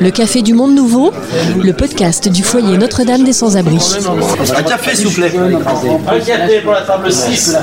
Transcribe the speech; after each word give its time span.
Le 0.00 0.10
Café 0.10 0.42
du 0.42 0.54
Monde 0.54 0.74
Nouveau, 0.74 1.12
le 1.62 1.72
podcast 1.72 2.28
du 2.28 2.42
foyer 2.42 2.78
Notre-Dame 2.78 3.24
des 3.24 3.32
Sans-Abri. 3.32 3.78
Un 4.56 4.62
café, 4.62 4.96
s'il 4.96 5.08
vous 5.08 5.14
plaît. 5.14 5.30
Un 5.36 6.20
café 6.20 6.60
pour 6.60 6.72
la 6.72 6.82
table 6.82 7.12
6. 7.12 7.56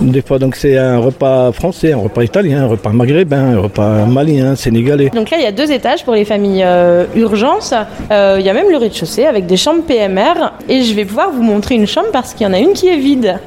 Des 0.00 0.22
fois, 0.22 0.38
donc 0.38 0.56
c'est 0.56 0.76
un 0.76 0.98
repas 0.98 1.50
français, 1.52 1.92
un 1.92 1.98
repas 1.98 2.22
italien, 2.22 2.64
un 2.64 2.68
repas 2.68 2.90
maghrébin, 2.90 3.56
un 3.56 3.60
repas 3.60 4.04
malien, 4.06 4.54
sénégalais. 4.54 5.10
Donc 5.10 5.30
là, 5.30 5.38
il 5.38 5.42
y 5.42 5.46
a 5.46 5.52
deux 5.52 5.70
étages 5.72 6.04
pour 6.04 6.14
les 6.14 6.24
familles 6.24 6.62
euh, 6.64 7.06
urgences. 7.16 7.74
Euh, 8.10 8.36
il 8.38 8.46
y 8.46 8.50
a 8.50 8.54
même 8.54 8.70
le 8.70 8.76
rez-de-chaussée 8.76 9.26
avec 9.26 9.46
des 9.46 9.56
chambres 9.56 9.82
PMR. 9.82 10.52
Et 10.68 10.82
je 10.82 10.94
vais 10.94 11.04
pouvoir 11.04 11.32
vous 11.32 11.42
montrer 11.42 11.74
une 11.74 11.86
chambre 11.86 12.08
parce 12.12 12.34
qu'il 12.34 12.46
y 12.46 12.50
en 12.50 12.52
a 12.52 12.58
une 12.58 12.72
qui 12.72 12.88
est 12.88 12.98
vide. 12.98 13.38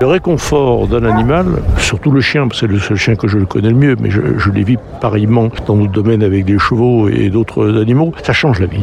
Le 0.00 0.06
réconfort 0.06 0.88
d'un 0.88 1.04
animal, 1.04 1.46
surtout 1.78 2.10
le 2.10 2.20
chien, 2.20 2.48
parce 2.48 2.60
que 2.60 2.66
c'est 2.66 2.72
le 2.72 2.78
seul 2.80 2.96
chien 2.96 3.14
que 3.14 3.28
je 3.28 3.38
le 3.38 3.46
connais 3.46 3.68
le 3.68 3.76
mieux, 3.76 3.96
mais 4.00 4.10
je, 4.10 4.20
je 4.36 4.50
l'ai 4.50 4.64
vu 4.64 4.76
pareillement 5.00 5.48
dans 5.66 5.76
notre 5.76 5.92
domaine 5.92 6.22
avec 6.24 6.44
des 6.44 6.58
chevaux 6.58 7.08
et 7.08 7.28
d'autres 7.30 7.80
animaux, 7.80 8.12
ça 8.24 8.32
change 8.32 8.58
la 8.60 8.66
vie. 8.66 8.82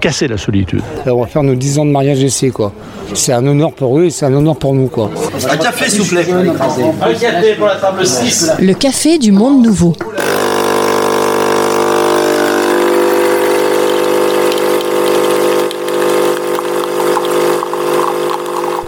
Casser 0.00 0.28
la 0.28 0.36
solitude. 0.36 0.82
On 1.06 1.20
va 1.20 1.26
faire 1.26 1.42
nos 1.42 1.54
10 1.56 1.78
ans 1.80 1.86
de 1.86 1.90
mariage 1.90 2.22
essai, 2.22 2.50
quoi. 2.50 2.72
C'est 3.14 3.32
un 3.32 3.44
honneur 3.46 3.72
pour 3.72 3.98
eux 3.98 4.04
et 4.04 4.10
c'est 4.10 4.26
un 4.26 4.34
honneur 4.34 4.56
pour 4.56 4.74
nous, 4.74 4.86
quoi. 4.86 5.10
Un 5.50 5.56
café, 5.56 5.90
s'il 5.90 6.02
vous 6.02 6.08
plaît. 6.08 6.26
Un 6.32 7.14
café 7.14 7.54
pour 7.56 7.66
la 7.66 7.76
table 7.76 8.06
6. 8.06 8.52
Le 8.60 8.74
Café 8.74 9.18
du 9.18 9.32
Monde 9.32 9.64
Nouveau. 9.64 9.94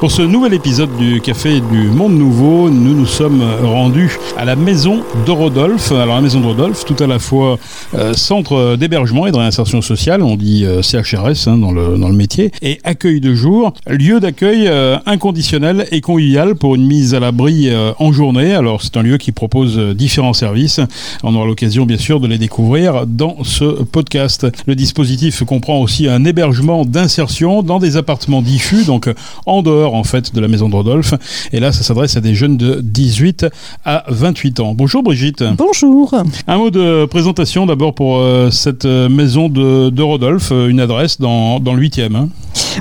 Pour 0.02 0.10
ce 0.10 0.22
nouvel 0.22 0.52
épisode 0.52 0.96
du 0.96 1.20
Café 1.20 1.60
du 1.60 1.82
Monde 1.86 2.14
Nouveau, 2.14 2.68
nous 2.70 2.92
nous 2.92 3.06
sommes 3.06 3.40
rendus 3.62 4.18
à 4.36 4.44
la 4.44 4.56
maison 4.56 5.04
de 5.24 5.30
Rodolphe. 5.30 5.92
Alors 5.92 6.16
la 6.16 6.20
maison 6.20 6.40
de 6.40 6.46
Rodolphe, 6.46 6.84
tout 6.84 6.96
à 6.98 7.06
la 7.06 7.20
fois 7.20 7.56
euh, 7.94 8.12
centre 8.12 8.74
d'hébergement 8.74 9.28
et 9.28 9.30
de 9.30 9.36
réinsertion 9.36 9.80
sociale, 9.80 10.22
on 10.22 10.34
dit 10.34 10.64
euh, 10.64 10.82
CHRS 10.82 11.46
hein, 11.46 11.56
dans, 11.56 11.70
le, 11.70 11.98
dans 11.98 12.08
le 12.08 12.16
métier, 12.16 12.50
et 12.62 12.80
accueil 12.82 13.20
de 13.20 13.32
jour, 13.32 13.74
lieu 13.86 14.18
d'accueil 14.18 14.66
euh, 14.66 14.98
inconditionnel 15.06 15.86
et 15.92 16.00
convivial 16.00 16.56
pour 16.56 16.74
une 16.74 16.84
mise 16.84 17.14
à 17.14 17.20
l'abri 17.20 17.70
en 18.00 18.10
journée. 18.10 18.54
Alors 18.54 18.82
c'est 18.82 18.96
un 18.96 19.02
lieu 19.02 19.18
qui 19.18 19.30
propose 19.30 19.78
différents 19.94 20.32
services. 20.32 20.80
On 21.22 21.32
aura 21.36 21.46
l'occasion 21.46 21.86
bien 21.86 21.96
sûr 21.96 22.18
de 22.18 22.26
les 22.26 22.38
découvrir 22.38 23.06
dans 23.06 23.44
ce 23.44 23.84
podcast. 23.84 24.48
Le 24.66 24.74
dispositif 24.74 25.44
comprend 25.44 25.78
aussi 25.78 26.08
un 26.08 26.24
hébergement 26.24 26.84
d'insertion 26.84 27.62
dans 27.62 27.78
des 27.78 27.96
appartements 27.96 28.42
diffus, 28.42 28.84
donc 28.84 29.08
en 29.46 29.62
dehors 29.62 29.91
en 29.94 30.04
fait 30.04 30.34
de 30.34 30.40
la 30.40 30.48
maison 30.48 30.68
de 30.68 30.74
Rodolphe. 30.74 31.14
Et 31.52 31.60
là, 31.60 31.72
ça 31.72 31.82
s'adresse 31.82 32.16
à 32.16 32.20
des 32.20 32.34
jeunes 32.34 32.56
de 32.56 32.80
18 32.82 33.46
à 33.84 34.04
28 34.08 34.60
ans. 34.60 34.74
Bonjour 34.74 35.02
Brigitte. 35.02 35.44
Bonjour. 35.56 36.14
Un 36.46 36.56
mot 36.58 36.70
de 36.70 37.04
présentation 37.06 37.66
d'abord 37.66 37.94
pour 37.94 38.18
euh, 38.18 38.50
cette 38.50 38.84
euh, 38.84 39.08
maison 39.08 39.48
de, 39.48 39.90
de 39.90 40.02
Rodolphe, 40.02 40.50
euh, 40.52 40.68
une 40.68 40.80
adresse 40.80 41.20
dans, 41.20 41.60
dans 41.60 41.74
le 41.74 41.82
8e. 41.82 42.14
hein. 42.16 42.28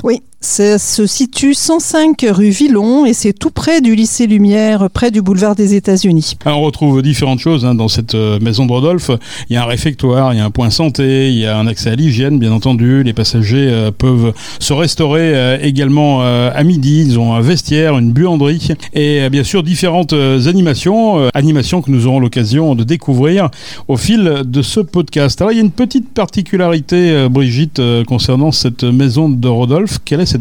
Oui, 0.04 0.22
ça 0.42 0.78
se 0.78 1.06
situe 1.06 1.54
105 1.54 2.26
rue 2.30 2.50
Villon 2.50 3.06
et 3.06 3.12
c'est 3.12 3.32
tout 3.32 3.50
près 3.50 3.80
du 3.80 3.94
lycée 3.94 4.26
Lumière, 4.26 4.90
près 4.90 5.12
du 5.12 5.22
boulevard 5.22 5.54
des 5.54 5.74
États-Unis. 5.74 6.36
On 6.44 6.60
retrouve 6.60 7.00
différentes 7.00 7.38
choses 7.38 7.64
hein, 7.64 7.76
dans 7.76 7.86
cette 7.86 8.16
euh, 8.16 8.40
maison 8.40 8.66
de 8.66 8.72
Rodolphe. 8.72 9.12
Il 9.48 9.54
y 9.54 9.56
a 9.56 9.62
un 9.62 9.66
réfectoire, 9.66 10.34
il 10.34 10.38
y 10.38 10.40
a 10.40 10.44
un 10.44 10.50
point 10.50 10.70
santé, 10.70 11.30
il 11.30 11.38
y 11.38 11.46
a 11.46 11.56
un 11.56 11.68
accès 11.68 11.90
à 11.90 11.94
l'hygiène, 11.94 12.40
bien 12.40 12.52
entendu. 12.52 13.04
Les 13.04 13.12
passagers 13.12 13.68
euh, 13.70 13.90
peuvent 13.96 14.34
se 14.58 14.72
restaurer 14.72 15.34
euh, 15.34 15.58
également 15.62 16.22
à 16.22 16.62
midi. 16.64 17.04
Ils 17.06 17.18
ont 17.18 17.34
un 17.34 17.40
vestiaire, 17.40 17.96
une 17.96 18.12
buanderie 18.12 18.68
et 18.94 19.28
bien 19.30 19.44
sûr 19.44 19.62
différentes 19.62 20.12
animations, 20.12 21.28
animations 21.34 21.82
que 21.82 21.90
nous 21.90 22.06
aurons 22.06 22.18
l'occasion 22.18 22.74
de 22.74 22.82
découvrir 22.82 23.48
au 23.86 23.96
fil 23.96 24.42
de 24.44 24.62
ce 24.62 24.80
podcast. 24.80 25.40
Alors, 25.40 25.52
il 25.52 25.56
y 25.56 25.60
a 25.60 25.62
une 25.62 25.70
petite 25.70 26.08
particularité, 26.12 27.28
Brigitte, 27.30 27.80
concernant 28.06 28.50
cette 28.50 28.84
maison 28.84 29.28
de 29.28 29.48
Rodolphe. 29.48 29.98
Quelle 30.04 30.20
est 30.20 30.31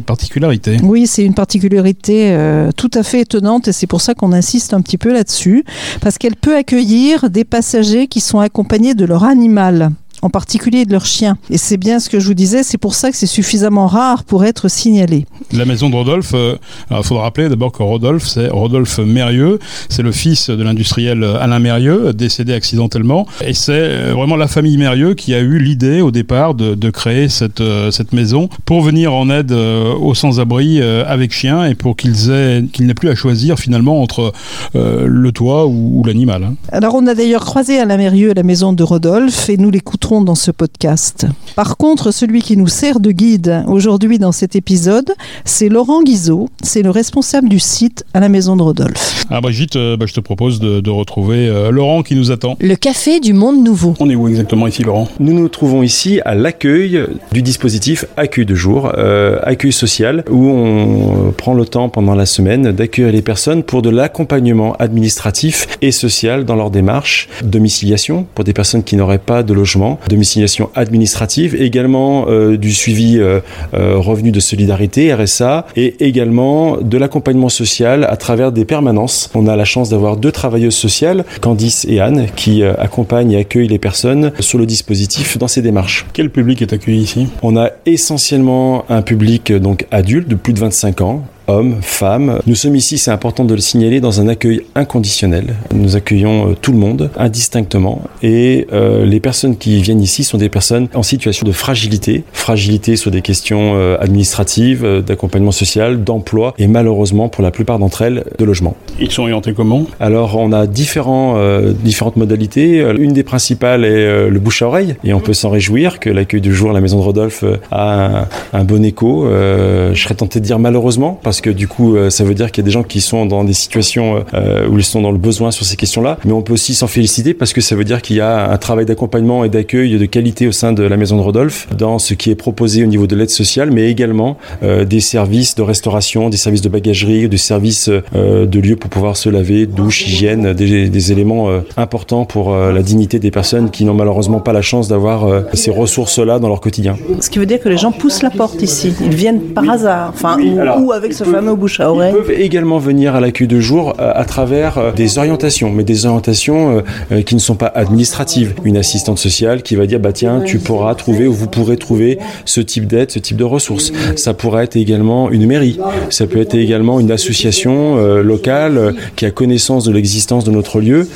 Oui, 0.83 1.07
c'est 1.07 1.23
une 1.23 1.33
particularité 1.33 2.31
euh, 2.31 2.71
tout 2.75 2.91
à 2.93 3.03
fait 3.03 3.21
étonnante 3.21 3.67
et 3.67 3.71
c'est 3.71 3.87
pour 3.87 4.01
ça 4.01 4.13
qu'on 4.13 4.31
insiste 4.31 4.73
un 4.73 4.81
petit 4.81 4.97
peu 4.97 5.13
là-dessus, 5.13 5.63
parce 6.01 6.17
qu'elle 6.17 6.35
peut 6.35 6.55
accueillir 6.55 7.29
des 7.29 7.43
passagers 7.43 8.07
qui 8.07 8.21
sont 8.21 8.39
accompagnés 8.39 8.93
de 8.93 9.05
leur 9.05 9.23
animal 9.23 9.91
en 10.21 10.29
particulier 10.29 10.85
de 10.85 10.91
leur 10.91 11.05
chien. 11.05 11.37
Et 11.49 11.57
c'est 11.57 11.77
bien 11.77 11.99
ce 11.99 12.09
que 12.09 12.19
je 12.19 12.27
vous 12.27 12.33
disais, 12.33 12.63
c'est 12.63 12.77
pour 12.77 12.93
ça 12.95 13.11
que 13.11 13.17
c'est 13.17 13.25
suffisamment 13.25 13.87
rare 13.87 14.23
pour 14.23 14.45
être 14.45 14.67
signalé. 14.69 15.25
La 15.53 15.65
maison 15.65 15.89
de 15.89 15.95
Rodolphe, 15.95 16.31
euh, 16.33 16.55
alors 16.89 17.03
il 17.03 17.07
faudra 17.07 17.23
rappeler 17.23 17.49
d'abord 17.49 17.71
que 17.71 17.83
Rodolphe, 17.83 18.27
c'est 18.27 18.47
Rodolphe 18.49 18.99
Mérieux, 18.99 19.59
c'est 19.89 20.01
le 20.03 20.11
fils 20.11 20.49
de 20.49 20.61
l'industriel 20.63 21.23
Alain 21.23 21.59
Mérieux, 21.59 22.13
décédé 22.13 22.53
accidentellement, 22.53 23.25
et 23.45 23.53
c'est 23.53 23.71
euh, 23.73 24.13
vraiment 24.15 24.35
la 24.35 24.47
famille 24.47 24.77
Mérieux 24.77 25.13
qui 25.13 25.33
a 25.33 25.39
eu 25.39 25.57
l'idée 25.59 26.01
au 26.01 26.11
départ 26.11 26.53
de, 26.53 26.75
de 26.75 26.89
créer 26.89 27.27
cette, 27.29 27.61
euh, 27.61 27.91
cette 27.91 28.13
maison 28.13 28.49
pour 28.65 28.81
venir 28.81 29.13
en 29.13 29.29
aide 29.29 29.51
euh, 29.51 29.93
aux 29.93 30.13
sans-abri 30.13 30.79
euh, 30.81 31.03
avec 31.07 31.33
chien 31.33 31.65
et 31.65 31.75
pour 31.75 31.95
qu'ils 31.95 32.29
aient 32.29 32.63
qu'ils 32.71 32.85
n'aient 32.85 32.93
plus 32.93 33.09
à 33.09 33.15
choisir 33.15 33.57
finalement 33.57 34.01
entre 34.01 34.31
euh, 34.75 35.05
le 35.07 35.31
toit 35.31 35.65
ou, 35.65 35.99
ou 35.99 36.03
l'animal. 36.03 36.43
hein. 36.43 36.55
Alors 36.71 36.95
on 36.95 37.05
a 37.07 37.13
d'ailleurs 37.15 37.43
croisé 37.45 37.79
Alain 37.79 37.97
Mérieux 37.97 38.31
à 38.31 38.33
la 38.33 38.43
maison 38.43 38.73
de 38.73 38.83
Rodolphe 38.83 39.49
et 39.49 39.57
nous 39.57 39.71
dans 40.19 40.35
ce 40.35 40.51
podcast. 40.51 41.25
Par 41.55 41.77
contre, 41.77 42.11
celui 42.11 42.41
qui 42.41 42.57
nous 42.57 42.67
sert 42.67 42.99
de 42.99 43.11
guide 43.11 43.63
aujourd'hui 43.67 44.19
dans 44.19 44.33
cet 44.33 44.57
épisode, 44.57 45.13
c'est 45.45 45.69
Laurent 45.69 46.03
Guizot, 46.03 46.49
c'est 46.61 46.81
le 46.81 46.89
responsable 46.89 47.47
du 47.47 47.59
site 47.59 48.03
à 48.13 48.19
la 48.19 48.27
maison 48.27 48.57
de 48.57 48.61
Rodolphe. 48.61 49.25
Alors 49.29 49.41
Brigitte, 49.43 49.77
euh, 49.77 49.95
bah, 49.95 50.05
je 50.07 50.13
te 50.13 50.19
propose 50.19 50.59
de, 50.59 50.81
de 50.81 50.89
retrouver 50.89 51.47
euh, 51.47 51.71
Laurent 51.71 52.03
qui 52.03 52.15
nous 52.15 52.31
attend. 52.31 52.57
Le 52.59 52.75
Café 52.75 53.21
du 53.21 53.31
Monde 53.31 53.63
Nouveau. 53.63 53.93
On 54.01 54.09
est 54.09 54.15
où 54.15 54.27
exactement 54.27 54.67
ici 54.67 54.83
Laurent? 54.83 55.07
Nous 55.19 55.33
nous 55.33 55.47
trouvons 55.47 55.81
ici 55.83 56.19
à 56.25 56.35
l'accueil 56.35 57.05
du 57.31 57.41
dispositif 57.41 58.03
Accueil 58.17 58.45
de 58.45 58.55
jour, 58.55 58.91
euh, 58.97 59.39
accueil 59.43 59.71
social, 59.71 60.25
où 60.29 60.47
on 60.47 61.31
prend 61.31 61.53
le 61.53 61.65
temps 61.65 61.87
pendant 61.87 62.15
la 62.15 62.25
semaine 62.25 62.71
d'accueillir 62.71 63.13
les 63.13 63.21
personnes 63.21 63.63
pour 63.63 63.81
de 63.81 63.89
l'accompagnement 63.89 64.73
administratif 64.79 65.67
et 65.81 65.91
social 65.91 66.43
dans 66.43 66.55
leur 66.55 66.71
démarche, 66.71 67.29
domiciliation 67.43 68.25
pour 68.35 68.43
des 68.43 68.53
personnes 68.53 68.83
qui 68.83 68.95
n'auraient 68.95 69.19
pas 69.19 69.43
de 69.43 69.53
logement, 69.53 69.99
domiciliation 70.07 70.69
administrative, 70.75 71.55
également 71.61 72.25
euh, 72.27 72.57
du 72.57 72.73
suivi 72.73 73.17
euh, 73.17 73.39
euh, 73.73 73.97
revenu 73.97 74.31
de 74.31 74.39
solidarité, 74.39 75.13
RSA, 75.13 75.67
et 75.75 76.05
également 76.05 76.77
de 76.77 76.97
l'accompagnement 76.97 77.49
social 77.49 78.05
à 78.09 78.17
travers 78.17 78.51
des 78.51 78.65
permanences. 78.65 79.29
On 79.35 79.47
a 79.47 79.55
la 79.55 79.65
chance 79.65 79.89
d'avoir 79.89 80.17
deux 80.17 80.31
travailleuses 80.31 80.75
sociales, 80.75 81.25
Candice 81.41 81.85
et 81.89 81.99
Anne, 81.99 82.27
qui 82.35 82.63
accompagnent 82.63 83.31
et 83.31 83.37
accueillent 83.37 83.67
les 83.67 83.79
personnes 83.79 84.31
sur 84.39 84.57
le 84.57 84.65
dispositif 84.65 85.37
dans 85.37 85.47
ces 85.47 85.61
démarches. 85.61 86.05
Quel 86.13 86.29
public 86.29 86.61
est 86.61 86.73
accueilli 86.73 87.01
ici? 87.01 87.27
On 87.41 87.57
a 87.57 87.69
essentiellement 87.85 88.85
un 88.89 89.01
public 89.01 89.51
donc 89.51 89.85
adulte 89.91 90.27
de 90.27 90.35
plus 90.35 90.53
de 90.53 90.59
25 90.59 91.01
ans, 91.01 91.23
hommes, 91.51 91.77
femmes. 91.81 92.39
Nous 92.47 92.55
sommes 92.55 92.75
ici, 92.75 92.97
c'est 92.97 93.11
important 93.11 93.45
de 93.45 93.53
le 93.53 93.61
signaler, 93.61 93.99
dans 93.99 94.21
un 94.21 94.27
accueil 94.27 94.61
inconditionnel. 94.75 95.55
Nous 95.73 95.95
accueillons 95.95 96.51
euh, 96.51 96.55
tout 96.59 96.71
le 96.71 96.77
monde 96.77 97.09
indistinctement 97.17 98.01
et 98.23 98.67
euh, 98.71 99.05
les 99.05 99.19
personnes 99.19 99.57
qui 99.57 99.81
viennent 99.81 100.01
ici 100.01 100.23
sont 100.23 100.37
des 100.37 100.49
personnes 100.49 100.87
en 100.93 101.03
situation 101.03 101.45
de 101.45 101.51
fragilité, 101.51 102.23
fragilité 102.33 102.95
sur 102.95 103.11
des 103.11 103.21
questions 103.21 103.73
euh, 103.75 103.97
administratives, 103.99 104.85
euh, 104.85 105.01
d'accompagnement 105.01 105.51
social, 105.51 106.03
d'emploi 106.03 106.53
et 106.57 106.67
malheureusement 106.67 107.29
pour 107.29 107.43
la 107.43 107.51
plupart 107.51 107.79
d'entre 107.79 108.01
elles 108.01 108.23
de 108.37 108.45
logement. 108.45 108.75
Ils 108.99 109.11
sont 109.11 109.23
orientés 109.23 109.53
comment? 109.53 109.85
Alors 109.99 110.37
on 110.37 110.51
a 110.51 110.67
différents, 110.67 111.37
différentes 111.83 112.17
modalités. 112.17 112.79
Une 112.97 113.13
des 113.13 113.23
principales 113.23 113.83
est 113.85 114.29
le 114.29 114.39
bouche 114.39 114.61
à 114.61 114.67
oreille 114.67 114.95
et 115.03 115.13
on 115.13 115.19
peut 115.19 115.33
s'en 115.33 115.49
réjouir 115.49 115.99
que 115.99 116.09
l'accueil 116.09 116.41
du 116.41 116.53
jour 116.53 116.69
à 116.71 116.73
la 116.73 116.81
maison 116.81 116.97
de 116.99 117.03
Rodolphe 117.03 117.43
a 117.71 118.05
un, 118.05 118.27
un 118.53 118.63
bon 118.63 118.83
écho. 118.85 119.25
Je 119.27 120.01
serais 120.01 120.15
tenté 120.15 120.39
de 120.39 120.45
dire 120.45 120.59
malheureusement 120.59 121.19
parce 121.23 121.40
que 121.41 121.49
du 121.49 121.67
coup 121.67 121.95
euh, 121.95 122.09
ça 122.09 122.23
veut 122.23 122.33
dire 122.33 122.51
qu'il 122.51 122.63
y 122.63 122.65
a 122.65 122.67
des 122.67 122.71
gens 122.71 122.83
qui 122.83 123.01
sont 123.01 123.25
dans 123.25 123.43
des 123.43 123.53
situations 123.53 124.23
euh, 124.33 124.67
où 124.67 124.77
ils 124.77 124.83
sont 124.83 125.01
dans 125.01 125.11
le 125.11 125.17
besoin 125.17 125.51
sur 125.51 125.65
ces 125.65 125.75
questions-là. 125.75 126.17
Mais 126.25 126.31
on 126.31 126.41
peut 126.41 126.53
aussi 126.53 126.73
s'en 126.73 126.87
féliciter 126.87 127.33
parce 127.33 127.53
que 127.53 127.61
ça 127.61 127.75
veut 127.75 127.83
dire 127.83 128.01
qu'il 128.01 128.15
y 128.15 128.21
a 128.21 128.51
un 128.51 128.57
travail 128.57 128.85
d'accompagnement 128.85 129.43
et 129.43 129.49
d'accueil 129.49 129.97
de 129.97 130.05
qualité 130.05 130.47
au 130.47 130.51
sein 130.51 130.73
de 130.73 130.83
la 130.83 130.97
maison 130.97 131.17
de 131.17 131.21
Rodolphe 131.21 131.67
dans 131.77 131.99
ce 131.99 132.13
qui 132.13 132.29
est 132.29 132.35
proposé 132.35 132.83
au 132.83 132.87
niveau 132.87 133.07
de 133.07 133.15
l'aide 133.15 133.29
sociale, 133.29 133.71
mais 133.71 133.89
également 133.89 134.37
euh, 134.63 134.85
des 134.85 134.99
services 134.99 135.55
de 135.55 135.61
restauration, 135.61 136.29
des 136.29 136.37
services 136.37 136.61
de 136.61 136.69
bagagerie, 136.69 137.27
des 137.27 137.37
services 137.37 137.89
euh, 137.89 138.45
de 138.45 138.59
lieux 138.59 138.75
pour 138.75 138.89
pouvoir 138.89 139.17
se 139.17 139.29
laver, 139.29 139.65
douche, 139.65 140.07
hygiène, 140.07 140.53
des, 140.53 140.89
des 140.89 141.11
éléments 141.11 141.49
euh, 141.49 141.61
importants 141.77 142.25
pour 142.25 142.53
euh, 142.53 142.71
la 142.71 142.81
dignité 142.81 143.19
des 143.19 143.31
personnes 143.31 143.69
qui 143.69 143.85
n'ont 143.85 143.93
malheureusement 143.93 144.39
pas 144.39 144.53
la 144.53 144.61
chance 144.61 144.87
d'avoir 144.87 145.25
euh, 145.25 145.41
ces 145.53 145.71
ressources-là 145.71 146.39
dans 146.39 146.47
leur 146.47 146.61
quotidien. 146.61 146.97
Ce 147.19 147.29
qui 147.29 147.39
veut 147.39 147.45
dire 147.45 147.59
que 147.59 147.69
les 147.69 147.77
gens 147.77 147.91
poussent 147.91 148.23
la 148.23 148.29
porte 148.29 148.61
ici. 148.61 148.93
Ils 149.01 149.15
viennent 149.15 149.41
par 149.41 149.69
hasard, 149.69 150.11
enfin, 150.13 150.37
ou, 150.39 150.85
ou 150.85 150.91
avec 150.91 151.13
ce 151.23 151.29
fameux 151.29 151.55
bouche 151.55 151.79
à 151.79 151.91
oreille. 151.91 152.13
Ils 152.15 152.23
peuvent 152.23 152.39
également 152.39 152.79
venir 152.79 153.15
à 153.15 153.19
l'accueil 153.19 153.47
de 153.47 153.59
jour 153.59 153.93
euh, 153.99 154.11
à 154.13 154.25
travers 154.25 154.77
euh, 154.77 154.91
des 154.91 155.17
orientations, 155.17 155.69
mais 155.71 155.83
des 155.83 156.05
orientations 156.05 156.83
euh, 157.11 157.21
qui 157.21 157.35
ne 157.35 157.39
sont 157.39 157.55
pas 157.55 157.67
administratives. 157.67 158.53
Une 158.63 158.77
assistante 158.77 159.19
sociale 159.19 159.61
qui 159.61 159.75
va 159.75 159.85
dire 159.85 159.99
bah 159.99 160.13
tiens, 160.13 160.41
tu 160.45 160.59
pourras 160.59 160.95
trouver 160.95 161.27
ou 161.27 161.33
vous 161.33 161.47
pourrez 161.47 161.77
trouver 161.77 162.17
ce 162.45 162.61
type 162.61 162.87
d'aide, 162.87 163.11
ce 163.11 163.19
type 163.19 163.37
de 163.37 163.43
ressources. 163.43 163.91
Ça 164.15 164.33
pourrait 164.33 164.63
être 164.63 164.75
également 164.75 165.29
une 165.29 165.45
mairie, 165.45 165.79
ça 166.09 166.27
peut 166.27 166.39
être 166.39 166.55
également 166.55 166.99
une 166.99 167.11
association 167.11 167.97
euh, 167.97 168.23
locale 168.23 168.77
euh, 168.77 168.91
qui 169.15 169.25
a 169.25 169.31
connaissance 169.31 169.85
de 169.85 169.91
l'existence 169.91 170.43
de 170.43 170.51
notre 170.51 170.79
lieu 170.79 171.07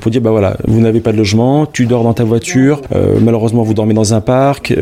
pour 0.00 0.10
dire 0.10 0.20
bah 0.20 0.30
voilà, 0.30 0.56
vous 0.66 0.80
n'avez 0.80 1.00
pas 1.00 1.12
de 1.12 1.16
logement, 1.16 1.66
tu 1.66 1.86
dors 1.86 2.02
dans 2.02 2.12
ta 2.12 2.24
voiture, 2.24 2.82
malheureusement 3.20 3.62
vous 3.62 3.74
dormez 3.74 3.94
dans 3.94 4.14
un 4.14 4.20
parc, 4.20 4.74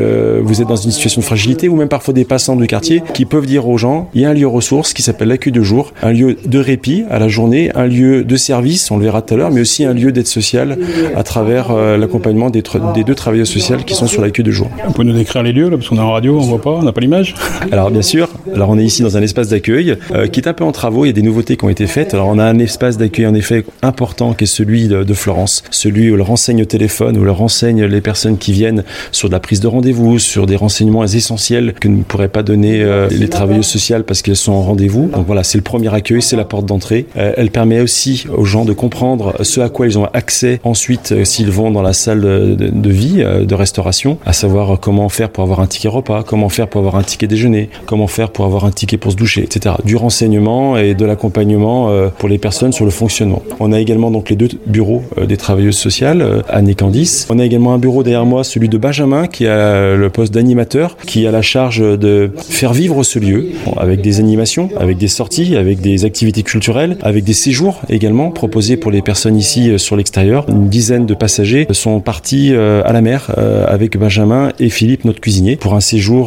vous 0.43 0.61
êtes 0.61 0.69
dans 0.69 0.77
une 0.77 0.91
situation 0.91 1.21
de 1.21 1.27
fragilité 1.27 1.69
ou 1.69 1.77
même 1.77 1.89
parfois 1.89 2.15
des 2.15 2.25
passants 2.25 2.57
du 2.57 2.67
quartier 2.67 3.03
qui 3.15 3.25
peuvent 3.25 3.47
dire 3.47 3.69
aux 3.69 3.79
gens 3.79 4.09
il 4.15 4.23
y 4.23 4.25
a 4.25 4.31
un 4.31 4.35
lieu 4.35 4.44
ressource 4.47 4.93
qui 4.93 5.03
s'appelle 5.03 5.29
l'accueil 5.29 5.53
de 5.53 5.63
jour, 5.63 5.93
un 6.03 6.13
lieu 6.13 6.37
de 6.45 6.59
répit 6.59 7.05
à 7.11 7.19
la 7.19 7.29
journée, 7.29 7.71
un 7.75 7.87
lieu 7.87 8.25
de 8.25 8.37
service, 8.37 8.91
on 8.91 8.97
le 8.97 9.05
verra 9.05 9.23
tout 9.23 9.35
à 9.35 9.37
l'heure, 9.37 9.51
mais 9.51 9.61
aussi 9.61 9.85
un 9.85 9.95
lieu 9.95 10.13
d'aide 10.13 10.27
sociale 10.27 10.79
à 11.17 11.23
travers 11.23 11.71
euh, 11.71 11.97
l'accompagnement 11.97 12.51
des, 12.51 12.63
tra- 12.63 12.93
des 12.95 13.05
deux 13.05 13.15
travailleurs 13.15 13.47
sociaux 13.47 13.77
qui 13.87 13.95
sont 13.95 14.07
sur 14.07 14.23
l'accueil 14.23 14.45
de 14.45 14.51
jour. 14.51 14.69
Vous 14.87 14.93
pouvez 14.93 15.07
nous 15.07 15.13
décrire 15.15 15.43
les 15.43 15.53
lieux, 15.53 15.69
là, 15.69 15.77
parce 15.77 15.89
qu'on 15.89 15.97
est 15.97 16.01
en 16.01 16.13
radio, 16.13 16.39
on 16.39 16.43
voit 16.43 16.61
pas, 16.61 16.71
on 16.73 16.83
n'a 16.83 16.93
pas 16.93 17.01
l'image. 17.01 17.35
Alors 17.73 17.91
bien 17.91 18.03
sûr, 18.03 18.29
alors 18.55 18.71
on 18.71 18.79
est 18.79 18.85
ici 18.85 19.03
dans 19.03 19.17
un 19.17 19.23
espace 19.23 19.49
d'accueil 19.49 19.97
euh, 20.13 20.27
qui 20.27 20.41
est 20.41 20.49
un 20.49 20.53
peu 20.53 20.65
en 20.65 20.73
travaux, 20.73 21.05
il 21.05 21.09
y 21.09 21.11
a 21.11 21.15
des 21.15 21.23
nouveautés 21.23 21.57
qui 21.57 21.65
ont 21.65 21.71
été 21.71 21.87
faites. 21.87 22.15
Alors 22.15 22.29
on 22.29 22.39
a 22.39 22.45
un 22.45 22.59
espace 22.59 22.99
d'accueil 22.99 23.27
en 23.27 23.35
effet 23.35 23.65
important 23.83 24.35
qui 24.35 24.45
est 24.45 24.47
celui 24.47 24.89
de, 24.89 25.05
de 25.05 25.15
Florence, 25.15 25.63
celui 25.71 26.11
où 26.11 26.15
elle 26.15 26.23
renseigne 26.23 26.63
au 26.63 26.67
téléphone, 26.67 27.17
où 27.17 27.23
elle 27.23 27.31
renseigne 27.31 27.85
les 27.85 28.01
personnes 28.01 28.39
qui 28.39 28.53
viennent 28.53 28.85
sur 29.13 29.29
de 29.29 29.35
la 29.35 29.41
prise 29.41 29.61
de 29.61 29.67
rendez-vous, 29.67 30.19
sur 30.19 30.47
des 30.47 30.57
renseignements 30.57 31.05
essentiels 31.05 31.75
que 31.81 31.89
ne 31.89 32.03
pourraient 32.03 32.29
pas 32.29 32.43
donner 32.43 32.83
euh, 32.83 33.09
les 33.11 33.29
travailleuses 33.29 33.67
sociales 33.67 34.05
parce 34.05 34.23
qu'elles 34.23 34.34
sont 34.35 34.53
en 34.53 34.63
rendez-vous. 34.63 35.09
Donc 35.09 35.27
voilà, 35.27 35.43
c'est 35.43 35.59
le 35.59 35.65
premier 35.65 35.93
accueil, 35.93 36.23
c'est 36.23 36.37
la 36.37 36.45
porte 36.45 36.67
d'entrée. 36.67 37.07
Euh, 37.17 37.33
elle 37.37 37.51
permet 37.51 37.81
aussi 37.81 38.27
aux 38.35 38.45
gens 38.45 38.65
de 38.65 38.73
comprendre 38.73 39.35
ce 39.43 39.61
à 39.61 39.69
quoi 39.69 39.87
ils 39.87 39.99
ont 39.99 40.07
accès 40.13 40.61
ensuite 40.65 41.13
euh, 41.13 41.25
s'ils 41.25 41.51
vont 41.51 41.71
dans 41.71 41.83
la 41.83 41.93
salle 41.93 42.21
de, 42.21 42.91
vie, 42.91 43.17
euh, 43.19 43.45
de 43.45 43.55
restauration, 43.55 44.19
à 44.25 44.33
savoir 44.33 44.79
comment 44.81 45.09
faire 45.09 45.31
pour 45.31 45.43
avoir 45.43 45.61
un 45.61 45.67
ticket 45.67 45.89
repas, 45.89 46.23
comment 46.23 46.49
faire 46.49 46.69
pour 46.69 46.81
avoir 46.81 46.97
un 46.97 47.03
ticket 47.03 47.27
déjeuner, 47.27 47.71
comment 47.87 48.07
faire 48.07 48.31
pour 48.31 48.45
avoir 48.45 48.65
un 48.65 48.71
ticket 48.71 48.97
pour 48.97 49.13
se 49.13 49.17
doucher, 49.17 49.43
etc. 49.43 49.77
Du 49.85 49.97
renseignement 49.97 50.77
et 50.77 50.95
de 50.95 51.05
l'accompagnement 51.05 51.91
pour 52.19 52.29
les 52.29 52.39
personnes 52.39 52.73
sur 52.73 52.85
le 52.85 52.91
fonctionnement. 52.91 53.43
On 53.61 53.73
a 53.73 53.81
également 53.81 54.11
donc 54.11 54.31
les 54.31 54.37
deux 54.37 54.49
bureaux 54.67 55.03
des 55.27 55.37
travailleuses 55.37 55.77
sociales, 55.77 56.43
Anne 56.49 56.69
et 56.69 56.75
Candice. 56.75 57.27
On 57.31 57.39
a 57.39 57.45
également 57.45 57.75
un 57.75 57.79
bureau 57.79 58.03
derrière 58.03 58.27
moi, 58.27 58.45
celui 58.45 58.69
de 58.69 58.79
Benjamin, 58.79 59.27
qui 59.27 59.47
a 59.47 59.95
le 59.95 60.11
poste 60.11 60.33
d'animateur, 60.33 60.97
qui 61.07 61.27
a 61.27 61.31
la 61.31 61.43
charge 61.43 61.79
de 61.81 62.31
faire 62.49 62.73
vivre 62.73 63.03
ce 63.03 63.19
lieu 63.19 63.49
avec 63.77 64.01
des 64.01 64.21
animations, 64.25 64.69
avec 64.85 64.97
des 64.99 65.09
sorties, 65.09 65.57
avec 65.57 65.81
des 65.81 66.05
activités 66.05 66.43
culturelles, 66.43 66.97
avec 67.03 67.25
des 67.25 67.33
séjours 67.35 67.81
également 67.89 68.31
proposés 68.31 68.77
pour 68.77 68.91
les 68.91 69.03
personnes 69.03 69.37
ici 69.37 69.71
euh, 69.71 69.79
sur 69.79 69.97
l'extérieur. 69.97 70.47
Une 70.49 70.69
dizaine 70.69 71.07
de 71.07 71.15
passagers 71.15 71.67
sont 71.71 72.01
partis 72.01 72.49
euh, 72.53 72.83
à 72.85 72.93
la 72.93 73.03
mer 73.03 73.19
euh, 73.39 73.65
avec 73.69 73.97
Benjamin 73.99 74.49
et 74.59 74.71
Philippe, 74.71 75.05
notre 75.05 75.21
cuisinier, 75.21 75.57
pour 75.57 75.75
un 75.75 75.81
séjour 75.81 76.25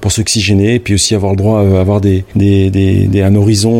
pour 0.00 0.10
s'oxygéner 0.12 0.74
et 0.74 0.80
puis 0.80 0.94
aussi 0.94 1.14
avoir 1.14 1.32
le 1.32 1.36
droit 1.36 1.60
à 1.60 1.80
avoir 1.80 2.00
des, 2.00 2.24
des, 2.34 2.70
des- 2.70 3.22
un 3.22 3.34
horizon 3.34 3.76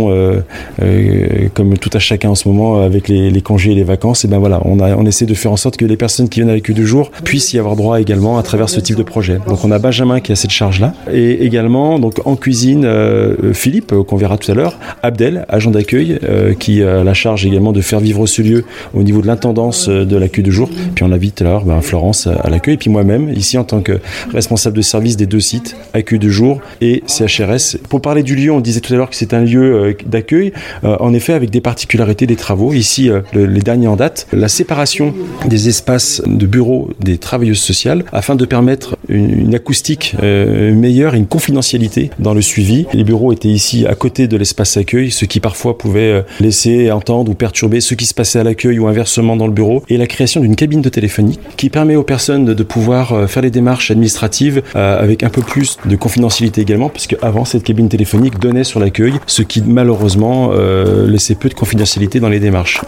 comme 1.54 1.78
tout 1.78 1.90
à 1.92 1.98
chacun 1.98 2.30
en 2.30 2.34
ce 2.34 2.48
moment 2.48 2.82
avec 2.82 3.08
les, 3.08 3.42
congés 3.42 3.72
et 3.72 3.74
les 3.74 3.84
vacances. 3.84 4.24
Et 4.24 4.28
ben 4.28 4.38
voilà, 4.38 4.60
on, 4.64 4.78
a, 4.80 4.94
on 4.96 5.04
essaie 5.06 5.26
de 5.26 5.34
faire 5.34 5.52
en 5.52 5.56
sorte 5.56 5.76
que 5.76 5.84
les 5.84 5.96
personnes 5.96 6.28
qui 6.28 6.40
viennent 6.40 6.50
avec 6.50 6.70
eux 6.70 6.74
deux 6.74 6.84
jours 6.84 7.10
puissent 7.24 7.52
y 7.52 7.58
avoir 7.58 7.76
droit 7.76 8.00
également 8.00 8.38
à 8.38 8.42
travers 8.42 8.68
ce 8.68 8.80
type 8.80 8.96
de 8.96 9.02
projet. 9.02 9.38
Donc 9.48 9.64
on 9.64 9.70
a 9.70 9.78
Benjamin 9.78 10.20
qui 10.20 10.32
a 10.32 10.36
cette 10.36 10.50
charge-là 10.50 10.92
et 11.12 11.44
également 11.44 11.98
donc 11.98 12.14
en 12.24 12.36
cuisine 12.36 12.84
Philippe 13.56 13.92
euh, 13.92 14.04
qu'on 14.04 14.16
verra 14.16 14.38
tout 14.38 14.50
à 14.50 14.54
l'heure, 14.54 14.78
Abdel, 15.02 15.44
agent 15.48 15.70
d'accueil 15.70 16.18
euh, 16.22 16.54
qui 16.54 16.82
a 16.82 17.02
la 17.02 17.14
charge 17.14 17.44
également 17.44 17.72
de 17.72 17.80
faire 17.80 18.00
vivre 18.00 18.26
ce 18.26 18.42
lieu 18.42 18.64
au 18.94 19.02
niveau 19.02 19.20
de 19.20 19.26
l'intendance 19.26 19.88
euh, 19.88 20.04
de 20.04 20.16
l'accueil 20.16 20.44
de 20.44 20.50
jour. 20.50 20.70
Puis 20.94 21.04
on 21.04 21.10
à 21.12 21.18
l'heure, 21.44 21.64
ben, 21.64 21.80
Florence 21.80 22.26
à 22.26 22.48
l'accueil 22.50 22.74
et 22.74 22.76
puis 22.76 22.90
moi-même 22.90 23.30
ici 23.30 23.58
en 23.58 23.64
tant 23.64 23.80
que 23.80 23.98
responsable 24.32 24.76
de 24.76 24.82
service 24.82 25.16
des 25.16 25.26
deux 25.26 25.40
sites, 25.40 25.76
accueil 25.94 26.18
de 26.18 26.28
jour 26.28 26.60
et 26.80 27.02
CHRS. 27.06 27.78
Pour 27.88 28.00
parler 28.00 28.22
du 28.22 28.36
lieu, 28.36 28.52
on 28.52 28.60
disait 28.60 28.80
tout 28.80 28.92
à 28.92 28.96
l'heure 28.96 29.10
que 29.10 29.16
c'est 29.16 29.34
un 29.34 29.40
lieu 29.42 29.96
d'accueil, 30.06 30.52
en 30.82 31.12
effet 31.14 31.32
avec 31.32 31.50
des 31.50 31.60
particularités 31.60 32.26
des 32.26 32.36
travaux. 32.36 32.72
Ici, 32.72 33.10
le- 33.32 33.46
les 33.46 33.60
derniers 33.62 33.86
en 33.88 33.96
date, 33.96 34.26
la 34.32 34.48
séparation 34.48 35.14
des 35.48 35.68
espaces 35.68 36.22
de 36.26 36.46
bureaux 36.46 36.90
des 37.00 37.18
travailleuses 37.18 37.58
sociales 37.60 38.04
afin 38.12 38.34
de 38.36 38.44
permettre 38.44 38.96
une, 39.08 39.54
acoustique 39.54 40.14
meilleure 40.22 41.14
et 41.14 41.18
une 41.18 41.26
confidentialité 41.26 42.10
dans 42.18 42.34
le 42.34 42.42
suivi. 42.42 42.86
Les 42.92 43.04
bureaux 43.04 43.32
étaient 43.32 43.45
ici 43.50 43.86
à 43.86 43.94
côté 43.94 44.28
de 44.28 44.36
l'espace 44.36 44.76
accueil, 44.76 45.10
ce 45.10 45.24
qui 45.24 45.40
parfois 45.40 45.78
pouvait 45.78 46.00
euh, 46.00 46.22
laisser 46.40 46.90
entendre 46.90 47.30
ou 47.30 47.34
perturber 47.34 47.80
ce 47.80 47.94
qui 47.94 48.06
se 48.06 48.14
passait 48.14 48.38
à 48.38 48.44
l'accueil 48.44 48.78
ou 48.78 48.86
inversement 48.86 49.36
dans 49.36 49.46
le 49.46 49.52
bureau. 49.52 49.82
Et 49.88 49.96
la 49.96 50.06
création 50.06 50.40
d'une 50.40 50.56
cabine 50.56 50.82
de 50.82 50.88
téléphonie 50.88 51.38
qui 51.56 51.70
permet 51.70 51.96
aux 51.96 52.02
personnes 52.02 52.44
de, 52.44 52.62
pouvoir 52.62 53.12
euh, 53.12 53.26
faire 53.26 53.42
les 53.42 53.50
démarches 53.50 53.90
administratives 53.90 54.62
euh, 54.74 55.00
avec 55.00 55.22
un 55.22 55.30
peu 55.30 55.42
plus 55.42 55.78
de 55.84 55.96
confidentialité 55.96 56.60
également, 56.60 56.88
parce 56.88 57.06
qu'avant 57.06 57.44
cette 57.44 57.62
cabine 57.62 57.88
téléphonique 57.88 58.38
donnait 58.38 58.64
sur 58.64 58.80
l'accueil, 58.80 59.14
ce 59.26 59.42
qui 59.42 59.62
malheureusement 59.62 60.52
laissait 61.06 61.34
peu 61.34 61.48
de 61.48 61.54
confidentialité 61.54 62.20
dans 62.20 62.28
les 62.28 62.40
démarches. 62.40 62.80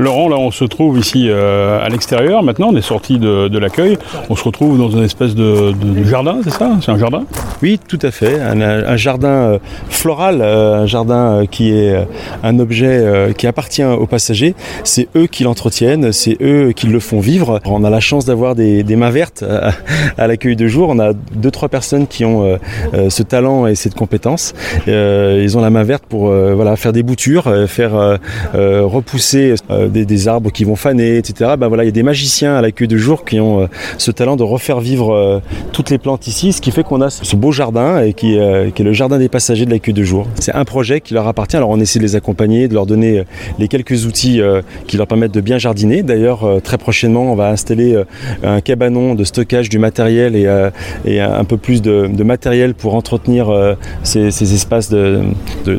Laurent, 0.00 0.30
là, 0.30 0.36
on 0.38 0.50
se 0.50 0.64
trouve 0.64 0.98
ici 0.98 1.26
euh, 1.28 1.78
à 1.84 1.88
l'extérieur. 1.90 2.42
Maintenant, 2.42 2.68
on 2.72 2.76
est 2.76 2.80
sorti 2.80 3.18
de, 3.18 3.58
l'accueil. 3.58 3.98
On 4.30 4.36
se 4.36 4.42
retrouve 4.44 4.78
dans 4.78 4.88
une 4.88 5.02
espèce 5.02 5.34
de, 5.34 5.74
jardin, 6.04 6.38
c'est 6.42 6.50
ça? 6.50 6.70
C'est 6.80 6.90
un 6.90 6.98
jardin? 6.98 7.24
Oui, 7.62 7.78
tout 7.86 7.98
à 8.00 8.10
fait. 8.10 8.40
Un, 8.40 8.96
jardin 8.96 9.28
euh, 9.28 9.58
floral, 9.90 10.40
euh, 10.40 10.82
un 10.82 10.86
jardin 10.86 11.42
euh, 11.42 11.46
qui 11.46 11.72
est 11.72 11.94
euh, 11.94 12.04
un 12.42 12.58
objet 12.58 12.86
euh, 12.86 13.32
qui 13.32 13.46
appartient 13.46 13.84
aux 13.84 14.06
passagers. 14.06 14.54
C'est 14.84 15.08
eux 15.16 15.26
qui 15.26 15.44
l'entretiennent, 15.44 16.12
c'est 16.12 16.38
eux 16.40 16.72
qui 16.72 16.86
le 16.86 16.98
font 16.98 17.20
vivre. 17.20 17.60
On 17.66 17.84
a 17.84 17.90
la 17.90 18.00
chance 18.00 18.24
d'avoir 18.24 18.54
des, 18.54 18.82
mains 18.96 19.10
vertes 19.10 19.44
à, 20.18 20.26
l'accueil 20.26 20.56
de 20.56 20.66
jour. 20.66 20.88
On 20.88 20.98
a 20.98 21.12
deux, 21.12 21.50
trois 21.50 21.68
personnes 21.68 22.06
qui 22.06 22.24
ont 22.24 22.44
euh, 22.44 22.56
euh, 22.94 23.10
ce 23.10 23.22
talent 23.22 23.66
et 23.66 23.74
cette 23.74 23.94
compétence. 23.94 24.54
Euh, 24.88 25.40
ils 25.42 25.58
ont 25.58 25.60
la 25.60 25.70
main 25.70 25.82
verte 25.82 26.04
pour 26.08 26.30
euh, 26.30 26.76
faire 26.76 26.92
des 26.92 27.02
boutures, 27.02 27.48
euh, 27.48 27.66
faire 27.66 27.94
euh, 27.94 28.16
euh, 28.54 28.82
repousser 28.84 29.54
euh, 29.70 29.89
des, 29.90 30.28
arbres 30.28 30.50
qui 30.50 30.64
vont 30.64 30.76
faner, 30.76 31.16
etc. 31.16 31.52
Ben 31.58 31.68
voilà, 31.68 31.84
il 31.84 31.86
y 31.86 31.88
a 31.88 31.92
des 31.92 32.02
magiciens 32.02 32.56
à 32.56 32.62
l'accueil 32.62 32.88
de 32.88 32.96
jour 32.96 33.24
qui 33.24 33.40
ont 33.40 33.62
euh, 33.62 33.66
ce 33.98 34.10
talent 34.10 34.36
de 34.36 34.42
refaire 34.42 34.80
vivre 34.80 35.12
euh, 35.12 35.40
toutes 35.72 35.90
les 35.90 35.98
plantes 35.98 36.26
ici, 36.26 36.52
ce 36.52 36.60
qui 36.60 36.70
fait 36.70 36.82
qu'on 36.82 37.00
a 37.00 37.10
ce 37.10 37.36
beau 37.36 37.52
jardin 37.52 38.02
et 38.02 38.12
qui, 38.12 38.38
euh, 38.38 38.70
qui 38.70 38.82
est 38.82 38.84
le 38.84 38.92
jardin 38.92 39.18
des 39.18 39.28
passagers 39.28 39.66
de 39.66 39.70
l'accueil 39.70 39.94
de 39.94 40.02
jour. 40.02 40.26
C'est 40.38 40.54
un 40.54 40.64
projet 40.64 41.00
qui 41.00 41.14
leur 41.14 41.26
appartient. 41.26 41.56
Alors 41.56 41.70
on 41.70 41.80
essaie 41.80 41.98
de 41.98 42.04
les 42.04 42.16
accompagner, 42.16 42.68
de 42.68 42.74
leur 42.74 42.86
donner 42.86 43.24
les 43.58 43.68
quelques 43.68 44.06
outils 44.06 44.40
qui 44.86 44.96
leur 44.96 45.06
permettent 45.06 45.34
de 45.34 45.40
bien 45.40 45.58
jardiner. 45.58 46.02
D'ailleurs, 46.02 46.60
très 46.62 46.78
prochainement, 46.78 47.32
on 47.32 47.34
va 47.34 47.48
installer 47.48 48.00
un 48.42 48.60
cabanon 48.60 49.14
de 49.14 49.24
stockage 49.24 49.68
du 49.68 49.78
matériel 49.78 50.36
et, 50.36 51.20
un 51.20 51.44
peu 51.44 51.56
plus 51.56 51.82
de, 51.82 52.22
matériel 52.22 52.74
pour 52.74 52.94
entretenir 52.94 53.76
ces, 54.02 54.30
ces 54.30 54.54
espaces 54.54 54.90
de, 54.90 55.20
de- 55.64 55.78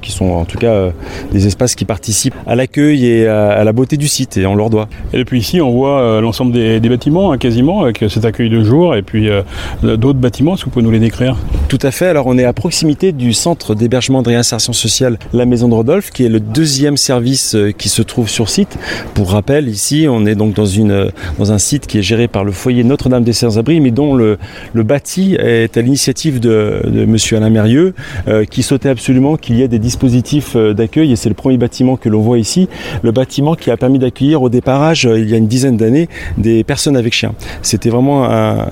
qui 0.00 0.12
sont 0.12 0.30
en 0.30 0.44
tout 0.44 0.58
cas 0.58 0.90
des 1.32 1.46
espaces 1.46 1.74
qui 1.74 1.84
participent 1.84 2.34
à 2.46 2.54
l'accueil 2.54 3.03
et 3.06 3.26
à, 3.26 3.50
à 3.50 3.64
la 3.64 3.72
beauté 3.72 3.96
du 3.96 4.08
site 4.08 4.36
et 4.36 4.46
on 4.46 4.54
leur 4.54 4.70
doit. 4.70 4.88
Et 5.12 5.18
depuis 5.18 5.38
ici, 5.38 5.60
on 5.60 5.70
voit 5.70 6.00
euh, 6.00 6.20
l'ensemble 6.20 6.52
des, 6.52 6.80
des 6.80 6.88
bâtiments, 6.88 7.32
hein, 7.32 7.38
quasiment, 7.38 7.82
avec 7.82 8.02
euh, 8.02 8.08
cet 8.08 8.24
accueil 8.24 8.48
de 8.48 8.62
jour, 8.62 8.94
et 8.94 9.02
puis 9.02 9.28
euh, 9.28 9.42
d'autres 9.82 10.18
bâtiments. 10.18 10.54
Est-ce 10.54 10.62
que 10.62 10.66
vous 10.66 10.70
pouvez 10.72 10.84
nous 10.84 10.90
les 10.90 10.98
décrire 10.98 11.36
Tout 11.68 11.78
à 11.82 11.90
fait. 11.90 12.06
Alors 12.06 12.26
on 12.26 12.38
est 12.38 12.44
à 12.44 12.52
proximité 12.52 13.12
du 13.12 13.32
centre 13.32 13.74
d'hébergement 13.74 14.22
de 14.22 14.28
réinsertion 14.28 14.72
sociale 14.72 15.18
La 15.32 15.46
Maison 15.46 15.68
de 15.68 15.74
Rodolphe, 15.74 16.10
qui 16.10 16.24
est 16.24 16.28
le 16.28 16.40
deuxième 16.40 16.96
service 16.96 17.54
euh, 17.54 17.72
qui 17.72 17.88
se 17.88 18.02
trouve 18.02 18.28
sur 18.28 18.48
site. 18.48 18.78
Pour 19.14 19.30
rappel, 19.30 19.68
ici, 19.68 20.06
on 20.08 20.26
est 20.26 20.34
donc 20.34 20.54
dans, 20.54 20.66
une, 20.66 20.90
euh, 20.90 21.10
dans 21.38 21.52
un 21.52 21.58
site 21.58 21.86
qui 21.86 21.98
est 21.98 22.02
géré 22.02 22.28
par 22.28 22.44
le 22.44 22.52
foyer 22.52 22.84
Notre-Dame 22.84 23.24
des 23.24 23.32
Sans-Abris, 23.32 23.80
mais 23.80 23.90
dont 23.90 24.14
le, 24.14 24.38
le 24.72 24.82
bâti 24.82 25.36
est 25.38 25.76
à 25.76 25.82
l'initiative 25.82 26.40
de, 26.40 26.82
de 26.84 27.04
Monsieur 27.04 27.36
Alain 27.36 27.50
Mérieux, 27.50 27.94
euh, 28.28 28.44
qui 28.44 28.62
souhaitait 28.62 28.88
absolument 28.88 29.36
qu'il 29.36 29.56
y 29.56 29.62
ait 29.62 29.68
des 29.68 29.78
dispositifs 29.78 30.56
euh, 30.56 30.74
d'accueil. 30.74 31.12
Et 31.12 31.16
c'est 31.16 31.28
le 31.28 31.34
premier 31.34 31.56
bâtiment 31.56 31.96
que 31.96 32.08
l'on 32.08 32.20
voit 32.20 32.38
ici, 32.38 32.68
le 33.02 33.12
bâtiment 33.12 33.54
qui 33.54 33.70
a 33.70 33.76
permis 33.76 33.98
d'accueillir 33.98 34.42
au 34.42 34.48
départage, 34.48 35.06
euh, 35.06 35.18
il 35.18 35.30
y 35.30 35.34
a 35.34 35.36
une 35.36 35.46
dizaine 35.46 35.76
d'années, 35.76 36.08
des 36.38 36.64
personnes 36.64 36.96
avec 36.96 37.12
chiens. 37.12 37.34
C'était 37.62 37.90
vraiment 37.90 38.24
un, 38.24 38.70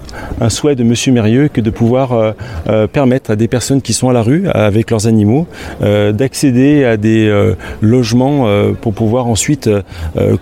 souhait 0.49 0.75
de 0.75 0.85
Monsieur 0.85 1.12
Mérieux 1.12 1.49
que 1.49 1.61
de 1.61 1.71
pouvoir 1.71 2.12
euh, 2.12 2.33
euh, 2.69 2.87
permettre 2.87 3.31
à 3.31 3.37
des 3.37 3.49
personnes 3.49 3.81
qui 3.81 3.92
sont 3.92 4.09
à 4.09 4.12
la 4.12 4.23
rue 4.23 4.49
avec 4.49 4.90
leurs 4.90 5.07
animaux 5.07 5.47
d'accéder 5.81 6.85
à 6.85 6.97
des 6.97 7.52
logements 7.81 8.47
pour 8.81 8.92
pouvoir 8.92 9.26
ensuite 9.26 9.69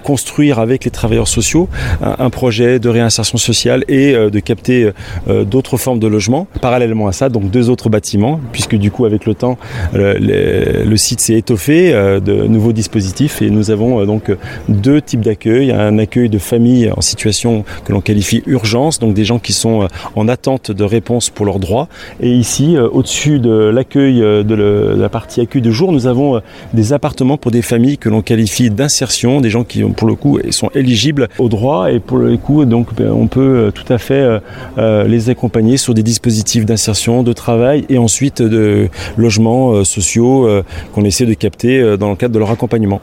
construire 0.03 0.59
avec 0.59 0.85
les 0.85 0.91
travailleurs 0.91 1.29
sociaux 1.29 1.69
un, 2.00 2.31
projet 2.31 2.79
de 2.79 2.89
réinsertion 2.89 3.39
sociale 3.39 3.85
et 3.89 4.12
de 4.12 4.41
capter 4.41 4.91
d'autres 5.29 5.77
formes 5.77 5.99
de 5.99 6.07
logements. 6.07 6.47
Parallèlement 6.61 7.07
à 7.07 7.12
ça, 7.12 7.29
donc 7.29 7.50
deux 7.50 7.71
autres 7.71 7.89
bâtiments, 7.89 8.41
puisque 8.53 8.77
du 8.77 8.91
coup 8.91 9.05
avec 9.05 9.27
le 9.27 9.35
temps 9.35 9.59
le, 9.93 10.97
site 10.97 11.21
s'est 11.21 11.35
étoffé 11.35 11.93
de 11.93 12.47
nouveaux 12.47 12.73
dispositifs 12.73 13.43
et 13.43 13.50
nous 13.61 13.71
avons 13.71 14.00
euh, 14.00 14.07
donc 14.07 14.33
deux 14.69 15.02
types 15.02 15.21
d'accueil. 15.21 15.71
Un 15.71 15.99
accueil 15.99 16.29
de 16.29 16.38
famille 16.38 16.90
en 16.97 17.02
situation 17.02 17.64
que 17.85 17.93
l'on 17.93 18.00
qualifie 18.00 18.43
urgence, 18.47 18.99
donc 18.99 19.12
des 19.14 19.25
gens 19.25 19.38
qui 19.38 19.52
sont 19.52 19.83
euh, 19.83 19.87
en 20.17 20.29
attente 20.29 20.71
de 20.71 20.85
réponse 20.85 21.29
pour 21.29 21.45
leurs 21.45 21.59
droits. 21.59 21.88
Et 22.21 22.31
ici, 22.31 22.76
euh, 22.76 22.88
au-dessus 22.88 23.38
de 23.38 23.50
l'accueil 23.50 24.23
euh, 24.23 24.43
de, 24.43 24.55
la 24.55 25.09
partie 25.09 25.40
accueil 25.43 25.62
de 25.62 25.71
jour, 25.71 25.93
nous 25.93 26.07
avons 26.07 26.37
euh, 26.37 26.40
des 26.73 26.93
appartements 26.93 27.37
pour 27.37 27.50
des 27.50 27.62
familles 27.62 27.99
que 27.99 28.09
l'on 28.09 28.23
qualifie 28.23 28.71
d'insertion, 28.71 29.40
des 29.40 29.50
gens 29.50 29.64
qui, 29.64 29.83
pour 29.83 30.09
le 30.09 30.14
coup, 30.14 30.38
sont 30.50 30.71
éligibles 30.75 31.29
aux 31.38 31.49
droits 31.49 31.93
et 31.93 32.00
pour 32.00 32.19
le 32.19 32.37
coup, 32.38 32.64
donc, 32.64 32.95
ben, 32.95 33.11
on 33.12 33.26
peut 33.26 33.40
euh, 33.40 33.71
tout 33.71 33.90
à 33.93 33.99
fait 33.99 34.14
euh, 34.14 34.38
euh, 34.79 35.05
les 35.05 35.29
accompagner 35.29 35.76
sur 35.76 35.95
des 35.95 36.02
dispositifs 36.02 36.64
d'insertion, 36.64 37.23
de 37.23 37.33
travail 37.33 37.85
et 37.88 37.99
ensuite 37.99 38.40
de 38.43 38.88
logements 39.17 39.73
euh, 39.73 39.85
sociaux 39.85 40.47
euh, 40.47 40.62
qu'on 40.95 41.05
essaie 41.05 41.26
de 41.26 41.35
capter 41.35 41.81
euh, 41.81 41.97
dans 41.97 42.11
le 42.11 42.17
cadre 42.17 42.35
de 42.35 42.38
leur 42.38 42.50
accompagnement. 42.50 43.00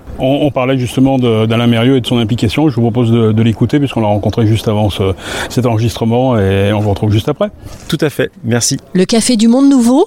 On 0.48 0.52
parlait 0.52 0.78
justement 0.78 1.18
d'Alain 1.20 1.68
Mérieux 1.68 1.98
et 1.98 2.02
de 2.02 2.08
son 2.08 2.18
implication. 2.18 2.70
Je 2.70 2.76
vous 2.76 2.82
propose 2.82 3.12
de, 3.12 3.32
de 3.34 3.42
l'écouter 3.44 3.80
puisqu'on 3.80 4.00
l'a 4.02 4.08
rencontré 4.08 4.48
juste 4.48 4.68
avant 4.70 4.90
ce- 4.90 5.14
cet 5.50 5.66
enregistrement 5.66 6.38
et 6.40 6.72
on 6.74 6.80
vous 6.80 6.90
retrouve 6.90 7.12
juste 7.12 7.28
après. 7.28 7.50
Tout 7.90 7.98
à 8.02 8.10
fait, 8.10 8.32
merci. 8.44 8.78
Le 8.94 9.04
Café 9.06 9.36
du 9.36 9.48
Monde 9.50 9.70
Nouveau, 9.70 10.06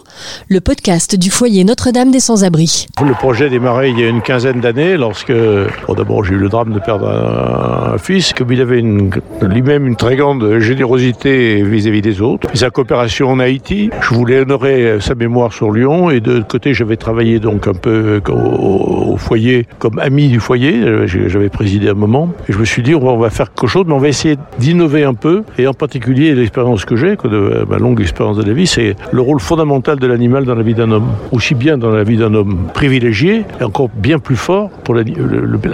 le 0.48 0.60
podcast 0.60 1.14
du 1.16 1.30
foyer 1.30 1.64
Notre-Dame 1.64 2.10
des 2.10 2.20
Sans-Abri. 2.20 2.86
Le 3.04 3.12
projet 3.12 3.50
démarrait 3.50 3.90
il 3.90 3.98
y 4.00 4.04
a 4.04 4.08
une 4.08 4.22
quinzaine 4.22 4.60
d'années 4.60 4.96
lorsque, 4.96 5.32
bon, 5.32 5.94
d'abord 5.94 6.24
j'ai 6.24 6.32
eu 6.34 6.38
le 6.38 6.48
drame 6.48 6.72
de 6.72 6.78
perdre 6.78 7.08
un, 7.08 7.94
un 7.94 7.98
fils, 7.98 8.32
comme 8.32 8.50
il 8.52 8.60
avait 8.62 8.80
lui-même 9.42 9.86
une 9.86 9.96
très 9.96 10.16
grande 10.16 10.58
générosité 10.58 11.62
vis-à-vis 11.62 12.02
des 12.02 12.22
autres. 12.22 12.48
Et 12.54 12.56
sa 12.56 12.70
coopération 12.70 13.28
en 13.28 13.38
Haïti, 13.38 13.90
je 14.00 14.14
voulais 14.14 14.40
honorer 14.40 14.96
sa 15.00 15.14
mémoire 15.14 15.52
sur 15.52 15.70
Lyon 15.70 16.08
et 16.10 16.20
de 16.20 16.32
l'autre 16.32 16.46
côté 16.46 16.72
j'avais 16.74 16.96
travaillé 16.96 17.38
donc 17.40 17.66
un 17.66 17.74
peu 17.74 18.20
au, 18.28 19.12
au 19.12 19.16
foyer 19.16 19.66
comme 19.78 19.98
ami 19.98 20.29
du 20.30 20.40
foyer, 20.40 20.80
Euh, 20.90 21.06
j'avais 21.06 21.48
présidé 21.48 21.88
un 21.88 21.94
moment 21.94 22.28
et 22.48 22.52
je 22.52 22.58
me 22.58 22.64
suis 22.64 22.82
dit 22.82 22.94
on 22.94 23.16
va, 23.16 23.30
faire 23.30 23.52
quelque 23.52 23.66
chose 23.66 23.84
mais 23.86 23.94
on 23.94 23.98
va 23.98 24.08
essayer 24.08 24.36
d'innover 24.58 25.04
un 25.04 25.14
peu 25.14 25.42
et 25.58 25.66
en 25.66 25.74
particulier 25.74 26.34
l'expérience 26.34 26.84
que 26.84 26.96
j'ai, 26.96 27.16
de 27.16 27.66
ma 27.68 27.78
longue 27.78 28.00
expérience 28.00 28.36
de 28.36 28.42
la 28.42 28.52
vie, 28.52 28.66
c'est 28.66 28.96
le 29.12 29.20
rôle 29.20 29.40
fondamental 29.40 29.98
de 29.98 30.06
l'animal 30.06 30.44
dans 30.44 30.54
la 30.54 30.62
vie 30.62 30.74
d'un 30.74 30.90
homme, 30.90 31.08
aussi 31.32 31.54
bien 31.54 31.78
dans 31.78 31.90
la 31.90 32.04
vie 32.04 32.16
d'un 32.16 32.34
homme 32.34 32.68
privilégié 32.74 33.44
et 33.60 33.64
encore 33.64 33.88
bien 33.94 34.18
plus 34.18 34.36
fort 34.36 34.70
pour 34.84 34.94
la, 34.94 35.04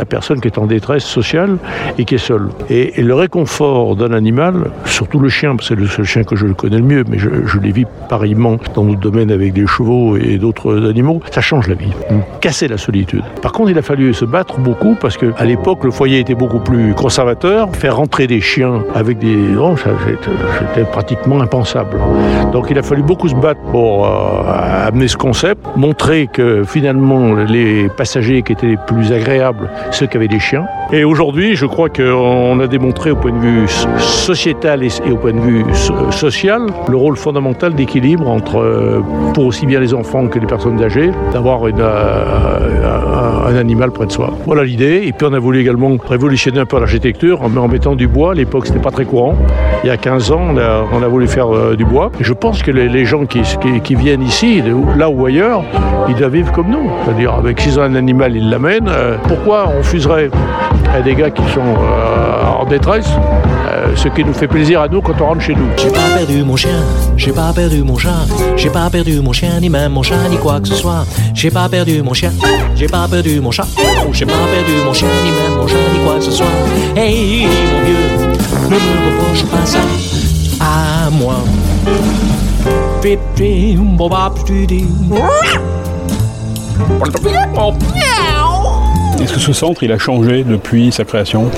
personne 0.05 0.41
qui 0.41 0.49
est 0.49 0.59
en 0.59 0.67
détresse 0.67 1.05
sociale 1.05 1.57
et 1.99 2.05
qui 2.05 2.15
est 2.15 2.19
seule. 2.19 2.49
Et, 2.71 3.03
le 3.03 3.15
réconfort 3.15 3.97
d'un 3.97 4.13
animal, 4.13 4.71
surtout 4.85 5.21
le 5.21 5.29
chien, 5.29 5.55
c'est 5.61 5.75
le 5.75 5.87
seul 5.87 6.05
chien 6.05 6.25
que 6.25 6.37
je 6.37 6.47
connais 6.47 6.79
le 6.79 6.85
mieux, 6.85 7.05
mais 7.09 7.19
je, 7.19 7.29
je 7.47 7.59
l'ai 7.59 7.73
vu 7.73 7.87
pareillement 8.09 8.57
dans 8.75 8.85
notre 8.85 9.01
domaine 9.01 9.31
avec 9.31 9.53
des 9.53 9.67
chevaux 9.67 10.17
et 10.17 10.39
d'autres 10.39 10.89
animaux, 10.89 11.21
ça 11.31 11.41
change 11.41 11.69
la 11.69 11.75
vie. 11.75 11.93
Casser 12.41 12.69
la 12.69 12.79
solitude. 12.79 13.23
Par 13.43 13.53
contre, 13.53 13.71
il 13.71 13.79
a 13.79 13.83
fallu 13.83 14.13
se 14.13 14.25
battre 14.25 14.46
beaucoup 14.59 14.97
parce 15.00 15.17
que 15.17 15.26
à 15.38 15.45
l'époque, 15.45 15.85
le 15.85 15.91
foyer 15.91 16.21
était 16.21 16.35
beaucoup 16.35 16.61
plus 16.61 16.95
conservateur. 16.95 17.69
Faire 17.73 17.97
rentrer 17.97 18.26
des 18.26 18.41
chiens 18.41 18.83
avec 18.95 19.19
des... 19.19 19.35
Non, 19.37 19.76
ça, 19.76 19.91
c'était 20.75 20.87
pratiquement 20.88 21.41
impensable. 21.41 21.97
Donc 22.53 22.69
il 22.71 22.79
a 22.79 22.83
fallu 22.83 23.03
beaucoup 23.03 23.29
se 23.29 23.35
battre 23.35 23.61
pour 23.73 24.07
euh, 24.07 24.87
amener 24.87 25.09
ce 25.09 25.17
concept, 25.17 25.67
montrer 25.76 26.29
que 26.33 26.62
finalement 26.65 27.35
les 27.35 27.88
passagers 27.88 28.43
qui 28.43 28.53
étaient 28.53 28.67
les 28.67 28.76
plus 28.87 29.12
agréables, 29.12 29.69
ceux 29.91 30.07
qui 30.07 30.17
avaient 30.17 30.29
des 30.29 30.38
chiens. 30.41 30.67
Et 30.93 31.05
aujourd'hui, 31.05 31.57
je 31.57 31.67
crois 31.67 31.88
qu'on 31.88 32.59
a 32.61 32.67
démontré 32.67 33.11
au 33.11 33.17
point 33.17 33.33
de 33.33 33.38
vue 33.38 33.69
sociétal 33.99 34.83
et, 34.83 34.88
au 35.11 35.17
point 35.17 35.33
de 35.33 35.41
vue 35.41 35.65
so- 35.73 36.11
social 36.11 36.62
le 36.88 36.97
rôle 36.97 37.17
fondamental 37.17 37.75
d'équilibre 37.75 38.29
entre, 38.29 38.59
euh, 38.61 39.00
pour 39.35 39.47
aussi 39.47 39.67
bien 39.67 39.81
les 39.81 39.93
enfants 39.95 40.26
que 40.29 40.38
les 40.38 40.47
personnes 40.47 40.83
âgées, 40.83 41.11
d'avoir 41.33 41.67
une, 41.67 41.81
euh, 41.81 43.15
un, 43.47 43.57
animal 43.57 43.91
près 43.91 44.07
de 44.07 44.12
soi. 44.12 44.33
Voilà 44.47 44.65
l'idée. 44.65 45.03
Et 45.07 45.12
puis 45.12 45.26
on 45.29 45.33
a 45.33 45.38
voulu 45.38 45.61
également 45.61 45.97
révolutionner 46.09 46.61
un 46.61 46.67
peu 46.67 46.79
l'architecture 46.79 47.43
en, 47.43 47.69
mettant 47.69 47.97
du 47.97 48.07
bois. 48.07 48.33
À 48.33 48.35
l'époque, 48.35 48.67
c'était 48.67 48.79
pas 48.79 48.91
très 48.91 49.05
courant. 49.05 49.35
Il 49.85 49.88
y 49.88 49.91
a 49.91 49.97
15 49.97 50.33
ans, 50.33 50.55
on 50.93 51.03
a, 51.03 51.09
voulu 51.09 51.26
faire 51.26 51.55
euh, 51.55 51.76
du 51.76 51.85
bois. 51.85 52.11
Et 52.21 52.25
je 52.25 52.33
pense 52.33 52.62
que 52.62 52.71
les, 52.71 53.05
gens 53.05 53.26
qui, 53.26 53.95
viennent 53.95 54.23
ici, 54.23 54.62
là 54.97 55.09
ou 55.09 55.26
ailleurs, 55.26 55.62
ils 56.09 56.15
doivent 56.15 56.33
vivre 56.33 56.53
comme 56.53 56.71
nous. 56.71 56.91
C'est-à-dire, 57.05 57.35
avec 57.35 57.61
s'ils 57.61 57.79
ont 57.79 57.83
un 57.83 57.95
animal, 57.95 58.37
ils 58.37 58.50
l'amènent. 58.50 58.88
Euh, 58.88 59.17
pourquoi 59.29 59.69
on 59.75 59.79
refuserait 59.79 60.31
à 60.95 61.00
des 61.00 61.15
gars 61.15 61.31
qui 61.31 61.43
sont 61.53 61.61
euh, 61.61 62.61
en 62.61 62.65
détresse 62.65 63.11
ce 63.95 64.09
qui 64.09 64.25
nous 64.25 64.33
fait 64.33 64.49
plaisir 64.49 64.81
à 64.81 64.88
nous 64.88 65.00
quand 65.00 65.21
on 65.21 65.26
rentre 65.26 65.43
chez 65.43 65.55
nous? 65.55 65.69
J'ai 65.76 65.91
pas 65.91 66.09
perdu 66.17 66.43
mon 66.43 66.57
chien, 66.57 66.81
j'ai 67.17 67.33
pas 67.33 67.53
perdu 67.53 67.83
mon 67.83 67.97
chat, 67.97 68.26
j'ai 68.57 68.71
pas 68.71 68.91
perdu 68.91 69.21
mon 69.21 69.33
chien, 69.33 69.61
ni 69.61 69.69
même 69.69 69.93
mon 69.93 70.03
chat, 70.03 70.29
ni 70.29 70.37
quoi 70.37 70.61
que 70.61 70.69
ce 70.69 70.75
soit. 70.75 71.05
J'ai 71.35 71.50
pas 71.50 71.69
perdu 71.69 72.03
mon 72.03 72.15
chien, 72.15 72.33
j'ai 72.75 72.87
pas 72.87 73.07
perdu 73.09 73.36
mon 73.40 73.50
chat, 73.50 73.66
oh, 73.78 74.09
j'ai 74.12 74.26
pas 74.26 74.33
perdu 74.33 74.73
mon 74.85 74.93
chien, 74.93 75.09
ni 75.25 75.31
même 75.31 75.59
mon 75.59 75.66
chat, 75.66 75.76
ni 75.93 76.05
quoi 76.05 76.16
que 76.16 76.25
ce 76.25 76.31
soit. 76.31 76.47
Hey, 76.97 77.47
mon 77.47 77.85
vieux, 77.85 77.97
ne 78.64 78.76
me 78.76 79.21
reproche 79.21 79.45
pas 79.47 79.66
ça 79.66 79.81
à 80.61 81.11
moi. 81.11 81.37
Est-ce 89.21 89.33
que 89.33 89.40
ce 89.40 89.52
centre, 89.52 89.83
il 89.83 89.93
a 89.93 89.99
changé 89.99 90.45
depuis 90.45 90.90
sa 90.93 91.05
création? 91.05 91.50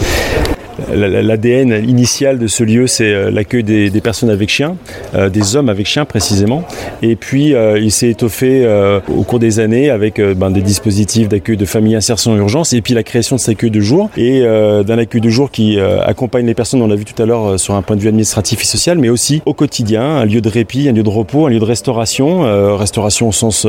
L'ADN 0.95 1.85
initial 1.87 2.39
de 2.39 2.47
ce 2.47 2.65
lieu, 2.65 2.87
c'est 2.87 3.13
euh, 3.13 3.31
l'accueil 3.31 3.63
des, 3.63 4.01
personnes 4.01 4.31
avec 4.31 4.49
chiens, 4.49 4.77
euh, 5.15 5.29
des 5.29 5.57
hommes 5.57 5.69
avec 5.69 5.87
chiens 5.87 6.05
précisément. 6.05 6.65
Et 7.03 7.17
puis, 7.17 7.55
euh, 7.55 7.79
il 7.79 7.91
s'est 7.91 8.09
étoffé 8.09 8.67
au 9.09 9.23
cours 9.23 9.39
des 9.39 9.61
années 9.61 9.91
avec 9.91 10.21
ben, 10.21 10.51
des 10.51 10.63
dispositifs 10.63 11.29
d'accueil 11.29 11.57
de 11.57 11.65
famille 11.65 11.95
insertion 11.95 12.37
urgence, 12.37 12.73
et 12.73 12.81
puis 12.81 12.95
la 12.95 13.03
création 13.03 13.37
de 13.37 13.41
cet 13.41 13.51
accueil 13.51 13.71
de 13.71 13.81
jour, 13.81 14.11
et 14.17 14.43
d'un 14.43 14.99
accueil 14.99 15.21
de 15.21 15.29
jour 15.29 15.51
qui 15.51 15.79
accompagne 15.81 16.47
les 16.47 16.55
personnes, 16.55 16.83
on 16.83 16.87
l'a 16.87 16.95
vu 16.95 17.05
tout 17.05 17.21
à 17.21 17.27
l'heure, 17.27 17.59
sur 17.59 17.75
un 17.75 17.83
point 17.83 17.97
de 17.97 18.01
vue 18.01 18.09
administratif 18.09 18.63
et 18.63 18.65
social, 18.65 18.99
mais 18.99 19.09
aussi 19.09 19.43
au 19.47 19.55
quotidien, 19.55 20.03
un 20.03 20.25
lieu 20.25 20.41
de 20.41 20.49
répit, 20.49 20.89
un 20.89 20.93
lieu 20.93 21.03
de 21.03 21.09
repos, 21.09 21.47
un 21.47 21.51
lieu 21.51 21.59
de 21.59 21.65
restauration, 21.65 22.77
restauration 22.77 23.29
au 23.29 23.33
sens 23.33 23.67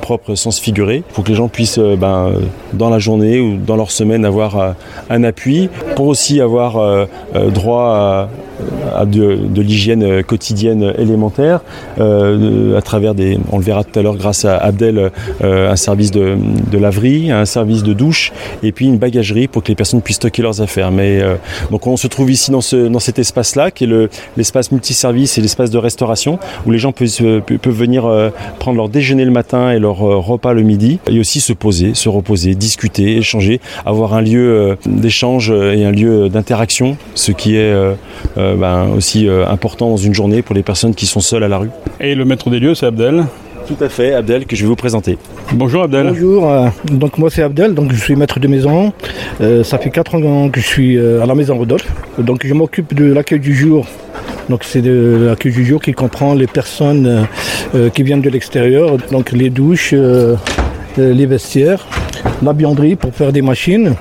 propre, 0.00 0.34
sens 0.34 0.60
figuré, 0.60 1.02
pour 1.12 1.24
que 1.24 1.30
les 1.30 1.36
gens 1.36 1.48
puissent, 1.48 1.78
ben, 1.78 2.32
dans 2.72 2.90
la 2.90 2.98
journée 2.98 3.40
ou 3.40 3.56
dans 3.56 3.76
leur 3.76 3.90
semaine, 3.90 4.24
avoir 4.24 4.74
un 5.08 5.24
appui, 5.24 5.68
pour 5.96 6.06
aussi 6.06 6.40
avoir 6.40 6.49
euh, 6.58 7.06
euh, 7.34 7.50
droit 7.50 7.94
à 7.94 8.28
de, 9.06 9.60
l'hygiène 9.62 10.02
euh, 10.02 10.22
quotidienne 10.22 10.92
élémentaire, 10.98 11.60
euh, 11.98 12.76
à 12.76 12.82
travers 12.82 13.14
des, 13.14 13.38
on 13.52 13.58
le 13.58 13.64
verra 13.64 13.84
tout 13.84 13.98
à 13.98 14.02
l'heure 14.02 14.16
grâce 14.16 14.44
à 14.44 14.56
Abdel, 14.56 15.10
euh, 15.42 15.70
un 15.70 15.76
service 15.76 16.10
de, 16.10 16.36
de 16.70 16.78
laverie, 16.78 17.30
un 17.30 17.44
service 17.44 17.82
de 17.82 17.92
douche, 17.92 18.32
et 18.62 18.72
puis 18.72 18.86
une 18.86 18.98
bagagerie 18.98 19.48
pour 19.48 19.62
que 19.62 19.68
les 19.68 19.74
personnes 19.74 20.02
puissent 20.02 20.16
stocker 20.16 20.42
leurs 20.42 20.60
affaires. 20.60 20.90
Mais 20.90 21.20
euh, 21.20 21.36
donc 21.70 21.86
on 21.86 21.96
se 21.96 22.06
trouve 22.06 22.30
ici 22.30 22.50
dans, 22.50 22.60
ce, 22.60 22.88
dans 22.88 23.00
cet 23.00 23.18
espace-là, 23.18 23.70
qui 23.70 23.84
est 23.84 23.86
le- 23.86 24.08
l'espace 24.36 24.72
multiservice 24.72 25.38
et 25.38 25.40
l'espace 25.40 25.70
de 25.70 25.78
restauration, 25.78 26.38
où 26.66 26.70
les 26.70 26.78
gens 26.78 26.92
peuvent, 26.92 27.40
peuvent 27.40 27.74
venir 27.74 28.06
euh, 28.06 28.30
prendre 28.58 28.76
leur 28.76 28.88
déjeuner 28.88 29.24
le 29.24 29.30
matin 29.30 29.70
et 29.72 29.78
leur 29.78 30.02
euh, 30.02 30.16
repas 30.16 30.52
le 30.52 30.62
midi, 30.62 30.98
et 31.10 31.18
aussi 31.20 31.40
se 31.40 31.52
poser, 31.52 31.94
se 31.94 32.08
reposer, 32.08 32.54
discuter, 32.54 33.16
échanger, 33.16 33.60
avoir 33.86 34.14
un 34.14 34.22
lieu 34.22 34.50
euh, 34.50 34.76
d'échange 34.86 35.50
et 35.50 35.84
un 35.84 35.92
lieu 35.92 36.28
d'interaction, 36.28 36.96
ce 37.14 37.32
qui 37.32 37.56
est 37.56 37.60
euh, 37.72 37.94
euh, 38.38 38.49
ben, 38.56 38.88
aussi 38.96 39.28
euh, 39.28 39.46
important 39.46 39.90
dans 39.90 39.96
une 39.96 40.14
journée 40.14 40.42
pour 40.42 40.54
les 40.54 40.62
personnes 40.62 40.94
qui 40.94 41.06
sont 41.06 41.20
seules 41.20 41.44
à 41.44 41.48
la 41.48 41.58
rue. 41.58 41.70
Et 42.00 42.14
le 42.14 42.24
maître 42.24 42.50
des 42.50 42.60
lieux, 42.60 42.74
c'est 42.74 42.86
Abdel 42.86 43.24
Tout 43.66 43.82
à 43.82 43.88
fait, 43.88 44.14
Abdel, 44.14 44.46
que 44.46 44.56
je 44.56 44.62
vais 44.62 44.68
vous 44.68 44.76
présenter. 44.76 45.18
Bonjour 45.52 45.82
Abdel. 45.82 46.08
Bonjour, 46.08 46.50
euh, 46.50 46.68
donc 46.90 47.18
moi 47.18 47.30
c'est 47.30 47.42
Abdel, 47.42 47.74
donc 47.74 47.92
je 47.92 48.00
suis 48.00 48.16
maître 48.16 48.40
de 48.40 48.48
maison. 48.48 48.92
Euh, 49.40 49.64
ça 49.64 49.78
fait 49.78 49.90
4 49.90 50.14
ans 50.16 50.48
que 50.48 50.60
je 50.60 50.66
suis 50.66 50.96
euh, 50.96 51.22
à 51.22 51.26
la 51.26 51.34
maison 51.34 51.56
Rodolphe. 51.56 51.90
Donc 52.18 52.46
je 52.46 52.54
m'occupe 52.54 52.94
de 52.94 53.12
l'accueil 53.12 53.40
du 53.40 53.54
jour. 53.54 53.86
Donc 54.48 54.64
c'est 54.64 54.82
de 54.82 55.26
l'accueil 55.28 55.52
du 55.52 55.64
jour 55.64 55.80
qui 55.80 55.92
comprend 55.92 56.34
les 56.34 56.48
personnes 56.48 57.06
euh, 57.06 57.22
euh, 57.74 57.88
qui 57.88 58.02
viennent 58.02 58.20
de 58.20 58.30
l'extérieur, 58.30 58.96
donc 59.12 59.30
les 59.30 59.48
douches, 59.48 59.90
euh, 59.92 60.34
euh, 60.98 61.14
les 61.14 61.26
vestiaires, 61.26 61.86
la 62.42 62.52
bianderie 62.52 62.96
pour 62.96 63.14
faire 63.14 63.32
des 63.32 63.42
machines. 63.42 63.94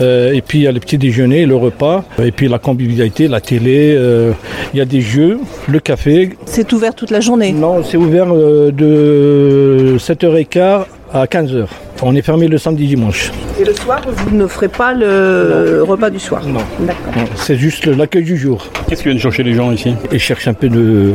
Euh, 0.00 0.32
et 0.32 0.42
puis 0.42 0.58
il 0.58 0.62
y 0.62 0.66
a 0.66 0.72
le 0.72 0.80
petit 0.80 0.98
déjeuner, 0.98 1.46
le 1.46 1.56
repas, 1.56 2.04
et 2.22 2.30
puis 2.30 2.48
la 2.48 2.58
convivialité, 2.58 3.28
la 3.28 3.40
télé, 3.40 3.94
euh, 3.96 4.32
il 4.72 4.78
y 4.78 4.80
a 4.80 4.84
des 4.84 5.00
jeux, 5.00 5.38
le 5.68 5.80
café. 5.80 6.30
C'est 6.46 6.72
ouvert 6.72 6.94
toute 6.94 7.10
la 7.10 7.20
journée? 7.20 7.52
Non, 7.52 7.82
c'est 7.82 7.96
ouvert 7.96 8.32
euh, 8.32 8.70
de 8.70 9.96
7h15 9.98 10.84
à 11.12 11.24
15h. 11.24 11.66
On 12.02 12.14
est 12.14 12.22
fermé 12.22 12.46
le 12.46 12.58
samedi 12.58 12.86
dimanche. 12.86 13.32
Et 13.60 13.64
le 13.64 13.74
soir, 13.74 14.00
vous 14.08 14.36
ne 14.36 14.46
ferez 14.46 14.68
pas 14.68 14.92
le 14.92 15.82
repas 15.82 16.10
du 16.10 16.20
soir? 16.20 16.46
Non. 16.46 16.60
D'accord. 16.80 17.24
C'est 17.34 17.56
juste 17.56 17.86
l'accueil 17.86 18.22
du 18.22 18.36
jour. 18.36 18.68
Qu'est-ce 18.88 19.02
qui 19.02 19.08
vient 19.08 19.16
de 19.16 19.20
chercher 19.20 19.42
les 19.42 19.54
gens 19.54 19.72
ici? 19.72 19.94
Ils 20.12 20.20
cherchent 20.20 20.46
un 20.46 20.54
peu 20.54 20.68
de, 20.68 21.12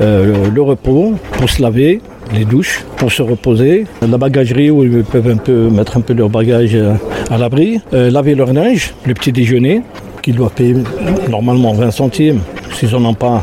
euh, 0.00 0.48
le 0.52 0.62
repos 0.62 1.14
pour 1.32 1.48
se 1.48 1.62
laver, 1.62 2.00
les 2.32 2.44
douches 2.44 2.84
pour 2.96 3.10
se 3.12 3.22
reposer, 3.22 3.86
la 4.06 4.18
bagagerie 4.18 4.70
où 4.70 4.84
ils 4.84 5.04
peuvent 5.04 5.28
un 5.28 5.36
peu 5.36 5.68
mettre 5.68 5.96
un 5.96 6.00
peu 6.00 6.14
leur 6.14 6.28
bagage 6.28 6.74
euh, 6.74 6.94
à 7.30 7.38
l'abri, 7.38 7.80
euh, 7.92 8.10
laver 8.10 8.34
leur 8.34 8.52
linge, 8.52 8.94
le 9.06 9.14
petit 9.14 9.32
déjeuner 9.32 9.82
qu'ils 10.22 10.36
doivent 10.36 10.52
payer 10.52 10.76
normalement 11.28 11.72
20 11.72 11.90
centimes. 11.90 12.40
S'ils 12.74 12.90
n'en 12.92 13.10
ont 13.10 13.14
pas, 13.14 13.42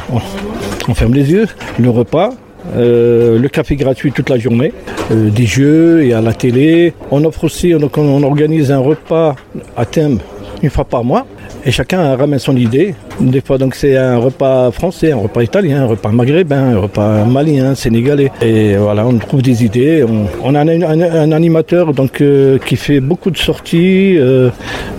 on, 0.87 0.93
ferme 0.93 1.13
les 1.13 1.31
yeux. 1.31 1.47
Le 1.79 1.89
repas 1.89 2.31
euh, 2.75 3.39
le 3.39 3.47
café 3.47 3.77
gratuit 3.77 4.11
toute 4.11 4.29
la 4.29 4.37
journée, 4.37 4.73
des 5.09 5.45
jeux 5.45 6.03
et 6.03 6.13
à 6.13 6.19
la 6.19 6.33
télé. 6.33 6.93
On 7.11 7.23
offre 7.23 7.45
aussi, 7.45 7.73
on 7.73 8.23
organise 8.23 8.71
un 8.71 8.79
repas 8.79 9.35
à 9.77 9.85
thème 9.85 10.19
une 10.61 10.69
fois 10.69 10.83
par 10.83 11.03
mois. 11.03 11.25
Et 11.65 11.71
chacun 11.71 12.15
ramène 12.15 12.39
son 12.39 12.55
idée. 12.55 12.95
Des 13.19 13.41
fois, 13.41 13.57
donc, 13.57 13.75
c'est 13.75 13.97
un 13.97 14.17
repas 14.17 14.71
français, 14.71 15.11
un 15.11 15.17
repas 15.17 15.43
italien, 15.43 15.83
un 15.83 15.85
repas 15.87 16.11
maghrébin, 16.11 16.75
un 16.75 16.79
repas 16.79 17.25
malien, 17.25 17.75
sénégalais. 17.75 18.31
Et 18.41 18.75
voilà, 18.77 19.05
on 19.05 19.17
trouve 19.17 19.41
des 19.41 19.65
idées. 19.65 20.05
On, 20.43 20.55
a 20.55 20.61
un, 20.61 21.31
animateur 21.31 21.93
donc, 21.93 22.21
euh, 22.21 22.57
qui 22.59 22.75
fait 22.75 22.99
beaucoup 22.99 23.31
de 23.31 23.37
sorties. 23.37 24.15
euh, 24.17 24.49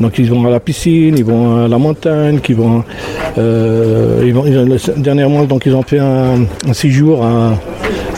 donc, 0.01 0.19
ils 0.19 0.31
vont 0.31 0.47
à 0.47 0.51
la 0.51 0.61
piscine, 0.61 1.17
ils 1.17 1.25
vont 1.25 1.65
à 1.65 1.69
la 1.69 1.79
montagne, 1.79 2.41
vont, 2.55 2.85
euh, 3.39 4.33
dernièrement, 4.97 5.45
donc, 5.45 5.63
ils 5.65 5.75
ont 5.75 5.83
fait 5.83 6.01
un, 6.01 6.45
un 6.69 6.73
séjour 6.73 7.25
à, 7.25 7.55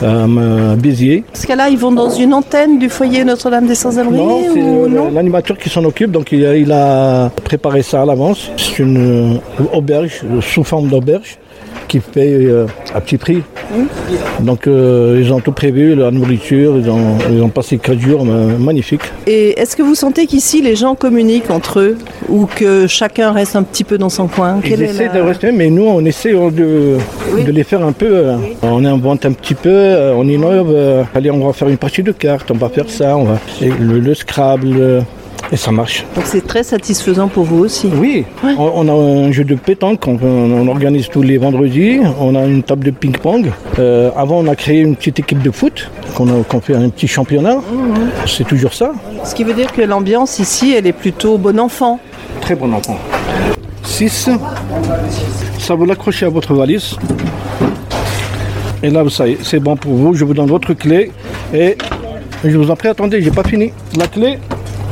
à, 0.03 0.25
à 0.25 0.77
Béziers. 0.77 1.25
Parce 1.33 1.47
que 1.47 1.53
là, 1.53 1.69
ils 1.69 1.79
vont 1.79 1.93
dans 1.93 2.11
une 2.11 2.33
antenne 2.35 2.79
du 2.79 2.89
foyer 2.89 3.25
Notre-Dame 3.25 3.67
des 3.67 3.75
Sans-Abri 3.75 4.17
Non, 4.17 4.41
c'est 4.55 4.61
ou 4.61 4.85
euh, 4.85 4.89
non 4.89 5.11
l'animateur 5.11 5.59
qui 5.59 5.69
s'en 5.69 5.85
occupe, 5.85 6.11
donc 6.11 6.33
il 6.33 6.45
a, 6.47 6.57
il 6.57 6.71
a 6.73 7.31
préparé 7.45 7.83
ça 7.83 8.03
à 8.03 8.05
l'avance. 8.05 8.51
C'est 8.57 8.79
une 8.83 9.35
euh, 9.61 9.65
auberge, 9.73 10.23
euh, 10.25 10.41
sous 10.41 10.65
forme 10.65 10.89
d'auberge, 10.89 11.39
qui 11.89 11.99
paye 12.01 12.47
euh, 12.47 12.67
à 12.95 13.01
petit 13.01 13.17
prix. 13.19 13.43
Donc 14.41 14.67
euh, 14.67 15.21
ils 15.23 15.33
ont 15.33 15.41
tout 15.41 15.53
prévu, 15.53 15.95
la 15.95 16.11
nourriture, 16.11 16.77
ils 16.77 16.89
ont, 16.91 17.17
ils 17.31 17.41
ont 17.43 17.49
passé 17.49 17.79
quatre 17.79 18.01
jours 18.01 18.25
euh, 18.29 18.57
magnifiques. 18.59 19.03
Et 19.27 19.61
est-ce 19.61 19.77
que 19.77 19.83
vous 19.83 19.95
sentez 19.95 20.27
qu'ici, 20.27 20.63
les 20.63 20.77
gens 20.77 20.95
communiquent 20.95 21.51
entre 21.51 21.81
eux 21.81 21.99
ou 22.29 22.47
que 22.47 22.87
chacun 22.87 23.33
reste 23.33 23.57
un 23.57 23.63
petit 23.63 23.85
peu 23.85 23.99
dans 23.99 24.09
son 24.09 24.27
coin? 24.29 24.59
Ils 24.65 24.71
Quelle 24.71 24.83
essaient 24.83 25.07
la- 25.07 25.15
de 25.15 25.21
rester, 25.21 25.53
mais 25.53 25.69
nous 25.71 25.85
on 25.85 26.05
essaie 26.05 26.33
euh, 26.35 26.99
de, 27.39 27.43
de 27.47 27.53
les 27.53 27.65
faire 27.65 27.83
un 27.85 27.93
peu. 27.93 28.07
euh, 28.11 28.37
on 28.63 28.85
invente 28.85 29.25
un 29.27 29.33
petit 29.33 29.55
peu, 29.55 29.69
euh, 29.71 30.15
on 30.17 30.27
innove. 30.29 30.71
euh, 30.75 31.03
allez, 31.15 31.31
on 31.31 31.47
va 31.47 31.53
faire 31.53 31.69
une 31.69 31.79
partie 31.79 32.03
de 32.03 32.13
cartes, 32.13 32.51
on 32.51 32.57
va 32.57 32.69
faire 32.69 32.89
ça, 32.89 33.17
on 33.17 33.25
va 33.25 33.39
le, 33.61 33.99
le 34.01 34.15
Scrabble, 34.15 35.05
et 35.53 35.57
ça 35.57 35.71
marche. 35.73 36.05
Donc 36.15 36.25
c'est 36.27 36.47
très 36.47 36.63
satisfaisant 36.63 37.29
pour 37.29 37.45
vous 37.45 37.65
aussi. 37.65 37.91
Oui, 37.97 38.25
on, 38.45 38.73
on 38.75 38.89
a 38.89 38.93
un 39.29 39.33
jeu 39.33 39.43
de 39.45 39.55
pétanque 39.55 40.01
qu'on 40.01 40.19
on 40.23 40.69
organise 40.69 41.09
tous 41.09 41.23
les 41.23 41.39
vendredis. 41.39 41.99
On 42.21 42.35
a 42.37 42.45
une 42.45 42.63
table 42.63 42.85
de 42.85 42.91
ping-pong. 42.91 43.51
Euh, 43.79 44.11
avant, 44.17 44.39
on 44.39 44.47
a 44.49 44.55
créé 44.55 44.81
une 44.81 44.95
petite 44.97 45.19
équipe 45.19 45.43
de 45.43 45.51
foot 45.51 45.91
qu'on 46.15 46.61
fait 46.61 46.75
un 46.75 46.89
petit 46.91 47.09
championnat. 47.09 47.57
C'est 48.27 48.47
toujours 48.47 48.75
ça. 48.75 48.93
Ce 49.25 49.35
qui 49.35 49.43
veut 49.45 49.55
dire 49.55 49.73
que 49.73 49.83
l'ambiance 49.83 50.39
ici, 50.39 50.75
elle 50.77 50.87
est 50.87 50.93
plutôt 50.93 51.39
bon 51.39 51.59
enfant. 51.59 51.99
Très 52.43 52.55
bon 52.55 52.73
enfant. 52.73 52.99
6. 53.83 54.29
Ça 55.61 55.75
vous 55.75 55.85
l'accrochez 55.85 56.27
à 56.27 56.31
votre 56.31 56.53
valise. 56.55 56.97
Et 58.83 58.91
là, 58.91 59.09
ça 59.09 59.29
y 59.29 59.33
est, 59.33 59.39
c'est 59.45 59.61
bon 59.61 59.77
pour 59.77 59.93
vous. 59.93 60.15
Je 60.15 60.25
vous 60.25 60.35
donne 60.35 60.49
votre 60.49 60.75
clé. 60.75 61.13
Et 61.55 61.77
je 62.43 62.57
vous 62.57 62.71
en 62.71 62.77
prie, 62.77 62.89
attendez, 62.89 63.23
j'ai 63.23 63.31
pas 63.31 63.45
fini. 63.45 63.73
La 63.97 64.09
clé, 64.09 64.39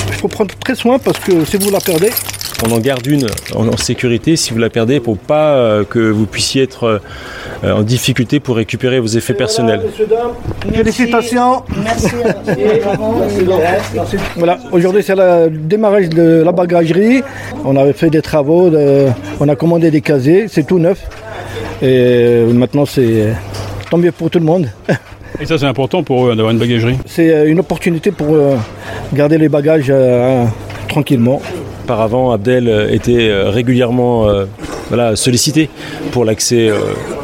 il 0.07 0.15
faut 0.15 0.29
prendre 0.29 0.55
très 0.57 0.75
soin 0.75 0.99
parce 0.99 1.19
que 1.19 1.45
si 1.45 1.57
vous 1.57 1.71
la 1.71 1.81
perdez, 1.81 2.11
On 2.67 2.73
en 2.73 2.79
garde 2.81 3.07
une 3.07 3.27
en, 3.55 3.69
en 3.69 3.77
sécurité 3.77 4.35
si 4.37 4.53
vous 4.53 4.59
la 4.59 4.69
perdez 4.69 4.99
pour 5.01 5.17
pas 5.17 5.55
euh, 5.55 5.85
que 5.85 5.99
vous 6.11 6.27
puissiez 6.27 6.63
être 6.65 7.01
euh, 7.65 7.73
en 7.73 7.83
difficulté 7.83 8.41
pour 8.41 8.57
récupérer 8.57 8.99
vos 9.01 9.07
effets 9.07 9.35
personnels. 9.35 9.81
Félicitations. 10.73 11.63
Voilà, 14.37 14.59
aujourd'hui 14.73 15.03
c'est 15.03 15.15
le 15.15 15.51
démarrage 15.51 16.09
de 16.09 16.43
la 16.45 16.53
bagagerie. 16.53 17.23
On 17.65 17.77
avait 17.77 17.93
fait 17.93 18.11
des 18.11 18.23
travaux, 18.23 18.71
de- 18.71 19.07
on 19.41 19.49
a 19.49 19.57
commandé 19.57 19.91
des 19.91 20.01
casiers, 20.01 20.47
c'est 20.49 20.67
tout 20.67 20.79
neuf. 20.79 20.99
Et 21.83 22.43
maintenant 22.53 22.87
c'est 22.87 23.29
tant 23.91 23.99
mieux 23.99 24.13
pour 24.13 24.31
tout 24.31 24.39
le 24.39 24.45
monde. 24.45 24.69
Et 25.41 25.47
ça, 25.47 25.57
c'est 25.59 25.67
important 25.67 26.03
pour 26.03 26.27
eux 26.27 26.35
d'avoir 26.35 26.51
une 26.53 26.59
bagagerie. 26.59 26.97
C'est 27.07 27.31
euh, 27.33 27.49
une 27.49 27.61
opportunité 27.61 28.11
pour 28.11 28.37
garder 29.13 29.39
les 29.39 29.49
bagages 29.49 29.87
euh, 29.89 30.45
tranquillement. 30.89 31.41
Auparavant, 31.89 32.33
Abdel 32.33 32.69
euh, 32.69 32.91
était 32.91 33.31
euh, 33.31 33.49
régulièrement 33.49 34.29
euh, 34.29 34.45
voilà, 34.89 35.17
sollicité 35.17 35.69
pour 36.13 36.25
l'accès 36.25 36.69
euh, 36.69 36.79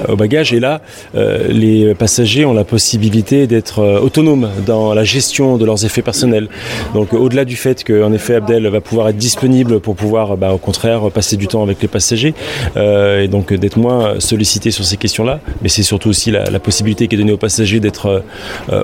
aux 0.08 0.16
bagages. 0.16 0.52
Et 0.52 0.60
là, 0.60 0.80
euh, 1.14 1.48
les 1.48 1.94
passagers 1.94 2.44
ont 2.44 2.52
la 2.52 2.64
possibilité 2.64 3.46
d'être 3.46 3.80
euh, 3.80 4.00
autonomes 4.00 4.50
dans 4.66 4.94
la 4.94 5.04
gestion 5.04 5.56
de 5.56 5.64
leurs 5.64 5.84
effets 5.84 6.02
personnels. 6.02 6.48
Donc, 6.94 7.12
au-delà 7.12 7.44
du 7.44 7.56
fait 7.56 7.84
qu'en 7.84 8.12
effet, 8.12 8.36
Abdel 8.36 8.66
va 8.68 8.80
pouvoir 8.80 9.08
être 9.08 9.16
disponible 9.16 9.80
pour 9.80 9.96
pouvoir, 9.96 10.36
bah, 10.36 10.52
au 10.52 10.58
contraire, 10.58 11.10
passer 11.12 11.36
du 11.36 11.46
temps 11.46 11.62
avec 11.62 11.80
les 11.80 11.88
passagers 11.88 12.34
et 12.76 13.28
donc 13.28 13.52
d'être 13.52 13.76
moins 13.76 14.20
sollicité 14.20 14.70
sur 14.70 14.84
ces 14.84 14.96
questions-là, 14.96 15.40
mais 15.62 15.68
c'est 15.68 15.82
surtout 15.82 16.08
aussi 16.08 16.30
la, 16.30 16.58
possibilité 16.58 17.08
qui 17.08 17.14
est 17.14 17.18
donnée 17.18 17.32
aux 17.32 17.36
passagers 17.36 17.80
d'être 17.80 18.22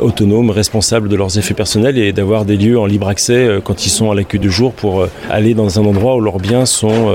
autonomes, 0.01 0.51
responsables 0.51 1.09
de 1.09 1.17
leurs 1.17 1.39
effets 1.39 1.55
personnels 1.55 1.99
et 1.99 2.13
d'avoir 2.13 2.45
des 2.45 2.57
lieux 2.57 2.79
en 2.79 2.87
libre 2.87 3.09
accès 3.09 3.49
quand 3.65 3.87
ils 3.87 3.91
sont 3.91 4.11
à 4.11 4.15
l'accueil 4.15 4.41
du 4.41 4.51
jour 4.51 4.73
pour 4.73 5.07
aller 5.31 5.55
dans 5.55 5.79
un 5.79 5.85
endroit 5.85 6.17
où 6.17 6.21
leurs 6.21 6.39
biens 6.39 6.67
sont 6.67 7.13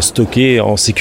stockés 0.00 0.60
en 0.60 0.76
sécurité. 0.76 0.99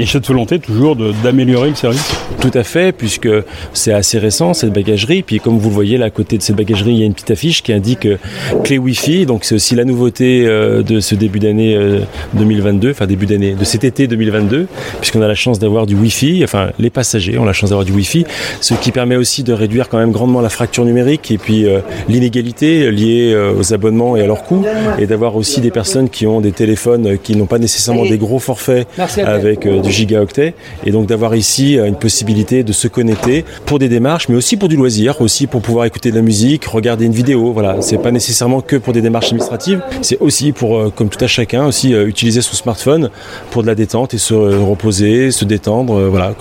A 0.00 0.06
cette 0.06 0.26
volonté 0.26 0.58
toujours 0.58 0.96
d'améliorer 0.96 1.70
le 1.70 1.74
service. 1.74 2.12
Tout 2.40 2.50
à 2.54 2.64
fait, 2.64 2.92
puisque 2.92 3.28
c'est 3.72 3.92
assez 3.92 4.18
récent 4.18 4.54
cette 4.54 4.72
bagagerie. 4.72 5.22
Puis 5.22 5.40
comme 5.40 5.58
vous 5.58 5.68
le 5.68 5.74
voyez 5.74 5.98
là 5.98 6.06
à 6.06 6.10
côté 6.10 6.36
de 6.36 6.42
cette 6.42 6.56
bagagerie, 6.56 6.92
il 6.92 6.98
y 6.98 7.02
a 7.02 7.06
une 7.06 7.14
petite 7.14 7.30
affiche 7.30 7.62
qui 7.62 7.72
indique 7.72 8.06
euh, 8.06 8.16
clé 8.64 8.78
Wi-Fi. 8.78 9.26
Donc 9.26 9.44
c'est 9.44 9.54
aussi 9.54 9.74
la 9.74 9.84
nouveauté 9.84 10.44
euh, 10.46 10.82
de 10.82 11.00
ce 11.00 11.14
début 11.14 11.38
d'année 11.38 11.74
euh, 11.74 12.00
2022, 12.34 12.90
enfin 12.90 13.06
début 13.06 13.26
d'année 13.26 13.54
de 13.54 13.64
cet 13.64 13.84
été 13.84 14.06
2022, 14.06 14.66
puisqu'on 15.00 15.22
a 15.22 15.28
la 15.28 15.34
chance 15.34 15.58
d'avoir 15.58 15.86
du 15.86 15.94
Wi-Fi. 15.94 16.42
Enfin 16.44 16.70
les 16.78 16.90
passagers 16.90 17.38
ont 17.38 17.44
la 17.44 17.52
chance 17.52 17.70
d'avoir 17.70 17.86
du 17.86 17.92
Wi-Fi, 17.92 18.26
ce 18.60 18.74
qui 18.74 18.92
permet 18.92 19.16
aussi 19.16 19.42
de 19.42 19.52
réduire 19.52 19.88
quand 19.88 19.98
même 19.98 20.12
grandement 20.12 20.40
la 20.40 20.48
fracture 20.48 20.84
numérique 20.84 21.30
et 21.30 21.38
puis 21.38 21.66
euh, 21.66 21.80
l'inégalité 22.08 22.90
liée 22.90 23.32
euh, 23.32 23.54
aux 23.54 23.72
abonnements 23.72 24.16
et 24.16 24.22
à 24.22 24.26
leurs 24.26 24.44
coûts, 24.44 24.64
et 24.98 25.06
d'avoir 25.06 25.36
aussi 25.36 25.60
des 25.60 25.70
personnes 25.70 26.08
qui 26.08 26.26
ont 26.26 26.40
des 26.40 26.52
téléphones 26.52 27.06
euh, 27.06 27.16
qui 27.16 27.36
n'ont 27.36 27.46
pas 27.46 27.58
nécessairement 27.58 28.04
des 28.04 28.18
gros 28.18 28.38
forfaits 28.38 28.86
avec 29.32 29.66
euh, 29.66 29.80
du 29.80 29.90
gigaoctet, 29.90 30.54
et 30.84 30.90
donc 30.90 31.06
d'avoir 31.06 31.34
ici 31.34 31.78
euh, 31.78 31.86
une 31.86 31.96
possibilité 31.96 32.62
de 32.62 32.72
se 32.72 32.88
connecter 32.88 33.44
pour 33.66 33.78
des 33.78 33.88
démarches, 33.88 34.28
mais 34.28 34.36
aussi 34.36 34.56
pour 34.56 34.68
du 34.68 34.76
loisir, 34.76 35.20
aussi 35.20 35.46
pour 35.46 35.62
pouvoir 35.62 35.84
écouter 35.86 36.10
de 36.10 36.16
la 36.16 36.22
musique, 36.22 36.64
regarder 36.64 37.06
une 37.06 37.12
vidéo. 37.12 37.52
Voilà, 37.52 37.80
c'est 37.80 37.98
pas 37.98 38.10
nécessairement 38.10 38.60
que 38.60 38.76
pour 38.76 38.92
des 38.92 39.02
démarches 39.02 39.26
administratives, 39.26 39.82
c'est 40.02 40.18
aussi 40.20 40.52
pour, 40.52 40.78
euh, 40.78 40.92
comme 40.94 41.08
tout 41.08 41.22
à 41.24 41.28
chacun, 41.28 41.66
aussi 41.66 41.92
utiliser 41.92 42.42
son 42.42 42.54
smartphone 42.54 43.10
pour 43.50 43.62
de 43.62 43.66
la 43.66 43.74
détente 43.74 44.14
et 44.14 44.18
se 44.18 44.34
reposer, 44.34 45.30
se 45.30 45.44
détendre, 45.44 46.08
voilà, 46.08 46.34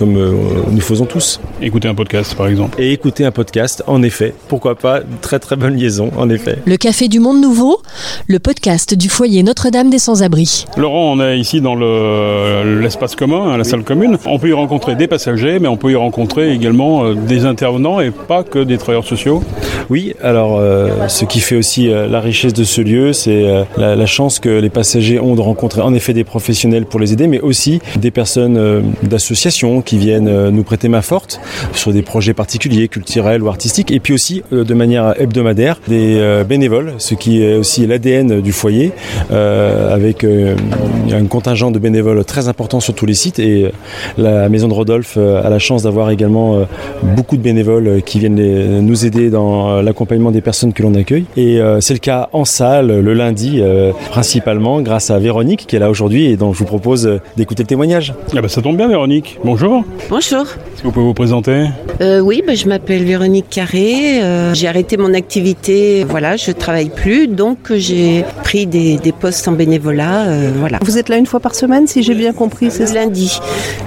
comme 0.00 0.16
euh, 0.16 0.32
nous 0.72 0.80
faisons 0.80 1.04
tous. 1.04 1.40
Écouter 1.60 1.86
un 1.86 1.94
podcast, 1.94 2.34
par 2.34 2.48
exemple. 2.48 2.80
Et 2.80 2.92
écouter 2.92 3.26
un 3.26 3.30
podcast, 3.30 3.84
en 3.86 4.02
effet, 4.02 4.32
pourquoi 4.48 4.74
pas, 4.74 5.00
très 5.20 5.38
très 5.38 5.56
bonne 5.56 5.76
liaison, 5.76 6.10
en 6.16 6.30
effet. 6.30 6.56
Le 6.64 6.78
Café 6.78 7.06
du 7.08 7.20
Monde 7.20 7.40
Nouveau, 7.42 7.82
le 8.26 8.38
podcast 8.38 8.94
du 8.94 9.10
foyer 9.10 9.42
Notre-Dame 9.42 9.90
des 9.90 9.98
Sans-Abri. 9.98 10.64
Laurent, 10.78 11.12
on 11.12 11.20
est 11.20 11.38
ici 11.38 11.60
dans 11.60 11.74
le- 11.74 12.80
l'espace 12.80 13.14
commun, 13.14 13.50
hein, 13.52 13.56
la 13.58 13.64
salle 13.64 13.82
commune. 13.84 14.16
On 14.24 14.38
peut 14.38 14.48
y 14.48 14.52
rencontrer 14.54 14.94
des 14.96 15.06
passagers, 15.06 15.58
mais 15.58 15.68
on 15.68 15.76
peut 15.76 15.90
y 15.92 15.96
rencontrer 15.96 16.50
également 16.52 17.04
euh, 17.04 17.14
des 17.14 17.44
intervenants 17.44 18.00
et 18.00 18.10
pas 18.10 18.42
que 18.42 18.58
des 18.60 18.78
travailleurs 18.78 19.06
sociaux. 19.06 19.42
Oui, 19.90 20.14
alors 20.22 20.56
euh, 20.58 21.08
ce 21.08 21.26
qui 21.26 21.40
fait 21.40 21.56
aussi 21.56 21.90
euh, 21.90 22.08
la 22.08 22.20
richesse 22.20 22.54
de 22.54 22.64
ce 22.64 22.80
lieu, 22.80 23.12
c'est 23.12 23.44
euh, 23.44 23.64
la, 23.76 23.96
la 23.96 24.06
chance 24.06 24.38
que 24.38 24.48
les 24.48 24.70
passagers 24.70 25.20
ont 25.20 25.34
de 25.34 25.40
rencontrer 25.42 25.82
en 25.82 25.92
effet 25.92 26.14
des 26.14 26.24
professionnels 26.24 26.86
pour 26.86 27.00
les 27.00 27.12
aider, 27.12 27.26
mais 27.26 27.40
aussi 27.40 27.80
des 27.96 28.10
personnes 28.10 28.56
euh, 28.56 28.80
d'associations 29.02 29.82
qui 29.90 29.98
viennent 29.98 30.28
euh, 30.28 30.52
nous 30.52 30.62
prêter 30.62 30.88
main 30.88 31.02
forte 31.02 31.40
sur 31.72 31.92
des 31.92 32.02
projets 32.02 32.32
particuliers, 32.32 32.86
culturels 32.86 33.42
ou 33.42 33.48
artistiques, 33.48 33.90
et 33.90 33.98
puis 33.98 34.14
aussi 34.14 34.44
euh, 34.52 34.62
de 34.62 34.72
manière 34.72 35.20
hebdomadaire 35.20 35.80
des 35.88 36.14
euh, 36.16 36.44
bénévoles, 36.44 36.92
ce 36.98 37.16
qui 37.16 37.42
est 37.42 37.56
aussi 37.56 37.88
l'ADN 37.88 38.40
du 38.40 38.52
foyer, 38.52 38.92
avec 39.30 40.24
un 40.24 41.24
contingent 41.26 41.70
de 41.72 41.78
bénévoles 41.78 42.24
très 42.24 42.46
important 42.46 42.78
sur 42.78 42.94
tous 42.94 43.06
les 43.06 43.14
sites, 43.14 43.38
et 43.40 43.72
la 44.16 44.48
maison 44.48 44.68
de 44.68 44.74
Rodolphe 44.74 45.16
a 45.16 45.48
la 45.48 45.58
chance 45.58 45.82
d'avoir 45.82 46.10
également 46.10 46.66
beaucoup 47.02 47.36
de 47.36 47.42
bénévoles 47.42 48.02
qui 48.02 48.18
viennent 48.18 48.80
nous 48.80 49.06
aider 49.06 49.30
dans 49.30 49.82
l'accompagnement 49.82 50.30
des 50.30 50.40
personnes 50.40 50.72
que 50.72 50.82
l'on 50.82 50.94
accueille. 50.94 51.24
Et 51.36 51.60
c'est 51.80 51.94
le 51.94 52.00
cas 52.00 52.28
en 52.32 52.44
salle 52.44 53.00
le 53.00 53.14
lundi, 53.14 53.62
principalement 54.10 54.80
grâce 54.82 55.10
à 55.10 55.18
Véronique 55.18 55.66
qui 55.66 55.76
est 55.76 55.80
là 55.80 55.90
aujourd'hui 55.90 56.26
et 56.26 56.36
dont 56.36 56.52
je 56.52 56.58
vous 56.58 56.66
propose 56.66 57.20
d'écouter 57.36 57.62
le 57.62 57.68
témoignage. 57.68 58.14
Ah 58.36 58.40
bah 58.40 58.48
ça 58.48 58.62
tombe 58.62 58.76
bien, 58.76 58.88
Véronique. 58.88 59.38
Bonjour. 59.44 59.69
Bonjour. 60.08 60.40
Est-ce 60.42 60.82
que 60.82 60.86
vous 60.86 60.90
pouvez 60.92 61.06
vous 61.06 61.14
présenter 61.14 61.66
Euh, 62.00 62.18
oui, 62.20 62.42
bah, 62.44 62.54
je 62.54 62.66
m'appelle 62.66 63.04
Véronique 63.04 63.48
Carré. 63.48 64.20
euh, 64.22 64.52
j'ai 64.52 64.66
arrêté 64.66 64.96
mon 64.96 65.14
activité. 65.14 66.04
Voilà, 66.08 66.36
je 66.36 66.50
travaille 66.50 66.88
plus, 66.90 67.28
donc 67.28 67.70
euh, 67.70 67.76
j'ai 67.78 68.24
pris 68.42 68.66
des, 68.66 68.96
des 68.96 69.12
postes 69.12 69.46
en 69.46 69.52
bénévolat. 69.52 70.26
euh, 70.26 70.50
voilà. 70.58 70.78
Vous 70.82 70.98
êtes 70.98 71.08
là 71.08 71.18
une 71.18 71.26
fois 71.26 71.38
par 71.38 71.54
semaine, 71.54 71.86
si 71.86 72.02
j'ai 72.02 72.14
bien 72.14 72.32
compris, 72.32 72.70
c'est 72.72 72.92
Lundi. 72.92 73.38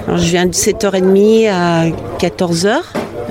Alors, 0.06 0.18
je 0.18 0.26
viens 0.30 0.46
de 0.46 0.52
7h30 0.52 1.50
à 1.50 1.84
14h 2.18 2.70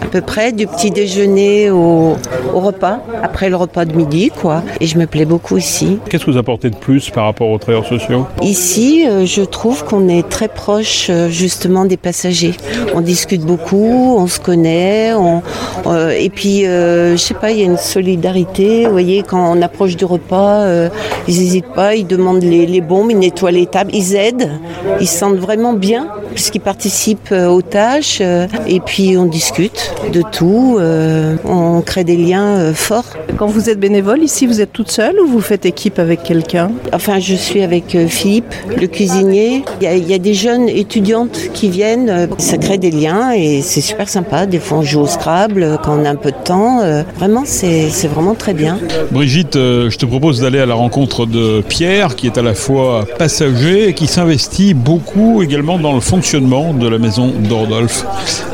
à 0.03 0.05
peu 0.05 0.21
près, 0.21 0.51
du 0.51 0.67
petit 0.67 0.91
déjeuner 0.91 1.71
au, 1.71 2.15
au 2.53 2.59
repas, 2.59 2.99
après 3.23 3.49
le 3.49 3.55
repas 3.55 3.85
de 3.85 3.93
midi, 3.95 4.31
quoi. 4.41 4.61
Et 4.81 4.85
je 4.85 4.97
me 4.97 5.05
plais 5.07 5.25
beaucoup 5.25 5.57
ici. 5.57 5.99
Qu'est-ce 6.09 6.25
que 6.25 6.31
vous 6.31 6.37
apportez 6.37 6.69
de 6.69 6.75
plus 6.75 7.09
par 7.09 7.25
rapport 7.25 7.49
aux 7.49 7.57
travailleurs 7.57 7.87
sociaux? 7.87 8.27
Ici, 8.41 9.05
euh, 9.07 9.25
je 9.25 9.41
trouve 9.41 9.85
qu'on 9.85 10.07
est 10.09 10.27
très 10.27 10.49
proche 10.49 11.07
euh, 11.09 11.29
justement 11.29 11.85
des 11.85 11.97
passagers. 11.97 12.53
On 12.93 13.01
discute 13.01 13.41
beaucoup, 13.41 14.15
on 14.17 14.27
se 14.27 14.39
connaît, 14.39 15.13
on, 15.13 15.41
euh, 15.87 16.09
et 16.09 16.29
puis 16.29 16.65
euh, 16.65 17.13
je 17.13 17.17
sais 17.17 17.33
pas, 17.33 17.51
il 17.51 17.59
y 17.59 17.61
a 17.61 17.65
une 17.65 17.77
solidarité. 17.77 18.85
Vous 18.85 18.91
voyez, 18.91 19.23
quand 19.23 19.55
on 19.55 19.61
approche 19.61 19.95
du 19.95 20.05
repas, 20.05 20.63
euh, 20.63 20.89
ils 21.27 21.39
n'hésitent 21.39 21.73
pas, 21.73 21.95
ils 21.95 22.07
demandent 22.07 22.43
les, 22.43 22.65
les 22.65 22.81
bombes, 22.81 23.09
ils 23.09 23.19
nettoient 23.19 23.51
les 23.51 23.67
tables, 23.67 23.91
ils 23.93 24.15
aident, 24.15 24.51
ils 24.99 25.07
se 25.07 25.17
sentent 25.17 25.37
vraiment 25.37 25.73
bien 25.73 26.07
puisqu'ils 26.33 26.61
participent 26.61 27.31
aux 27.31 27.61
tâches. 27.61 28.21
et 28.21 28.79
puis 28.79 29.17
on 29.17 29.25
discute 29.25 29.92
de 30.12 30.21
tout, 30.32 30.77
euh, 30.79 31.36
on 31.45 31.82
crée 31.82 32.03
des 32.03 32.17
liens 32.17 32.58
euh, 32.58 32.73
forts. 32.73 33.13
Quand 33.38 33.47
vous 33.47 33.69
êtes 33.69 33.79
bénévole 33.79 34.21
ici, 34.21 34.45
vous 34.45 34.62
êtes 34.62 34.71
toute 34.71 34.91
seule 34.91 35.19
ou 35.19 35.27
vous 35.27 35.41
faites 35.41 35.65
équipe 35.65 35.99
avec 35.99 36.23
quelqu'un? 36.23 36.71
Enfin, 36.93 37.19
je 37.19 37.36
suis 37.36 37.63
avec 37.63 37.95
euh, 37.95 38.08
Philippe, 38.08 38.53
le 38.79 38.88
cuisinier. 38.88 39.63
Il 39.82 39.84
y, 39.86 39.88
a, 39.88 39.95
il 39.95 40.08
y 40.08 40.13
a 40.13 40.19
des 40.19 40.34
jeunes 40.34 40.69
étudiantes 40.69 41.38
qui 41.53 41.69
viennent. 41.69 42.29
Ça 42.38 42.58
crée 42.58 42.77
des 42.77 42.91
liens 42.91 43.32
et 43.32 43.62
c'est 43.62 43.82
super 43.82 44.08
sympa. 44.10 44.45
Des 44.45 44.60
fois, 44.60 44.79
on 44.79 44.84
joue 44.84 45.01
au 45.01 45.08
Scrabble 45.08 45.79
quand 45.84 45.97
on 45.99 46.06
a 46.06 46.10
un 46.10 46.15
peu 46.15 46.32
de 46.32 46.43
temps. 46.43 46.79
Euh, 46.82 47.03
Vraiment, 47.17 47.43
c'est 47.45 47.89
c'est 47.89 48.08
vraiment 48.08 48.34
très 48.36 48.53
bien. 48.53 48.77
Brigitte, 49.12 49.56
euh, 49.56 49.89
je 49.89 49.97
te 49.97 50.06
propose 50.06 50.41
d'aller 50.41 50.60
à 50.60 50.65
la 50.65 50.73
rencontre 50.73 51.25
de 51.25 51.62
Pierre, 51.62 52.15
qui 52.15 52.27
est 52.27 52.38
à 52.38 52.41
la 52.41 52.53
fois 52.53 53.06
passager 53.17 53.89
et 53.89 53.93
qui 53.93 54.08
s'investit 54.08 54.73
beaucoup 54.73 55.41
également 55.41 55.77
dans 55.77 55.93
le 55.93 56.01
fonctionnement 56.01 56.73
de 56.73 56.88
la 56.88 56.97
maison 56.97 57.27
de 57.27 57.53
Rodolphe. 57.53 58.06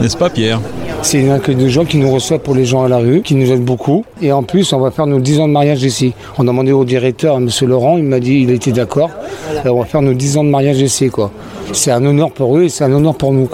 N'est-ce 0.02 0.18
pas, 0.18 0.30
Pierre? 0.30 0.60
C'est 1.02 1.29
un 1.30 1.36
accueil 1.36 1.56
de 1.56 1.68
gens 1.68 1.86
qui 1.86 1.98
nous 1.98 2.12
reçoivent 2.12 2.40
pour 2.40 2.56
les 2.56 2.66
gens 2.66 2.84
à 2.84 2.88
la 2.88 2.98
rue, 2.98 3.22
qui 3.22 3.36
nous 3.36 3.52
aident 3.52 3.64
beaucoup. 3.64 4.04
Et 4.22 4.32
en 4.32 4.44
plus, 4.44 4.74
on 4.74 4.80
va 4.80 4.92
faire 4.92 5.06
nos 5.06 5.20
10 5.20 5.42
ans 5.42 5.48
de 5.48 5.54
mariage 5.54 5.84
ici. 5.84 6.14
On 6.38 6.44
a 6.44 6.48
demandé 6.48 6.72
au 6.72 6.86
directeur, 6.86 7.36
à 7.36 7.38
M. 7.38 7.50
Laurent, 7.64 7.98
il 7.98 8.04
m'a 8.04 8.20
dit 8.20 8.42
il 8.42 8.52
était 8.52 8.72
d'accord. 8.72 9.12
On 9.66 9.80
va 9.80 9.86
faire 9.86 10.02
nos 10.02 10.14
10 10.14 10.38
ans 10.38 10.44
de 10.44 10.50
mariage 10.50 10.80
ici, 10.82 11.10
quoi. 11.10 11.32
C'est 11.72 11.92
un 11.92 12.04
honneur 12.04 12.32
pour 12.32 12.58
eux 12.58 12.64
et 12.64 12.70
c'est 12.70 12.84
un 12.84 12.92
honneur 12.92 13.16
pour 13.16 13.32
nous. 13.32 13.48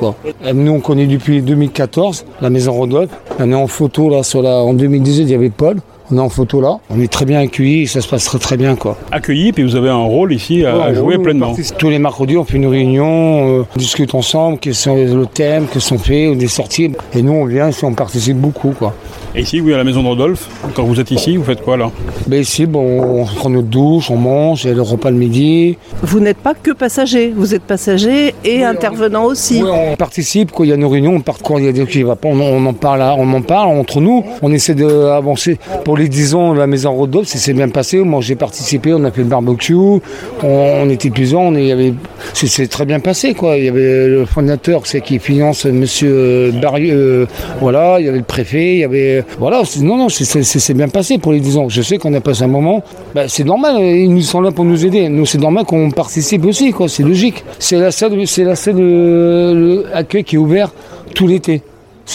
Et 0.45 0.53
nous, 0.53 0.71
on 0.71 0.79
connaît 0.79 1.05
depuis 1.05 1.41
2014 1.41 2.25
la 2.41 2.49
maison 2.49 2.71
Rodolphe. 2.73 3.11
On 3.39 3.51
est 3.51 3.55
en 3.55 3.67
photo, 3.67 4.09
là, 4.09 4.21
en 4.43 4.73
2018, 4.73 5.23
il 5.23 5.29
y 5.29 5.35
avait 5.35 5.49
Paul. 5.49 5.77
On 6.11 6.17
est 6.17 6.21
en 6.21 6.29
photo 6.29 6.61
là. 6.61 6.77
On 6.89 6.99
est 6.99 7.11
très 7.11 7.25
bien 7.25 7.39
accueillis 7.39 7.87
ça 7.87 8.01
se 8.01 8.07
passe 8.07 8.25
très 8.25 8.39
très 8.39 8.57
bien, 8.57 8.75
quoi. 8.75 8.97
Accueilli, 9.11 9.51
puis 9.51 9.63
vous 9.63 9.75
avez 9.75 9.89
un 9.89 10.03
rôle 10.03 10.33
ici 10.33 10.65
à, 10.65 10.83
à 10.83 10.93
jouer 10.93 11.15
oui, 11.17 11.23
pleinement. 11.23 11.55
Tous 11.77 11.89
les 11.89 11.99
mercredis, 11.99 12.37
on 12.37 12.43
fait 12.43 12.57
une 12.57 12.67
réunion, 12.67 13.59
euh, 13.59 13.65
on 13.75 13.79
discute 13.79 14.13
ensemble, 14.13 14.59
quels 14.59 14.75
sont 14.75 14.95
le 14.95 15.25
thème, 15.25 15.67
quels 15.71 15.81
sont 15.81 15.97
faits, 15.97 16.37
des 16.37 16.47
sorties. 16.47 16.91
Et 17.13 17.21
nous, 17.21 17.33
on 17.33 17.45
vient 17.45 17.69
ici, 17.69 17.85
on 17.85 17.93
participe 17.93 18.37
beaucoup, 18.37 18.71
quoi. 18.71 18.93
Et 19.37 19.41
ici, 19.41 19.59
oui, 19.59 19.73
à 19.73 19.77
la 19.77 19.83
maison 19.83 20.01
de 20.01 20.07
Rodolphe, 20.07 20.47
quand 20.75 20.83
vous 20.85 21.01
êtes 21.01 21.11
ici, 21.11 21.35
vous 21.35 21.43
faites 21.43 21.61
quoi 21.61 21.75
là 21.75 21.91
Ben 22.25 22.39
ici, 22.39 22.65
bon, 22.65 23.21
on 23.21 23.25
prend 23.25 23.49
notre 23.49 23.67
douche, 23.67 24.09
on 24.09 24.15
mange, 24.15 24.63
il 24.63 24.69
y 24.69 24.71
a 24.71 24.73
le 24.73 24.81
repas 24.81 25.11
le 25.11 25.17
midi. 25.17 25.77
Vous 26.03 26.21
n'êtes 26.21 26.37
pas 26.37 26.53
que 26.53 26.71
passager, 26.71 27.33
vous 27.35 27.53
êtes 27.53 27.63
passager 27.63 28.33
et 28.45 28.63
intervenant 28.63 29.25
aussi. 29.25 29.61
Ouais, 29.61 29.89
on 29.91 29.97
participe, 29.97 30.53
quand 30.53 30.63
il 30.63 30.69
y 30.69 30.73
a 30.73 30.77
nos 30.77 30.87
réunions, 30.87 31.15
on 31.15 31.19
part 31.19 31.39
quand 31.43 31.57
il 31.57 31.65
y 31.65 31.67
a 31.67 31.73
des 31.73 31.85
qui 31.85 31.99
ne 31.99 32.05
va 32.05 32.15
pas, 32.15 32.29
on, 32.29 32.39
on 32.39 32.65
en 32.65 32.71
parle, 32.73 33.01
on 33.01 33.33
en 33.33 33.41
parle 33.41 33.77
entre 33.77 33.99
nous. 33.99 34.23
On 34.41 34.53
essaie 34.53 34.73
d'avancer. 34.73 35.59
Pour 35.83 35.97
les 35.97 36.07
10 36.07 36.35
ans, 36.35 36.53
la 36.53 36.65
maison 36.65 36.93
Rodolphe, 36.93 37.27
ça 37.27 37.37
s'est 37.37 37.53
bien 37.53 37.67
passé. 37.67 37.97
Moi, 37.97 38.21
j'ai 38.21 38.35
participé, 38.37 38.93
on 38.93 39.03
a 39.03 39.11
fait 39.11 39.23
le 39.23 39.27
barbecue, 39.27 39.75
on, 39.75 40.01
on 40.43 40.89
était 40.89 41.09
plusieurs, 41.09 41.41
on 41.41 41.55
y 41.55 41.73
avait, 41.73 41.93
c'est 42.33 42.47
c'est 42.47 42.67
très 42.67 42.85
bien 42.85 43.01
passé, 43.01 43.33
quoi. 43.33 43.57
Il 43.57 43.65
y 43.65 43.67
avait 43.67 44.07
le 44.07 44.25
fondateur, 44.25 44.83
c'est 44.85 45.01
qui 45.01 45.19
finance 45.19 45.65
Monsieur 45.65 46.53
Barrieux, 46.61 46.93
euh, 46.95 47.25
voilà, 47.59 47.97
il 47.99 48.05
y 48.05 48.07
avait 48.07 48.19
le 48.19 48.23
préfet, 48.23 48.75
il 48.75 48.79
y 48.79 48.83
avait, 48.85 49.24
voilà, 49.39 49.63
non, 49.81 49.97
non, 49.97 50.09
c'est- 50.09 50.73
bien 50.73 50.87
passé 50.87 51.17
pour 51.17 51.31
les 51.31 51.39
10 51.39 51.57
ans. 51.57 51.69
Je 51.69 51.81
sais 51.81 51.97
qu'on 51.97 52.13
a 52.13 52.21
passé 52.21 52.43
un 52.43 52.47
moment, 52.47 52.83
ben, 53.13 53.27
c'est 53.27 53.43
normal, 53.43 53.81
ils 53.81 54.13
nous 54.13 54.21
sont 54.21 54.41
là 54.41 54.51
pour 54.51 54.65
nous 54.65 54.85
aider. 54.85 55.09
Nous, 55.09 55.25
c'est 55.25 55.37
normal 55.37 55.65
qu'on 55.65 55.91
participe 55.91 56.45
aussi, 56.45 56.71
quoi. 56.71 56.87
C'est 56.87 57.03
logique. 57.03 57.43
C'est 57.59 57.77
la 57.77 57.91
seule, 57.91 58.25
c'est 58.27 58.43
la 58.43 58.55
euh, 58.79 59.83
accueil 59.93 60.23
qui 60.23 60.35
est 60.35 60.39
ouvert 60.39 60.71
tout 61.13 61.27
l'été. 61.27 61.61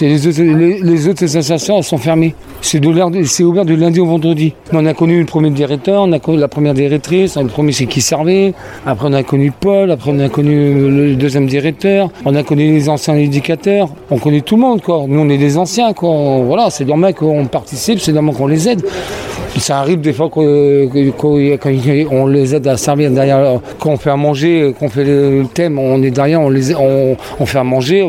Les, 0.01 0.27
autres- 0.27 0.41
les, 0.85 1.09
autres 1.09 1.25
associations, 1.25 1.83
sont 1.83 1.99
fermées. 1.99 2.35
C'est 2.63 2.85
ouvert 2.87 3.11
du 3.11 3.77
lundi 3.77 4.01
au 4.01 4.07
vendredi. 4.07 4.55
On 4.73 4.87
a 4.87 4.95
connu 4.95 5.19
le 5.19 5.27
premier 5.27 5.51
directeur, 5.51 6.03
on 6.03 6.13
a 6.13 6.19
connu 6.21 6.39
la 6.39 6.49
première 6.49 6.75
directrice, 6.75 7.37
le 7.37 7.49
premier 7.49 7.73
c'est 7.73 7.87
qui 7.87 8.01
servait. 8.01 8.55
Après 8.87 9.09
on 9.09 9.13
a 9.13 9.23
connu 9.25 9.51
Paul, 9.51 9.91
après 9.91 10.11
on 10.13 10.19
a 10.21 10.29
connu 10.29 10.89
le 10.91 11.17
deuxième 11.17 11.47
directeur, 11.47 12.11
on 12.25 12.35
a 12.35 12.43
connu 12.45 12.71
les 12.73 12.89
anciens 12.89 13.17
éducateurs. 13.17 13.89
On 14.11 14.19
connaît 14.19 14.43
tout 14.43 14.55
le 14.57 14.63
monde 14.63 14.81
quoi. 14.81 15.05
Nous 15.09 15.19
on 15.21 15.29
est 15.29 15.39
des 15.39 15.57
anciens 15.59 15.93
quoi. 15.93 16.11
Voilà, 16.47 16.71
c'est 16.71 16.85
normal 16.85 17.15
qu'on 17.15 17.47
participe, 17.47 17.99
c'est 17.99 18.13
normal 18.13 18.35
qu'on 18.37 18.47
les 18.47 18.69
aide. 18.69 18.83
Ça 19.61 19.79
arrive 19.81 20.01
des 20.01 20.15
fois 20.15 20.31
qu'on- 20.31 20.89
les 22.27 22.55
aide 22.55 22.67
à 22.67 22.77
servir 22.79 23.11
derrière, 23.11 23.61
quand 23.79 23.91
on 23.91 23.97
fait 23.99 24.11
à 24.11 24.17
manger, 24.17 24.75
qu'on 24.79 24.89
fait 24.89 25.05
le 25.05 25.45
thème, 25.53 25.79
on 25.79 26.03
est 26.03 26.11
derrière, 26.11 26.41
on, 26.41 27.47
fait 27.47 27.59
à 27.59 27.65
manger. 27.65 28.03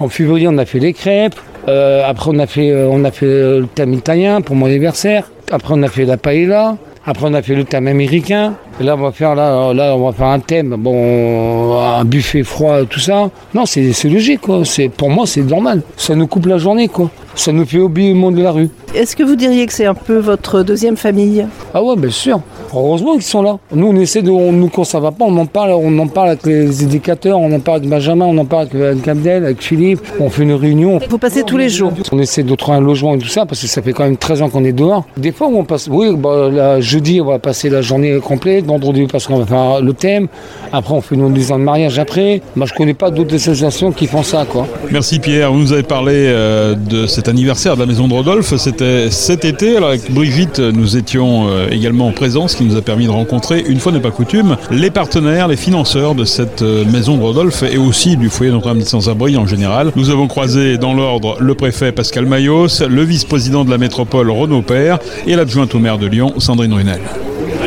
En 0.00 0.08
février, 0.08 0.48
on 0.50 0.58
a 0.58 0.64
fait 0.64 0.80
les 0.80 0.92
crêpes. 0.92 1.36
Euh, 1.68 2.02
après, 2.04 2.30
on 2.34 2.38
a 2.40 2.46
fait, 2.46 2.70
euh, 2.72 2.88
on 2.90 3.04
a 3.04 3.10
fait 3.12 3.26
le 3.26 3.66
thème 3.72 3.92
italien 3.94 4.40
pour 4.40 4.56
mon 4.56 4.66
anniversaire. 4.66 5.30
Après, 5.52 5.74
on 5.76 5.82
a 5.84 5.88
fait 5.88 6.04
la 6.04 6.16
paella. 6.16 6.76
Après, 7.06 7.26
on 7.28 7.34
a 7.34 7.42
fait 7.42 7.54
le 7.54 7.64
thème 7.64 7.86
américain. 7.86 8.54
Et 8.80 8.84
là, 8.84 8.94
on 8.96 9.02
va 9.02 9.10
faire 9.10 9.34
là, 9.34 9.74
là, 9.74 9.96
on 9.96 10.06
va 10.06 10.12
faire 10.12 10.28
un 10.28 10.38
thème, 10.38 10.76
bon, 10.78 11.80
un 11.80 12.04
buffet 12.04 12.44
froid, 12.44 12.84
tout 12.88 13.00
ça. 13.00 13.28
Non, 13.52 13.66
c'est 13.66 13.92
c'est 13.92 14.08
logique, 14.08 14.42
quoi. 14.42 14.64
C'est 14.64 14.88
pour 14.88 15.10
moi, 15.10 15.26
c'est 15.26 15.42
normal. 15.42 15.82
Ça 15.96 16.14
nous 16.14 16.28
coupe 16.28 16.46
la 16.46 16.58
journée, 16.58 16.86
quoi. 16.86 17.10
Ça 17.34 17.50
nous 17.50 17.64
fait 17.64 17.78
oublier 17.78 18.10
le 18.10 18.18
monde 18.18 18.36
de 18.36 18.42
la 18.42 18.52
rue. 18.52 18.68
Est-ce 18.94 19.16
que 19.16 19.24
vous 19.24 19.34
diriez 19.34 19.66
que 19.66 19.72
c'est 19.72 19.86
un 19.86 19.94
peu 19.94 20.18
votre 20.18 20.62
deuxième 20.62 20.96
famille? 20.96 21.44
Ah 21.74 21.82
ouais, 21.82 21.96
bien 21.96 22.10
sûr. 22.10 22.40
Heureusement 22.74 23.14
qu'ils 23.14 23.22
sont 23.22 23.42
là. 23.42 23.58
Nous, 23.74 23.86
on 23.86 23.96
essaie 23.96 24.22
de, 24.22 24.30
on, 24.30 24.52
nous, 24.52 24.68
quand 24.68 24.84
ça 24.84 25.00
va 25.00 25.10
pas, 25.10 25.24
on 25.24 25.36
en 25.36 25.46
parle, 25.46 25.70
on 25.70 25.98
en 25.98 26.06
parle 26.06 26.28
avec 26.28 26.46
les 26.46 26.82
éducateurs, 26.82 27.38
on 27.38 27.52
en 27.52 27.60
parle 27.60 27.78
avec 27.78 27.90
Benjamin, 27.90 28.26
on 28.26 28.38
en 28.38 28.44
parle 28.44 28.68
avec, 28.74 29.06
Abdel, 29.06 29.44
avec 29.44 29.62
Philippe. 29.62 30.00
On 30.20 30.30
fait 30.30 30.42
une 30.42 30.52
réunion. 30.52 30.98
Vous 31.08 31.18
passez 31.18 31.42
tous 31.42 31.56
les 31.56 31.68
jours 31.68 31.92
On 32.12 32.18
essaie 32.18 32.42
de 32.42 32.54
trouver 32.54 32.78
un 32.78 32.80
logement 32.80 33.14
et 33.14 33.18
tout 33.18 33.28
ça, 33.28 33.46
parce 33.46 33.60
que 33.60 33.66
ça 33.66 33.82
fait 33.82 33.92
quand 33.92 34.04
même 34.04 34.16
13 34.16 34.42
ans 34.42 34.48
qu'on 34.48 34.64
est 34.64 34.72
dehors. 34.72 35.04
Des 35.16 35.32
fois, 35.32 35.48
on 35.48 35.64
passe, 35.64 35.88
oui, 35.90 36.14
bah, 36.16 36.48
là, 36.50 36.80
jeudi, 36.80 37.20
on 37.20 37.26
va 37.26 37.38
passer 37.38 37.70
la 37.70 37.82
journée 37.82 38.18
complète, 38.20 38.66
vendredi, 38.66 39.06
parce 39.10 39.26
qu'on 39.26 39.38
va 39.38 39.46
faire 39.46 39.80
le 39.80 39.92
thème. 39.92 40.28
Après, 40.72 40.94
on 40.94 41.00
fait 41.00 41.16
nos 41.16 41.30
10 41.30 41.52
ans 41.52 41.58
de 41.58 41.64
mariage 41.64 41.98
après. 41.98 42.42
Moi, 42.56 42.66
je 42.66 42.74
connais 42.74 42.94
pas 42.94 43.10
d'autres 43.10 43.34
associations 43.34 43.92
qui 43.92 44.06
font 44.06 44.22
ça, 44.22 44.46
quoi. 44.48 44.66
Merci 44.90 45.18
Pierre, 45.18 45.52
vous 45.52 45.58
nous 45.58 45.72
avez 45.72 45.82
parlé 45.82 46.12
euh, 46.14 46.74
de 46.74 47.06
cet 47.06 47.28
anniversaire 47.28 47.74
de 47.74 47.80
la 47.80 47.86
maison 47.86 48.08
de 48.08 48.14
Rodolphe, 48.14 48.56
c'était 48.56 49.10
cet 49.10 49.44
été, 49.44 49.76
alors 49.76 49.90
avec 49.90 50.10
Brigitte 50.10 50.58
nous 50.58 50.96
étions 50.96 51.48
euh, 51.48 51.68
également 51.70 52.10
présents, 52.12 52.48
ce 52.48 52.56
qui 52.58 52.64
nous 52.64 52.76
a 52.76 52.82
permis 52.82 53.06
de 53.06 53.10
rencontrer, 53.12 53.64
une 53.68 53.78
fois 53.78 53.92
n'est 53.92 54.00
pas 54.00 54.10
coutume, 54.10 54.56
les 54.72 54.90
partenaires, 54.90 55.46
les 55.46 55.56
financeurs 55.56 56.16
de 56.16 56.24
cette 56.24 56.62
euh, 56.62 56.84
maison 56.84 57.16
de 57.16 57.22
Rodolphe 57.22 57.62
et 57.62 57.78
aussi 57.78 58.16
du 58.16 58.28
foyer 58.28 58.50
Notre-Dame 58.50 58.78
des 58.78 58.84
Sans-Abri 58.84 59.36
en 59.36 59.46
général. 59.46 59.92
Nous 59.94 60.10
avons 60.10 60.26
croisé 60.26 60.76
dans 60.76 60.92
l'ordre 60.92 61.36
le 61.38 61.54
préfet 61.54 61.92
Pascal 61.92 62.26
Mayos, 62.26 62.84
le 62.88 63.02
vice-président 63.02 63.64
de 63.64 63.70
la 63.70 63.78
métropole 63.78 64.28
Renaud 64.30 64.62
Père 64.62 64.98
et 65.28 65.36
l'adjointe 65.36 65.72
au 65.76 65.78
maire 65.78 65.98
de 65.98 66.06
Lyon 66.06 66.34
Sandrine 66.38 66.74
Runel. 66.74 67.00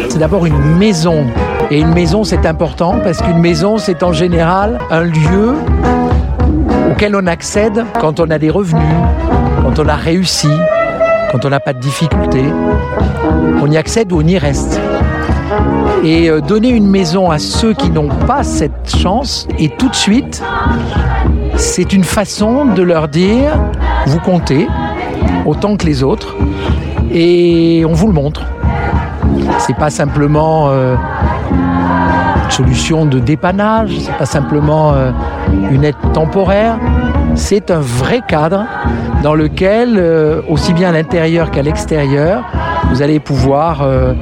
C'est 0.10 0.19
d'abord 0.19 0.45
une 0.45 0.60
maison. 0.77 1.25
Et 1.69 1.80
une 1.80 1.93
maison, 1.93 2.25
c'est 2.25 2.45
important 2.45 2.99
parce 3.01 3.21
qu'une 3.21 3.39
maison, 3.39 3.77
c'est 3.77 4.04
en 4.04 4.12
général 4.12 4.77
un 4.89 5.04
lieu 5.04 5.54
auquel 6.91 7.15
on 7.15 7.27
accède 7.27 7.86
quand 8.01 8.19
on 8.19 8.30
a 8.30 8.38
des 8.38 8.49
revenus, 8.49 8.84
quand 9.63 9.80
on 9.80 9.88
a 9.88 9.95
réussi, 9.95 10.49
quand 11.32 11.45
on 11.45 11.49
n'a 11.49 11.62
pas 11.62 11.71
de 11.71 11.80
difficultés. 11.80 12.43
On 13.62 13.69
y 13.69 13.77
accède 13.77 14.12
ou 14.12 14.21
on 14.21 14.27
y 14.27 14.38
reste. 14.38 14.80
Et 16.04 16.30
euh, 16.30 16.41
donner 16.41 16.69
une 16.69 16.88
maison 16.88 17.30
à 17.30 17.39
ceux 17.39 17.73
qui 17.73 17.89
n'ont 17.89 18.10
pas 18.10 18.43
cette 18.43 18.95
chance, 18.95 19.47
et 19.60 19.69
tout 19.69 19.89
de 19.89 19.95
suite, 19.95 20.41
c'est 21.56 21.93
une 21.93 22.04
façon 22.04 22.65
de 22.65 22.82
leur 22.82 23.08
dire, 23.08 23.51
vous 24.08 24.19
comptez 24.19 24.67
autant 25.45 25.77
que 25.77 25.86
les 25.86 26.04
autres, 26.04 26.36
et 27.12 27.84
on 27.88 27.93
vous 27.93 28.08
le 28.08 28.13
montre. 28.13 28.45
C'est 29.60 29.75
pas 29.75 29.89
simplement 29.89 30.69
euh, 30.69 30.95
une 31.51 32.51
solution 32.51 33.06
de 33.06 33.19
dépannage, 33.19 33.91
c'est 33.99 34.17
pas 34.17 34.25
simplement 34.25 34.93
euh, 34.93 35.12
une 35.71 35.84
aide 35.84 35.95
temporaire, 36.13 36.80
c'est 37.36 37.71
un 37.71 37.80
vrai 37.80 38.21
cadre 38.27 38.65
dans 39.21 39.36
lequel, 39.36 39.97
euh, 39.97 40.41
aussi 40.49 40.73
bien 40.73 40.89
à 40.89 40.91
l'intérieur 40.91 41.51
qu'à 41.51 41.62
l'extérieur, 41.62 42.43
vous 42.89 43.01
allez 43.01 43.19
pouvoir 43.19 43.81
euh, 43.84 44.13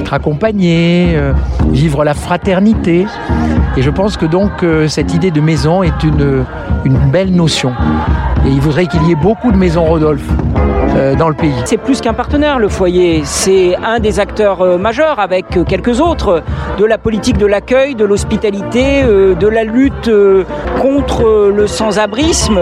être 0.00 0.12
accompagné, 0.12 1.12
euh, 1.14 1.32
vivre 1.70 2.04
la 2.04 2.14
fraternité. 2.14 3.06
Et 3.76 3.82
je 3.82 3.90
pense 3.90 4.16
que 4.16 4.26
donc 4.26 4.64
cette 4.88 5.14
idée 5.14 5.30
de 5.30 5.40
maison 5.40 5.84
est 5.84 6.02
une, 6.02 6.44
une 6.84 6.98
belle 7.12 7.30
notion. 7.30 7.72
Et 8.44 8.48
il 8.48 8.60
voudrait 8.60 8.86
qu'il 8.86 9.04
y 9.06 9.12
ait 9.12 9.16
beaucoup 9.16 9.52
de 9.52 9.56
maisons 9.56 9.84
Rodolphe 9.84 10.28
dans 11.16 11.28
le 11.28 11.34
pays. 11.34 11.54
C'est 11.64 11.76
plus 11.76 12.00
qu'un 12.00 12.14
partenaire, 12.14 12.58
le 12.58 12.68
foyer. 12.68 13.20
C'est 13.24 13.76
un 13.76 14.00
des 14.00 14.18
acteurs 14.18 14.78
majeurs 14.78 15.20
avec 15.20 15.46
quelques 15.68 16.00
autres 16.00 16.42
de 16.76 16.84
la 16.84 16.98
politique 16.98 17.38
de 17.38 17.46
l'accueil, 17.46 17.94
de 17.94 18.04
l'hospitalité, 18.04 19.04
de 19.04 19.46
la 19.46 19.62
lutte 19.62 20.10
contre 20.80 21.50
le 21.54 21.66
sans-abrisme. 21.66 22.58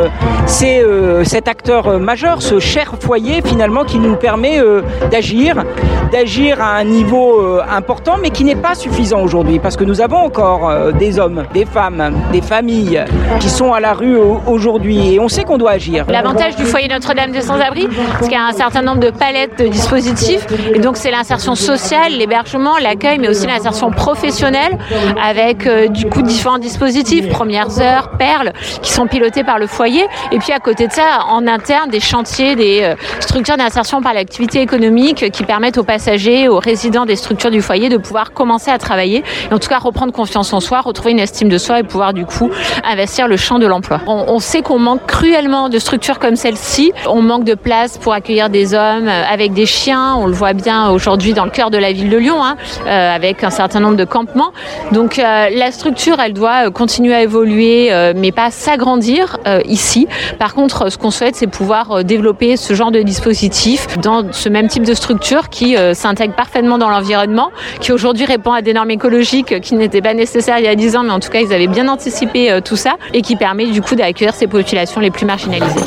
C'est 0.46 0.80
euh, 0.82 1.24
cet 1.24 1.48
acteur 1.48 1.98
majeur, 1.98 2.42
ce 2.42 2.58
cher 2.58 2.94
foyer 3.00 3.42
finalement 3.44 3.84
qui 3.84 3.98
nous 3.98 4.16
permet 4.16 4.58
euh, 4.60 4.82
d'agir, 5.10 5.64
d'agir 6.12 6.60
à 6.62 6.76
un 6.76 6.84
niveau 6.84 7.40
euh, 7.40 7.62
important 7.70 8.14
mais 8.20 8.30
qui 8.30 8.44
n'est 8.44 8.56
pas 8.56 8.74
suffisant 8.74 9.20
aujourd'hui 9.22 9.58
parce 9.58 9.76
que 9.76 9.84
nous 9.84 10.00
avons 10.00 10.16
encore 10.18 10.70
euh, 10.70 10.92
des 10.92 11.18
hommes, 11.18 11.44
des 11.52 11.64
femmes, 11.64 12.12
des 12.32 12.40
familles 12.40 13.04
qui 13.40 13.48
sont 13.50 13.72
à 13.72 13.80
la 13.80 13.92
rue 13.92 14.16
au- 14.16 14.40
aujourd'hui 14.46 15.14
et 15.14 15.20
on 15.20 15.28
sait 15.28 15.44
qu'on 15.44 15.58
doit 15.58 15.72
agir. 15.72 16.04
L'avantage 16.08 16.56
du 16.56 16.64
foyer 16.64 16.88
Notre-Dame 16.88 17.32
des 17.32 17.42
Sans-Abri, 17.42 17.88
c'est 18.20 18.24
qu'il 18.24 18.32
y 18.32 18.36
a 18.36 18.44
un 18.46 18.52
certain 18.52 18.82
nombre 18.82 19.00
de 19.00 19.10
palettes 19.10 19.58
de 19.58 19.66
dispositifs. 19.68 20.46
Et 20.74 20.78
donc, 20.78 20.96
c'est 20.96 21.10
l'insertion 21.10 21.54
sociale, 21.54 22.12
l'hébergement, 22.18 22.74
l'accueil, 22.80 23.18
mais 23.18 23.28
aussi 23.28 23.46
l'insertion 23.46 23.90
professionnelle 23.90 24.78
avec 25.22 25.66
euh, 25.66 25.88
du 25.88 26.06
coup 26.06 26.22
différents 26.22 26.58
dispositifs, 26.58 27.28
premières 27.28 27.80
heures, 27.80 28.05
perles, 28.18 28.52
qui 28.82 28.92
sont 28.92 29.06
pilotés 29.06 29.44
par 29.44 29.58
le 29.58 29.66
foyer. 29.66 30.06
Et 30.32 30.38
puis, 30.38 30.52
à 30.52 30.58
côté 30.58 30.86
de 30.86 30.92
ça, 30.92 31.24
en 31.28 31.46
interne, 31.46 31.90
des 31.90 32.00
chantiers, 32.00 32.56
des 32.56 32.82
euh, 32.82 32.94
structures 33.20 33.56
d'insertion 33.56 34.00
par 34.00 34.14
l'activité 34.14 34.60
économique 34.60 35.30
qui 35.30 35.44
permettent 35.44 35.78
aux 35.78 35.84
passagers, 35.84 36.48
aux 36.48 36.58
résidents 36.58 37.06
des 37.06 37.16
structures 37.16 37.50
du 37.50 37.62
foyer 37.62 37.88
de 37.88 37.96
pouvoir 37.96 38.32
commencer 38.32 38.70
à 38.70 38.78
travailler 38.78 39.22
et 39.50 39.54
en 39.54 39.58
tout 39.58 39.68
cas 39.68 39.78
reprendre 39.78 40.12
confiance 40.12 40.52
en 40.52 40.60
soi, 40.60 40.80
retrouver 40.80 41.12
une 41.12 41.18
estime 41.18 41.48
de 41.48 41.58
soi 41.58 41.80
et 41.80 41.82
pouvoir 41.82 42.12
du 42.12 42.26
coup 42.26 42.50
investir 42.84 43.28
le 43.28 43.36
champ 43.36 43.58
de 43.58 43.66
l'emploi. 43.66 44.00
On, 44.06 44.24
on 44.28 44.38
sait 44.38 44.62
qu'on 44.62 44.78
manque 44.78 45.06
cruellement 45.06 45.68
de 45.68 45.78
structures 45.78 46.18
comme 46.18 46.36
celle-ci. 46.36 46.92
On 47.08 47.22
manque 47.22 47.44
de 47.44 47.54
place 47.54 47.98
pour 47.98 48.12
accueillir 48.12 48.50
des 48.50 48.74
hommes 48.74 49.08
euh, 49.08 49.22
avec 49.28 49.52
des 49.52 49.66
chiens. 49.66 50.14
On 50.16 50.26
le 50.26 50.32
voit 50.32 50.52
bien 50.52 50.90
aujourd'hui 50.90 51.32
dans 51.32 51.44
le 51.44 51.50
cœur 51.50 51.70
de 51.70 51.78
la 51.78 51.92
ville 51.92 52.10
de 52.10 52.16
Lyon, 52.16 52.42
hein, 52.42 52.56
euh, 52.86 53.14
avec 53.14 53.44
un 53.44 53.50
certain 53.50 53.80
nombre 53.80 53.96
de 53.96 54.04
campements. 54.04 54.52
Donc 54.92 55.18
euh, 55.18 55.48
la 55.50 55.70
structure, 55.70 56.18
elle 56.20 56.32
doit 56.32 56.70
continuer 56.70 57.14
à 57.14 57.22
évoluer, 57.22 57.88
euh, 57.96 58.12
mais 58.16 58.32
pas 58.32 58.50
s'agrandir 58.50 59.38
euh, 59.46 59.60
ici. 59.66 60.06
Par 60.38 60.54
contre, 60.54 60.90
ce 60.90 60.98
qu'on 60.98 61.10
souhaite, 61.10 61.34
c'est 61.36 61.46
pouvoir 61.46 61.90
euh, 61.92 62.02
développer 62.02 62.56
ce 62.56 62.74
genre 62.74 62.90
de 62.90 63.00
dispositif 63.02 63.86
dans 63.98 64.32
ce 64.32 64.48
même 64.48 64.68
type 64.68 64.84
de 64.84 64.94
structure 64.94 65.48
qui 65.48 65.76
euh, 65.76 65.94
s'intègre 65.94 66.34
parfaitement 66.34 66.78
dans 66.78 66.90
l'environnement, 66.90 67.50
qui 67.80 67.92
aujourd'hui 67.92 68.24
répond 68.26 68.52
à 68.52 68.62
des 68.62 68.72
normes 68.74 68.90
écologiques 68.90 69.60
qui 69.60 69.74
n'étaient 69.74 70.02
pas 70.02 70.14
nécessaires 70.14 70.58
il 70.58 70.64
y 70.64 70.68
a 70.68 70.74
10 70.74 70.96
ans, 70.96 71.02
mais 71.02 71.12
en 71.12 71.20
tout 71.20 71.30
cas, 71.30 71.40
ils 71.40 71.52
avaient 71.52 71.66
bien 71.66 71.88
anticipé 71.88 72.50
euh, 72.50 72.60
tout 72.60 72.76
ça 72.76 72.96
et 73.14 73.22
qui 73.22 73.36
permet 73.36 73.66
du 73.66 73.80
coup 73.82 73.94
d'accueillir 73.94 74.34
ces 74.34 74.46
populations 74.46 75.00
les 75.00 75.10
plus 75.10 75.26
marginalisées. 75.26 75.80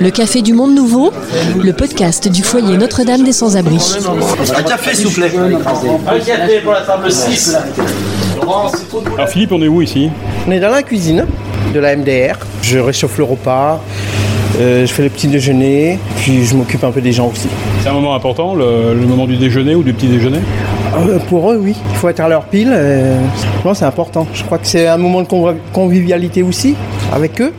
Le 0.00 0.10
Café 0.10 0.42
du 0.42 0.52
Monde 0.52 0.74
Nouveau, 0.74 1.12
le 1.62 1.72
podcast 1.72 2.28
du 2.28 2.42
foyer 2.42 2.76
Notre-Dame 2.76 3.22
des 3.22 3.32
Sans-Abri. 3.32 3.78
Un 4.56 4.62
café, 4.62 4.94
s'il 4.94 5.06
vous 5.08 5.12
plaît. 5.12 5.32
Un 5.36 6.18
café 6.20 6.60
pour 6.60 6.72
la 6.72 6.82
table 6.82 7.10
6. 7.10 7.56
Alors 9.16 9.28
Philippe, 9.28 9.52
on 9.52 9.62
est 9.62 9.68
où 9.68 9.82
ici? 9.82 10.10
On 10.46 10.50
est 10.50 10.60
dans 10.60 10.70
la 10.70 10.82
cuisine 10.82 11.24
de 11.72 11.80
la 11.80 11.96
MDR. 11.96 12.36
Je 12.62 12.78
réchauffe 12.78 13.18
le 13.18 13.24
repas, 13.24 13.80
euh, 14.60 14.86
je 14.86 14.92
fais 14.92 15.02
le 15.02 15.08
petit 15.08 15.28
déjeuner, 15.28 15.98
puis 16.16 16.44
je 16.44 16.54
m'occupe 16.56 16.84
un 16.84 16.90
peu 16.90 17.00
des 17.00 17.12
gens 17.12 17.28
aussi. 17.28 17.48
C'est 17.82 17.88
un 17.88 17.92
moment 17.94 18.14
important, 18.14 18.54
le, 18.54 18.94
le 18.94 19.06
moment 19.06 19.26
du 19.26 19.36
déjeuner 19.36 19.74
ou 19.74 19.82
du 19.82 19.92
petit 19.92 20.06
déjeuner? 20.06 20.38
Euh, 20.96 21.18
pour 21.28 21.50
eux, 21.50 21.58
oui. 21.60 21.74
Il 21.90 21.96
faut 21.96 22.08
être 22.08 22.20
à 22.20 22.28
leur 22.28 22.44
pile. 22.44 22.70
euh, 22.72 23.18
non, 23.64 23.74
c'est 23.74 23.84
important. 23.84 24.26
Je 24.32 24.44
crois 24.44 24.58
que 24.58 24.66
c'est 24.66 24.86
un 24.86 24.96
moment 24.96 25.22
de 25.22 25.26
conv- 25.26 25.56
convivialité 25.72 26.42
aussi 26.42 26.74
avec 27.12 27.40
eux, 27.40 27.52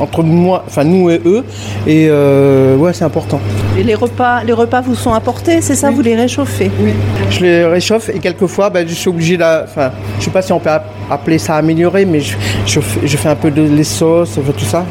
entre 0.00 0.22
moi, 0.22 0.64
enfin 0.66 0.84
nous 0.84 1.08
et 1.10 1.20
eux. 1.24 1.44
Et 1.86 2.08
euh, 2.10 2.76
ouais, 2.76 2.92
c'est 2.92 3.04
important. 3.04 3.40
Et 3.80 3.82
les 3.82 3.94
repas, 3.94 4.44
les 4.44 4.52
repas 4.52 4.82
vous 4.82 4.94
sont 4.94 5.14
apportés, 5.14 5.62
c'est 5.62 5.74
ça 5.74 5.90
Vous 5.90 6.02
les 6.02 6.14
réchauffez? 6.14 6.70
Oui. 6.82 6.90
Je 7.30 7.40
les 7.40 7.64
réchauffe 7.64 8.10
et 8.10 8.18
quelquefois, 8.18 8.68
ben, 8.68 8.86
je 8.86 8.92
suis 8.92 9.08
obligé 9.08 9.38
de. 9.38 9.42
Enfin, 9.42 9.90
je 10.18 10.24
sais 10.26 10.30
pas 10.30 10.42
si 10.42 10.52
on 10.52 10.60
peut 10.60 10.68
app- 10.68 10.92
appeler 11.10 11.38
ça 11.38 11.54
améliorer, 11.56 12.04
mais 12.04 12.20
je, 12.20 12.36
je 12.66 12.80
fais, 12.80 13.06
je 13.06 13.16
fais 13.16 13.30
un 13.30 13.36
peu 13.36 13.50
de 13.50 13.62
les 13.62 13.84
sauces, 13.84 14.38
tout 14.58 14.64
ça. 14.66 14.84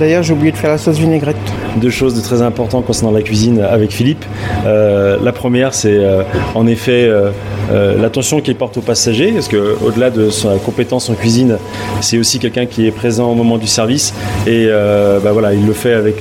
D'ailleurs, 0.00 0.24
j'ai 0.24 0.32
oublié 0.32 0.50
de 0.50 0.56
faire 0.56 0.70
la 0.70 0.78
sauce 0.78 0.96
vinaigrette. 0.98 1.36
Deux 1.76 1.90
choses 1.90 2.14
de 2.16 2.20
très 2.20 2.42
importantes 2.42 2.84
concernant 2.84 3.12
la 3.12 3.22
cuisine 3.22 3.60
avec 3.60 3.92
Philippe. 3.92 4.24
Euh, 4.66 5.16
la 5.22 5.30
première, 5.30 5.72
c'est 5.72 5.96
euh, 5.96 6.22
en 6.56 6.66
effet 6.66 7.04
euh, 7.04 7.30
euh, 7.70 7.94
l'attention 8.02 8.40
qu'il 8.40 8.56
porte 8.56 8.76
aux 8.76 8.80
passagers, 8.82 9.30
parce 9.30 9.46
que 9.46 9.76
au-delà 9.84 10.10
de 10.10 10.30
sa 10.30 10.56
compétence 10.56 11.08
en 11.08 11.14
cuisine, 11.14 11.58
c'est 12.00 12.18
aussi 12.18 12.40
quelqu'un 12.40 12.66
qui 12.66 12.88
est 12.88 12.90
présent 12.90 13.30
au 13.30 13.34
moment 13.36 13.58
du 13.58 13.68
service. 13.68 14.12
Et 14.48 14.66
euh, 14.68 15.20
bah 15.20 15.30
voilà, 15.30 15.54
il 15.54 15.64
le 15.64 15.72
fait 15.72 15.94
avec 15.94 16.20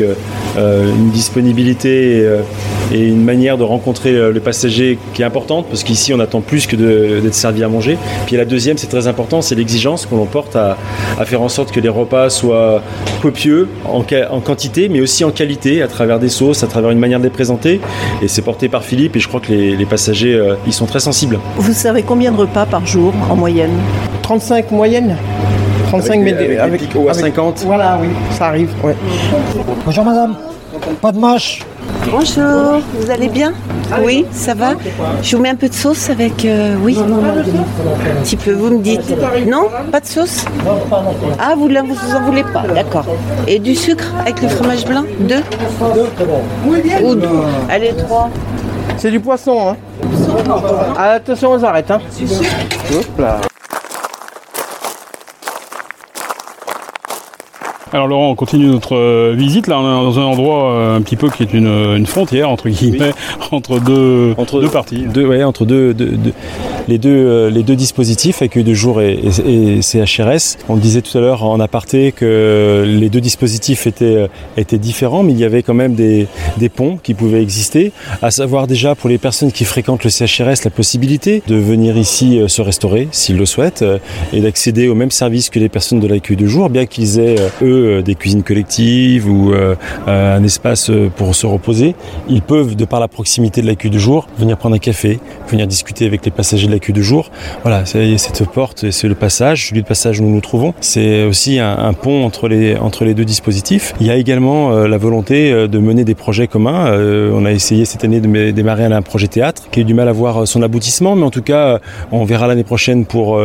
une 0.57 1.09
disponibilité 1.11 2.17
et, 2.17 2.21
euh, 2.25 2.41
et 2.93 3.07
une 3.07 3.23
manière 3.23 3.57
de 3.57 3.63
rencontrer 3.63 4.11
euh, 4.11 4.31
le 4.31 4.39
passager 4.39 4.97
qui 5.13 5.21
est 5.21 5.25
importante, 5.25 5.65
parce 5.67 5.83
qu'ici 5.83 6.13
on 6.13 6.19
attend 6.19 6.41
plus 6.41 6.67
que 6.67 6.75
d'être 6.75 7.33
servi 7.33 7.63
à 7.63 7.67
manger. 7.69 7.97
Puis 8.25 8.35
la 8.35 8.45
deuxième, 8.45 8.77
c'est 8.77 8.87
très 8.87 9.07
important, 9.07 9.41
c'est 9.41 9.55
l'exigence 9.55 10.05
qu'on 10.05 10.17
l'on 10.17 10.25
porte 10.25 10.55
à, 10.55 10.77
à 11.19 11.25
faire 11.25 11.41
en 11.41 11.49
sorte 11.49 11.71
que 11.71 11.79
les 11.79 11.89
repas 11.89 12.29
soient 12.29 12.81
copieux 13.21 13.67
en, 13.85 14.01
qua- 14.03 14.29
en 14.31 14.41
quantité, 14.41 14.89
mais 14.89 15.01
aussi 15.01 15.23
en 15.23 15.31
qualité, 15.31 15.81
à 15.81 15.87
travers 15.87 16.19
des 16.19 16.29
sauces, 16.29 16.63
à 16.63 16.67
travers 16.67 16.91
une 16.91 16.99
manière 16.99 17.19
de 17.19 17.23
les 17.25 17.29
présenter. 17.29 17.79
Et 18.21 18.27
c'est 18.27 18.41
porté 18.41 18.69
par 18.69 18.83
Philippe, 18.83 19.15
et 19.15 19.19
je 19.19 19.27
crois 19.27 19.39
que 19.39 19.51
les, 19.51 19.75
les 19.75 19.85
passagers, 19.85 20.33
euh, 20.35 20.55
ils 20.67 20.73
sont 20.73 20.85
très 20.85 20.99
sensibles. 20.99 21.39
Vous 21.57 21.73
savez 21.73 22.03
combien 22.03 22.31
de 22.31 22.37
repas 22.37 22.65
par 22.65 22.85
jour 22.85 23.13
en 23.29 23.35
moyenne? 23.35 23.71
35 24.21 24.71
moyenne 24.71 25.17
35 25.93 26.21
Avec 26.21 26.38
des- 26.38 26.47
mais 26.47 26.58
avec 26.58 26.82
des 26.82 26.88
picots 26.88 27.08
à 27.08 27.13
50. 27.13 27.63
Voilà, 27.67 27.99
oui, 28.01 28.08
ça 28.32 28.47
arrive. 28.47 28.71
Ouais. 28.84 28.95
Bonjour 29.86 30.03
madame, 30.03 30.36
pas 30.99 31.12
de 31.12 31.19
mâche 31.19 31.62
Bonjour, 32.10 32.82
vous 32.99 33.12
allez 33.12 33.27
bien? 33.27 33.53
Oui, 34.03 34.25
ça 34.32 34.56
va 34.56 34.71
Je 35.21 35.36
vous 35.36 35.43
mets 35.43 35.49
un 35.49 35.56
peu 35.56 35.69
de 35.69 35.73
sauce 35.73 36.10
avec... 36.10 36.45
euh, 36.45 36.75
oui 36.82 36.97
Un 36.99 38.23
petit 38.23 38.38
peu, 38.38 38.53
vous 38.53 38.77
me 38.79 38.82
dites. 38.82 39.13
Non 39.47 39.67
Pas 39.91 39.99
de 39.99 40.06
sauce? 40.08 40.45
Ah, 41.39 41.53
vous 41.56 41.69
ne 41.69 41.82
vous 41.82 42.15
en 42.15 42.21
voulez 42.23 42.43
pas 42.43 42.63
D'accord. 42.73 43.06
Et 43.47 43.60
du 43.60 43.75
sucre 43.75 44.12
avec 44.19 44.41
le 44.41 44.47
fromage 44.47 44.86
blanc? 44.86 45.03
Deux? 45.19 45.43
Ou 47.03 47.13
deux? 47.15 47.27
Allez, 47.69 47.93
trois. 47.95 48.29
C'est 48.97 49.12
du 49.12 49.19
poisson, 49.19 49.69
hein 49.69 49.75
Ah, 50.97 51.12
Attention 51.12 51.51
aux 51.51 51.63
arêtes, 51.63 51.91
hein 51.91 51.99
Hop 52.95 53.06
là. 53.19 53.38
Alors 57.93 58.08
Laurent, 58.08 58.32
on 58.32 58.36
continue 58.36 58.65
notre 58.65 58.95
euh, 58.95 59.36
visite. 59.38 59.67
Là, 59.67 59.79
on 59.79 59.84
est 59.84 60.03
dans 60.03 60.19
un 60.19 60.23
endroit 60.23 60.71
euh, 60.73 60.97
un 60.97 61.01
petit 61.01 61.15
peu 61.15 61.29
qui 61.29 61.43
est 61.43 61.53
une, 61.53 61.67
une 61.67 62.08
frontière 62.08 62.49
entre 62.49 62.67
guillemets 62.69 63.12
entre 63.51 63.79
deux, 63.79 64.34
deux 64.62 64.69
parties. 64.69 65.03
Deux, 65.13 65.27
ouais, 65.27 65.43
entre 65.43 65.65
deux, 65.65 65.93
deux- 65.93 66.08
deux- 66.17 66.34
les, 66.88 66.97
deux, 66.97 67.10
euh, 67.12 67.49
les 67.51 67.62
deux 67.62 67.75
dispositifs, 67.75 68.41
accueil 68.41 68.63
de 68.63 68.73
jour 68.73 68.99
et, 68.99 69.13
et- 69.47 69.77
et 69.77 69.82
CHRS. 69.84 70.58
On 70.69 70.75
disait 70.75 71.01
tout 71.03 71.15
à 71.17 71.21
l'heure 71.21 71.43
en 71.43 71.60
aparté 71.60 72.12
que 72.12 72.84
les 72.86 73.10
deux 73.10 73.21
dispositifs 73.21 73.86
étaient, 73.86 74.06
euh, 74.06 74.27
étaient 74.58 74.79
différents, 74.79 75.21
mais 75.21 75.32
il 75.34 75.39
y 75.39 75.45
avait 75.45 75.62
quand 75.62 75.75
même 75.75 75.93
des, 75.93 76.25
des 76.58 76.69
ponts 76.69 76.97
qui 77.01 77.13
pouvaient 77.13 77.43
exister. 77.43 77.91
À 78.23 78.32
savoir 78.32 78.65
déjà 78.65 78.95
pour 78.95 79.08
les 79.10 79.19
personnes 79.19 79.51
qui 79.51 79.65
fréquentent 79.65 80.03
le 80.03 80.10
CHRS, 80.10 80.63
la 80.65 80.71
possibilité 80.71 81.43
de 81.47 81.56
venir 81.56 81.95
ici 81.95 82.39
euh, 82.39 82.47
se 82.47 82.62
restaurer 82.63 83.08
s'ils 83.12 83.38
le 83.38 83.45
souhaitent 83.45 83.84
euh, 83.84 83.99
et 84.34 84.41
d'accéder 84.41 84.88
au 84.89 84.95
même 84.95 85.12
service 85.12 85.51
que 85.51 85.60
les 85.60 85.69
personnes 85.69 85.99
de 85.99 86.08
l'accueil 86.08 86.38
de 86.38 86.47
jour, 86.47 86.69
bien 86.71 86.88
qu'ils 86.88 87.19
aient 87.19 87.36
euh, 87.39 87.49
euh, 87.83 88.01
des 88.01 88.15
cuisines 88.15 88.43
collectives 88.43 89.29
ou 89.29 89.51
euh, 89.51 89.75
euh, 90.07 90.37
un 90.37 90.43
espace 90.43 90.91
pour 91.15 91.35
se 91.35 91.45
reposer. 91.45 91.95
Ils 92.29 92.41
peuvent, 92.41 92.75
de 92.75 92.85
par 92.85 92.99
la 92.99 93.07
proximité 93.07 93.61
de 93.61 93.67
l'accueil 93.67 93.91
de 93.91 93.99
jour, 93.99 94.27
venir 94.37 94.57
prendre 94.57 94.75
un 94.75 94.79
café, 94.79 95.19
venir 95.49 95.67
discuter 95.67 96.05
avec 96.05 96.25
les 96.25 96.31
passagers 96.31 96.67
de 96.67 96.71
l'accueil 96.71 96.93
de 96.93 97.01
jour. 97.01 97.29
Voilà, 97.63 97.85
c'est 97.85 98.17
cette 98.17 98.45
porte, 98.49 98.91
c'est 98.91 99.07
le 99.07 99.15
passage, 99.15 99.69
celui 99.69 99.81
de 99.81 99.87
passage 99.87 100.19
où 100.19 100.23
nous 100.23 100.33
nous 100.33 100.41
trouvons. 100.41 100.73
C'est 100.81 101.23
aussi 101.23 101.59
un, 101.59 101.77
un 101.77 101.93
pont 101.93 102.25
entre 102.25 102.47
les, 102.47 102.75
entre 102.75 103.05
les 103.05 103.13
deux 103.13 103.25
dispositifs. 103.25 103.93
Il 103.99 104.07
y 104.07 104.11
a 104.11 104.15
également 104.15 104.71
la 104.71 104.97
volonté 104.97 105.67
de 105.67 105.79
mener 105.79 106.03
des 106.03 106.15
projets 106.15 106.47
communs. 106.47 106.91
On 107.33 107.45
a 107.45 107.51
essayé 107.51 107.85
cette 107.85 108.03
année 108.03 108.19
de 108.19 108.51
démarrer 108.51 108.85
un 108.85 109.01
projet 109.01 109.27
théâtre 109.27 109.63
qui 109.71 109.79
a 109.79 109.81
eu 109.81 109.85
du 109.85 109.93
mal 109.93 110.07
à 110.07 110.11
voir 110.11 110.47
son 110.47 110.61
aboutissement, 110.61 111.15
mais 111.15 111.23
en 111.23 111.31
tout 111.31 111.41
cas, 111.41 111.79
on 112.11 112.25
verra 112.25 112.47
l'année 112.47 112.63
prochaine 112.63 113.05
pour 113.05 113.39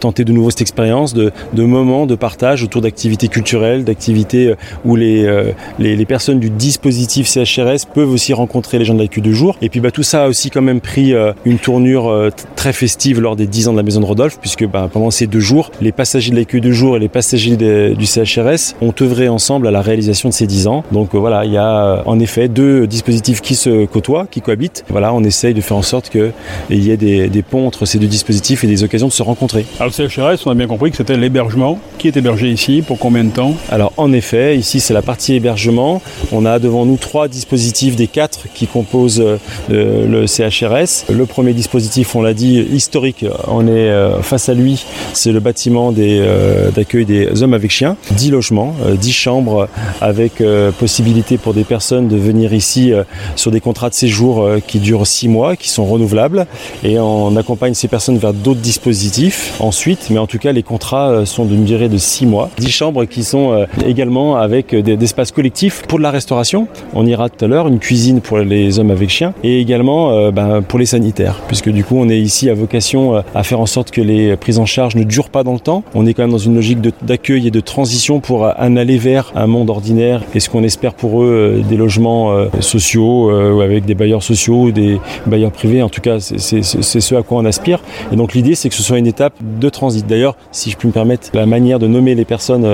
tenter 0.00 0.24
de 0.24 0.32
nouveau 0.32 0.50
cette 0.50 0.60
expérience 0.62 1.14
de, 1.14 1.32
de 1.52 1.62
moments 1.64 2.06
de 2.06 2.14
partage 2.14 2.62
autour 2.62 2.82
d'activités 2.82 3.28
culturelles, 3.28 3.65
d'activités 3.84 4.48
euh, 4.48 4.56
où 4.84 4.96
les, 4.96 5.24
euh, 5.24 5.52
les, 5.78 5.96
les 5.96 6.06
personnes 6.06 6.38
du 6.38 6.50
dispositif 6.50 7.26
CHRS 7.28 7.86
peuvent 7.92 8.10
aussi 8.10 8.32
rencontrer 8.32 8.78
les 8.78 8.84
gens 8.84 8.94
de 8.94 9.00
l'accueil 9.00 9.22
de 9.22 9.32
jour. 9.32 9.56
Et 9.62 9.68
puis 9.68 9.80
bah, 9.80 9.90
tout 9.90 10.02
ça 10.02 10.24
a 10.24 10.28
aussi 10.28 10.50
quand 10.50 10.62
même 10.62 10.80
pris 10.80 11.12
euh, 11.14 11.32
une 11.44 11.58
tournure 11.58 12.30
très 12.54 12.72
festive 12.72 13.20
lors 13.20 13.36
des 13.36 13.46
10 13.46 13.68
ans 13.68 13.72
de 13.72 13.76
la 13.76 13.82
maison 13.82 14.00
de 14.00 14.06
Rodolphe, 14.06 14.38
puisque 14.40 14.66
bah, 14.66 14.88
pendant 14.92 15.10
ces 15.10 15.26
deux 15.26 15.40
jours, 15.40 15.70
les 15.80 15.92
passagers 15.92 16.30
de 16.30 16.36
l'accueil 16.36 16.60
de 16.60 16.70
jour 16.70 16.96
et 16.96 17.00
les 17.00 17.08
passagers 17.08 17.56
du 17.56 18.06
CHRS 18.06 18.74
ont 18.80 18.94
œuvré 19.00 19.28
ensemble 19.28 19.66
à 19.66 19.70
la 19.70 19.82
réalisation 19.82 20.28
de 20.28 20.34
ces 20.34 20.46
10 20.46 20.66
ans. 20.66 20.84
Donc 20.92 21.14
voilà, 21.14 21.44
il 21.44 21.52
y 21.52 21.58
a 21.58 22.02
en 22.06 22.18
effet 22.20 22.48
deux 22.48 22.86
dispositifs 22.86 23.40
qui 23.40 23.54
se 23.54 23.86
côtoient, 23.86 24.26
qui 24.30 24.40
cohabitent. 24.40 24.84
Voilà, 24.88 25.12
on 25.12 25.24
essaye 25.24 25.54
de 25.54 25.60
faire 25.60 25.76
en 25.76 25.82
sorte 25.82 26.10
qu'il 26.10 26.32
y 26.70 26.90
ait 26.90 26.96
des, 26.96 27.28
des 27.28 27.42
ponts 27.42 27.66
entre 27.66 27.86
ces 27.86 27.98
deux 27.98 28.06
dispositifs 28.06 28.64
et 28.64 28.66
des 28.66 28.84
occasions 28.84 29.08
de 29.08 29.12
se 29.12 29.22
rencontrer. 29.22 29.66
Alors 29.80 29.92
le 29.96 30.08
CHRS, 30.08 30.46
on 30.46 30.50
a 30.50 30.54
bien 30.54 30.66
compris 30.66 30.90
que 30.90 30.96
c'était 30.96 31.16
l'hébergement. 31.16 31.78
Qui 31.98 32.08
est 32.08 32.16
hébergé 32.16 32.50
ici 32.50 32.82
Pour 32.86 32.98
combien 32.98 33.24
de 33.24 33.30
temps? 33.30 33.55
Alors 33.70 33.92
en 33.96 34.12
effet, 34.12 34.56
ici 34.56 34.80
c'est 34.80 34.94
la 34.94 35.02
partie 35.02 35.34
hébergement. 35.34 36.02
On 36.32 36.44
a 36.44 36.58
devant 36.58 36.86
nous 36.86 36.96
trois 36.96 37.28
dispositifs 37.28 37.96
des 37.96 38.06
quatre 38.06 38.46
qui 38.54 38.66
composent 38.66 39.22
euh, 39.70 40.06
le 40.06 40.26
CHRS. 40.26 41.12
Le 41.12 41.26
premier 41.26 41.52
dispositif, 41.52 42.14
on 42.14 42.22
l'a 42.22 42.34
dit, 42.34 42.58
historique, 42.60 43.24
on 43.48 43.66
est 43.66 43.70
euh, 43.70 44.22
face 44.22 44.48
à 44.48 44.54
lui, 44.54 44.84
c'est 45.12 45.32
le 45.32 45.40
bâtiment 45.40 45.92
euh, 45.96 46.70
d'accueil 46.70 47.04
des 47.04 47.42
hommes 47.42 47.54
avec 47.54 47.70
chiens. 47.70 47.96
10 48.12 48.30
logements, 48.30 48.74
10 49.00 49.12
chambres 49.12 49.68
avec 50.00 50.42
possibilité 50.78 51.38
pour 51.38 51.54
des 51.54 51.64
personnes 51.64 52.08
de 52.08 52.16
venir 52.16 52.52
ici 52.52 52.92
sur 53.34 53.50
des 53.50 53.60
contrats 53.60 53.88
de 53.88 53.94
séjour 53.94 54.48
qui 54.66 54.78
durent 54.78 55.06
6 55.06 55.28
mois, 55.28 55.56
qui 55.56 55.68
sont 55.68 55.84
renouvelables. 55.84 56.46
Et 56.84 56.98
on 56.98 57.36
accompagne 57.36 57.74
ces 57.74 57.88
personnes 57.88 58.18
vers 58.18 58.32
d'autres 58.32 58.60
dispositifs 58.60 59.54
ensuite. 59.60 60.08
Mais 60.10 60.18
en 60.18 60.26
tout 60.26 60.38
cas, 60.38 60.52
les 60.52 60.62
contrats 60.62 61.26
sont 61.26 61.44
d'une 61.44 61.64
durée 61.64 61.88
de 61.88 61.98
6 61.98 62.26
mois. 62.26 62.50
10 62.58 62.70
chambres 62.70 63.04
qui 63.04 63.24
sont 63.24 63.35
également 63.84 64.36
avec 64.36 64.74
des, 64.74 64.96
espaces 65.06 65.30
collectifs 65.30 65.82
pour 65.86 65.98
de 65.98 66.02
la 66.02 66.10
restauration. 66.10 66.66
On 66.94 67.06
ira 67.06 67.28
tout 67.28 67.44
à 67.44 67.48
l'heure, 67.48 67.68
une 67.68 67.78
cuisine 67.78 68.20
pour 68.20 68.38
les 68.38 68.78
hommes 68.78 68.90
avec 68.90 69.10
chiens 69.10 69.34
et 69.44 69.60
également 69.60 70.30
ben, 70.32 70.62
pour 70.62 70.78
les 70.78 70.86
sanitaires, 70.86 71.40
puisque 71.46 71.68
du 71.68 71.84
coup 71.84 71.96
on 71.98 72.08
est 72.08 72.18
ici 72.18 72.50
à 72.50 72.54
vocation 72.54 73.22
à 73.34 73.42
faire 73.42 73.60
en 73.60 73.66
sorte 73.66 73.90
que 73.90 74.00
les 74.00 74.36
prises 74.36 74.58
en 74.58 74.66
charge 74.66 74.96
ne 74.96 75.04
durent 75.04 75.30
pas 75.30 75.44
dans 75.44 75.52
le 75.52 75.60
temps. 75.60 75.84
On 75.94 76.06
est 76.06 76.14
quand 76.14 76.22
même 76.22 76.32
dans 76.32 76.38
une 76.38 76.54
logique 76.54 76.80
d'accueil 77.02 77.46
et 77.46 77.50
de 77.50 77.60
transition 77.60 78.20
pour 78.20 78.46
un 78.46 78.76
aller 78.76 78.98
vers 78.98 79.32
un 79.36 79.46
monde 79.46 79.70
ordinaire 79.70 80.22
et 80.34 80.40
ce 80.40 80.50
qu'on 80.50 80.64
espère 80.64 80.94
pour 80.94 81.22
eux 81.22 81.62
des 81.68 81.76
logements 81.76 82.32
sociaux 82.60 83.30
ou 83.30 83.60
avec 83.60 83.84
des 83.84 83.94
bailleurs 83.94 84.22
sociaux 84.22 84.62
ou 84.62 84.72
des 84.72 84.98
bailleurs 85.26 85.52
privés. 85.52 85.82
En 85.82 85.88
tout 85.88 86.00
cas, 86.00 86.18
c'est 86.20 86.62
ce 86.62 87.14
à 87.14 87.22
quoi 87.22 87.38
on 87.38 87.44
aspire. 87.44 87.80
Et 88.12 88.16
donc 88.16 88.34
l'idée, 88.34 88.54
c'est 88.54 88.68
que 88.68 88.74
ce 88.74 88.82
soit 88.82 88.98
une 88.98 89.06
étape 89.06 89.34
de 89.40 89.68
transit. 89.68 90.06
D'ailleurs, 90.06 90.36
si 90.52 90.70
je 90.70 90.76
puis 90.76 90.88
me 90.88 90.92
permettre, 90.92 91.28
la 91.34 91.46
manière 91.46 91.78
de 91.78 91.86
nommer 91.86 92.14
les 92.14 92.24
personnes 92.24 92.66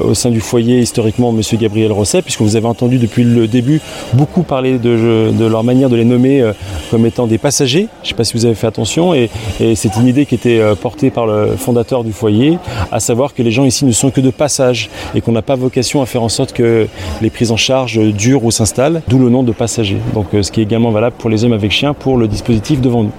au 0.00 0.14
sein 0.14 0.30
du 0.30 0.40
foyer 0.40 0.78
historiquement, 0.78 1.32
Monsieur 1.32 1.56
Gabriel 1.56 1.92
Rosset, 1.92 2.22
puisque 2.22 2.40
vous 2.40 2.56
avez 2.56 2.66
entendu 2.66 2.98
depuis 2.98 3.24
le 3.24 3.46
début 3.46 3.80
beaucoup 4.14 4.42
parler 4.42 4.78
de, 4.78 5.46
leur 5.46 5.64
manière 5.64 5.90
de 5.90 5.96
les 5.96 6.04
nommer 6.04 6.42
comme 6.90 7.06
étant 7.06 7.26
des 7.26 7.38
passagers. 7.38 7.88
Je 8.02 8.06
ne 8.06 8.08
sais 8.08 8.14
pas 8.14 8.24
si 8.24 8.34
vous 8.34 8.44
avez 8.44 8.54
fait 8.54 8.66
attention. 8.66 9.14
Et, 9.14 9.30
et 9.60 9.74
c'est 9.74 9.96
une 9.96 10.06
idée 10.06 10.26
qui 10.26 10.34
était 10.34 10.58
euh, 10.58 10.74
portée 10.74 11.10
par 11.10 11.26
le 11.26 11.56
fondateur 11.56 12.04
du 12.04 12.12
foyer, 12.12 12.58
à 12.90 13.00
savoir 13.00 13.34
que 13.34 13.42
les 13.42 13.50
gens 13.50 13.64
ici 13.64 13.84
ne 13.84 13.92
sont 13.92 14.10
que 14.10 14.20
de 14.20 14.30
passage 14.30 14.90
et 15.14 15.20
qu'on 15.20 15.32
n'a 15.32 15.42
pas 15.42 15.56
vocation 15.56 16.02
à 16.02 16.06
faire 16.06 16.22
en 16.22 16.28
sorte 16.28 16.52
que 16.52 16.86
les 17.20 17.30
prises 17.30 17.50
en 17.50 17.56
charge 17.56 17.98
durent 17.98 18.44
ou 18.44 18.50
s'installent, 18.50 19.02
d'où 19.08 19.18
le 19.18 19.28
nom 19.28 19.42
de 19.42 19.52
passager. 19.52 19.98
Donc 20.14 20.26
euh, 20.34 20.42
ce 20.42 20.50
qui 20.50 20.60
est 20.60 20.64
également 20.64 20.90
valable 20.90 21.16
pour 21.18 21.30
les 21.30 21.44
hommes 21.44 21.52
avec 21.52 21.70
chiens 21.70 21.94
pour 21.94 22.16
le 22.16 22.28
dispositif 22.28 22.80
devant 22.80 23.04
nous. 23.04 23.12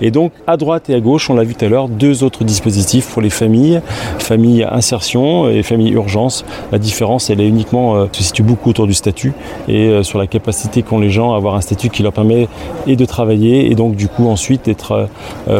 Et 0.00 0.10
donc 0.10 0.32
à 0.46 0.56
droite 0.56 0.90
et 0.90 0.94
à 0.94 1.00
gauche, 1.00 1.30
on 1.30 1.34
l'a 1.34 1.44
vu 1.44 1.54
tout 1.54 1.64
à 1.64 1.68
l'heure, 1.68 1.88
deux 1.88 2.22
autres 2.24 2.44
dispositifs 2.44 3.06
pour 3.08 3.22
les 3.22 3.30
familles, 3.30 3.80
famille 4.18 4.66
insertion 4.70 5.48
et 5.48 5.62
famille 5.62 5.92
urgence. 5.92 6.13
La 6.72 6.78
différence, 6.78 7.30
elle 7.30 7.40
est 7.40 7.48
uniquement 7.48 7.96
euh, 7.96 8.06
se 8.12 8.22
situe 8.22 8.42
beaucoup 8.42 8.70
autour 8.70 8.86
du 8.86 8.94
statut 8.94 9.32
et 9.68 10.02
sur 10.02 10.18
la 10.18 10.26
capacité 10.26 10.82
qu'ont 10.82 10.98
les 10.98 11.10
gens 11.10 11.32
à 11.32 11.36
avoir 11.36 11.54
un 11.54 11.60
statut 11.60 11.88
qui 11.88 12.02
leur 12.02 12.12
permet 12.12 12.48
et 12.86 12.96
de 12.96 13.04
travailler 13.04 13.70
et 13.70 13.74
donc 13.74 13.96
du 13.96 14.08
coup 14.08 14.28
ensuite 14.28 14.64
d'être 14.66 15.08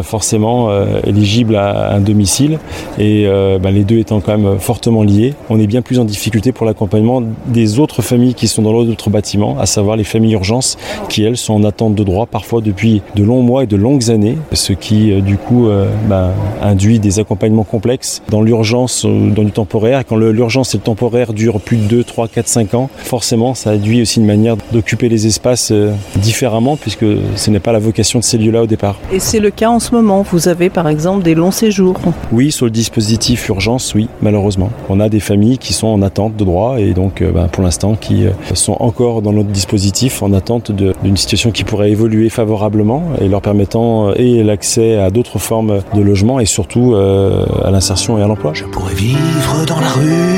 forcément 0.03 0.71
éligible 1.05 1.57
à 1.57 1.95
un 1.95 2.01
domicile 2.01 2.59
et 2.99 3.25
euh, 3.27 3.59
bah, 3.59 3.71
les 3.71 3.85
deux 3.85 3.99
étant 3.99 4.21
quand 4.21 4.37
même 4.37 4.59
fortement 4.59 5.03
liés, 5.03 5.35
on 5.51 5.59
est 5.59 5.67
bien 5.67 5.83
plus 5.83 5.99
en 5.99 6.05
difficulté 6.05 6.53
pour 6.53 6.67
l'accompagnement 6.67 7.23
des 7.47 7.79
autres 7.79 8.03
familles 8.03 8.35
qui 8.35 8.49
sont 8.49 8.63
dans 8.63 8.73
l'autre 8.73 9.11
bâtiment, 9.11 9.57
à 9.59 9.67
savoir 9.67 9.97
les 9.97 10.05
familles 10.05 10.35
urgences 10.35 10.77
qui 11.09 11.23
elles 11.23 11.37
sont 11.37 11.55
en 11.55 11.65
attente 11.65 11.95
de 11.95 12.05
droit 12.05 12.27
parfois 12.27 12.61
depuis 12.61 13.03
de 13.15 13.23
longs 13.23 13.43
mois 13.43 13.65
et 13.65 13.67
de 13.67 13.77
longues 13.77 14.11
années, 14.11 14.39
ce 14.53 14.73
qui 14.73 15.13
euh, 15.13 15.21
du 15.21 15.37
coup 15.37 15.69
euh, 15.69 15.89
bah, 16.09 16.31
induit 16.63 16.99
des 16.99 17.19
accompagnements 17.19 17.65
complexes 17.65 18.23
dans 18.31 18.43
l'urgence, 18.43 19.05
dans 19.05 19.43
du 19.43 19.53
temporaire. 19.53 20.05
Quand 20.07 20.17
l'urgence 20.45 20.75
et 20.75 20.79
le 20.79 20.83
temporaire 20.83 21.33
durent 21.33 21.61
plus 21.61 21.79
de 21.79 21.85
2, 21.85 22.05
3, 22.05 22.29
4, 22.29 22.49
5 22.49 22.75
ans, 22.75 22.91
forcément 22.97 23.55
ça 23.55 23.71
induit 23.71 24.03
aussi 24.03 24.21
une 24.21 24.27
manière 24.27 24.57
d'occuper 24.73 25.09
les 25.09 25.27
espaces 25.27 25.73
différemment 26.17 26.77
puisque 26.77 27.07
ce 27.37 27.51
n'est 27.51 27.61
pas 27.61 27.73
la 27.73 27.79
vocation 27.79 28.19
de 28.19 28.25
ces 28.25 28.39
lieux-là 28.39 28.63
au 28.63 28.67
départ. 28.67 28.97
Et 29.13 29.21
c'est 29.21 29.41
le 29.41 29.51
cas 29.51 29.71
en 29.71 29.81
ce 29.81 29.95
moment. 29.95 30.23
Vous 30.23 30.49
avez 30.49 30.71
par 30.71 30.89
exemple 30.89 31.23
des 31.23 31.35
longs 31.35 31.51
séjours 31.51 31.97
Oui, 32.33 32.53
sur 32.53 32.67
le 32.67 32.71
dispositif 32.71 33.49
urgence, 33.49 33.95
oui, 33.95 34.09
malheureusement. 34.21 34.71
On 34.89 35.01
a 35.01 35.09
des 35.09 35.21
familles 35.21 35.59
qui 35.59 35.73
sont 35.73 35.87
en 35.87 36.03
attente 36.03 36.37
de 36.37 36.45
droit 36.45 36.81
et 36.81 36.93
donc 36.93 37.23
euh, 37.23 37.33
ben, 37.33 37.49
pour 37.49 37.63
l'instant 37.63 37.95
qui 37.95 38.27
euh, 38.27 38.31
sont 38.55 38.77
encore 38.81 39.23
dans 39.23 39.33
notre 39.33 39.51
dispositif 39.51 40.23
en 40.23 40.33
attente 40.33 40.73
d'une 40.73 41.17
situation 41.17 41.51
qui 41.51 41.65
pourrait 41.65 41.91
évoluer 41.91 42.29
favorablement 42.29 43.03
et 43.21 43.29
leur 43.29 43.43
permettant 43.43 44.09
euh, 44.09 44.15
et 44.17 44.43
l'accès 44.43 44.97
à 44.97 45.11
d'autres 45.11 45.39
formes 45.39 45.81
de 45.95 46.01
logement 46.01 46.41
et 46.41 46.47
surtout 46.47 46.95
à 46.95 47.71
l'insertion 47.71 48.19
et 48.19 48.23
à 48.23 48.27
l'emploi. 48.27 48.53
Je 48.55 48.65
pourrais 48.65 48.95
vivre 48.95 49.65
dans 49.67 49.81
la 49.81 49.89
rue, 49.89 50.34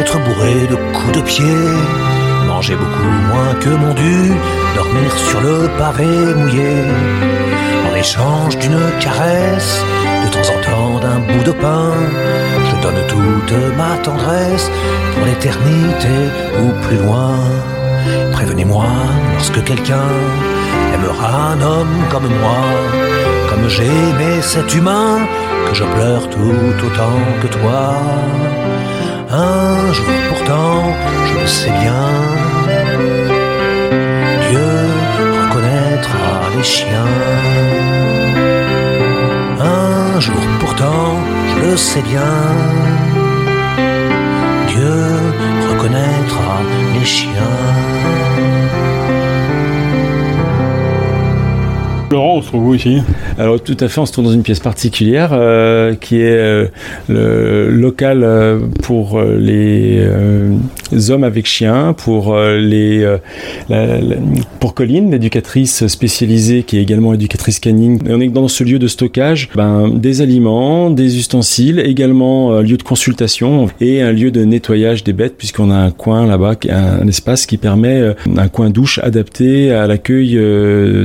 être 0.00 0.18
bourré 0.24 0.66
de 0.70 0.76
coups 0.94 1.12
de 1.12 1.22
pied, 1.22 1.56
manger 2.46 2.76
beaucoup 2.76 3.14
moins 3.30 3.54
que 3.60 3.70
mon 3.70 3.94
dû, 3.94 4.32
dormir 4.74 5.10
sur 5.28 5.40
le 5.40 5.68
pavé 5.78 6.06
mouillé 6.34 6.84
échange 8.04 8.58
d'une 8.58 8.84
caresse, 9.00 9.82
de 10.24 10.28
temps 10.28 10.48
en 10.54 10.60
temps 10.68 11.00
d'un 11.00 11.20
bout 11.20 11.44
de 11.44 11.52
pain. 11.52 11.92
Je 12.68 12.74
donne 12.82 13.00
toute 13.08 13.54
ma 13.78 13.96
tendresse 13.98 14.70
pour 15.12 15.24
l'éternité 15.24 16.16
ou 16.60 16.66
plus 16.84 16.98
loin. 16.98 17.36
Prévenez-moi 18.32 18.86
lorsque 19.34 19.64
quelqu'un 19.64 20.12
aimera 20.94 21.52
un 21.52 21.60
homme 21.62 21.96
comme 22.10 22.28
moi, 22.42 22.62
comme 23.48 23.68
j'ai 23.68 23.86
aimé 23.86 24.32
cet 24.42 24.74
humain, 24.74 25.20
que 25.66 25.74
je 25.74 25.84
pleure 25.84 26.28
tout 26.28 26.84
autant 26.86 27.18
que 27.40 27.46
toi. 27.58 27.94
Un 29.36 29.92
jour 29.92 30.06
pourtant, 30.28 30.94
je 31.26 31.40
le 31.40 31.46
sais 31.48 31.70
bien, 31.82 32.06
Dieu 34.48 34.70
reconnaîtra 35.42 36.50
les 36.56 36.62
chiens. 36.62 37.12
Un 39.58 40.20
jour 40.20 40.40
pourtant, 40.60 41.18
je 41.48 41.66
le 41.66 41.76
sais 41.76 42.02
bien, 42.02 42.34
Dieu 44.68 45.02
reconnaîtra 45.68 46.60
les 46.94 47.04
chiens. 47.04 47.32
Laurent, 52.12 52.36
on 52.36 52.42
se 52.42 52.46
trouve 52.46 52.76
ici? 52.76 53.02
Alors 53.36 53.60
tout 53.60 53.76
à 53.80 53.88
fait, 53.88 54.00
on 54.00 54.06
se 54.06 54.12
trouve 54.12 54.26
dans 54.26 54.32
une 54.32 54.42
pièce 54.42 54.60
particulière 54.60 55.30
euh, 55.32 55.94
qui 55.94 56.20
est 56.20 56.38
euh, 56.38 56.66
le 57.08 57.68
local 57.70 58.22
euh, 58.22 58.60
pour 58.82 59.20
les 59.20 60.06
hommes 61.10 61.24
avec 61.24 61.46
chiens, 61.46 61.92
pour 61.94 62.36
les 62.36 63.06
pour 64.60 64.74
Colline, 64.74 65.10
l'éducatrice 65.10 65.86
spécialisée 65.86 66.62
qui 66.62 66.78
est 66.78 66.82
également 66.82 67.14
éducatrice 67.14 67.58
canine. 67.58 67.98
on 68.08 68.20
est 68.20 68.28
dans 68.28 68.48
ce 68.48 68.62
lieu 68.64 68.78
de 68.78 68.86
stockage 68.86 69.48
ben, 69.54 69.88
des 69.88 70.20
aliments, 70.20 70.90
des 70.90 71.18
ustensiles, 71.18 71.80
également 71.80 72.52
un 72.54 72.62
lieu 72.62 72.76
de 72.76 72.82
consultation 72.82 73.68
et 73.80 74.02
un 74.02 74.12
lieu 74.12 74.30
de 74.30 74.44
nettoyage 74.44 75.04
des 75.04 75.12
bêtes 75.12 75.36
puisqu'on 75.36 75.70
a 75.70 75.76
un 75.76 75.90
coin 75.90 76.26
là-bas, 76.26 76.54
un, 76.70 77.02
un 77.02 77.08
espace 77.08 77.46
qui 77.46 77.56
permet 77.56 78.14
un 78.36 78.48
coin 78.48 78.70
douche 78.70 78.98
adapté 79.02 79.72
à 79.72 79.86
l'accueil 79.86 80.38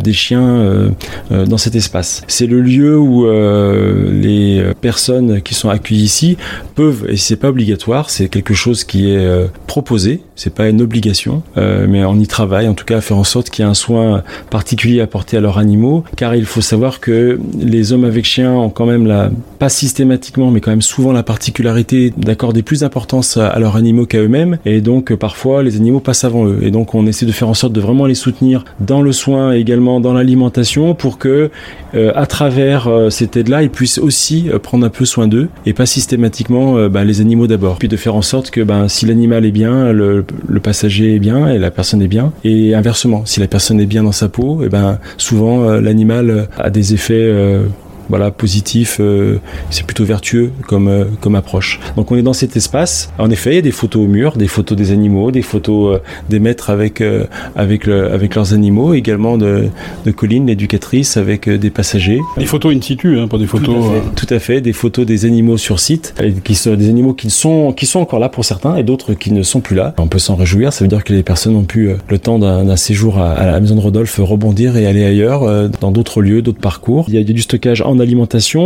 des 0.01 0.13
chiens 0.13 0.89
euh, 1.31 1.45
dans 1.45 1.57
cet 1.57 1.75
espace. 1.75 2.18
C'est 2.27 2.47
le 2.47 2.61
lieu 2.61 2.97
où 2.97 3.25
euh, 3.25 4.11
les 4.11 4.63
personnes 4.81 5.41
qui 5.41 5.53
sont 5.53 5.69
accueillies 5.69 6.03
ici 6.03 6.37
peuvent, 6.75 7.05
et 7.07 7.17
c'est 7.17 7.35
pas 7.35 7.49
obligatoire, 7.49 8.09
c'est 8.09 8.29
quelque 8.29 8.53
chose 8.53 8.83
qui 8.83 9.11
est 9.11 9.17
euh, 9.17 9.47
proposé, 9.67 10.21
c'est 10.35 10.53
pas 10.53 10.69
une 10.69 10.81
obligation, 10.81 11.43
mais 11.55 12.05
on 12.05 12.17
y 12.17 12.27
travaille 12.27 12.67
en 12.67 12.73
tout 12.73 12.85
cas 12.85 12.97
à 12.97 13.01
faire 13.01 13.17
en 13.17 13.23
sorte 13.25 13.49
qu'il 13.49 13.63
y 13.63 13.67
ait 13.67 13.69
un 13.69 13.73
soin 13.73 14.23
particulier 14.49 15.01
apporté 15.01 15.37
à 15.37 15.41
leurs 15.41 15.57
animaux, 15.57 16.03
car 16.15 16.35
il 16.35 16.45
faut 16.45 16.61
savoir 16.61 16.99
que 16.99 17.39
les 17.59 17.91
hommes 17.91 18.05
avec 18.05 18.25
chiens 18.25 18.53
ont 18.53 18.69
quand 18.69 18.85
même 18.85 19.05
la, 19.05 19.29
pas 19.59 19.69
systématiquement, 19.69 20.51
mais 20.51 20.61
quand 20.61 20.71
même 20.71 20.81
souvent 20.81 21.11
la 21.11 21.23
particularité 21.23 22.13
d'accorder 22.15 22.63
plus 22.63 22.81
d'importance 22.81 23.37
à, 23.37 23.57
leurs 23.59 23.75
animaux 23.75 24.05
qu'à 24.05 24.19
eux-mêmes, 24.19 24.57
et 24.65 24.81
donc 24.81 25.13
parfois 25.15 25.63
les 25.63 25.75
animaux 25.75 25.99
passent 25.99 26.23
avant 26.23 26.45
eux, 26.45 26.59
et 26.61 26.71
donc 26.71 26.95
on 26.95 27.05
essaie 27.05 27.25
de 27.25 27.31
faire 27.31 27.49
en 27.49 27.53
sorte 27.53 27.73
de 27.73 27.81
vraiment 27.81 28.05
les 28.05 28.15
soutenir 28.15 28.65
dans 28.79 29.01
le 29.01 29.11
soin, 29.11 29.51
également 29.51 29.99
dans 29.99 30.13
l'alimentation, 30.13 30.95
pour 30.95 31.17
que 31.17 31.51
euh, 31.95 32.08
à 32.15 32.25
travers 32.25 32.87
euh, 32.87 33.09
cette 33.09 33.37
aide-là, 33.37 33.63
ils 33.63 33.69
puissent 33.69 33.97
aussi 33.97 34.49
euh, 34.49 34.59
prendre 34.59 34.85
un 34.85 34.89
peu 34.89 35.05
soin 35.05 35.27
d'eux 35.27 35.49
et 35.65 35.73
pas 35.73 35.85
systématiquement 35.85 36.87
bah, 36.89 37.03
les 37.03 37.21
animaux 37.21 37.47
d'abord. 37.47 37.77
Puis 37.77 37.87
de 37.87 37.97
faire 37.97 38.15
en 38.15 38.21
sorte 38.21 38.51
que 38.51 38.61
ben, 38.61 38.87
si 38.87 39.05
l'animal 39.05 39.45
est 39.45 39.51
bien, 39.51 39.91
le, 39.91 40.25
passager 40.61 41.15
est 41.15 41.19
bien 41.19 41.47
et 41.47 41.57
la 41.57 41.71
personne 41.71 42.01
est 42.01 42.07
bien. 42.07 42.31
Et 42.43 42.75
inversement, 42.75 43.25
si 43.25 43.39
la 43.39 43.47
personne 43.47 43.79
est 43.79 43.85
bien 43.85 44.03
dans 44.03 44.11
sa 44.11 44.29
peau, 44.29 44.63
et 44.63 44.69
ben 44.69 44.99
souvent 45.17 45.79
l'animal 45.79 46.49
a 46.57 46.69
des 46.69 46.93
effets 46.93 47.31
voilà, 48.09 48.31
positif, 48.31 48.99
c'est 49.69 49.85
plutôt 49.85 50.03
vertueux 50.03 50.51
comme, 50.67 51.07
comme 51.21 51.35
approche. 51.35 51.79
Donc 51.95 52.11
on 52.11 52.15
est 52.15 52.21
dans 52.21 52.33
cet 52.33 52.57
espace. 52.57 53.11
En 53.17 53.29
effet, 53.29 53.51
il 53.51 53.55
y 53.55 53.59
a 53.59 53.61
des 53.61 53.71
photos 53.71 54.03
au 54.03 54.07
mur, 54.07 54.35
des 54.35 54.47
photos 54.47 54.77
des 54.77 54.91
animaux, 54.91 55.31
des 55.31 55.41
photos 55.41 55.99
des 56.29 56.39
maîtres 56.39 56.69
avec, 56.69 57.03
avec, 57.55 57.85
le, 57.85 58.11
avec 58.11 58.35
leurs 58.35 58.53
animaux, 58.53 58.93
également 58.93 59.37
de, 59.37 59.67
de 60.05 60.11
Colline, 60.11 60.47
l'éducatrice, 60.47 61.17
avec 61.17 61.49
des 61.49 61.69
passagers. 61.69 62.19
Des 62.37 62.45
photos 62.45 62.75
in 62.75 62.81
situ, 62.81 63.19
hein, 63.19 63.27
pas 63.27 63.37
des 63.37 63.45
photos. 63.45 63.75
Tout 63.75 63.81
à, 63.81 63.93
fait, 63.93 64.25
tout 64.27 64.33
à 64.33 64.39
fait, 64.39 64.61
des 64.61 64.73
photos 64.73 65.05
des 65.05 65.25
animaux 65.25 65.57
sur 65.57 65.79
site, 65.79 66.13
qui 66.43 66.55
sont 66.55 66.75
des 66.75 66.89
animaux 66.89 67.13
qui 67.13 67.29
sont, 67.29 67.73
qui 67.73 67.85
sont 67.85 67.99
encore 67.99 68.19
là 68.19 68.29
pour 68.29 68.45
certains 68.45 68.75
et 68.75 68.83
d'autres 68.83 69.13
qui 69.13 69.31
ne 69.31 69.43
sont 69.43 69.61
plus 69.61 69.75
là. 69.75 69.93
On 69.97 70.07
peut 70.07 70.19
s'en 70.19 70.35
réjouir, 70.35 70.73
ça 70.73 70.83
veut 70.83 70.89
dire 70.89 71.03
que 71.03 71.13
les 71.13 71.23
personnes 71.23 71.55
ont 71.55 71.63
pu, 71.63 71.91
le 72.07 72.19
temps 72.19 72.39
d'un 72.39 72.75
séjour 72.75 73.19
à, 73.19 73.33
à, 73.33 73.45
la 73.45 73.59
maison 73.59 73.75
de 73.75 73.81
Rodolphe, 73.81 74.19
rebondir 74.21 74.77
et 74.77 74.85
aller 74.85 75.05
ailleurs, 75.05 75.69
dans 75.79 75.91
d'autres 75.91 76.21
lieux, 76.21 76.41
d'autres 76.41 76.59
parcours. 76.59 77.05
Il 77.07 77.15
y 77.15 77.17
a 77.17 77.23
du 77.23 77.41
stockage 77.41 77.81
en 77.81 77.98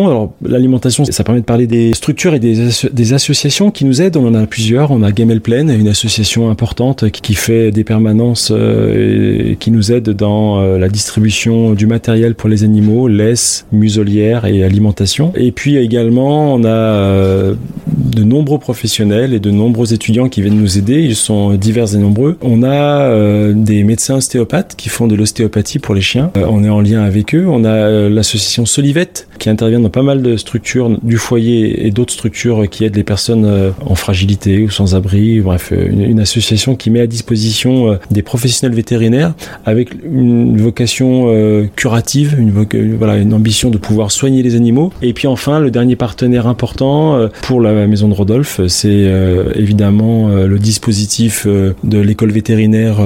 Alors 0.07 0.33
l'alimentation, 0.43 1.05
ça 1.05 1.23
permet 1.23 1.41
de 1.41 1.45
parler 1.45 1.67
des 1.67 1.93
structures 1.93 2.33
et 2.33 2.39
des, 2.39 2.69
des, 2.91 3.13
associations 3.13 3.71
qui 3.71 3.85
nous 3.85 4.01
aident. 4.01 4.17
On 4.17 4.27
en 4.27 4.33
a 4.33 4.45
plusieurs. 4.45 4.91
On 4.91 5.03
a 5.03 5.11
Gamel 5.11 5.41
Plaine, 5.41 5.69
une 5.69 5.87
association 5.87 6.49
importante 6.49 7.09
qui, 7.09 7.35
fait 7.35 7.71
des 7.71 7.83
permanences 7.83 8.51
et 8.51 9.57
qui 9.59 9.71
nous 9.71 9.91
aide 9.91 10.09
dans 10.09 10.61
la 10.61 10.87
distribution 10.87 11.73
du 11.73 11.87
matériel 11.87 12.35
pour 12.35 12.49
les 12.49 12.63
animaux, 12.63 13.07
laisse, 13.07 13.65
muselière 13.71 14.45
et 14.45 14.63
alimentation. 14.63 15.31
Et 15.35 15.51
puis 15.51 15.77
également, 15.77 16.53
on 16.53 16.63
a 16.63 17.53
de 17.87 18.23
nombreux 18.23 18.59
professionnels 18.59 19.33
et 19.33 19.39
de 19.39 19.51
nombreux 19.51 19.93
étudiants 19.93 20.29
qui 20.29 20.41
viennent 20.41 20.59
nous 20.59 20.77
aider. 20.77 21.01
Ils 21.01 21.15
sont 21.15 21.53
divers 21.55 21.95
et 21.95 21.97
nombreux. 21.97 22.37
On 22.41 22.63
a 22.63 23.51
des 23.53 23.83
médecins 23.83 24.15
ostéopathes 24.15 24.75
qui 24.75 24.89
font 24.89 25.07
de 25.07 25.15
l'ostéopathie 25.15 25.79
pour 25.79 25.95
les 25.95 26.01
chiens. 26.01 26.31
on 26.35 26.63
est 26.63 26.69
en 26.69 26.81
lien 26.81 27.03
avec 27.03 27.35
eux. 27.35 27.45
On 27.47 27.63
a 27.63 28.09
l'association 28.09 28.65
Solivette 28.65 29.22
qui 29.39 29.49
intervient 29.49 29.79
dans 29.79 29.89
pas 29.89 30.03
mal 30.03 30.21
de 30.21 30.37
structures 30.37 30.97
du 31.01 31.17
foyer 31.17 31.85
et 31.85 31.91
d'autres 31.91 32.13
structures 32.13 32.69
qui 32.69 32.85
aident 32.85 32.95
les 32.95 33.03
personnes 33.03 33.73
en 33.85 33.95
fragilité 33.95 34.63
ou 34.63 34.69
sans 34.69 34.95
abri. 34.95 35.39
Bref, 35.41 35.71
une, 35.71 36.01
une 36.01 36.19
association 36.19 36.75
qui 36.75 36.89
met 36.89 37.01
à 37.01 37.07
disposition 37.07 37.97
des 38.11 38.21
professionnels 38.21 38.75
vétérinaires 38.75 39.33
avec 39.65 39.89
une 40.03 40.57
vocation 40.57 41.67
curative, 41.75 42.35
une, 42.39 42.51
voilà, 42.97 43.17
une 43.17 43.33
ambition 43.33 43.69
de 43.69 43.77
pouvoir 43.77 44.11
soigner 44.11 44.43
les 44.43 44.55
animaux. 44.55 44.91
Et 45.01 45.13
puis 45.13 45.27
enfin, 45.27 45.59
le 45.59 45.71
dernier 45.71 45.95
partenaire 45.95 46.47
important 46.47 47.29
pour 47.41 47.61
la 47.61 47.87
maison 47.87 48.07
de 48.07 48.13
Rodolphe, 48.13 48.61
c'est 48.67 49.11
évidemment 49.55 50.29
le 50.29 50.59
dispositif 50.59 51.45
de 51.45 51.97
l'école 51.97 52.31
vétérinaire 52.31 52.97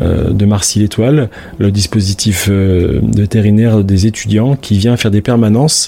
de 0.00 0.44
Marcy-l'Étoile, 0.44 1.28
le 1.58 1.70
dispositif 1.70 2.48
vétérinaire 2.48 3.84
des 3.84 4.06
étudiants 4.06 4.56
qui 4.56 4.78
vient 4.78 4.96
faire 4.96 5.10
des 5.10 5.20
permanences. 5.20 5.43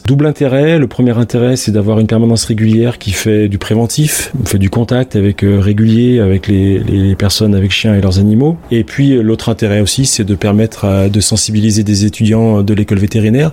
Double 0.06 0.26
intérêt, 0.26 0.78
le 0.78 0.86
premier 0.86 1.16
intérêt 1.18 1.56
c'est 1.56 1.72
d'avoir 1.72 1.98
une 2.00 2.06
permanence 2.06 2.44
régulière 2.44 2.98
qui 2.98 3.12
fait 3.12 3.48
du 3.48 3.58
préventif, 3.58 4.32
fait 4.44 4.58
du 4.58 4.70
contact 4.70 5.16
avec 5.16 5.42
régulier 5.42 6.20
avec 6.20 6.48
les, 6.48 7.14
personnes 7.16 7.54
avec 7.54 7.70
chiens 7.70 7.94
et 7.94 8.00
leurs 8.00 8.18
animaux. 8.18 8.56
Et 8.70 8.84
puis 8.84 9.22
l'autre 9.22 9.48
intérêt 9.48 9.80
aussi 9.80 10.06
c'est 10.06 10.24
de 10.24 10.34
permettre 10.34 11.08
de 11.08 11.20
sensibiliser 11.20 11.82
des 11.84 12.04
étudiants 12.04 12.62
de 12.62 12.74
l'école 12.74 12.98
vétérinaire 12.98 13.52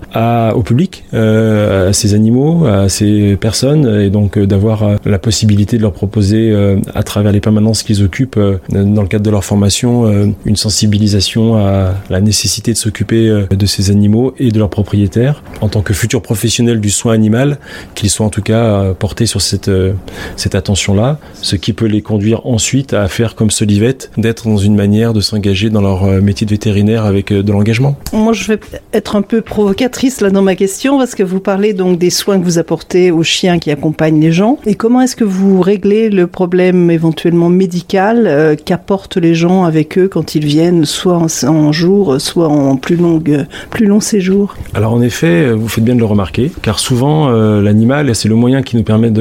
au 0.55 0.61
public, 0.61 1.03
euh, 1.13 1.89
à 1.89 1.93
ces 1.93 2.13
animaux, 2.13 2.65
à 2.65 2.89
ces 2.89 3.35
personnes, 3.35 4.01
et 4.01 4.09
donc 4.09 4.37
euh, 4.37 4.45
d'avoir 4.45 4.83
euh, 4.83 4.95
la 5.05 5.19
possibilité 5.19 5.77
de 5.77 5.81
leur 5.81 5.93
proposer 5.93 6.51
euh, 6.51 6.77
à 6.93 7.03
travers 7.03 7.31
les 7.31 7.39
permanences 7.39 7.83
qu'ils 7.83 8.03
occupent 8.03 8.37
euh, 8.37 8.57
dans 8.69 9.01
le 9.01 9.07
cadre 9.07 9.23
de 9.23 9.29
leur 9.29 9.43
formation 9.43 10.05
euh, 10.05 10.27
une 10.45 10.55
sensibilisation 10.55 11.57
à 11.57 11.95
la 12.09 12.21
nécessité 12.21 12.73
de 12.73 12.77
s'occuper 12.77 13.27
euh, 13.29 13.45
de 13.47 13.65
ces 13.65 13.91
animaux 13.91 14.33
et 14.39 14.51
de 14.51 14.59
leurs 14.59 14.69
propriétaires 14.69 15.43
en 15.61 15.69
tant 15.69 15.81
que 15.81 15.92
futurs 15.93 16.21
professionnels 16.21 16.79
du 16.79 16.89
soin 16.89 17.13
animal, 17.13 17.57
qu'ils 17.95 18.09
soient 18.09 18.25
en 18.25 18.29
tout 18.29 18.41
cas 18.41 18.63
euh, 18.63 18.93
portés 18.93 19.25
sur 19.25 19.41
cette, 19.41 19.67
euh, 19.67 19.93
cette 20.35 20.55
attention-là, 20.55 21.19
ce 21.41 21.55
qui 21.55 21.73
peut 21.73 21.85
les 21.85 22.01
conduire 22.01 22.45
ensuite 22.45 22.93
à 22.93 23.07
faire 23.07 23.35
comme 23.35 23.51
Solivette, 23.51 24.11
d'être 24.17 24.47
dans 24.47 24.57
une 24.57 24.75
manière 24.75 25.13
de 25.13 25.21
s'engager 25.21 25.69
dans 25.69 25.81
leur 25.81 26.03
euh, 26.03 26.21
métier 26.21 26.45
de 26.45 26.51
vétérinaire 26.51 27.05
avec 27.05 27.31
de 27.31 27.51
l'engagement. 27.51 27.95
Moi, 28.13 28.33
je 28.33 28.47
vais 28.47 28.59
être 28.93 29.15
un 29.15 29.21
peu 29.21 29.41
provocatrice 29.41 30.21
là 30.21 30.29
dans 30.29 30.41
ma 30.41 30.55
question 30.55 30.97
parce 30.97 31.15
que 31.15 31.23
vous 31.23 31.39
parlez 31.39 31.73
donc 31.73 31.97
des 31.99 32.09
soins 32.09 32.39
que 32.39 32.43
vous 32.43 32.57
apportez 32.57 33.11
aux 33.11 33.23
chiens 33.23 33.59
qui 33.59 33.71
accompagnent 33.71 34.19
les 34.19 34.31
gens. 34.31 34.57
Et 34.65 34.75
comment 34.75 35.01
est-ce 35.01 35.15
que 35.15 35.23
vous 35.23 35.61
réglez 35.61 36.09
le 36.09 36.27
problème 36.27 36.91
éventuellement 36.91 37.49
médical 37.49 38.25
euh, 38.27 38.55
qu'apportent 38.55 39.17
les 39.17 39.35
gens 39.35 39.63
avec 39.63 39.97
eux 39.97 40.07
quand 40.07 40.35
ils 40.35 40.45
viennent, 40.45 40.85
soit 40.85 41.17
en, 41.17 41.27
en 41.47 41.71
jour, 41.71 42.19
soit 42.19 42.47
en 42.47 42.75
plus 42.77 42.95
longue, 42.95 43.45
plus 43.69 43.85
long 43.85 43.99
séjour? 43.99 44.55
Alors 44.73 44.93
en 44.93 45.01
effet, 45.01 45.51
vous 45.51 45.67
faites 45.67 45.82
bien 45.83 45.95
de 45.95 45.99
le 45.99 46.05
remarquer, 46.05 46.51
car 46.61 46.79
souvent 46.79 47.29
euh, 47.29 47.61
l'animal, 47.61 48.15
c'est 48.15 48.29
le 48.29 48.35
moyen 48.35 48.61
qui 48.61 48.75
nous 48.75 48.83
permet 48.83 49.11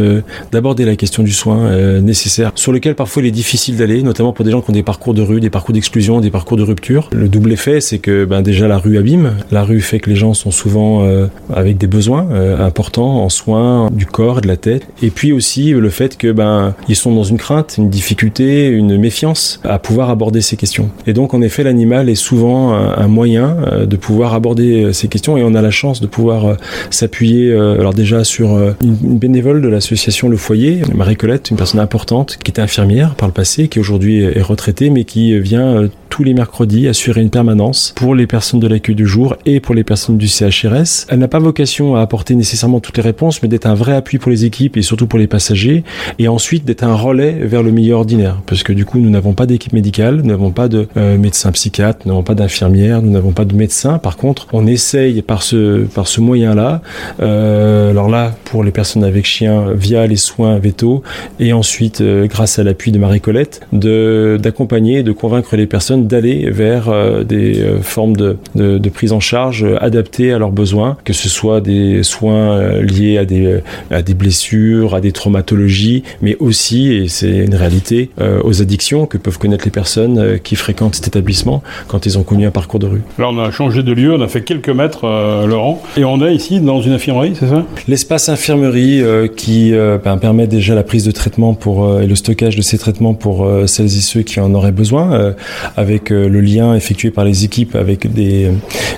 d'aborder 0.52 0.84
la 0.84 0.96
question 0.96 1.22
du 1.22 1.32
soin 1.32 1.58
euh, 1.58 2.00
nécessaire, 2.00 2.52
sur 2.54 2.72
lequel 2.72 2.94
parfois 2.94 3.22
il 3.22 3.28
est 3.28 3.32
difficile 3.32 3.76
d'aller, 3.76 4.02
notamment 4.02 4.32
pour 4.32 4.44
des 4.44 4.50
gens 4.50 4.60
qui 4.60 4.70
ont 4.70 4.74
des 4.74 4.82
parcours 4.82 5.14
de 5.14 5.22
rue, 5.22 5.40
des 5.40 5.50
parcours 5.50 5.74
d'exclusion, 5.74 6.20
des 6.20 6.30
parcours 6.30 6.56
de 6.56 6.62
rupture. 6.62 7.08
Le 7.12 7.28
double 7.28 7.52
effet, 7.52 7.80
c'est 7.80 7.98
que 7.98 8.24
ben, 8.24 8.42
déjà 8.42 8.68
la 8.68 8.78
rue 8.78 8.98
abîme, 8.98 9.34
la 9.50 9.64
rue 9.64 9.80
fait 9.80 10.00
que 10.00 10.10
les 10.10 10.16
gens 10.16 10.34
sont 10.34 10.50
souvent 10.50 11.04
euh, 11.04 11.26
avec 11.52 11.78
des 11.78 11.86
besoins 11.86 12.26
importants 12.58 13.24
en 13.24 13.28
soins 13.28 13.90
du 13.92 14.06
corps 14.06 14.38
et 14.38 14.40
de 14.40 14.48
la 14.48 14.56
tête, 14.56 14.86
et 15.02 15.10
puis 15.10 15.32
aussi 15.32 15.72
le 15.72 15.90
fait 15.90 16.16
que 16.16 16.32
ben 16.32 16.74
ils 16.88 16.96
sont 16.96 17.14
dans 17.14 17.24
une 17.24 17.36
crainte, 17.36 17.74
une 17.78 17.90
difficulté, 17.90 18.68
une 18.68 18.96
méfiance 18.96 19.60
à 19.64 19.78
pouvoir 19.78 20.10
aborder 20.10 20.40
ces 20.40 20.56
questions. 20.56 20.90
Et 21.06 21.12
donc 21.12 21.34
en 21.34 21.42
effet, 21.42 21.62
l'animal 21.62 22.08
est 22.08 22.14
souvent 22.14 22.72
un, 22.72 23.08
moyen 23.08 23.56
de 23.84 23.96
pouvoir 23.96 24.34
aborder 24.34 24.92
ces 24.92 25.08
questions, 25.08 25.36
et 25.36 25.42
on 25.42 25.54
a 25.54 25.62
la 25.62 25.70
chance 25.70 26.00
de 26.00 26.06
pouvoir 26.06 26.51
euh, 26.52 26.56
s'appuyer 26.90 27.52
euh, 27.52 27.78
alors 27.78 27.94
déjà 27.94 28.24
sur 28.24 28.54
euh, 28.54 28.72
une, 28.82 29.18
bénévole 29.18 29.62
de 29.62 29.68
l'association 29.68 30.28
Le 30.28 30.36
Foyer, 30.36 30.82
Marie 30.94 31.16
Colette, 31.16 31.50
une 31.50 31.56
personne 31.56 31.80
importante 31.80 32.38
qui 32.42 32.50
était 32.50 32.62
infirmière 32.62 33.14
par 33.14 33.28
le 33.28 33.34
passé, 33.34 33.68
qui 33.68 33.78
aujourd'hui 33.78 34.22
est 34.22 34.42
retraitée, 34.42 34.90
mais 34.90 35.04
qui 35.04 35.38
vient 35.38 35.88
tous 36.12 36.24
les 36.24 36.34
mercredis 36.34 36.88
assurer 36.88 37.22
une 37.22 37.30
permanence 37.30 37.94
pour 37.96 38.14
les 38.14 38.26
personnes 38.26 38.60
de 38.60 38.66
l'accueil 38.66 38.94
du 38.94 39.06
jour 39.06 39.34
et 39.46 39.60
pour 39.60 39.74
les 39.74 39.82
personnes 39.82 40.18
du 40.18 40.28
CHRS. 40.28 41.06
Elle 41.08 41.20
n'a 41.20 41.26
pas 41.26 41.38
vocation 41.38 41.96
à 41.96 42.02
apporter 42.02 42.34
nécessairement 42.34 42.80
toutes 42.80 42.98
les 42.98 43.02
réponses, 43.02 43.42
mais 43.42 43.48
d'être 43.48 43.64
un 43.64 43.72
vrai 43.72 43.94
appui 43.94 44.18
pour 44.18 44.30
les 44.30 44.44
équipes 44.44 44.76
et 44.76 44.82
surtout 44.82 45.06
pour 45.06 45.18
les 45.18 45.26
passagers, 45.26 45.84
et 46.18 46.28
ensuite 46.28 46.66
d'être 46.66 46.84
un 46.84 46.94
relais 46.94 47.32
vers 47.40 47.62
le 47.62 47.70
milieu 47.70 47.94
ordinaire, 47.94 48.42
parce 48.44 48.62
que 48.62 48.74
du 48.74 48.84
coup 48.84 48.98
nous 48.98 49.08
n'avons 49.08 49.32
pas 49.32 49.46
d'équipe 49.46 49.72
médicale, 49.72 50.16
nous 50.16 50.28
n'avons 50.28 50.50
pas 50.50 50.68
de 50.68 50.86
euh, 50.98 51.16
médecin 51.16 51.50
psychiatre, 51.50 52.00
nous 52.04 52.12
n'avons 52.12 52.24
pas 52.24 52.34
d'infirmière, 52.34 53.00
nous 53.00 53.10
n'avons 53.10 53.32
pas 53.32 53.46
de 53.46 53.54
médecin. 53.54 53.96
Par 53.96 54.18
contre, 54.18 54.48
on 54.52 54.66
essaye 54.66 55.22
par 55.22 55.42
ce 55.42 55.86
par 55.94 56.08
ce 56.08 56.20
moyen-là, 56.20 56.82
euh, 57.22 57.90
alors 57.90 58.10
là 58.10 58.34
pour 58.44 58.64
les 58.64 58.70
personnes 58.70 59.04
avec 59.04 59.24
chiens 59.24 59.72
via 59.72 60.06
les 60.06 60.16
soins 60.16 60.58
vétos, 60.58 61.02
et 61.40 61.54
ensuite 61.54 62.02
euh, 62.02 62.26
grâce 62.26 62.58
à 62.58 62.64
l'appui 62.64 62.92
de 62.92 62.98
Marie 62.98 63.22
Colette, 63.22 63.62
de 63.72 64.38
d'accompagner, 64.38 65.02
de 65.02 65.12
convaincre 65.12 65.56
les 65.56 65.66
personnes 65.66 66.01
d'aller 66.06 66.50
vers 66.50 66.88
euh, 66.88 67.24
des 67.24 67.60
euh, 67.60 67.80
formes 67.80 68.16
de, 68.16 68.36
de, 68.54 68.78
de, 68.78 68.88
prise 68.90 69.12
en 69.12 69.20
charge 69.20 69.64
euh, 69.64 69.82
adaptées 69.82 70.32
à 70.32 70.38
leurs 70.38 70.50
besoins, 70.50 70.96
que 71.04 71.12
ce 71.12 71.28
soit 71.28 71.60
des 71.60 72.02
soins 72.02 72.80
liés 72.80 73.18
à 73.18 73.24
des, 73.24 73.60
à 73.90 74.02
des 74.02 74.14
blessures, 74.14 74.94
à 74.94 75.00
des 75.00 75.12
traumatologies, 75.12 76.02
mais 76.20 76.36
aussi, 76.38 76.92
et 76.92 77.08
c'est 77.08 77.30
une 77.30 77.54
réalité, 77.54 78.10
aux 78.44 78.62
addictions 78.62 79.06
que 79.06 79.18
peuvent 79.18 79.38
connaître 79.38 79.64
les 79.64 79.70
personnes 79.70 80.38
qui 80.42 80.56
fréquentent 80.56 80.94
cet 80.94 81.08
établissement 81.08 81.62
quand 81.88 82.06
ils 82.06 82.18
ont 82.18 82.22
connu 82.22 82.46
un 82.46 82.50
parcours 82.50 82.80
de 82.80 82.86
rue. 82.86 83.02
Là, 83.18 83.28
on 83.30 83.38
a 83.38 83.50
changé 83.50 83.82
de 83.82 83.92
lieu, 83.92 84.14
on 84.14 84.20
a 84.20 84.28
fait 84.28 84.42
quelques 84.42 84.68
mètres, 84.68 85.04
euh, 85.04 85.46
Laurent, 85.46 85.82
et 85.96 86.04
on 86.04 86.24
est 86.24 86.34
ici 86.34 86.60
dans 86.60 86.80
une 86.80 86.92
infirmerie, 86.92 87.34
c'est 87.38 87.48
ça? 87.48 87.64
L'espace 87.88 88.28
infirmerie 88.28 89.02
euh, 89.02 89.28
qui 89.28 89.74
euh, 89.74 89.98
ben, 90.02 90.16
permet 90.16 90.46
déjà 90.46 90.74
la 90.74 90.82
prise 90.82 91.04
de 91.04 91.10
traitement 91.10 91.54
pour, 91.54 92.00
et 92.00 92.06
le 92.06 92.14
stockage 92.14 92.56
de 92.56 92.62
ces 92.62 92.78
traitements 92.78 93.14
pour 93.14 93.48
celles 93.66 93.86
et 93.86 94.00
ceux 94.00 94.22
qui 94.22 94.40
en 94.40 94.54
auraient 94.54 94.72
besoin, 94.72 95.34
avec 95.76 95.91
avec 95.92 96.08
le 96.10 96.40
lien 96.40 96.74
effectué 96.74 97.10
par 97.10 97.24
les 97.24 97.44
équipes 97.44 97.76
avec 97.76 98.10
des, 98.12 98.50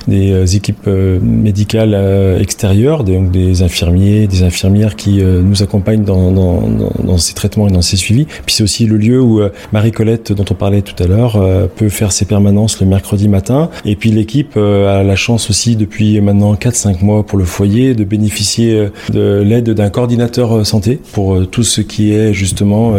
des 0.07 0.57
équipes 0.57 0.87
médicales 0.87 1.95
extérieures, 2.41 3.03
donc 3.03 3.33
des 3.33 3.63
infirmiers, 3.63 4.29
des 4.29 4.43
infirmières 4.45 4.95
qui 4.95 5.23
nous 5.23 5.63
accompagnent 5.63 6.05
dans, 6.05 6.31
dans 6.31 7.19
ces 7.19 7.35
traitements 7.35 7.67
et 7.67 7.73
dans 7.73 7.83
ces 7.83 7.97
suivis. 7.97 8.27
Puis 8.47 8.55
c'est 8.55 8.63
aussi 8.63 8.87
le 8.87 8.97
lieu 8.97 9.21
où 9.21 9.41
Marie-Colette, 9.73 10.33
dont 10.33 10.45
on 10.49 10.55
parlait 10.55 10.83
tout 10.83 11.01
à 11.03 11.07
l'heure, 11.07 11.69
peut 11.75 11.89
faire 11.89 12.13
ses 12.13 12.27
permanences 12.27 12.81
le 12.81 12.87
mercredi 12.87 13.29
matin. 13.29 13.71
Et 13.85 13.97
puis 13.97 14.11
l'équipe 14.11 14.57
a 14.57 15.03
la 15.03 15.17
chance 15.17 15.51
aussi 15.51 15.75
depuis 15.75 16.21
maintenant 16.21 16.55
4-5 16.55 17.05
mois 17.05 17.27
pour 17.27 17.39
le 17.39 17.45
foyer 17.45 17.95
de 17.95 18.05
bénéficier 18.05 18.89
de 19.13 19.43
l'aide 19.45 19.71
d'un 19.71 19.91
coordinateur 19.91 20.65
santé 20.65 21.01
pour 21.13 21.49
tout 21.49 21.65
ce 21.65 21.81
qui 21.81 22.13
est 22.13 22.33
justement 22.33 22.95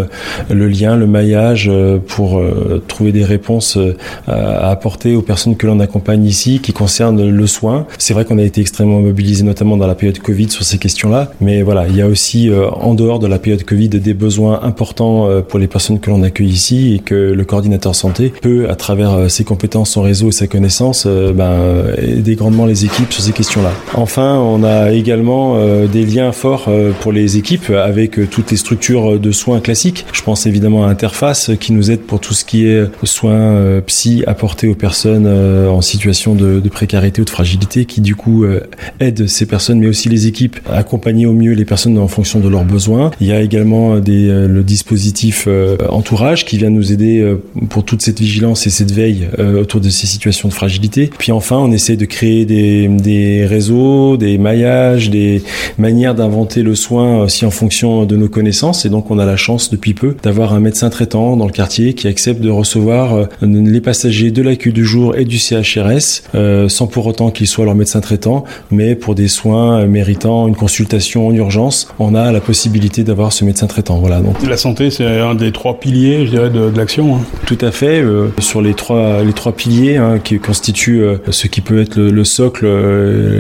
le 0.50 0.68
lien, 0.68 0.98
le 0.98 1.08
maillage 1.08 1.72
pour 2.08 2.42
trouver 2.88 3.12
des 3.12 3.24
réponses 3.24 3.78
euh, 3.86 4.60
à 4.66 4.72
apporter 4.72 5.16
aux 5.16 5.22
personnes 5.22 5.56
que 5.56 5.68
l'on 5.68 5.80
accompagne 5.80 6.26
ici 6.26 6.60
qui 6.60 6.74
concernent 6.74 7.30
le 7.30 7.48
soin. 7.48 7.86
C'est 7.98 8.14
vrai 8.14 8.26
qu'on 8.26 8.38
a 8.38 8.44
été 8.44 8.62
extrêmement 8.62 9.00
mobilisé 9.00 9.44
notamment 9.44 9.78
dans 9.78 9.88
la 9.88 9.96
période 9.96 10.20
Covid 10.20 10.50
sur 10.50 10.64
ces 10.64 10.78
questions-là, 10.78 11.32
mais 11.42 11.62
voilà, 11.62 11.88
il 11.88 11.96
y 11.96 12.02
a 12.02 12.08
aussi 12.08 12.50
euh, 12.50 12.70
en 12.70 12.94
dehors 12.94 13.20
de 13.20 13.28
la 13.28 13.40
période 13.40 13.64
Covid 13.64 13.90
des 13.90 14.14
besoins 14.14 14.62
importants 14.64 15.30
euh, 15.30 15.42
pour 15.42 15.60
les 15.60 15.68
personnes 15.68 16.00
que 16.00 16.10
l'on 16.10 16.24
accueille 16.24 16.48
ici 16.50 16.96
et 16.96 17.00
que 17.00 17.16
le 17.16 17.46
coordinateur 17.46 17.96
santé 17.96 18.34
peut, 18.42 18.70
à 18.70 18.76
travers 18.76 19.30
ses 19.30 19.44
compétences, 19.44 19.92
son 19.92 20.02
réseau 20.02 20.30
et 20.30 20.32
sa 20.32 20.48
connaissance, 20.48 21.08
ben, 21.08 21.94
aider 21.98 22.36
grandement 22.36 22.66
les 22.66 22.86
équipes 22.86 23.12
sur 23.12 23.24
ces 23.24 23.32
questions-là. 23.32 23.72
Enfin, 23.94 24.40
on 24.40 24.64
a 24.64 24.92
également 24.92 25.58
des 25.86 26.06
liens 26.06 26.32
forts 26.32 26.70
pour 27.02 27.12
les 27.12 27.38
équipes 27.38 27.70
avec 27.70 28.30
toutes 28.30 28.52
les 28.52 28.58
structures 28.58 29.20
de 29.20 29.32
soins 29.32 29.60
classiques. 29.60 30.06
Je 30.14 30.22
pense 30.24 30.46
évidemment 30.46 30.86
à 30.86 30.90
Interface 30.90 31.52
qui 31.60 31.74
nous 31.74 31.92
aide 31.92 32.02
pour 32.02 32.20
tout 32.20 32.34
ce 32.34 32.46
qui 32.46 32.68
est 32.68 32.86
soins 33.04 33.75
euh, 33.76 33.82
psy 33.82 34.24
apportés 34.28 34.68
aux 34.68 34.76
personnes 34.76 35.26
euh, 35.28 35.70
en 35.70 35.82
situation 35.82 36.36
de, 36.36 36.62
précarité 36.70 37.22
ou 37.22 37.26
de 37.26 37.30
fragilité, 37.30 37.86
qui 37.86 38.02
du 38.02 38.16
coup 38.16 38.44
euh, 38.44 38.62
aide 39.00 39.28
ces 39.28 39.46
personnes, 39.46 39.80
mais 39.80 39.88
aussi 39.88 40.10
les 40.10 40.28
équipes 40.28 40.60
à 40.70 40.78
accompagner 40.78 41.26
au 41.26 41.34
mieux 41.34 41.54
les 41.54 41.66
personnes 41.66 41.98
en 41.98 42.08
fonction 42.08 42.40
de 42.40 42.50
leurs 42.50 42.66
besoins. 42.66 43.12
Il 43.22 43.28
y 43.28 43.32
a 43.32 43.42
également 43.42 43.96
euh, 43.96 44.48
le 44.48 44.64
dispositif 44.64 45.48
entourage 45.90 46.46
qui 46.46 46.58
vient 46.58 46.70
nous 46.70 46.92
aider 46.92 47.36
pour 47.70 47.84
toute 47.84 48.02
cette 48.02 48.20
vigilance 48.20 48.68
et 48.68 48.70
cette 48.70 48.92
veille 48.92 49.28
autour 49.38 49.80
de 49.80 49.90
ces 49.90 50.08
situations 50.08 50.50
de 50.50 50.54
fragilité. 50.54 51.10
Puis 51.18 51.32
enfin, 51.32 51.58
on 51.58 51.72
essaie 51.72 51.96
de 51.96 52.06
créer 52.06 52.46
des, 52.46 52.88
des 52.88 53.46
réseaux, 53.46 54.18
des 54.18 54.38
maillages, 54.38 55.10
des 55.10 55.44
manières 55.78 56.16
d'inventer 56.16 56.64
le 56.64 56.76
soin 56.76 57.24
aussi 57.24 57.46
en 57.46 57.52
fonction 57.52 58.06
de 58.06 58.16
nos 58.16 58.30
connaissances. 58.30 58.86
Et 58.86 58.90
donc, 58.90 59.12
on 59.12 59.20
a 59.20 59.26
la 59.26 59.38
chance 59.38 59.70
depuis 59.70 59.94
peu 59.94 60.16
d'avoir 60.24 60.54
un 60.54 60.60
médecin 60.60 60.90
traitant 60.90 61.38
dans 61.38 61.46
le 61.46 61.52
quartier 61.52 61.94
qui 61.94 62.08
accepte 62.08 62.42
de 62.42 62.50
recevoir 62.50 63.28
les 63.64 63.82
passagers 63.82 64.32
de 64.32 64.42
l'accueil 64.42 64.74
du 64.74 64.86
jour 64.86 65.16
et 65.16 65.26
du 65.26 65.38
CHRS 65.38 66.24
euh, 66.36 66.68
sans 66.70 66.88
pour 66.88 67.06
autant 67.08 67.32
qu'il 67.32 67.48
soit 67.48 67.66
leur 67.66 67.76
médecin 67.76 68.02
traitant, 68.02 68.44
mais 68.72 68.96
pour 68.96 69.16
des 69.16 69.28
soins 69.28 69.80
euh, 69.82 69.88
méritant 69.88 70.48
une 70.48 70.56
consultation 70.56 71.28
en 71.28 71.34
urgence, 71.34 71.88
on 72.00 72.16
a 72.16 72.32
la 72.32 72.40
possibilité 72.42 73.04
d'avoir 73.04 73.32
ce 73.34 73.46
médecin 73.46 73.68
traitant. 73.68 73.98
Voilà. 74.00 74.20
Donc, 74.22 74.36
La 74.48 74.58
santé, 74.58 74.90
c'est 74.90 75.06
un 75.20 75.36
des 75.36 75.52
trois 75.52 75.80
piliers, 75.80 76.26
je 76.26 76.32
dirais, 76.32 76.50
de, 76.50 76.70
de 76.70 76.78
l'action. 76.78 77.16
hein. 77.16 77.20
tout 77.46 77.58
à 77.62 77.72
fait. 77.72 78.02
euh, 78.02 78.28
sur 78.40 78.62
les 78.62 78.74
trois, 78.74 79.24
les 79.24 79.34
trois 79.34 79.54
piliers 79.54 79.98
hein, 79.98 80.20
qui 80.24 80.40
constituent 80.40 81.02
euh, 81.04 81.18
ce 81.32 81.48
qui 81.48 81.62
peut 81.62 81.80
être 81.80 81.96
le, 81.96 82.10
le 82.12 82.24
socle, 82.24 82.66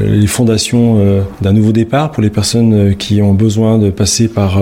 les 0.07 0.27
fondations 0.27 0.99
d'un 1.41 1.53
nouveau 1.53 1.71
départ 1.71 2.11
pour 2.11 2.21
les 2.23 2.29
personnes 2.29 2.95
qui 2.95 3.21
ont 3.21 3.33
besoin 3.33 3.77
de 3.77 3.89
passer 3.89 4.27
par 4.27 4.59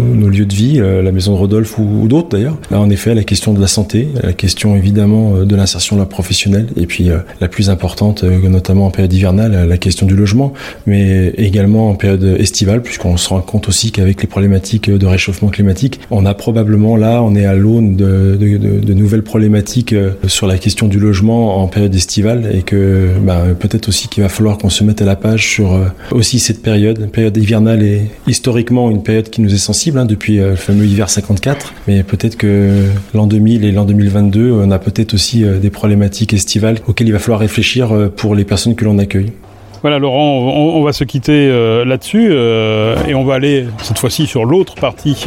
nos 0.00 0.28
lieux 0.28 0.46
de 0.46 0.54
vie, 0.54 0.78
la 0.80 1.12
maison 1.12 1.32
de 1.32 1.38
Rodolphe 1.38 1.78
ou, 1.78 2.02
ou 2.02 2.08
d'autres 2.08 2.28
d'ailleurs. 2.30 2.56
Là, 2.70 2.80
en 2.80 2.90
effet, 2.90 3.14
la 3.14 3.24
question 3.24 3.52
de 3.52 3.60
la 3.60 3.66
santé, 3.66 4.08
la 4.22 4.32
question 4.32 4.76
évidemment 4.76 4.87
euh, 4.96 5.44
de 5.44 5.56
l'insertion 5.56 5.96
professionnelle, 6.06 6.66
et 6.76 6.86
puis 6.86 7.10
euh, 7.10 7.18
la 7.40 7.48
plus 7.48 7.70
importante, 7.70 8.24
euh, 8.24 8.48
notamment 8.48 8.86
en 8.86 8.90
période 8.90 9.12
hivernale, 9.12 9.66
la 9.68 9.78
question 9.78 10.06
du 10.06 10.14
logement, 10.16 10.52
mais 10.86 11.28
également 11.36 11.90
en 11.90 11.94
période 11.94 12.22
estivale, 12.38 12.82
puisqu'on 12.82 13.16
se 13.16 13.28
rend 13.28 13.40
compte 13.40 13.68
aussi 13.68 13.90
qu'avec 13.92 14.20
les 14.22 14.28
problématiques 14.28 14.90
de 14.90 15.06
réchauffement 15.06 15.48
climatique, 15.48 16.00
on 16.10 16.24
a 16.26 16.34
probablement 16.34 16.96
là, 16.96 17.22
on 17.22 17.34
est 17.34 17.44
à 17.46 17.54
l'aune 17.54 17.96
de, 17.96 18.36
de- 18.38 18.56
de- 18.56 18.94
nouvelles 18.94 19.22
problématiques 19.22 19.94
sur 20.26 20.46
la 20.46 20.58
question 20.58 20.88
du 20.88 20.98
logement 20.98 21.62
en 21.62 21.68
période 21.68 21.94
estivale, 21.94 22.50
et 22.52 22.62
que 22.62 23.08
ben, 23.22 23.54
peut-être 23.58 23.88
aussi 23.88 24.08
qu'il 24.08 24.22
va 24.22 24.28
falloir 24.28 24.58
qu'on 24.58 24.70
se 24.70 24.82
mette 24.84 25.00
à 25.02 25.04
la 25.04 25.16
page 25.16 25.46
sur 25.48 25.78
aussi 26.10 26.38
cette 26.38 26.62
période. 26.62 27.08
Période 27.10 27.36
hivernale 27.36 27.82
est 27.82 28.06
historiquement 28.26 28.90
une 28.90 29.02
période 29.02 29.30
qui 29.30 29.40
nous 29.40 29.54
est 29.54 29.58
sensible 29.58 29.98
hein, 29.98 30.04
depuis 30.04 30.36
le 30.38 30.56
fameux 30.56 30.84
hiver 30.86 31.08
54, 31.10 31.74
mais 31.86 32.02
peut-être 32.02 32.36
que 32.36 32.86
l'an 33.14 33.26
2000 33.26 33.64
et 33.64 33.72
l'an 33.72 33.84
2022, 33.84 34.50
on 34.52 34.70
a 34.70 34.77
peut-être 34.78 35.14
aussi 35.14 35.44
euh, 35.44 35.58
des 35.58 35.70
problématiques 35.70 36.32
estivales 36.32 36.78
auxquelles 36.86 37.08
il 37.08 37.12
va 37.12 37.18
falloir 37.18 37.40
réfléchir 37.40 37.92
euh, 37.92 38.08
pour 38.08 38.34
les 38.34 38.44
personnes 38.44 38.74
que 38.74 38.84
l'on 38.84 38.98
accueille. 38.98 39.32
Voilà, 39.82 39.98
Laurent, 39.98 40.38
on, 40.38 40.82
va 40.82 40.92
se 40.92 41.04
quitter 41.04 41.48
euh, 41.48 41.84
là-dessus 41.84 42.28
euh, 42.30 42.96
et 43.06 43.14
on 43.14 43.24
va 43.24 43.34
aller 43.34 43.66
cette 43.82 43.98
fois-ci 43.98 44.26
sur 44.26 44.44
l'autre 44.44 44.74
partie 44.74 45.26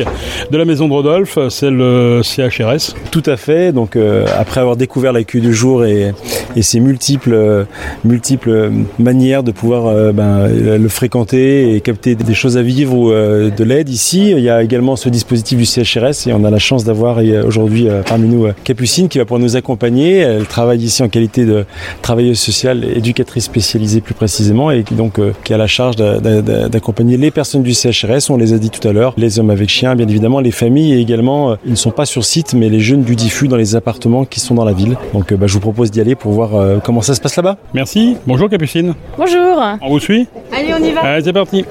de 0.50 0.58
la 0.58 0.66
maison 0.66 0.88
de 0.88 0.94
Rodolphe, 0.94 1.38
c'est 1.50 1.70
le 1.70 2.22
CHRS. 2.24 2.96
Tout 3.12 3.24
à 3.26 3.38
fait. 3.38 3.72
Donc 3.72 3.96
euh, 3.96 4.26
après 4.38 4.60
avoir 4.60 4.76
découvert 4.76 5.14
l'accueil 5.14 5.42
du 5.42 5.54
jour 5.54 5.86
et, 5.86 6.14
ses 6.62 6.80
multiples, 6.80 7.34
euh, 7.34 7.64
multiples 8.04 8.72
manières 9.00 9.44
de 9.44 9.52
pouvoir 9.52 9.88
euh, 9.88 10.12
ben, 10.12 10.48
le 10.48 10.90
fréquenter 10.90 11.76
et 11.76 11.82
capter 11.82 12.16
des 12.16 12.34
choses 12.34 12.58
à 12.58 12.62
vivre 12.62 12.94
ou 12.94 13.12
euh, 13.12 13.50
de 13.50 13.64
l'aide 13.64 13.90
ici, 13.90 14.32
il 14.32 14.40
y 14.40 14.50
a 14.50 14.62
également 14.62 14.96
ce 14.96 15.10
dispositif 15.10 15.58
du 15.58 15.66
CHRS 15.66 16.28
et 16.28 16.34
on 16.34 16.44
a 16.44 16.50
la 16.50 16.60
chance 16.60 16.84
d'avoir 16.84 17.20
euh, 17.20 17.44
aujourd'hui 17.46 17.88
euh, 17.88 18.02
parmi 18.04 18.28
nous 18.28 18.46
euh, 18.46 18.54
Capucine 18.64 19.10
qui 19.10 19.18
va 19.18 19.26
pouvoir 19.26 19.40
nous 19.40 19.56
accompagner. 19.56 20.18
Elle 20.18 20.46
travaille 20.46 20.84
ici 20.84 21.04
en 21.04 21.10
qualité 21.10 21.46
de 21.46 21.66
travailleuse 22.02 22.40
sociale, 22.40 22.86
éducatrice 22.86 23.46
spécialisée 23.46 24.02
plus 24.02 24.14
précisément 24.14 24.41
et 24.50 24.84
qui 24.84 24.96
donc 24.96 25.20
euh, 25.20 25.34
qui 25.44 25.54
a 25.54 25.58
la 25.58 25.68
charge 25.68 25.96
d'a- 25.96 26.20
d'a- 26.20 26.42
d'a- 26.42 26.70
d'accompagner 26.70 27.18
les 27.18 27.30
personnes 27.32 27.62
du 27.64 27.74
CHRS. 27.74 28.30
On 28.30 28.38
les 28.38 28.54
a 28.54 28.58
dit 28.58 28.70
tout 28.70 28.86
à 28.88 28.92
l'heure, 28.94 29.14
les 29.18 29.40
hommes 29.40 29.50
avec 29.52 29.70
chiens, 29.70 29.96
bien 29.96 30.08
évidemment, 30.08 30.40
les 30.40 30.52
familles 30.52 30.94
et 30.94 31.00
également, 31.00 31.52
euh, 31.52 31.56
ils 31.66 31.72
ne 31.72 31.76
sont 31.76 31.92
pas 31.92 32.06
sur 32.06 32.26
site, 32.26 32.54
mais 32.54 32.70
les 32.70 32.80
jeunes 32.80 33.04
du 33.04 33.16
diffus 33.16 33.48
dans 33.48 33.56
les 33.58 33.76
appartements 33.76 34.26
qui 34.26 34.40
sont 34.40 34.56
dans 34.56 34.66
la 34.66 34.74
ville. 34.74 34.98
Donc 35.14 35.32
euh, 35.32 35.36
bah, 35.38 35.48
je 35.48 35.54
vous 35.54 35.60
propose 35.60 35.92
d'y 35.92 36.02
aller 36.02 36.16
pour 36.16 36.32
voir 36.32 36.56
euh, 36.56 36.80
comment 36.84 37.02
ça 37.02 37.14
se 37.16 37.22
passe 37.22 37.36
là-bas. 37.36 37.58
Merci. 37.74 38.16
Bonjour 38.26 38.50
Capucine. 38.50 38.94
Bonjour. 39.18 39.62
On 39.82 39.90
vous 39.90 40.00
suit 40.00 40.28
Allez, 40.52 40.74
on 40.74 40.84
y 40.84 40.92
va. 40.92 41.02
Allez, 41.02 41.24
c'est 41.24 41.34
parti. 41.34 41.66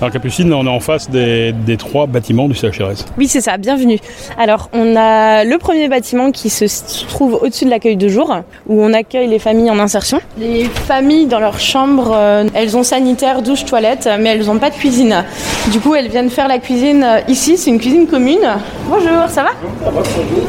Alors 0.00 0.12
Capucine, 0.12 0.52
on 0.52 0.66
est 0.66 0.70
en 0.70 0.80
face 0.80 1.08
des, 1.08 1.52
des 1.52 1.76
trois 1.76 2.06
bâtiments 2.06 2.48
du 2.48 2.54
CHRS. 2.54 3.04
Oui, 3.16 3.28
c'est 3.28 3.40
ça, 3.40 3.56
bienvenue. 3.56 3.98
Alors, 4.38 4.68
on 4.72 4.96
a 4.96 5.44
le 5.44 5.56
premier 5.58 5.88
bâtiment 5.88 6.30
qui 6.30 6.50
se 6.50 6.64
trouve 7.06 7.34
au-dessus 7.34 7.64
de 7.64 7.70
l'accueil 7.70 7.96
de 7.96 8.08
jour, 8.08 8.34
où 8.66 8.82
on 8.82 8.92
accueille 8.92 9.28
les 9.28 9.38
familles 9.38 9.70
en 9.70 9.78
insertion. 9.78 10.20
Les 10.38 10.64
familles, 10.64 11.26
dans 11.26 11.40
leur 11.40 11.60
chambre, 11.60 12.12
euh, 12.14 12.44
elles 12.54 12.76
ont 12.76 12.82
sanitaire, 12.82 13.42
douche, 13.42 13.64
toilette, 13.64 14.08
mais 14.18 14.30
elles 14.30 14.46
n'ont 14.46 14.58
pas 14.58 14.70
de 14.70 14.74
cuisine. 14.74 15.24
Du 15.70 15.80
coup, 15.80 15.94
elles 15.94 16.08
viennent 16.08 16.30
faire 16.30 16.48
la 16.48 16.58
cuisine 16.58 17.04
euh, 17.04 17.20
ici, 17.28 17.56
c'est 17.56 17.70
une 17.70 17.78
cuisine 17.78 18.06
commune. 18.06 18.46
Bonjour, 18.88 19.28
ça 19.28 19.44
va? 19.44 19.50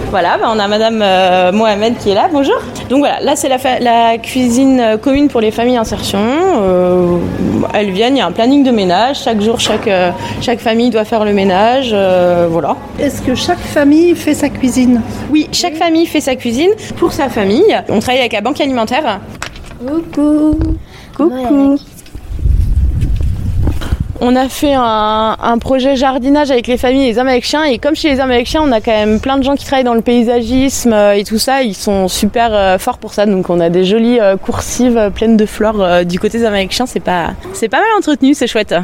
Voilà, 0.09 0.37
bah, 0.37 0.51
on 0.53 0.59
a 0.59 0.67
Madame 0.67 1.01
euh, 1.01 1.51
Mohamed 1.51 1.97
qui 1.97 2.09
est 2.09 2.15
là, 2.15 2.27
bonjour. 2.31 2.57
Donc 2.89 2.99
voilà, 2.99 3.19
là 3.21 3.35
c'est 3.35 3.49
la, 3.49 4.17
cuisine 4.17 4.97
commune 5.01 5.27
pour 5.27 5.41
les 5.41 5.51
familles 5.51 5.77
insertion. 5.77 6.19
Euh, 6.19 7.17
elles 7.73 7.91
viennent, 7.91 8.15
il 8.15 8.19
y 8.19 8.21
a 8.21 8.27
un 8.27 8.31
planning 8.31 8.63
de 8.63 8.71
ménage, 8.71 9.23
chaque 9.23 9.34
jour 9.41 9.59
chaque, 9.59 9.87
euh, 9.87 10.11
chaque 10.41 10.59
famille 10.59 10.89
doit 10.89 11.05
faire 11.05 11.25
le 11.25 11.33
ménage, 11.33 11.91
euh, 11.93 12.47
voilà. 12.49 12.75
Est-ce 12.99 13.21
que 13.21 13.35
chaque 13.35 13.59
famille 13.59 14.15
fait 14.15 14.33
sa 14.33 14.49
cuisine 14.49 15.01
Oui, 15.31 15.47
chaque 15.51 15.75
famille 15.75 16.05
fait 16.05 16.21
sa 16.21 16.35
cuisine 16.35 16.71
pour 16.97 17.13
sa 17.13 17.29
famille. 17.29 17.75
On 17.89 17.99
travaille 17.99 18.19
avec 18.21 18.33
la 18.33 18.41
banque 18.41 18.59
alimentaire. 18.61 19.19
Coucou. 19.79 20.57
Coucou. 21.15 21.77
On 24.21 24.35
a 24.35 24.47
fait 24.47 24.73
un, 24.75 25.57
projet 25.59 25.95
jardinage 25.95 26.51
avec 26.51 26.67
les 26.67 26.77
familles 26.77 27.07
les 27.07 27.17
hommes 27.17 27.29
et 27.29 27.79
comme 27.79 27.95
chez 27.95 28.09
les 28.09 28.19
hommes 28.19 28.31
on 28.31 28.71
a 28.71 28.81
quand 28.81 28.91
même 28.91 29.19
plein 29.19 29.37
de 29.37 29.43
gens 29.43 29.55
qui 29.55 29.65
travaillent 29.65 29.83
dans 29.83 29.93
le 29.93 30.01
paysagisme 30.01 30.93
euh, 30.93 31.13
et 31.13 31.23
tout 31.23 31.39
ça, 31.39 31.63
ils 31.63 31.75
sont 31.75 32.07
super 32.07 32.53
euh, 32.53 32.77
forts 32.77 32.97
pour 32.97 33.13
ça. 33.13 33.25
Donc 33.25 33.49
on 33.49 33.59
a 33.59 33.69
des 33.69 33.83
jolies 33.83 34.19
euh, 34.19 34.37
coursives 34.37 35.11
pleines 35.13 35.37
de 35.37 35.45
fleurs 35.45 36.05
du 36.05 36.19
côté 36.19 36.39
des 36.39 36.45
hommes 36.45 36.55
c'est 36.85 36.99
pas 37.69 37.79
mal 37.79 37.89
entretenu, 37.97 38.33
c'est 38.33 38.47
chouette. 38.47 38.75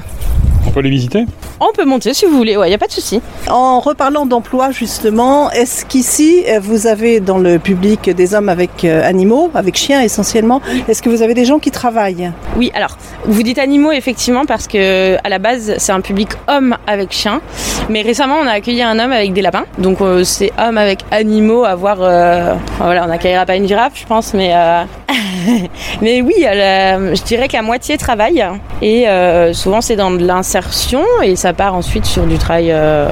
On 0.67 0.71
peut 0.71 0.81
les 0.81 0.89
visiter 0.89 1.25
On 1.59 1.71
peut 1.73 1.85
monter 1.85 2.13
si 2.13 2.25
vous 2.25 2.35
voulez, 2.37 2.55
ouais, 2.57 2.69
y 2.71 2.73
a 2.73 2.77
pas 2.77 2.87
de 2.87 2.91
souci. 2.91 3.21
En 3.49 3.79
reparlant 3.79 4.25
d'emploi 4.25 4.71
justement, 4.71 5.51
est-ce 5.51 5.85
qu'ici 5.85 6.43
euh, 6.47 6.59
vous 6.61 6.87
avez 6.87 7.19
dans 7.19 7.37
le 7.37 7.59
public 7.59 8.09
des 8.09 8.33
hommes 8.35 8.49
avec 8.49 8.85
euh, 8.85 9.07
animaux, 9.07 9.51
avec 9.53 9.75
chiens 9.75 10.01
essentiellement 10.01 10.61
Est-ce 10.87 11.01
que 11.01 11.09
vous 11.09 11.21
avez 11.21 11.33
des 11.33 11.45
gens 11.45 11.59
qui 11.59 11.71
travaillent? 11.71 12.31
Oui, 12.57 12.71
alors 12.73 12.97
vous 13.25 13.43
dites 13.43 13.59
animaux 13.59 13.91
effectivement 13.91 14.45
parce 14.45 14.67
que 14.67 15.17
à 15.23 15.29
la 15.29 15.39
base 15.39 15.75
c'est 15.77 15.91
un 15.91 16.01
public 16.01 16.29
homme 16.47 16.77
avec 16.87 17.11
chien, 17.11 17.41
mais 17.89 18.01
récemment 18.01 18.35
on 18.41 18.47
a 18.47 18.51
accueilli 18.51 18.81
un 18.81 18.97
homme 18.99 19.11
avec 19.11 19.33
des 19.33 19.41
lapins, 19.41 19.65
donc 19.77 20.01
euh, 20.01 20.23
c'est 20.23 20.51
homme 20.57 20.77
avec 20.77 20.99
animaux 21.11 21.65
à 21.65 21.75
voir. 21.75 21.97
euh, 22.01 22.53
enfin, 22.73 22.85
voilà, 22.85 23.03
on 23.03 23.07
n'accueillera 23.07 23.45
pas 23.45 23.55
une 23.55 23.67
girafe, 23.67 23.93
je 23.95 24.05
pense, 24.05 24.33
mais 24.33 24.51
euh, 24.53 24.83
mais 26.01 26.21
oui, 26.21 26.33
euh, 26.45 27.15
je 27.15 27.23
dirais 27.23 27.47
qu'à 27.47 27.61
moitié 27.61 27.97
travail 27.97 28.43
et 28.81 29.07
euh, 29.07 29.53
souvent 29.53 29.81
c'est 29.81 29.95
dans 29.95 30.11
de 30.11 30.25
l'insertion 30.25 31.03
et 31.23 31.35
ça 31.35 31.53
part 31.53 31.75
ensuite 31.75 32.05
sur 32.05 32.25
du 32.25 32.37
travail. 32.37 32.71
euh, 32.71 33.09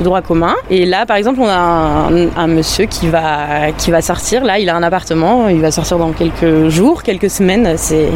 de 0.00 0.04
droit 0.04 0.22
commun. 0.22 0.54
Et 0.70 0.86
là, 0.86 1.06
par 1.06 1.16
exemple, 1.16 1.40
on 1.40 1.48
a 1.48 1.54
un, 1.56 2.28
un 2.36 2.46
monsieur 2.46 2.86
qui 2.86 3.08
va, 3.08 3.72
qui 3.76 3.90
va 3.90 4.02
sortir. 4.02 4.44
Là, 4.44 4.58
il 4.58 4.68
a 4.68 4.76
un 4.76 4.82
appartement. 4.82 5.48
Il 5.48 5.60
va 5.60 5.70
sortir 5.70 5.98
dans 5.98 6.12
quelques 6.12 6.68
jours, 6.68 7.02
quelques 7.02 7.30
semaines. 7.30 7.74
C'est 7.76 8.08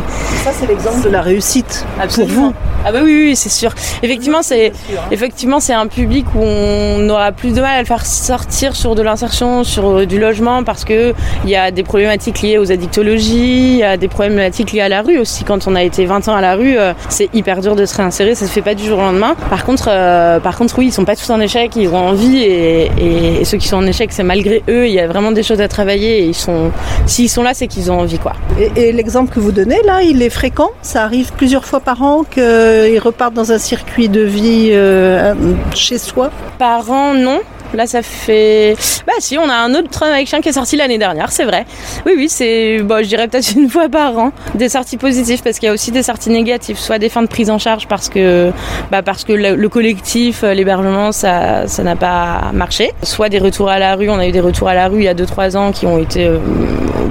Ça 0.43 0.51
c'est 0.53 0.67
l'exemple 0.67 1.03
de 1.03 1.11
la 1.11 1.21
réussite 1.23 1.85
pour 2.15 2.27
vous. 2.27 2.53
Ah 2.87 2.93
bah 2.93 2.99
oui, 3.03 3.29
oui, 3.29 3.37
c'est 3.37 3.49
sûr. 3.49 3.73
Effectivement, 4.03 4.43
c'est 4.43 4.73
effectivement 5.11 5.59
c'est 5.59 5.73
un 5.73 5.87
public 5.87 6.27
où 6.35 6.41
on 6.43 7.09
aura 7.09 7.33
plus 7.33 7.55
de 7.55 7.61
mal 7.63 7.77
à 7.77 7.81
le 7.81 7.87
faire 7.87 8.05
sortir 8.05 8.77
sur 8.77 8.95
de 8.95 9.01
l'insertion, 9.01 9.65
sur 9.65 9.89
euh, 9.89 10.07
du 10.07 10.21
logement, 10.21 10.65
parce 10.65 10.85
que 10.85 11.15
il 11.45 11.51
y 11.51 11.57
a 11.57 11.71
des 11.71 11.83
problématiques 11.83 12.43
liées 12.43 12.59
aux 12.59 12.71
addictologies, 12.71 13.73
il 13.73 13.77
y 13.79 13.83
a 13.83 13.97
des 13.97 14.09
problématiques 14.09 14.73
liées 14.73 14.83
à 14.83 14.91
la 14.91 15.01
rue 15.01 15.19
aussi. 15.19 15.45
Quand 15.45 15.67
on 15.67 15.75
a 15.75 15.83
été 15.83 16.05
20 16.05 16.29
ans 16.29 16.35
à 16.35 16.43
la 16.43 16.57
rue, 16.57 16.77
euh, 16.77 16.93
c'est 17.09 17.31
hyper 17.33 17.63
dur 17.63 17.75
de 17.75 17.87
se 17.87 17.97
réinsérer. 17.97 18.35
Ça 18.35 18.47
se 18.47 18.53
fait 18.53 18.61
pas 18.63 18.75
du 18.75 18.85
jour 18.85 18.99
au 18.99 19.03
lendemain. 19.03 19.35
Par 19.49 19.65
contre, 19.65 19.89
euh, 19.89 20.39
par 20.41 20.59
contre, 20.59 20.79
oui, 20.79 20.87
ils 20.89 20.93
sont 20.93 21.07
pas 21.07 21.17
tous 21.17 21.31
en 21.31 21.41
échec 21.41 21.74
ils 21.77 21.89
ont 21.89 21.97
envie 22.09 22.39
et, 22.43 22.91
et- 22.99 23.41
et 23.41 23.45
ceux 23.45 23.59
qui 23.59 23.69
sont 23.69 23.77
en 23.79 23.87
échec, 23.87 24.11
c'est 24.13 24.23
malgré 24.23 24.63
eux. 24.69 24.87
Il 24.87 24.93
y 24.93 25.01
a 25.01 25.07
vraiment 25.07 25.33
des 25.33 25.43
choses 25.43 25.61
à 25.61 25.69
travailler 25.69 26.19
et 26.21 26.25
ils 26.27 26.35
sont, 26.35 26.71
s'ils 27.07 27.29
sont 27.29 27.43
là, 27.43 27.53
c'est 27.55 27.67
qu'ils 27.67 27.91
ont 27.91 28.01
envie, 28.01 28.19
quoi. 28.19 28.33
Et, 28.59 28.89
et 28.89 28.93
l'exemple 28.93 29.33
que 29.35 29.41
vous 29.41 29.53
donnez 29.53 29.81
là, 29.85 30.03
il 30.03 30.23
est 30.23 30.31
fréquent 30.31 30.71
Ça 30.83 31.03
arrive 31.05 31.33
plusieurs 31.37 31.65
fois 31.65 31.81
par 31.81 32.03
an 32.03 32.25
qu'ils 32.25 32.99
repartent 33.01 33.35
dans 33.35 33.53
un 33.53 33.59
circuit 33.59 34.09
de 34.09 34.21
vie 34.21 34.69
euh, 34.73 35.35
chez 35.75 35.99
soi 35.99 36.31
Par 36.59 36.91
an, 36.91 37.15
non. 37.15 37.41
Là, 37.75 37.87
ça 37.87 38.03
fait. 38.03 38.77
Bah, 39.07 39.13
si, 39.19 39.37
on 39.37 39.49
a 39.49 39.55
un 39.55 39.75
autre 39.75 40.03
avec 40.05 40.29
chien 40.29 40.41
qui 40.41 40.49
est 40.49 40.53
sorti 40.53 40.77
l'année 40.77 40.99
dernière, 40.99 41.31
c'est 41.33 41.45
vrai. 41.45 41.67
Oui, 42.07 42.13
oui, 42.17 42.29
c'est. 42.29 42.79
Bon, 42.83 43.03
je 43.03 43.09
dirais 43.09 43.27
peut-être 43.29 43.53
une 43.57 43.69
fois 43.69 43.89
par 43.89 44.17
an. 44.17 44.33
Des 44.55 44.69
sorties 44.69 44.97
positives, 44.97 45.43
parce 45.43 45.59
qu'il 45.59 45.67
y 45.67 45.71
a 45.71 45.73
aussi 45.75 45.91
des 45.91 46.03
sorties 46.03 46.31
négatives, 46.31 46.79
soit 46.79 46.99
des 46.99 47.09
fins 47.09 47.23
de 47.23 47.27
prise 47.27 47.51
en 47.51 47.59
charge 47.59 47.87
parce 47.89 48.09
que, 48.09 48.53
bah, 48.91 49.03
parce 49.03 49.25
que 49.25 49.33
le, 49.33 49.57
le 49.57 49.69
collectif, 49.69 50.45
euh, 50.45 50.55
l'hébergement, 50.55 51.11
ça 51.13 51.67
ça 51.67 51.83
n'a 51.83 51.97
pas 51.97 52.51
marché. 52.53 52.93
Soit 53.03 53.29
des 53.29 53.39
retours 53.39 53.69
à 53.69 53.79
la 53.79 53.95
rue. 53.97 54.09
On 54.09 54.19
a 54.19 54.27
eu 54.27 54.33
des 54.33 54.41
retours 54.41 54.69
à 54.69 54.75
la 54.75 54.89
rue 54.89 54.99
il 54.99 55.05
y 55.05 55.09
a 55.09 55.15
2-3 55.15 55.57
ans 55.57 55.73
qui 55.73 55.87
ont 55.87 55.99
été 55.99 56.27
euh, 56.27 56.39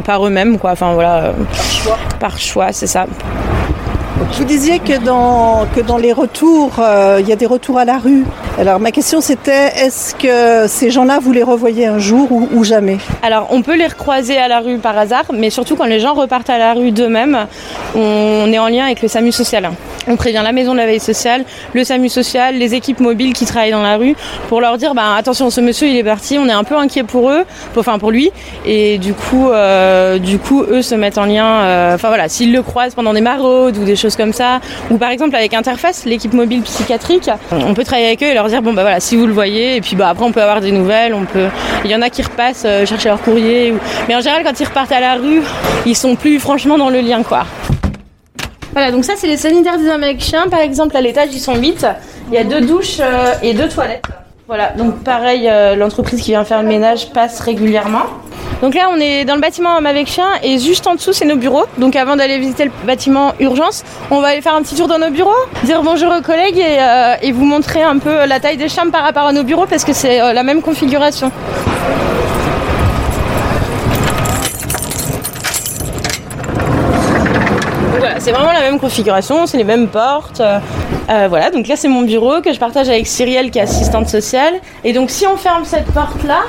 par 0.06 0.26
eux-mêmes, 0.26 0.58
quoi. 0.58 0.72
Enfin, 0.72 0.94
voilà. 0.94 1.24
euh, 1.26 1.34
Par 2.20 2.38
choix, 2.40 2.72
c'est 2.72 2.88
ça. 2.88 3.06
Vous 4.36 4.46
disiez 4.46 4.80
que 4.80 4.98
dans, 4.98 5.98
les 5.98 6.12
retours, 6.12 6.74
euh, 6.80 7.20
il 7.22 7.28
y 7.28 7.32
a 7.32 7.36
des 7.36 7.46
retours 7.46 7.78
à 7.78 7.86
la 7.86 8.00
rue. 8.00 8.26
Alors 8.58 8.80
ma 8.80 8.92
question 8.92 9.22
c'était, 9.22 9.68
est-ce 9.76 10.16
que 10.16 10.68
ces 10.68 10.90
gens-là, 10.90 11.20
vous 11.22 11.32
les 11.32 11.44
revoyez 11.44 11.86
un 11.86 12.00
jour 12.00 12.32
ou, 12.32 12.50
ou 12.52 12.64
jamais? 12.64 12.98
Alors, 13.22 13.48
on 13.52 13.62
peut 13.62 13.76
les 13.76 13.88
recroiser 13.88 14.38
à 14.38 14.48
la 14.48 14.60
rue 14.60 14.80
par 14.80 14.98
hasard, 14.98 15.26
mais 15.34 15.50
surtout 15.50 15.76
quand 15.76 15.86
les 15.86 16.00
gens 16.00 16.14
repartent 16.14 16.50
à 16.50 16.58
la 16.58 16.74
rue 16.74 16.92
d'eux-mêmes, 16.92 17.48
on 17.96 18.52
est 18.52 18.60
en 18.60 18.68
lien 18.68 18.86
avec 18.86 19.02
le 19.02 19.08
SAMU 19.08 19.32
social. 19.32 19.72
On 20.08 20.16
prévient 20.16 20.42
la 20.44 20.52
maison 20.52 20.74
de 20.74 20.78
la 20.78 20.86
veille 20.86 21.00
sociale, 21.00 21.46
le 21.74 21.84
SAMU 21.84 22.10
social, 22.10 22.56
les 22.58 22.74
équipes 22.76 23.00
mobiles 23.00 23.34
qui 23.34 23.46
travaillent 23.46 23.72
dans 23.72 23.82
la 23.82 23.98
rue, 23.98 24.16
pour 24.50 24.60
leur 24.62 24.78
dire, 24.78 24.94
bah, 24.94 25.16
attention, 25.18 25.50
ce 25.50 25.62
monsieur, 25.62 25.88
il 25.88 25.98
est 25.98 26.04
parti, 26.04 26.38
on 26.38 26.48
est 26.48 26.52
un 26.54 26.64
peu 26.64 26.76
inquiet 26.78 27.04
pour 27.04 27.30
eux, 27.30 27.44
enfin 27.78 28.00
pour 28.00 28.12
lui, 28.12 28.32
et 28.66 28.98
du 28.98 29.14
coup, 29.14 29.50
euh, 29.50 30.18
du 30.20 30.40
coup, 30.40 30.64
eux 30.64 30.82
se 30.82 30.96
mettent 30.96 31.18
en 31.18 31.26
lien. 31.26 31.46
euh, 31.46 31.96
Enfin 31.96 32.08
voilà, 32.10 32.28
s'ils 32.30 32.52
le 32.52 32.62
croisent 32.62 32.96
pendant 32.96 33.14
des 33.14 33.22
maraudes 33.22 33.78
ou 33.78 33.84
des 33.86 33.96
choses 33.96 34.16
comme 34.16 34.34
ça, 34.34 34.60
ou 34.90 34.98
par 34.98 35.10
exemple 35.10 35.36
avec 35.36 35.54
Interface, 35.54 36.06
l'équipe 36.06 36.34
mobile 36.34 36.62
psychiatrique, 36.64 37.30
on 37.52 37.74
peut 37.74 37.84
travailler 37.84 38.08
avec 38.08 38.24
eux 38.24 38.28
et 38.28 38.34
leur 38.34 38.48
dire, 38.48 38.62
bon 38.62 38.74
bah 38.74 38.82
voilà, 38.82 39.00
si 39.00 39.16
vous 39.16 39.26
le 39.28 39.34
voyez, 39.34 39.76
et 39.78 39.82
puis 39.82 39.96
bah 39.96 40.10
après 40.10 40.26
on 40.26 40.32
peut 40.32 40.42
avoir 40.42 40.60
des 40.62 40.72
nouvelles, 40.72 41.14
on 41.14 41.26
peut. 41.26 41.48
Il 41.86 41.92
y 41.92 41.96
en 41.96 42.02
a 42.02 42.10
qui 42.10 42.22
repassent 42.24 42.64
euh, 42.66 42.86
chercher 42.86 43.10
leur 43.10 43.22
courrier, 43.22 43.72
ou- 43.72 43.80
mais 44.08 44.16
en 44.16 44.22
général 44.22 44.44
quand 44.44 44.60
ils 44.60 44.66
repartent 44.66 44.92
à 44.92 45.00
la 45.00 45.16
rue, 45.16 45.42
ils 45.86 45.96
sont 45.96 46.16
plus 46.16 46.40
franchement 46.40 46.78
dans 46.78 46.90
le 46.90 47.00
lien 47.00 47.24
quoi. 47.24 47.46
Voilà, 48.74 48.92
donc 48.92 49.06
ça 49.06 49.14
c'est 49.16 49.28
les 49.28 49.38
sanitaires 49.38 49.78
des 49.78 50.20
chiens. 50.20 50.48
Par 50.50 50.60
exemple, 50.60 50.98
à 50.98 51.02
l'étage, 51.02 51.30
ils 51.32 51.40
sont 51.40 51.56
8. 51.56 51.86
Il 52.30 52.34
y 52.34 52.38
a 52.38 52.44
deux 52.44 52.62
douches 52.62 52.98
euh, 53.00 53.34
et 53.44 53.54
deux 53.54 53.70
toilettes. 53.70 54.04
Voilà, 54.48 54.72
donc 54.72 55.04
pareil, 55.04 55.48
euh, 55.48 55.76
l'entreprise 55.76 56.22
qui 56.22 56.32
vient 56.32 56.44
faire 56.44 56.62
le 56.62 56.68
ménage 56.68 57.12
passe 57.14 57.40
régulièrement. 57.40 58.04
Donc 58.64 58.74
là, 58.74 58.90
on 58.92 59.00
est 59.00 59.26
dans 59.26 59.36
le 59.36 59.42
bâtiment 59.42 59.78
homme 59.78 59.86
avec 59.86 60.08
chien 60.08 60.28
et 60.42 60.58
juste 60.58 60.88
en 60.88 60.96
dessous, 60.96 61.14
c'est 61.14 61.26
nos 61.26 61.36
bureaux. 61.36 61.66
Donc 61.78 61.96
avant 61.96 62.16
d'aller 62.16 62.40
visiter 62.40 62.66
le 62.66 62.72
bâtiment 62.86 63.34
urgence, 63.40 63.84
on 64.10 64.22
va 64.22 64.30
aller 64.30 64.42
faire 64.42 64.56
un 64.56 64.64
petit 64.64 64.76
tour 64.76 64.88
dans 64.88 65.00
nos 65.00 65.12
bureaux, 65.12 65.32
dire 65.64 65.84
bonjour 65.84 66.12
aux 66.12 66.22
collègues 66.22 66.58
et, 66.58 66.78
euh, 66.80 67.32
vous 67.32 67.46
montrer 67.46 67.84
un 67.84 68.00
peu 68.00 68.26
la 68.26 68.40
taille 68.40 68.58
des 68.58 68.70
chambres 68.70 68.92
par 68.92 69.04
rapport 69.04 69.28
à 69.28 69.34
nos 69.34 69.44
bureaux 69.44 69.68
parce 69.68 69.84
que 69.84 69.94
c'est 69.94 70.18
la 70.18 70.44
même 70.44 70.62
configuration. 70.62 71.32
Donc 77.92 78.00
voilà, 78.00 78.13
c'est 78.24 78.32
vraiment 78.32 78.54
la 78.54 78.62
même 78.62 78.80
configuration, 78.80 79.46
c'est 79.46 79.58
les 79.58 79.66
mêmes 79.66 79.90
portes. 79.90 80.40
euh, 80.40 80.58
euh, 81.10 81.26
voilà, 81.28 81.52
donc 81.52 81.68
là 81.68 81.76
c'est 81.76 81.90
mon 81.90 82.04
bureau 82.04 82.40
que 82.40 82.54
je 82.54 82.58
partage 82.58 82.88
avec 82.88 83.06
Cyrielle 83.06 83.52
qui 83.52 83.60
est 83.60 83.64
assistante 83.64 84.08
sociale. 84.08 84.54
Et 84.86 84.94
donc 84.94 85.10
si 85.10 85.28
on 85.28 85.36
ferme 85.36 85.66
cette 85.66 85.92
porte 85.92 86.24
là, 86.24 86.44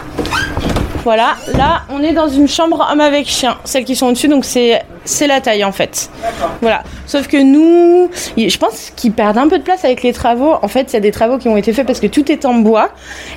voilà, 1.05 1.35
là 1.57 1.83
on 1.91 2.03
est 2.03 2.13
dans 2.13 2.29
une 2.29 2.49
chambre 2.49 2.89
homme 2.91 3.01
avec 3.01 3.27
chien, 3.27 3.57
celles 3.65 3.85
qui 3.85 3.95
sont 3.95 4.07
au-dessus, 4.07 4.29
donc 4.29 4.45
c'est 4.45 4.83
c'est 5.05 5.27
la 5.27 5.41
taille 5.41 5.65
en 5.65 5.73
fait. 5.73 6.11
Voilà. 6.63 6.83
Sauf 7.07 7.29
que 7.29 7.37
nous, 7.37 8.09
je 8.39 8.57
pense 8.57 8.91
qu'ils 8.97 9.13
perdent 9.13 9.37
un 9.37 9.49
peu 9.49 9.59
de 9.59 9.63
place 9.63 9.85
avec 9.85 10.03
les 10.03 10.15
travaux. 10.15 10.55
En 10.63 10.69
fait, 10.69 10.93
il 10.93 10.95
y 10.95 10.97
a 10.97 11.01
des 11.01 11.11
travaux 11.11 11.37
qui 11.37 11.47
ont 11.49 11.59
été 11.59 11.75
faits 11.75 11.87
parce 11.87 12.01
que 12.01 12.07
tout 12.07 12.33
est 12.33 12.47
en 12.47 12.55
bois 12.55 12.89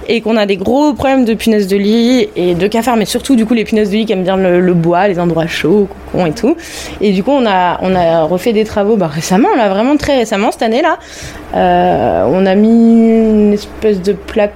et 0.07 0.21
qu'on 0.21 0.37
a 0.37 0.45
des 0.45 0.55
gros 0.55 0.93
problèmes 0.93 1.25
de 1.25 1.33
punaises 1.33 1.67
de 1.67 1.75
lit 1.75 2.29
et 2.37 2.55
de 2.55 2.67
cafards, 2.67 2.95
mais 2.95 3.05
surtout 3.05 3.35
du 3.35 3.45
coup 3.45 3.53
les 3.53 3.65
punaises 3.65 3.89
de 3.89 3.97
lit 3.97 4.05
qui 4.05 4.13
aiment 4.13 4.23
bien 4.23 4.37
le, 4.37 4.61
le 4.61 4.73
bois, 4.73 5.09
les 5.09 5.19
endroits 5.19 5.47
chauds, 5.47 5.89
cocons 6.11 6.25
et 6.25 6.31
tout. 6.31 6.55
Et 7.01 7.11
du 7.11 7.21
coup, 7.21 7.31
on 7.31 7.45
a 7.45 7.79
on 7.81 7.93
a 7.95 8.23
refait 8.23 8.53
des 8.53 8.63
travaux 8.63 8.95
bah, 8.95 9.07
récemment, 9.07 9.53
là, 9.57 9.67
vraiment 9.67 9.97
très 9.97 10.17
récemment 10.17 10.51
cette 10.51 10.63
année 10.63 10.81
là. 10.81 10.97
Euh, 11.53 12.23
on 12.31 12.45
a 12.45 12.55
mis 12.55 12.69
une 12.69 13.53
espèce 13.53 14.01
de 14.01 14.13
plaque 14.13 14.53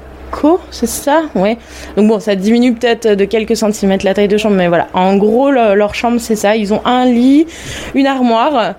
c'est 0.71 0.87
ça 0.87 1.23
Ouais. 1.35 1.57
Donc 1.95 2.07
bon, 2.07 2.19
ça 2.19 2.35
diminue 2.35 2.73
peut-être 2.73 3.07
de 3.09 3.25
quelques 3.25 3.55
centimètres 3.55 4.05
la 4.05 4.13
taille 4.13 4.27
de 4.27 4.37
chambre, 4.37 4.55
mais 4.55 4.67
voilà. 4.67 4.87
En 4.93 5.15
gros, 5.17 5.51
le- 5.51 5.75
leur 5.75 5.93
chambre, 5.93 6.19
c'est 6.19 6.35
ça. 6.35 6.55
Ils 6.55 6.73
ont 6.73 6.81
un 6.85 7.05
lit, 7.05 7.45
une 7.93 8.07
armoire, 8.07 8.75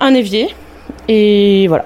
un 0.00 0.14
évier, 0.14 0.48
et 1.08 1.66
voilà. 1.68 1.84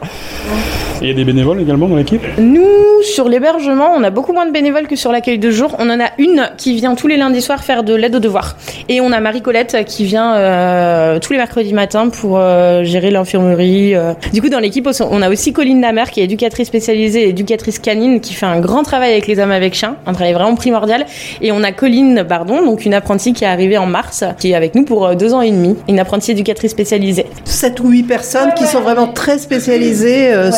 Et 1.01 1.05
il 1.05 1.09
y 1.09 1.11
a 1.13 1.15
des 1.15 1.25
bénévoles 1.25 1.61
également 1.61 1.87
dans 1.87 1.95
l'équipe? 1.95 2.23
Nous, 2.39 2.65
sur 3.03 3.29
l'hébergement, 3.29 3.93
on 3.97 4.03
a 4.03 4.11
beaucoup 4.11 4.33
moins 4.33 4.47
de 4.47 4.51
bénévoles 4.51 4.89
que 4.89 4.97
sur 4.97 5.13
l'accueil 5.13 5.39
de 5.39 5.51
jour. 5.51 5.77
On 5.79 5.89
en 5.91 6.01
a 6.01 6.09
une 6.19 6.51
qui 6.57 6.75
vient 6.75 6.97
tous 6.97 7.07
les 7.07 7.17
lundis 7.17 7.41
soirs 7.41 7.63
faire 7.63 7.85
de 7.85 7.95
l'aide 7.95 8.17
aux 8.17 8.21
devoirs. 8.21 8.57
Et 8.89 9.01
on 9.01 9.13
a 9.13 9.21
Marie-Colette 9.21 9.85
qui 9.87 10.05
vient 10.05 10.35
euh, 10.35 11.21
tous 11.21 11.33
les 11.33 11.39
mercredis 11.39 11.73
matins 11.73 12.09
pour 12.09 12.39
euh, 12.39 12.83
gérer 12.83 13.13
l'infirmerie. 13.13 13.95
euh. 13.95 14.15
Du 14.33 14.43
coup, 14.43 14.49
dans 14.49 14.59
l'équipe, 14.59 14.89
on 15.09 15.23
a 15.23 15.31
aussi 15.31 15.53
Colline 15.53 15.81
Lamer 15.81 16.11
qui 16.11 16.21
est 16.21 16.25
éducatrice 16.25 16.67
spécialisée 16.67 17.27
et 17.27 17.29
éducatrice 17.29 17.79
canine 17.79 18.21
qui 18.21 18.35
fait 18.35 18.47
un 18.47 18.59
grand 18.59 18.83
travail 18.83 19.13
avec 19.13 19.29
les 19.29 19.39
hommes 19.39 19.53
avec 19.53 19.75
chiens, 19.75 19.97
un 20.07 20.15
travail 20.15 20.33
vraiment 20.33 20.57
primordial. 20.57 21.07
Et 21.41 21.53
on 21.53 21.63
a 21.63 21.71
Colline 21.71 22.25
Bardon, 22.29 22.65
donc 22.65 22.85
une 22.85 22.95
apprentie 22.95 23.33
qui 23.33 23.45
est 23.45 23.49
arrivée 23.49 23.79
en 23.79 23.87
mars, 23.87 24.25
qui 24.41 24.51
est 24.51 24.55
avec 24.57 24.75
nous 24.75 24.85
pour 24.85 25.15
deux 25.15 25.33
ans 25.33 25.43
et 25.43 25.51
demi, 25.53 25.77
une 25.89 26.01
apprentie 26.01 26.33
éducatrice 26.33 26.73
spécialisée. 26.73 27.27
7 27.45 27.79
ou 27.81 27.89
8 27.91 28.03
personnes 28.03 28.55
qui 28.57 28.67
sont 28.67 28.81
vraiment 28.81 29.07
très 29.07 29.39
spécialisées, 29.39 30.33
euh, 30.33 30.51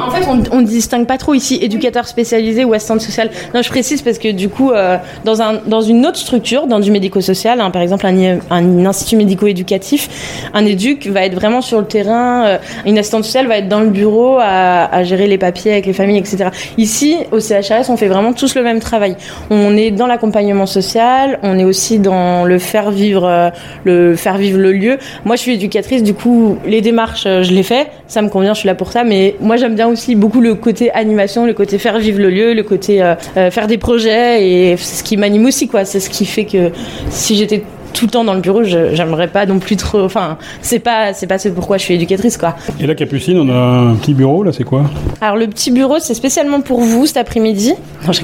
En 0.00 0.10
fait, 0.10 0.24
on, 0.28 0.42
on 0.56 0.62
distingue 0.62 1.06
pas 1.06 1.18
trop 1.18 1.34
ici 1.34 1.58
éducateur 1.60 2.06
spécialisé 2.06 2.64
ou 2.64 2.74
assistante 2.74 3.00
sociale. 3.00 3.30
Non, 3.54 3.62
je 3.62 3.68
précise 3.68 4.02
parce 4.02 4.18
que 4.18 4.28
du 4.28 4.48
coup, 4.48 4.70
euh, 4.70 4.98
dans, 5.24 5.42
un, 5.42 5.60
dans 5.66 5.80
une 5.80 6.06
autre 6.06 6.18
structure, 6.18 6.66
dans 6.66 6.80
du 6.80 6.90
médico-social, 6.90 7.60
hein, 7.60 7.70
par 7.70 7.82
exemple 7.82 8.06
un, 8.06 8.86
institut 8.86 9.16
médico-éducatif, 9.16 10.50
un 10.54 10.64
éduc 10.64 11.06
va 11.06 11.24
être 11.24 11.34
vraiment 11.34 11.60
sur 11.60 11.78
le 11.78 11.86
terrain, 11.86 12.44
euh, 12.44 12.58
une 12.86 12.98
assistante 12.98 13.24
sociale 13.24 13.46
va 13.46 13.58
être 13.58 13.68
dans 13.68 13.80
le 13.80 13.90
bureau 13.90 14.38
à, 14.40 15.02
gérer 15.04 15.26
les 15.26 15.38
papiers 15.38 15.72
avec 15.72 15.86
les 15.86 15.92
familles, 15.92 16.18
etc. 16.18 16.50
Ici, 16.78 17.16
au 17.32 17.40
CHRS, 17.40 17.88
on 17.88 17.96
fait 17.96 18.08
vraiment 18.08 18.32
tous 18.32 18.54
le 18.54 18.62
même 18.62 18.80
travail. 18.80 19.16
On 19.50 19.76
est 19.76 19.90
dans 19.90 20.06
l'accompagnement 20.06 20.66
social, 20.66 21.38
on 21.42 21.58
est 21.58 21.64
aussi 21.64 21.98
dans 21.98 22.44
le 22.44 22.58
faire 22.58 22.90
vivre, 22.90 23.24
euh, 23.24 23.50
le 23.84 24.16
faire 24.16 24.38
vivre 24.38 24.58
le 24.58 24.72
lieu. 24.72 24.98
Moi, 25.24 25.36
je 25.36 25.42
suis 25.42 25.54
éducatrice, 25.54 26.02
du 26.02 26.14
coup, 26.14 26.56
les 26.66 26.80
démarches, 26.80 27.24
je 27.24 27.52
les 27.52 27.62
fais, 27.62 27.88
ça 28.06 28.22
me 28.22 28.28
convient, 28.28 28.54
je 28.54 28.60
suis 28.60 28.66
là 28.68 28.74
pour 28.74 28.92
ça. 28.92 29.04
Mais 29.04 29.31
moi, 29.40 29.56
j'aime 29.56 29.74
bien 29.74 29.88
aussi 29.88 30.14
beaucoup 30.14 30.40
le 30.40 30.54
côté 30.54 30.90
animation, 30.92 31.46
le 31.46 31.54
côté 31.54 31.78
faire 31.78 31.98
vivre 31.98 32.20
le 32.20 32.30
lieu, 32.30 32.54
le 32.54 32.62
côté 32.62 33.02
euh, 33.02 33.14
euh, 33.36 33.50
faire 33.50 33.66
des 33.66 33.78
projets, 33.78 34.46
et 34.46 34.76
c'est 34.76 34.96
ce 34.96 35.04
qui 35.04 35.16
m'anime 35.16 35.46
aussi, 35.46 35.68
quoi. 35.68 35.84
C'est 35.84 36.00
ce 36.00 36.10
qui 36.10 36.24
fait 36.24 36.44
que 36.44 36.70
si 37.10 37.36
j'étais 37.36 37.62
tout 37.92 38.06
le 38.06 38.10
temps 38.10 38.24
dans 38.24 38.34
le 38.34 38.40
bureau, 38.40 38.62
j'aimerais 38.62 39.28
pas 39.28 39.46
non 39.46 39.58
plus 39.58 39.76
trop. 39.76 40.00
Enfin, 40.00 40.38
c'est 40.60 40.78
pas, 40.78 41.12
c'est 41.12 41.26
pas 41.26 41.38
ce 41.38 41.48
pourquoi 41.48 41.78
je 41.78 41.82
suis 41.82 41.94
éducatrice, 41.94 42.36
quoi. 42.36 42.56
Et 42.80 42.86
là, 42.86 42.94
Capucine, 42.94 43.38
on 43.38 43.48
a 43.48 43.90
un 43.90 43.94
petit 43.96 44.14
bureau, 44.14 44.42
là, 44.42 44.52
c'est 44.52 44.64
quoi? 44.64 44.84
Alors 45.20 45.36
le 45.36 45.46
petit 45.46 45.70
bureau, 45.70 45.98
c'est 45.98 46.14
spécialement 46.14 46.60
pour 46.60 46.80
vous 46.80 47.06
cet 47.06 47.16
après-midi. 47.16 47.74
Non, 48.06 48.12
je. 48.12 48.22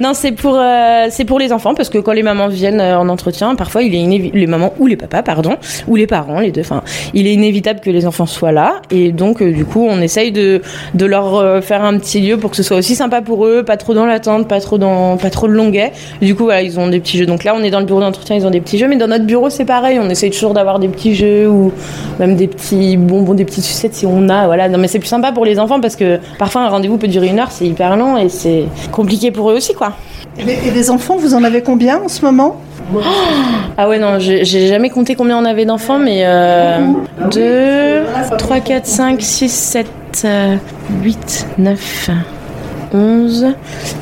Non, 0.00 0.12
c'est 0.14 0.32
pour 0.32 0.56
euh, 0.56 1.06
c'est 1.10 1.24
pour 1.24 1.38
les 1.38 1.52
enfants 1.52 1.74
parce 1.74 1.88
que 1.88 1.98
quand 1.98 2.12
les 2.12 2.22
mamans 2.22 2.48
viennent 2.48 2.80
euh, 2.80 2.98
en 2.98 3.08
entretien, 3.08 3.54
parfois 3.54 3.82
il 3.82 3.94
est 3.94 3.98
inévi- 3.98 4.30
les 4.32 4.46
mamans 4.46 4.72
ou 4.78 4.86
les 4.86 4.96
papas, 4.96 5.22
pardon, 5.22 5.56
ou 5.86 5.96
les 5.96 6.06
parents, 6.06 6.40
les 6.40 6.50
deux. 6.52 6.60
Enfin, 6.62 6.82
il 7.14 7.26
est 7.26 7.32
inévitable 7.34 7.80
que 7.80 7.90
les 7.90 8.06
enfants 8.06 8.26
soient 8.26 8.52
là 8.52 8.76
et 8.90 9.12
donc 9.12 9.42
euh, 9.42 9.52
du 9.52 9.64
coup, 9.64 9.86
on 9.88 10.00
essaye 10.00 10.32
de 10.32 10.62
de 10.94 11.06
leur 11.06 11.34
euh, 11.36 11.60
faire 11.60 11.84
un 11.84 11.98
petit 11.98 12.20
lieu 12.20 12.36
pour 12.36 12.50
que 12.50 12.56
ce 12.56 12.62
soit 12.62 12.76
aussi 12.76 12.94
sympa 12.94 13.20
pour 13.20 13.46
eux, 13.46 13.62
pas 13.62 13.76
trop 13.76 13.94
dans 13.94 14.06
l'attente, 14.06 14.48
pas 14.48 14.60
trop 14.60 14.78
dans 14.78 15.16
pas 15.16 15.30
trop 15.30 15.48
de 15.48 15.52
longuet. 15.52 15.92
Du 16.22 16.34
coup, 16.34 16.44
voilà, 16.44 16.62
ils 16.62 16.78
ont 16.78 16.88
des 16.88 17.00
petits 17.00 17.18
jeux. 17.18 17.26
Donc 17.26 17.44
là, 17.44 17.54
on 17.56 17.62
est 17.62 17.70
dans 17.70 17.80
le 17.80 17.86
bureau 17.86 18.00
d'entretien, 18.00 18.36
ils 18.36 18.46
ont 18.46 18.50
des 18.50 18.60
petits 18.60 18.78
jeux, 18.78 18.88
mais 18.88 18.96
dans 18.96 19.07
notre 19.08 19.24
bureau, 19.24 19.50
c'est 19.50 19.64
pareil. 19.64 19.98
On 20.00 20.08
essaye 20.08 20.30
toujours 20.30 20.54
d'avoir 20.54 20.78
des 20.78 20.88
petits 20.88 21.14
jeux 21.14 21.48
ou 21.48 21.72
même 22.18 22.36
des 22.36 22.46
petits 22.46 22.96
bonbons, 22.96 23.34
des 23.34 23.44
petites 23.44 23.64
sucettes 23.64 23.94
si 23.94 24.06
on 24.06 24.28
a. 24.28 24.46
Voilà. 24.46 24.68
Non, 24.68 24.78
mais 24.78 24.88
c'est 24.88 24.98
plus 24.98 25.08
sympa 25.08 25.32
pour 25.32 25.44
les 25.44 25.58
enfants 25.58 25.80
parce 25.80 25.96
que 25.96 26.18
parfois 26.38 26.62
un 26.62 26.68
rendez-vous 26.68 26.98
peut 26.98 27.08
durer 27.08 27.28
une 27.28 27.38
heure, 27.38 27.50
c'est 27.50 27.66
hyper 27.66 27.96
long 27.96 28.16
et 28.16 28.28
c'est 28.28 28.64
compliqué 28.92 29.30
pour 29.30 29.50
eux 29.50 29.54
aussi, 29.54 29.74
quoi. 29.74 29.94
Et 30.38 30.44
les, 30.44 30.90
enfants, 30.90 31.16
vous 31.16 31.34
en 31.34 31.42
avez 31.42 31.62
combien 31.62 32.00
en 32.00 32.08
ce 32.08 32.24
moment? 32.24 32.60
Ah 33.76 33.88
ouais, 33.88 33.98
non, 33.98 34.18
j'ai 34.18 34.44
jamais 34.44 34.88
compté 34.88 35.16
combien 35.16 35.36
on 35.36 35.44
avait 35.44 35.64
d'enfants, 35.64 35.98
mais 35.98 36.22
euh, 36.24 36.78
2, 37.32 38.02
3, 38.38 38.60
4, 38.60 38.86
5, 38.86 39.20
6, 39.20 39.48
7, 39.48 40.26
8, 41.02 41.46
9, 41.58 42.10
11. 42.92 43.54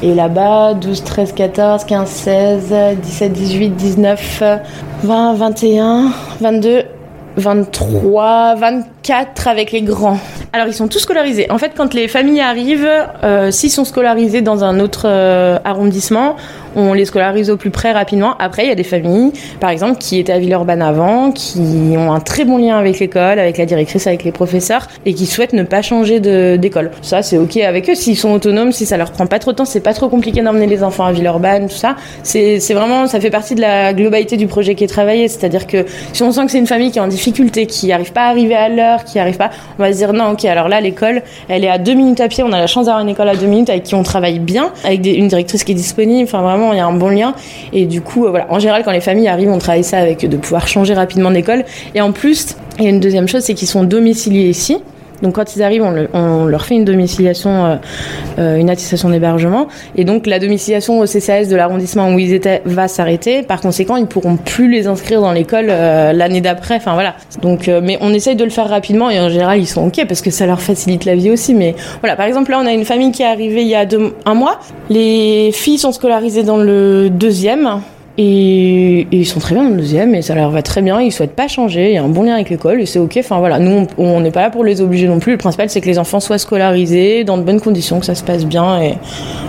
Et 0.03 0.14
là-bas, 0.14 0.74
12, 0.74 1.05
13, 1.05 1.32
14, 1.32 1.84
15, 1.84 2.09
16, 2.09 2.74
17, 3.03 3.32
18, 3.32 3.70
19, 3.70 4.43
20, 5.03 5.34
21, 5.34 6.12
22, 6.41 6.82
23, 7.37 8.55
24. 8.55 8.95
Quatre 9.07 9.47
avec 9.47 9.71
les 9.71 9.83
grands. 9.83 10.19
Alors 10.53 10.67
ils 10.67 10.75
sont 10.75 10.89
tous 10.89 10.99
scolarisés. 10.99 11.51
En 11.51 11.59
fait, 11.59 11.73
quand 11.77 11.95
les 11.95 12.09
familles 12.09 12.41
arrivent, 12.41 12.91
euh, 13.23 13.51
s'ils 13.53 13.71
sont 13.71 13.85
scolarisés 13.85 14.43
dans 14.43 14.65
un 14.65 14.81
autre 14.81 15.03
euh, 15.07 15.59
arrondissement, 15.65 16.35
on 16.77 16.93
les 16.93 17.07
scolarise 17.07 17.51
au 17.51 17.57
plus 17.57 17.71
près 17.71 17.93
rapidement. 17.93 18.37
Après, 18.39 18.65
il 18.65 18.69
y 18.69 18.73
a 18.73 18.75
des 18.75 18.85
familles, 18.85 19.33
par 19.61 19.71
exemple, 19.71 19.99
qui 19.99 20.19
étaient 20.19 20.33
à 20.33 20.39
Villeurbanne 20.39 20.83
avant, 20.83 21.33
qui 21.33 21.95
ont 21.97 22.13
un 22.13 22.21
très 22.21 22.45
bon 22.45 22.59
lien 22.59 22.77
avec 22.77 22.99
l'école, 22.99 23.39
avec 23.39 23.57
la 23.57 23.65
directrice, 23.65 24.07
avec 24.07 24.25
les 24.25 24.33
professeurs, 24.33 24.87
et 25.07 25.15
qui 25.15 25.25
souhaitent 25.27 25.55
ne 25.55 25.63
pas 25.63 25.81
changer 25.81 26.21
d'école. 26.59 26.91
Ça, 27.01 27.23
c'est 27.23 27.39
ok 27.39 27.57
avec 27.59 27.89
eux. 27.89 27.95
S'ils 27.95 28.17
sont 28.17 28.31
autonomes, 28.33 28.73
si 28.73 28.85
ça 28.85 28.99
leur 28.99 29.11
prend 29.11 29.27
pas 29.27 29.39
trop 29.39 29.53
de 29.53 29.57
temps, 29.57 29.65
c'est 29.65 29.81
pas 29.81 29.95
trop 29.95 30.09
compliqué 30.09 30.43
d'emmener 30.43 30.67
les 30.67 30.83
enfants 30.83 31.07
à 31.07 31.13
Villeurbanne, 31.13 31.69
tout 31.69 31.77
ça. 31.77 31.97
C'est 32.23 32.59
vraiment, 32.75 33.07
ça 33.07 33.21
fait 33.21 33.31
partie 33.31 33.55
de 33.55 33.63
la 33.63 33.95
globalité 33.95 34.37
du 34.37 34.47
projet 34.47 34.75
qui 34.75 34.85
est 34.85 34.89
travaillé. 34.89 35.29
C'est-à-dire 35.29 35.67
que 35.67 35.87
si 36.13 36.23
on 36.23 36.31
sent 36.31 36.45
que 36.45 36.51
c'est 36.51 36.59
une 36.59 36.67
famille 36.67 36.91
qui 36.91 36.99
est 36.99 37.03
en 37.03 37.09
difficulté, 37.09 37.67
qui 37.67 37.91
arrive 37.91 38.13
pas 38.13 38.25
à 38.25 38.29
arriver 38.29 38.55
à 38.55 38.69
l'heure, 38.69 38.95
qui 39.05 39.18
arrive 39.18 39.36
pas, 39.36 39.51
on 39.78 39.82
va 39.82 39.92
se 39.92 39.99
dire 39.99 40.12
non, 40.12 40.30
ok, 40.32 40.44
alors 40.44 40.68
là, 40.68 40.80
l'école, 40.80 41.22
elle 41.49 41.64
est 41.64 41.68
à 41.68 41.78
deux 41.78 41.94
minutes 41.94 42.20
à 42.20 42.28
pied. 42.28 42.42
On 42.42 42.53
a 42.53 42.59
la 42.59 42.66
chance 42.66 42.86
d'avoir 42.86 43.03
une 43.03 43.09
école 43.09 43.28
à 43.28 43.36
deux 43.36 43.47
minutes 43.47 43.70
avec 43.70 43.84
qui 43.84 43.94
on 43.94 44.03
travaille 44.03 44.38
bien, 44.38 44.72
avec 44.84 45.05
une 45.07 45.28
directrice 45.28 45.64
qui 45.64 45.72
est 45.72 45.76
disponible. 45.76 46.24
Enfin, 46.24 46.42
vraiment, 46.42 46.72
il 46.72 46.76
y 46.76 46.80
a 46.80 46.86
un 46.86 46.92
bon 46.92 47.09
lien. 47.09 47.34
Et 47.72 47.86
du 47.86 48.01
coup, 48.01 48.26
euh, 48.26 48.30
voilà. 48.30 48.47
En 48.51 48.59
général, 48.59 48.82
quand 48.84 48.92
les 48.92 49.01
familles 49.01 49.28
arrivent, 49.28 49.51
on 49.51 49.59
travaille 49.59 49.84
ça 49.84 49.99
avec 49.99 50.28
de 50.28 50.36
pouvoir 50.36 50.68
changer 50.68 50.94
rapidement 50.94 51.30
d'école. 51.30 51.64
Et 51.94 52.01
en 52.01 52.12
plus, 52.12 52.57
il 52.78 52.84
y 52.84 52.86
a 52.86 52.90
une 52.90 53.01
deuxième 53.01 53.28
chose, 53.28 53.42
c'est 53.42 53.55
qu'ils 53.55 53.68
sont 53.68 53.84
domiciliés 53.84 54.49
ici. 54.49 54.78
Donc 55.23 55.35
quand 55.35 55.57
ils 55.57 55.62
arrivent, 55.62 55.83
on, 55.83 55.91
le- 55.91 56.09
on 56.12 56.45
leur 56.45 56.64
fait 56.64 56.75
une 56.75 56.85
domiciliation, 56.85 57.64
euh, 57.67 57.77
euh, 58.39 58.57
une 58.57 58.69
attestation 58.71 59.09
d'hébergement, 59.09 59.69
et 59.97 60.05
donc 60.05 60.27
la 60.27 60.39
domiciliation 60.39 60.99
au 61.01 61.07
CCAS 61.07 61.47
de 61.49 61.57
l'arrondissement 61.57 62.12
où 62.12 62.19
ils 62.19 62.33
étaient 62.33 62.62
va 62.64 62.89
s'arrêter. 62.89 63.43
Par 63.43 63.61
conséquent, 63.61 63.97
ils 63.97 64.07
pourront 64.07 64.37
plus 64.37 64.71
les 64.71 64.87
inscrire 64.87 65.21
dans 65.21 65.33
l'école 65.33 65.67
euh, 65.71 66.12
l'année 66.12 66.41
d'après. 66.41 66.77
Enfin 66.77 66.95
voilà. 66.95 67.14
Donc, 67.43 67.69
euh, 67.69 67.81
mais 67.83 67.99
on 68.01 68.12
essaye 68.12 68.37
de 68.37 68.45
le 68.45 68.51
faire 68.51 68.69
rapidement 68.69 69.11
et 69.11 69.19
en 69.21 69.29
général 69.29 69.59
ils 69.59 69.67
sont 69.67 69.87
ok 69.87 70.05
parce 70.07 70.21
que 70.21 70.31
ça 70.31 70.47
leur 70.47 70.61
facilite 70.61 71.05
la 71.05 71.14
vie 71.14 71.31
aussi. 71.31 71.55
Mais 71.55 71.75
voilà, 72.01 72.17
par 72.17 72.27
exemple 72.27 72.51
là, 72.51 72.61
on 72.62 72.67
a 72.67 72.73
une 72.73 72.85
famille 72.85 73.12
qui 73.12 73.23
est 73.23 73.27
arrivée 73.27 73.62
il 73.62 73.69
y 73.69 73.75
a 73.75 73.87
deux- 73.87 74.14
un 74.25 74.35
mois. 74.35 74.61
Les 74.91 75.51
filles 75.53 75.79
sont 75.79 75.93
scolarisées 75.93 76.43
dans 76.43 76.59
le 76.59 77.09
deuxième. 77.11 77.81
Et, 78.19 79.07
ils 79.12 79.27
sont 79.27 79.41
très 79.41 79.55
bien 79.55 79.64
dans 79.64 79.71
le 79.71 79.77
deuxième 79.77 80.14
et 80.14 80.23
ça 80.23 80.35
leur 80.35 80.51
va 80.51 80.62
très 80.62 80.81
bien. 80.83 81.01
Ils 81.01 81.12
souhaitent 81.12 81.37
pas 81.37 81.49
changer. 81.49 81.91
Il 81.91 81.95
y 81.95 81.99
a 81.99 82.03
un 82.03 82.09
bon 82.09 82.23
lien 82.23 82.35
avec 82.35 82.49
l'école 82.51 82.81
et 82.81 82.87
c'est 82.87 82.99
ok. 82.99 83.17
Enfin 83.19 83.39
voilà, 83.39 83.59
nous 83.59 83.87
on- 83.99 84.05
on 84.05 84.21
n'est 84.21 84.31
pas 84.31 84.43
là 84.43 84.51
pour 84.51 84.64
les 84.64 84.81
obliger 84.81 85.07
non 85.07 85.19
plus. 85.19 85.33
Le 85.33 85.39
principal 85.39 85.69
c'est 85.69 85.81
que 85.81 85.87
les 85.87 85.99
enfants 85.99 86.21
soient 86.21 86.39
scolarisés 86.39 87.25
dans 87.25 87.37
de 87.37 87.43
bonnes 87.43 87.61
conditions, 87.61 88.01
que 88.01 88.07
ça 88.07 88.14
se 88.14 88.25
passe 88.25 88.47
bien 88.47 88.81
et 88.81 88.95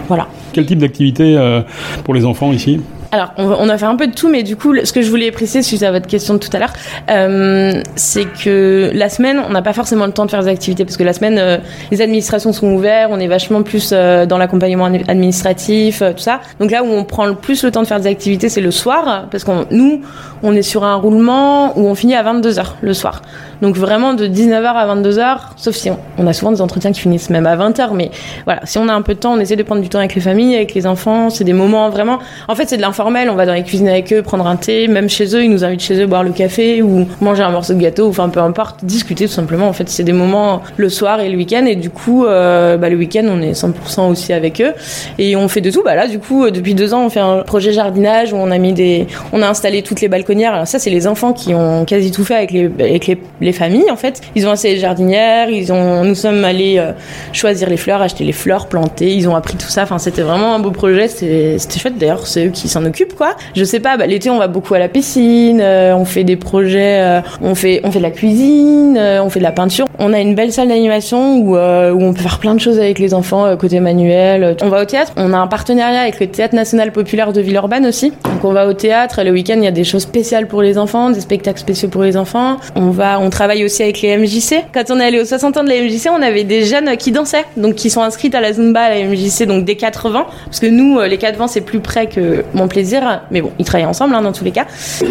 voilà. 0.07 0.27
Quel 0.53 0.65
type 0.65 0.79
d'activité 0.79 1.35
euh, 1.37 1.61
pour 2.03 2.13
les 2.13 2.25
enfants 2.25 2.51
ici? 2.51 2.81
Alors, 3.11 3.31
on, 3.37 3.69
a 3.69 3.77
fait 3.77 3.85
un 3.85 3.95
peu 3.95 4.07
de 4.07 4.13
tout, 4.13 4.27
mais 4.29 4.43
du 4.43 4.57
coup, 4.57 4.75
ce 4.83 4.91
que 4.91 5.01
je 5.01 5.09
voulais 5.09 5.31
préciser 5.31 5.61
suite 5.61 5.83
à 5.83 5.91
votre 5.91 6.07
question 6.07 6.33
de 6.33 6.39
tout 6.39 6.49
à 6.51 6.59
l'heure, 6.59 6.73
euh, 7.09 7.81
c'est 7.95 8.25
que 8.25 8.91
la 8.93 9.07
semaine, 9.07 9.41
on 9.47 9.51
n'a 9.51 9.61
pas 9.61 9.71
forcément 9.71 10.05
le 10.05 10.11
temps 10.11 10.25
de 10.25 10.31
faire 10.31 10.43
des 10.43 10.49
activités 10.49 10.83
parce 10.83 10.97
que 10.97 11.03
la 11.03 11.13
semaine, 11.13 11.37
euh, 11.39 11.57
les 11.89 12.01
administrations 12.01 12.51
sont 12.51 12.67
ouvertes, 12.73 13.09
on 13.13 13.19
est 13.19 13.27
vachement 13.27 13.63
plus 13.63 13.91
euh, 13.93 14.25
dans 14.25 14.37
l'accompagnement 14.37 14.89
admi- 14.89 15.09
administratif, 15.09 15.99
tout 15.99 16.21
ça. 16.21 16.41
Donc 16.59 16.71
là 16.71 16.83
où 16.83 16.87
on 16.87 17.05
prend 17.05 17.25
le 17.25 17.35
plus 17.35 17.63
le 17.63 17.71
temps 17.71 17.81
de 17.81 17.87
faire 17.87 17.99
des 17.99 18.09
activités, 18.09 18.49
c'est 18.49 18.61
le 18.61 18.71
soir, 18.71 19.27
parce 19.31 19.45
qu'on 19.45 19.65
nous, 19.71 20.01
on 20.43 20.53
est 20.53 20.61
sur 20.61 20.83
un 20.83 20.95
roulement 20.95 21.77
où 21.77 21.87
on 21.87 21.95
finit 21.95 22.15
à 22.15 22.23
22h 22.23 22.73
le 22.81 22.93
soir. 22.93 23.21
Donc 23.61 23.75
vraiment 23.75 24.13
de 24.13 24.27
19h 24.27 24.65
à 24.65 24.95
22h, 24.95 25.37
sauf 25.55 25.75
si 25.75 25.89
on, 26.17 26.27
a 26.27 26.33
souvent 26.33 26.51
des 26.51 26.61
entretiens 26.61 26.91
qui 26.91 27.01
finissent 27.01 27.29
même 27.29 27.45
à 27.45 27.55
20h, 27.55 27.89
mais 27.93 28.11
voilà, 28.45 28.61
si 28.65 28.77
on 28.77 28.87
a 28.87 28.93
un 28.93 29.01
peu 29.01 29.13
de 29.13 29.19
temps, 29.19 29.33
on 29.33 29.39
essaie 29.39 29.55
de 29.55 29.63
prendre 29.63 29.81
du 29.81 29.89
temps 29.89 29.99
avec 29.99 30.15
les 30.15 30.21
familles, 30.21 30.55
avec 30.55 30.73
les 30.73 30.85
enfants, 30.85 31.29
c'est 31.29 31.43
des 31.43 31.53
moments 31.53 31.89
vraiment... 31.89 32.19
En 32.47 32.55
fait, 32.55 32.69
c'est 32.69 32.77
de 32.77 32.81
l'informel, 32.81 33.29
on 33.29 33.35
va 33.35 33.45
dans 33.45 33.53
les 33.53 33.63
cuisines 33.63 33.89
avec 33.89 34.11
eux, 34.13 34.21
prendre 34.21 34.47
un 34.47 34.55
thé, 34.55 34.87
même 34.87 35.09
chez 35.09 35.35
eux, 35.35 35.43
ils 35.43 35.49
nous 35.49 35.63
invitent 35.63 35.81
chez 35.81 36.01
eux 36.01 36.07
boire 36.07 36.23
le 36.23 36.31
café 36.31 36.81
ou 36.81 37.07
manger 37.21 37.43
un 37.43 37.49
morceau 37.49 37.73
de 37.73 37.79
gâteau, 37.79 38.07
enfin 38.09 38.29
peu 38.29 38.39
importe, 38.39 38.83
discuter 38.83 39.25
tout 39.25 39.33
simplement. 39.33 39.67
En 39.67 39.73
fait, 39.73 39.89
c'est 39.89 40.03
des 40.03 40.13
moments 40.13 40.61
le 40.77 40.89
soir 40.89 41.19
et 41.19 41.29
le 41.29 41.37
week-end, 41.37 41.65
et 41.65 41.75
du 41.75 41.89
coup, 41.89 42.25
euh, 42.25 42.77
bah, 42.77 42.89
le 42.89 42.95
week-end, 42.95 43.25
on 43.29 43.41
est 43.41 43.53
100% 43.53 44.09
aussi 44.09 44.33
avec 44.33 44.61
eux, 44.61 44.73
et 45.17 45.35
on 45.35 45.47
fait 45.47 45.61
de 45.61 45.71
tout. 45.71 45.83
Bah 45.83 45.95
là, 45.95 46.07
du 46.07 46.19
coup, 46.19 46.45
euh, 46.45 46.51
depuis 46.51 46.75
deux 46.75 46.93
ans, 46.93 47.05
on 47.05 47.09
fait 47.09 47.19
un 47.19 47.39
projet 47.39 47.71
jardinage 47.71 48.33
où 48.33 48.37
on 48.37 48.51
a 48.51 48.57
mis 48.57 48.73
des... 48.73 49.07
On 49.33 49.41
a 49.41 49.47
installé 49.47 49.81
toutes 49.81 50.01
les 50.01 50.07
balconnières. 50.07 50.53
Alors 50.53 50.67
ça, 50.67 50.79
c'est 50.79 50.89
les 50.89 51.07
enfants 51.07 51.33
qui 51.33 51.53
ont 51.53 51.85
quasi 51.85 52.11
tout 52.11 52.23
fait 52.23 52.35
avec 52.35 52.51
les, 52.51 52.65
avec 52.79 53.07
les, 53.41 53.46
les 53.47 53.53
familles, 53.53 53.89
en 53.91 53.95
fait. 53.95 54.21
Ils 54.35 54.45
ont 54.47 54.51
installé 54.51 54.75
les 54.75 54.79
jardinières, 54.79 55.49
ils 55.49 55.73
ont... 55.73 56.03
Nous 56.03 56.15
sommes 56.15 56.45
allés 56.45 56.77
euh, 56.77 56.91
choisir 57.33 57.69
les 57.69 57.77
fleurs, 57.77 58.01
acheter 58.01 58.23
les 58.23 58.31
fleurs, 58.31 58.67
planter, 58.67 59.13
ils 59.13 59.27
ont 59.27 59.35
appris 59.35 59.55
tout 59.55 59.69
ça. 59.69 59.83
Enfin, 59.83 59.97
c'était 59.97 60.21
vraiment 60.21 60.53
un 60.53 60.59
beau 60.59 60.71
projet, 60.71 61.07
c'était 61.07 61.57
chouette. 61.79 61.97
D'ailleurs, 61.97 62.27
c'est 62.27 62.47
eux 62.47 62.51
qui 62.51 62.67
s'en 62.67 62.85
occupent, 62.85 63.15
quoi. 63.15 63.35
Je 63.55 63.63
sais 63.63 63.79
pas, 63.79 63.97
bah, 63.97 64.05
l'été, 64.05 64.29
on 64.29 64.37
va 64.37 64.47
beaucoup 64.47 64.73
à 64.73 64.79
la 64.79 64.89
piscine, 64.89 65.59
euh, 65.61 65.95
on 65.95 66.05
fait 66.05 66.23
des 66.23 66.35
projets, 66.35 67.01
euh, 67.01 67.21
on, 67.41 67.55
fait, 67.55 67.81
on 67.83 67.91
fait 67.91 67.99
de 67.99 68.03
la 68.03 68.11
cuisine, 68.11 68.97
on 68.97 69.29
fait 69.29 69.39
de 69.39 69.43
la 69.43 69.51
peinture. 69.51 69.85
On 69.99 70.13
a 70.13 70.19
une 70.19 70.35
belle 70.35 70.51
salle 70.51 70.67
d'animation 70.67 71.37
où, 71.37 71.55
où 71.55 72.03
on 72.03 72.13
peut 72.13 72.21
faire 72.21 72.39
plein 72.39 72.53
de 72.53 72.59
choses 72.59 72.79
avec 72.79 72.99
les 72.99 73.13
enfants, 73.13 73.55
côté 73.57 73.79
manuel. 73.79 74.55
On 74.61 74.69
va 74.69 74.81
au 74.81 74.85
théâtre, 74.85 75.13
on 75.17 75.33
a 75.33 75.37
un 75.37 75.47
partenariat 75.47 76.01
avec 76.01 76.19
le 76.19 76.27
Théâtre 76.27 76.55
National 76.55 76.91
Populaire 76.91 77.33
de 77.33 77.41
Villeurbanne 77.41 77.85
aussi. 77.85 78.11
Donc 78.23 78.43
on 78.43 78.51
va 78.51 78.67
au 78.67 78.73
théâtre, 78.73 79.23
le 79.23 79.31
week-end, 79.31 79.55
il 79.57 79.63
y 79.63 79.67
a 79.67 79.71
des 79.71 79.83
choses 79.83 80.03
spéciales 80.03 80.47
pour 80.47 80.61
les 80.61 80.77
enfants, 80.77 81.09
des 81.09 81.21
spectacles 81.21 81.59
spéciaux 81.59 81.89
pour 81.89 82.03
les 82.03 82.17
enfants. 82.17 82.57
On 82.75 82.89
va, 82.89 83.19
on 83.19 83.29
travaille 83.37 83.63
aussi 83.63 83.83
avec 83.83 84.01
les 84.01 84.17
MJC. 84.17 84.65
Quand 84.73 84.89
on 84.89 84.99
est 84.99 85.05
allé 85.05 85.19
aux 85.19 85.25
60 85.25 85.57
ans 85.57 85.63
de 85.63 85.69
la 85.69 85.75
MJC, 85.75 86.09
on 86.11 86.23
avait 86.23 86.43
des 86.43 86.63
jeunes 86.63 86.97
qui 86.97 87.11
dansaient, 87.11 87.45
donc 87.55 87.75
qui 87.75 87.91
sont 87.91 88.01
inscrites 88.01 88.33
à 88.33 88.41
la 88.41 88.51
Zumba 88.51 88.81
à 88.81 88.89
la 88.89 89.03
MJC, 89.05 89.45
donc 89.45 89.63
des 89.63 89.75
80, 89.75 90.25
parce 90.45 90.59
que 90.59 90.65
nous, 90.65 90.97
euh, 90.97 91.07
les 91.07 91.19
80, 91.19 91.47
c'est 91.47 91.61
plus 91.61 91.79
près 91.79 92.07
que 92.07 92.43
mon 92.55 92.67
plaisir, 92.67 93.21
mais 93.29 93.41
bon, 93.41 93.51
ils 93.59 93.65
travaillent 93.65 93.85
ensemble 93.85 94.15
hein, 94.15 94.23
dans 94.23 94.31
tous 94.31 94.43
les 94.43 94.49
cas. 94.49 94.65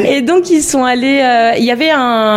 Et 0.04 0.22
donc 0.22 0.50
ils 0.50 0.62
sont 0.62 0.82
allés, 0.82 1.20
euh, 1.22 1.52
il 1.56 1.62
y 1.62 1.70
avait 1.70 1.92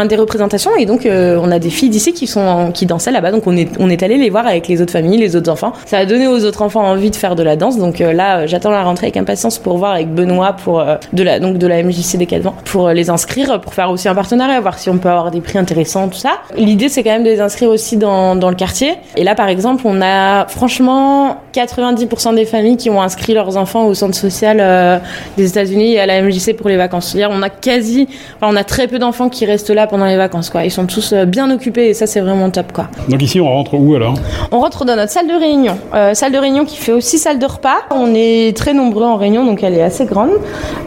des 0.07 0.15
représentations, 0.15 0.75
et 0.77 0.85
donc 0.85 1.07
euh, 1.07 1.39
on 1.41 1.49
a 1.49 1.57
des 1.57 1.71
filles 1.71 1.89
d'ici 1.89 2.13
qui 2.13 2.27
sont 2.27 2.69
qui 2.71 2.85
dansaient 2.85 3.11
là-bas, 3.11 3.31
donc 3.31 3.47
on 3.47 3.57
est 3.57 3.69
on 3.79 3.89
est 3.89 4.03
allé 4.03 4.17
les 4.17 4.29
voir 4.29 4.45
avec 4.45 4.67
les 4.67 4.83
autres 4.83 4.93
familles, 4.93 5.17
les 5.17 5.35
autres 5.35 5.51
enfants. 5.51 5.73
Ça 5.87 5.97
a 5.97 6.05
donné 6.05 6.27
aux 6.27 6.45
autres 6.45 6.61
enfants 6.61 6.83
envie 6.83 7.09
de 7.09 7.15
faire 7.15 7.35
de 7.35 7.41
la 7.41 7.55
danse, 7.55 7.79
donc 7.79 7.97
là, 7.97 8.45
j'attends 8.45 8.69
la 8.69 8.83
rentrée 8.83 9.07
avec 9.07 9.17
impatience 9.17 9.57
pour 9.57 9.79
voir 9.79 9.93
avec 9.93 10.13
Benoît 10.13 10.53
pour 10.53 10.85
de 11.13 11.23
la 11.23 11.39
donc 11.39 11.57
de 11.57 11.65
la 11.65 11.81
MJC 11.81 12.17
des 12.17 12.27
4 12.27 12.45
ans 12.45 12.55
pour 12.65 12.89
les 12.89 13.09
inscrire, 13.09 13.59
pour 13.59 13.73
faire 13.73 13.89
aussi 13.89 14.07
un 14.07 14.13
partenariat, 14.13 14.59
voir 14.59 14.77
si 14.77 14.91
on 14.91 14.99
peut 14.99 15.09
avoir 15.09 15.31
des 15.31 15.41
prix 15.41 15.57
intéressants, 15.57 15.78
tout 15.83 16.19
ça. 16.19 16.39
L'idée 16.55 16.89
c'est 16.89 17.03
quand 17.03 17.11
même 17.11 17.23
de 17.23 17.29
les 17.29 17.41
inscrire 17.41 17.69
aussi 17.69 17.97
dans 17.97 18.35
dans 18.35 18.49
le 18.49 18.55
quartier. 18.55 18.95
Et 19.15 19.23
là, 19.23 19.35
par 19.35 19.47
exemple, 19.47 19.83
on 19.85 20.01
a 20.01 20.47
franchement 20.47 21.37
90% 21.53 22.35
des 22.35 22.45
familles 22.45 22.77
qui 22.77 22.89
ont 22.89 23.01
inscrit 23.01 23.33
leurs 23.33 23.57
enfants 23.57 23.85
au 23.85 23.93
centre 23.93 24.15
social 24.15 24.57
euh, 24.59 24.99
des 25.37 25.49
États-Unis 25.49 25.93
et 25.93 25.99
à 25.99 26.05
la 26.05 26.21
MJC 26.21 26.55
pour 26.55 26.69
les 26.69 26.77
vacances. 26.77 27.09
C'est-à-dire, 27.09 27.29
on 27.31 27.41
a 27.41 27.49
quasi, 27.49 28.07
enfin, 28.37 28.51
on 28.53 28.55
a 28.55 28.63
très 28.63 28.87
peu 28.87 28.99
d'enfants 28.99 29.29
qui 29.29 29.45
restent 29.45 29.69
là 29.69 29.87
pendant 29.87 30.05
les 30.05 30.17
vacances, 30.17 30.49
quoi. 30.49 30.63
Ils 30.65 30.71
sont 30.71 30.85
tous 30.85 31.13
euh, 31.13 31.25
bien 31.25 31.49
occupés 31.51 31.89
et 31.89 31.93
ça, 31.93 32.07
c'est 32.07 32.21
vraiment 32.21 32.49
top, 32.49 32.71
quoi. 32.71 32.87
Donc 33.07 33.21
ici, 33.21 33.39
on 33.39 33.47
rentre 33.47 33.73
où 33.75 33.95
alors? 33.95 34.15
On 34.51 34.59
rentre 34.59 34.85
dans 34.85 34.95
notre 34.95 35.11
salle 35.11 35.27
de 35.27 35.33
réunion. 35.33 35.77
Euh, 35.93 36.13
salle 36.13 36.31
de 36.31 36.37
réunion 36.37 36.65
qui 36.65 36.77
fait 36.77 36.91
aussi 36.91 37.17
salle 37.17 37.39
de 37.39 37.45
repas. 37.45 37.77
On 37.91 38.13
est 38.15 38.55
très 38.55 38.73
nombreux 38.73 39.05
en 39.05 39.17
réunion, 39.17 39.45
donc 39.45 39.63
elle 39.63 39.75
est 39.75 39.81
assez 39.81 40.05
grande. 40.05 40.31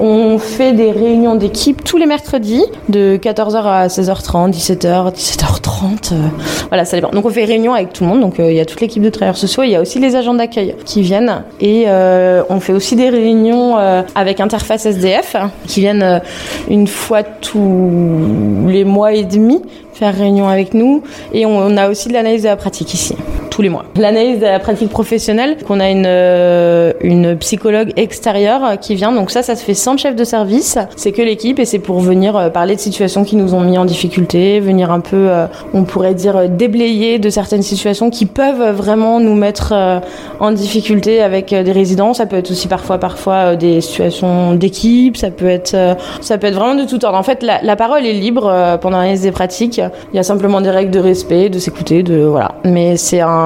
On 0.01 0.39
fait 0.39 0.73
des 0.73 0.91
réunions 0.91 1.35
d'équipe 1.35 1.85
tous 1.85 1.97
les 1.97 2.07
mercredis, 2.07 2.65
de 2.89 3.19
14h 3.23 3.65
à 3.65 3.87
16h30, 3.89 4.53
17h, 4.53 4.82
17h30. 4.89 6.13
euh, 6.13 6.29
voilà, 6.69 6.85
ça 6.85 6.97
dépend. 6.97 7.11
Donc 7.11 7.25
on 7.25 7.31
fait 7.31 7.45
réunion 7.45 7.75
avec 7.75 7.93
tout 7.93 8.05
le 8.05 8.11
monde. 8.11 8.21
Donc 8.21 8.41
euh, 8.41 8.51
il 8.51 8.57
y 8.57 8.61
a 8.61 8.65
toute 8.65 8.81
l'équipe 8.81 9.03
de 9.03 9.11
travailleurs 9.11 9.37
sociaux. 9.37 9.63
Il 9.63 9.71
y 9.71 9.77
a 9.77 9.81
aussi 9.81 9.99
les 9.99 10.17
agents 10.17 10.35
d'accueil 10.35 10.75
qui 10.85 11.03
viennent. 11.03 11.45
Et 11.61 11.85
euh, 11.87 12.43
on 12.49 12.61
fait 12.61 12.73
aussi 12.73 12.97
des 12.97 13.11
réunions 13.11 13.77
avec 14.15 14.41
Interface 14.41 14.87
SDF 14.87 15.37
qui 15.67 15.81
viennent 15.81 16.21
une 16.69 16.87
fois 16.87 17.23
tous 17.23 17.91
les 18.69 18.85
mois 18.85 19.13
et 19.13 19.25
demi 19.25 19.63
faire 19.93 20.15
réunion 20.15 20.49
avec 20.49 20.75
nous. 20.75 21.03
Et 21.33 21.47
on 21.47 21.77
a 21.77 21.89
aussi 21.89 22.09
de 22.09 22.15
l'analyse 22.15 22.43
de 22.43 22.49
la 22.49 22.57
pratique 22.57 22.95
ici, 22.95 23.15
tous 23.53 23.63
les 23.63 23.69
mois. 23.69 23.85
L'analyse 23.97 24.41
de 24.41 24.47
la 24.47 24.59
pratique 24.59 24.89
professionnelle, 24.89 25.59
qu'on 25.67 25.79
a 25.79 25.91
une, 25.91 26.07
euh, 26.07 26.93
une 27.03 27.37
psychologue 27.37 27.93
extérieure 27.97 28.65
euh, 28.65 28.77
qui 28.77 28.95
vient. 28.95 29.13
Donc 29.13 29.31
ça, 29.31 29.43
ça 29.43 29.57
se 29.57 29.63
fait 29.63 29.75
sans 29.75 29.93
le 29.93 29.99
chef 29.99 30.17
de 30.17 30.25
service. 30.25 30.79
C'est 30.97 31.13
que 31.13 31.21
l'équipe 31.21 31.59
et 31.59 31.67
c'est 31.67 31.79
pour 31.79 32.01
venir 32.01 32.35
euh, 32.35 32.49
parler 32.49 32.77
de 32.77 32.81
situations 32.81 33.25
qui 33.25 33.37
nous 33.37 33.55
ont 33.55 33.61
mis 33.61 33.77
en 33.77 33.85
difficulté, 33.85 34.59
venir 34.59 34.91
un 34.91 35.01
peu, 35.01 35.29
on 35.75 35.85
pourrait 35.85 36.15
dire, 36.15 36.49
déblayer 36.49 37.19
de 37.19 37.29
certaines 37.29 37.63
situations 37.63 38.09
qui 38.09 38.25
peuvent 38.25 38.75
vraiment 38.75 39.21
nous 39.21 39.35
mettre 39.35 39.75
en 40.41 40.51
difficulté 40.53 41.21
avec 41.21 41.51
des 41.51 41.73
résidents. 41.73 42.15
Ça 42.15 42.25
peut 42.25 42.37
être 42.37 42.51
aussi 42.51 42.69
parfois, 42.69 42.99
parfois 42.99 43.57
des 43.57 43.83
situations 43.83 44.55
d'équipe. 44.55 45.17
Ça 45.17 45.31
peut 45.31 45.49
être, 45.49 45.77
ça 46.21 46.39
peut 46.39 46.47
être 46.47 46.55
vraiment 46.55 46.75
de 46.75 46.89
tout 46.89 47.05
ordre. 47.05 47.19
En 47.19 47.23
fait, 47.23 47.43
la, 47.43 47.61
la 47.63 47.77
parole 47.77 48.07
est 48.07 48.15
libre 48.15 48.79
pendant 48.81 48.99
l'analyse 48.99 49.23
des 49.23 49.33
pratiques. 49.33 49.81
Il 50.13 50.17
y 50.17 50.19
a 50.19 50.23
simplement 50.23 50.61
des 50.61 50.71
règles 50.71 50.91
de 50.91 51.01
respect, 51.01 51.51
de 51.51 51.59
s'écouter, 51.59 52.03
de 52.03 52.23
voilà. 52.23 52.53
Mais 52.65 52.97
c'est 52.97 53.21
un 53.21 53.42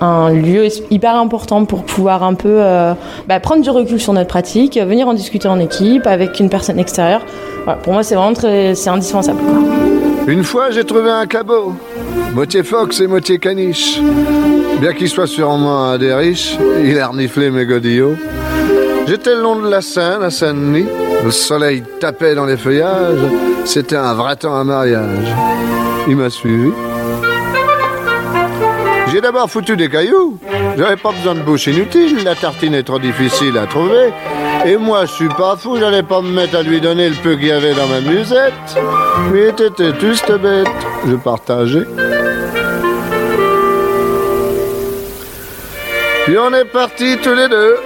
un 0.00 0.30
lieu 0.30 0.66
hyper 0.90 1.14
important 1.16 1.64
pour 1.64 1.84
pouvoir 1.84 2.22
un 2.22 2.34
peu 2.34 2.48
euh, 2.48 2.94
bah, 3.28 3.40
prendre 3.40 3.62
du 3.62 3.70
recul 3.70 4.00
sur 4.00 4.12
notre 4.12 4.28
pratique, 4.28 4.78
venir 4.78 5.08
en 5.08 5.14
discuter 5.14 5.48
en 5.48 5.60
équipe 5.60 6.06
avec 6.06 6.40
une 6.40 6.48
personne 6.48 6.78
extérieure. 6.78 7.22
Pour 7.82 7.92
moi, 7.92 8.02
c'est 8.02 8.14
vraiment 8.14 8.32
très, 8.32 8.88
indispensable. 8.88 9.38
Une 10.26 10.44
fois, 10.44 10.70
j'ai 10.70 10.84
trouvé 10.84 11.10
un 11.10 11.26
cabot, 11.26 11.74
moitié 12.34 12.62
fox 12.62 13.00
et 13.00 13.06
moitié 13.06 13.38
caniche. 13.38 14.00
Bien 14.80 14.92
qu'il 14.94 15.08
soit 15.08 15.26
sûrement 15.26 15.84
un 15.84 15.98
des 15.98 16.14
riches, 16.14 16.56
il 16.82 16.98
a 16.98 17.08
reniflé 17.08 17.50
mes 17.50 17.66
godillots. 17.66 18.16
J'étais 19.06 19.34
le 19.34 19.42
long 19.42 19.56
de 19.56 19.68
la 19.68 19.82
Seine, 19.82 20.22
à 20.22 20.30
Saint-Denis. 20.30 20.86
Le 21.24 21.30
soleil 21.30 21.82
tapait 22.00 22.34
dans 22.34 22.46
les 22.46 22.56
feuillages. 22.56 23.18
C'était 23.64 23.96
un 23.96 24.14
vrai 24.14 24.36
temps 24.36 24.56
à 24.56 24.64
mariage. 24.64 25.34
Il 26.08 26.16
m'a 26.16 26.30
suivi. 26.30 26.70
J'ai 29.10 29.20
d'abord 29.20 29.50
foutu 29.50 29.76
des 29.76 29.88
cailloux. 29.88 30.38
J'avais 30.76 30.96
pas 30.96 31.10
besoin 31.10 31.34
de 31.34 31.40
bouche 31.40 31.66
inutile, 31.66 32.22
la 32.24 32.34
tartine 32.34 32.74
est 32.74 32.84
trop 32.84 32.98
difficile 32.98 33.58
à 33.58 33.66
trouver. 33.66 34.12
Et 34.64 34.76
moi, 34.76 35.06
je 35.06 35.12
suis 35.12 35.28
pas 35.28 35.56
fou, 35.56 35.78
j'allais 35.78 36.02
pas 36.02 36.20
me 36.20 36.30
mettre 36.30 36.56
à 36.56 36.62
lui 36.62 36.80
donner 36.80 37.08
le 37.08 37.16
peu 37.16 37.34
qu'il 37.34 37.48
y 37.48 37.52
avait 37.52 37.74
dans 37.74 37.88
ma 37.88 38.00
musette. 38.00 38.52
Mais 39.32 39.52
t'étais 39.52 39.98
juste 39.98 40.30
bête. 40.30 40.68
Je 41.06 41.16
partageais. 41.16 41.86
Puis 46.24 46.38
on 46.38 46.54
est 46.54 46.66
partis 46.66 47.16
tous 47.22 47.34
les 47.34 47.48
deux. 47.48 47.76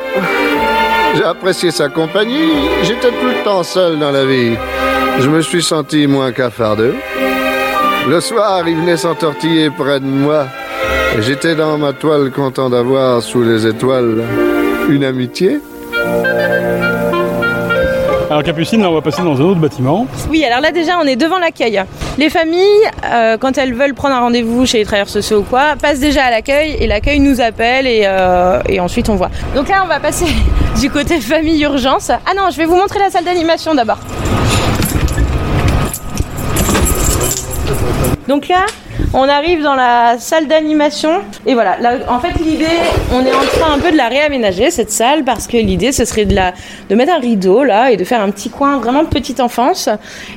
J'ai 1.17 1.25
apprécié 1.25 1.71
sa 1.71 1.89
compagnie. 1.89 2.51
J'étais 2.83 3.11
tout 3.11 3.27
le 3.27 3.45
temps 3.45 3.63
seul 3.63 3.99
dans 3.99 4.11
la 4.11 4.27
vie. 4.27 4.57
Je 5.21 5.29
me 5.31 5.41
suis 5.41 5.63
senti 5.63 6.07
moins 6.07 6.33
cafardeux. 6.33 6.97
Le 8.09 8.21
soir, 8.21 8.69
il 8.69 8.77
venait 8.77 8.99
s'entortiller 8.99 9.71
près 9.71 10.01
de 10.01 10.05
moi. 10.05 10.47
J'étais 11.21 11.55
dans 11.55 11.79
ma 11.79 11.93
toile 11.93 12.31
content 12.31 12.69
d'avoir 12.69 13.23
sous 13.23 13.43
les 13.43 13.67
étoiles 13.67 14.23
une 14.89 15.05
amitié. 15.05 15.61
Alors 18.31 18.43
Capucine, 18.43 18.83
là 18.83 18.91
on 18.91 18.95
va 18.95 19.01
passer 19.01 19.23
dans 19.23 19.37
un 19.37 19.45
autre 19.45 19.61
bâtiment. 19.61 20.07
Oui, 20.29 20.45
alors 20.45 20.61
là 20.61 20.73
déjà 20.73 20.99
on 21.01 21.07
est 21.07 21.17
devant 21.17 21.39
l'accueil. 21.39 21.81
Les 22.19 22.31
familles, 22.31 22.65
euh, 23.05 23.37
quand 23.39 23.57
elles 23.59 23.75
veulent 23.75 23.95
prendre 23.95 24.17
un 24.17 24.21
rendez-vous 24.21 24.67
chez 24.67 24.79
les 24.79 24.85
travailleurs 24.85 25.09
sociaux 25.09 25.39
ou 25.39 25.43
quoi, 25.43 25.77
passent 25.81 26.01
déjà 26.01 26.25
à 26.25 26.31
l'accueil 26.31 26.77
et 26.81 26.87
l'accueil 26.87 27.21
nous 27.21 27.41
appelle 27.41 27.87
et, 27.87 28.03
euh, 28.05 28.61
et 28.69 28.81
ensuite 28.81 29.09
on 29.09 29.15
voit. 29.15 29.31
Donc 29.55 29.69
là 29.69 29.83
on 29.85 29.89
va 29.89 30.01
passer 30.01 30.27
du 30.81 30.91
côté 30.91 31.21
famille 31.21 31.63
urgence. 31.63 32.11
Ah 32.11 32.35
non, 32.37 32.51
je 32.51 32.57
vais 32.57 32.67
vous 32.67 32.77
montrer 32.77 32.99
la 32.99 33.11
salle 33.11 33.25
d'animation 33.25 33.75
d'abord. 33.75 33.99
Donc 38.27 38.49
là, 38.49 38.65
on 39.13 39.29
arrive 39.29 39.63
dans 39.63 39.75
la 39.75 40.19
salle 40.19 40.47
d'animation 40.47 41.21
et 41.47 41.55
voilà. 41.55 41.79
Là, 41.81 41.95
en 42.09 42.21
fait, 42.21 42.39
l'idée, 42.41 42.67
on 43.13 43.25
est 43.25 43.33
en 43.33 43.41
train 43.41 43.75
un 43.75 43.79
peu 43.79 43.93
de 43.93 43.97
la 43.97 44.09
réaménager 44.09 44.71
cette 44.71 44.91
salle 44.91 45.25
parce 45.25 45.47
que 45.47 45.57
l'idée, 45.57 45.93
ce 45.93 46.05
serait 46.05 46.25
de 46.25 46.35
la, 46.35 46.53
de 46.89 46.95
mettre 46.95 47.13
un 47.13 47.19
rideau 47.19 47.65
là 47.65 47.91
et 47.91 47.97
de 47.97 48.05
faire 48.05 48.21
un 48.21 48.31
petit 48.31 48.51
coin 48.51 48.79
vraiment 48.79 49.05
petite 49.05 49.41
enfance 49.41 49.89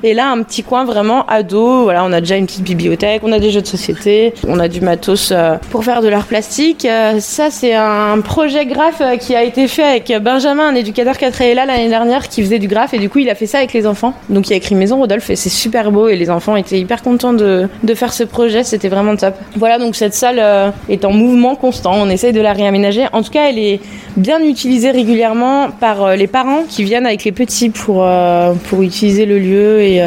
et 0.04 0.14
là 0.14 0.30
un 0.30 0.44
petit 0.44 0.64
coin 0.64 0.86
vraiment 0.86 1.26
ado. 1.28 1.84
Voilà, 1.84 2.04
on 2.04 2.12
a 2.12 2.20
déjà 2.20 2.36
une 2.36 2.46
petite 2.46 2.64
bibliothèque, 2.64 3.22
on 3.24 3.32
a 3.32 3.40
des 3.40 3.52
jeux 3.52 3.62
de 3.62 3.68
société, 3.68 4.34
on 4.48 4.60
a 4.60 4.68
du 4.68 4.82
matos 4.82 5.32
euh, 5.32 5.58
pour 5.72 5.84
faire 5.84 6.02
de 6.02 6.08
l'art 6.08 6.26
plastique. 6.26 6.86
Euh, 6.86 7.20
ça, 7.20 7.50
c'est 7.52 7.74
un 7.74 8.20
projet 8.22 8.66
graphe 8.66 9.02
euh, 9.02 9.18
qui 9.18 9.36
a 9.36 9.44
été 9.44 9.68
fait 9.68 9.84
avec 9.84 10.14
Benjamin, 10.22 10.68
un 10.70 10.76
éducateur 10.76 11.18
qui 11.18 11.26
a 11.26 11.32
travaillé 11.32 11.56
là 11.56 11.66
l'année 11.66 11.90
dernière, 11.90 12.28
qui 12.28 12.42
faisait 12.42 12.60
du 12.60 12.68
graphe 12.68 12.94
et 12.94 13.00
du 13.00 13.10
coup, 13.10 13.20
il 13.20 13.30
a 13.30 13.36
fait 13.36 13.48
ça 13.48 13.60
avec 13.60 13.74
les 13.74 13.88
enfants. 13.88 14.14
Donc, 14.30 14.50
il 14.50 14.54
a 14.54 14.56
écrit 14.56 14.76
Maison 14.76 14.98
Rodolphe 14.98 15.30
et 15.30 15.36
c'est 15.36 15.50
super 15.50 15.92
beau 15.92 16.08
et 16.08 16.16
les 16.16 16.30
enfants 16.30 16.56
étaient 16.56 16.80
hyper 16.80 17.02
contents 17.02 17.34
de, 17.34 17.68
de 17.84 17.94
faire 17.94 18.14
ce 18.14 18.24
projet. 18.24 18.47
C'était 18.64 18.90
vraiment 18.90 19.16
top. 19.16 19.36
Voilà, 19.56 19.78
donc 19.78 19.96
cette 19.96 20.14
salle 20.14 20.38
euh, 20.40 20.70
est 20.90 21.06
en 21.06 21.12
mouvement 21.12 21.56
constant. 21.56 21.94
On 21.96 22.10
essaye 22.10 22.34
de 22.34 22.42
la 22.42 22.54
réaménager. 22.54 23.06
En 23.14 23.22
tout 23.22 23.32
cas, 23.32 23.50
elle 23.50 23.60
est 23.60 23.80
bien 24.16 24.42
utilisée 24.42 24.92
régulièrement 24.92 25.70
par 25.70 26.04
euh, 26.04 26.16
les 26.16 26.28
parents 26.28 26.64
qui 26.68 26.84
viennent 26.84 27.06
avec 27.06 27.24
les 27.24 27.32
petits 27.32 27.70
pour, 27.70 28.04
euh, 28.04 28.54
pour 28.70 28.82
utiliser 28.82 29.26
le 29.26 29.40
lieu 29.40 29.82
et, 29.82 30.02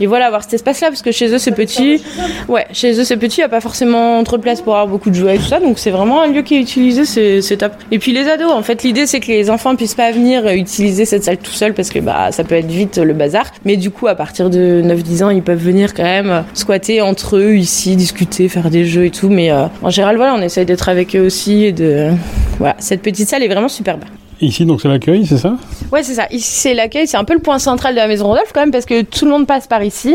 et 0.00 0.06
voilà, 0.06 0.26
avoir 0.26 0.42
cet 0.42 0.54
espace-là 0.54 0.88
parce 0.88 1.02
que 1.02 1.12
chez 1.12 1.32
eux 1.32 1.38
c'est 1.38 1.52
petit. 1.52 2.02
Ouais, 2.48 2.66
chez 2.72 2.98
eux 2.98 3.04
c'est 3.04 3.16
petit, 3.16 3.38
il 3.38 3.42
n'y 3.42 3.46
a 3.46 3.48
pas 3.48 3.60
forcément 3.60 4.22
trop 4.24 4.36
de 4.36 4.42
place 4.42 4.60
pour 4.60 4.74
avoir 4.74 4.88
beaucoup 4.88 5.10
de 5.10 5.14
jouets 5.14 5.36
et 5.36 5.38
tout 5.38 5.44
ça. 5.44 5.60
Donc 5.60 5.78
c'est 5.78 5.90
vraiment 5.90 6.22
un 6.22 6.26
lieu 6.28 6.42
qui 6.42 6.56
est 6.56 6.60
utilisé, 6.60 7.04
c'est 7.04 7.42
c'est 7.42 7.58
top. 7.58 7.72
Et 7.90 7.98
puis 7.98 8.12
les 8.12 8.28
ados, 8.28 8.52
en 8.52 8.62
fait, 8.62 8.82
l'idée 8.82 9.06
c'est 9.06 9.20
que 9.20 9.28
les 9.28 9.50
enfants 9.50 9.76
puissent 9.76 9.94
pas 9.94 10.10
venir 10.10 10.46
utiliser 10.48 11.04
cette 11.04 11.24
salle 11.24 11.38
tout 11.38 11.52
seul 11.52 11.74
parce 11.74 11.90
que 11.90 11.98
bah 11.98 12.32
ça 12.32 12.44
peut 12.44 12.54
être 12.54 12.70
vite 12.70 12.98
le 12.98 13.14
bazar. 13.14 13.46
Mais 13.64 13.76
du 13.76 13.90
coup, 13.90 14.06
à 14.06 14.14
partir 14.14 14.50
de 14.50 14.82
9-10 14.84 15.24
ans, 15.24 15.30
ils 15.30 15.42
peuvent 15.42 15.62
venir 15.62 15.94
quand 15.94 16.02
même 16.02 16.44
squatter 16.54 17.00
entre 17.00 17.36
eux 17.36 17.53
ici, 17.54 17.96
discuter, 17.96 18.48
faire 18.48 18.70
des 18.70 18.84
jeux 18.84 19.06
et 19.06 19.10
tout. 19.10 19.28
Mais 19.28 19.50
euh, 19.50 19.66
en 19.82 19.90
général, 19.90 20.16
voilà, 20.16 20.34
on 20.34 20.42
essaye 20.42 20.66
d'être 20.66 20.88
avec 20.88 21.14
eux 21.16 21.26
aussi 21.26 21.64
et 21.64 21.72
de. 21.72 22.10
Voilà, 22.58 22.76
cette 22.78 23.02
petite 23.02 23.28
salle 23.28 23.42
est 23.42 23.48
vraiment 23.48 23.68
superbe. 23.68 24.04
Ici 24.40 24.66
donc 24.66 24.80
c'est 24.80 24.88
l'accueil, 24.88 25.24
c'est 25.26 25.38
ça? 25.38 25.56
Ouais, 25.92 26.02
c'est 26.02 26.14
ça. 26.14 26.26
Ici, 26.30 26.50
c'est 26.50 26.74
l'accueil. 26.74 27.06
C'est 27.06 27.16
un 27.16 27.24
peu 27.24 27.34
le 27.34 27.40
point 27.40 27.58
central 27.58 27.94
de 27.94 28.00
la 28.00 28.08
maison 28.08 28.26
Rodolphe 28.26 28.50
quand 28.52 28.60
même 28.60 28.72
parce 28.72 28.84
que 28.84 29.02
tout 29.02 29.24
le 29.24 29.30
monde 29.30 29.46
passe 29.46 29.66
par 29.66 29.82
ici. 29.82 30.14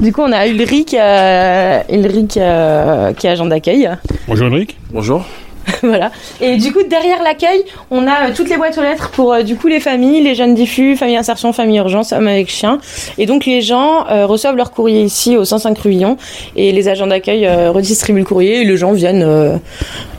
Du 0.00 0.12
coup, 0.12 0.22
on 0.22 0.32
a 0.32 0.48
Ulrich, 0.48 0.94
euh, 0.94 1.80
Ulrich 1.90 2.36
euh, 2.36 3.12
qui 3.12 3.26
est 3.26 3.30
agent 3.30 3.46
d'accueil. 3.46 3.88
Bonjour 4.26 4.48
Ulrich. 4.48 4.76
Bonjour. 4.90 5.24
voilà. 5.82 6.10
Et 6.40 6.56
du 6.56 6.72
coup, 6.72 6.82
derrière 6.82 7.22
l'accueil, 7.22 7.64
on 7.90 8.06
a 8.06 8.28
euh, 8.28 8.32
toutes 8.34 8.48
les 8.48 8.56
boîtes 8.56 8.76
aux 8.78 8.82
lettres 8.82 9.10
pour 9.10 9.32
euh, 9.32 9.42
du 9.42 9.56
coup 9.56 9.68
les 9.68 9.80
familles, 9.80 10.22
les 10.22 10.34
jeunes 10.34 10.54
diffus, 10.54 10.96
famille 10.96 11.16
insertion, 11.16 11.52
famille 11.52 11.78
urgence, 11.78 12.12
hommes 12.12 12.28
avec 12.28 12.48
chien. 12.50 12.78
Et 13.18 13.26
donc 13.26 13.46
les 13.46 13.60
gens 13.60 14.06
euh, 14.08 14.26
reçoivent 14.26 14.56
leur 14.56 14.70
courrier 14.70 15.02
ici 15.02 15.36
au 15.36 15.44
105 15.44 15.78
rue 15.78 15.90
Villon 15.90 16.16
et 16.56 16.72
les 16.72 16.88
agents 16.88 17.06
d'accueil 17.06 17.46
redistribuent 17.68 18.20
le 18.20 18.24
courrier 18.24 18.62
et 18.62 18.64
les 18.64 18.76
gens 18.76 18.92
viennent 18.92 19.60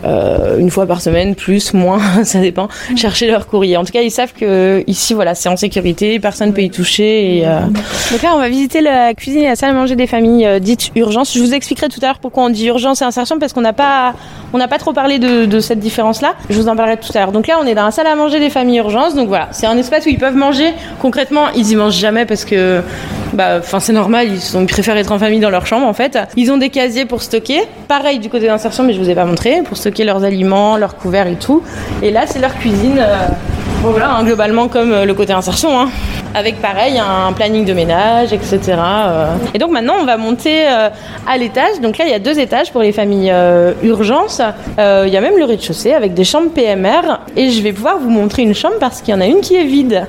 euh, 0.05 0.57
une 0.57 0.69
fois 0.69 0.85
par 0.85 1.01
semaine, 1.01 1.35
plus, 1.35 1.73
moins, 1.73 1.99
ça 2.23 2.39
dépend, 2.39 2.67
chercher 2.95 3.27
leur 3.27 3.47
courrier. 3.47 3.77
En 3.77 3.83
tout 3.83 3.91
cas, 3.91 4.01
ils 4.01 4.11
savent 4.11 4.33
que 4.33 4.83
ici, 4.87 5.13
voilà, 5.13 5.35
c'est 5.35 5.49
en 5.49 5.57
sécurité, 5.57 6.19
personne 6.19 6.53
peut 6.53 6.61
y 6.61 6.69
toucher. 6.69 7.37
Et, 7.37 7.47
euh, 7.47 7.59
Donc 8.11 8.21
là, 8.21 8.31
on 8.35 8.39
va 8.39 8.49
visiter 8.49 8.81
la 8.81 9.13
cuisine 9.13 9.41
et 9.41 9.47
la 9.47 9.55
salle 9.55 9.71
à 9.71 9.73
manger 9.73 9.95
des 9.95 10.07
familles 10.07 10.45
euh, 10.45 10.59
dites 10.59 10.91
urgence. 10.95 11.33
Je 11.33 11.39
vous 11.39 11.53
expliquerai 11.53 11.89
tout 11.89 11.99
à 12.01 12.07
l'heure 12.07 12.19
pourquoi 12.19 12.43
on 12.43 12.49
dit 12.49 12.67
urgence 12.67 13.01
et 13.01 13.05
insertion 13.05 13.39
parce 13.39 13.53
qu'on 13.53 13.61
n'a 13.61 13.73
pas, 13.73 14.13
on 14.53 14.57
n'a 14.57 14.67
pas 14.67 14.77
trop 14.77 14.93
parlé 14.93 15.19
de, 15.19 15.45
de 15.45 15.59
cette 15.59 15.79
différence-là. 15.79 16.35
Je 16.49 16.59
vous 16.59 16.67
en 16.67 16.75
parlerai 16.75 16.97
tout 16.97 17.11
à 17.15 17.19
l'heure. 17.19 17.31
Donc 17.31 17.47
là, 17.47 17.57
on 17.61 17.65
est 17.65 17.75
dans 17.75 17.85
la 17.85 17.91
salle 17.91 18.07
à 18.07 18.15
manger 18.15 18.39
des 18.39 18.49
familles 18.49 18.79
urgence. 18.79 19.15
Donc 19.15 19.27
voilà, 19.27 19.47
c'est 19.51 19.67
un 19.67 19.77
espace 19.77 20.05
où 20.05 20.09
ils 20.09 20.19
peuvent 20.19 20.35
manger. 20.35 20.73
Concrètement, 20.99 21.49
ils 21.55 21.71
y 21.71 21.75
mangent 21.75 21.97
jamais 21.97 22.25
parce 22.25 22.45
que, 22.45 22.81
bah, 23.33 23.59
enfin, 23.59 23.79
c'est 23.79 23.93
normal. 23.93 24.27
Ils, 24.29 24.41
sont, 24.41 24.61
ils 24.61 24.67
préfèrent 24.67 24.97
être 24.97 25.11
en 25.11 25.19
famille 25.19 25.39
dans 25.39 25.49
leur 25.49 25.65
chambre 25.65 25.87
en 25.87 25.93
fait. 25.93 26.19
Ils 26.35 26.51
ont 26.51 26.57
des 26.57 26.69
casiers 26.69 27.05
pour 27.05 27.21
stocker. 27.21 27.61
Pareil 27.87 28.19
du 28.19 28.29
côté 28.29 28.47
d'insertion, 28.47 28.83
mais 28.83 28.93
je 28.93 28.99
vous 28.99 29.09
ai 29.09 29.15
pas 29.15 29.25
montré 29.25 29.61
pour 29.63 29.77
stocker 29.77 29.92
leurs 29.99 30.23
aliments, 30.23 30.77
leurs 30.77 30.95
couverts 30.95 31.27
et 31.27 31.35
tout. 31.35 31.61
Et 32.01 32.09
là, 32.09 32.21
c'est 32.25 32.39
leur 32.39 32.55
cuisine. 32.55 32.97
euh, 32.99 33.17
voilà, 33.83 34.15
hein, 34.15 34.23
globalement 34.23 34.69
comme 34.69 34.93
euh, 34.93 35.03
le 35.05 35.13
côté 35.13 35.33
insertion, 35.33 35.77
hein. 35.77 35.89
avec 36.33 36.61
pareil 36.61 36.97
un 36.97 37.33
planning 37.33 37.65
de 37.65 37.73
ménage, 37.73 38.31
etc. 38.31 38.59
euh. 38.77 39.25
Et 39.53 39.57
donc 39.59 39.71
maintenant 39.71 39.95
on 40.01 40.05
va 40.05 40.15
monter 40.15 40.65
à 40.65 41.37
l'étage. 41.37 41.81
Donc 41.81 41.97
là 41.97 42.05
il 42.05 42.11
y 42.11 42.13
a 42.13 42.19
deux 42.19 42.39
étages 42.39 42.71
pour 42.71 42.81
les 42.81 42.93
familles 42.93 43.29
euh, 43.31 43.73
urgence. 43.83 44.41
Euh, 44.79 45.03
Il 45.05 45.13
y 45.13 45.17
a 45.17 45.21
même 45.21 45.37
le 45.37 45.43
rez-de-chaussée 45.43 45.93
avec 45.93 46.13
des 46.13 46.23
chambres 46.23 46.51
PMR. 46.51 47.19
Et 47.35 47.49
je 47.49 47.61
vais 47.61 47.73
pouvoir 47.73 47.97
vous 47.99 48.09
montrer 48.09 48.43
une 48.43 48.55
chambre 48.55 48.75
parce 48.79 49.01
qu'il 49.01 49.13
y 49.13 49.17
en 49.17 49.21
a 49.21 49.25
une 49.25 49.41
qui 49.41 49.55
est 49.55 49.65
vide. 49.65 50.07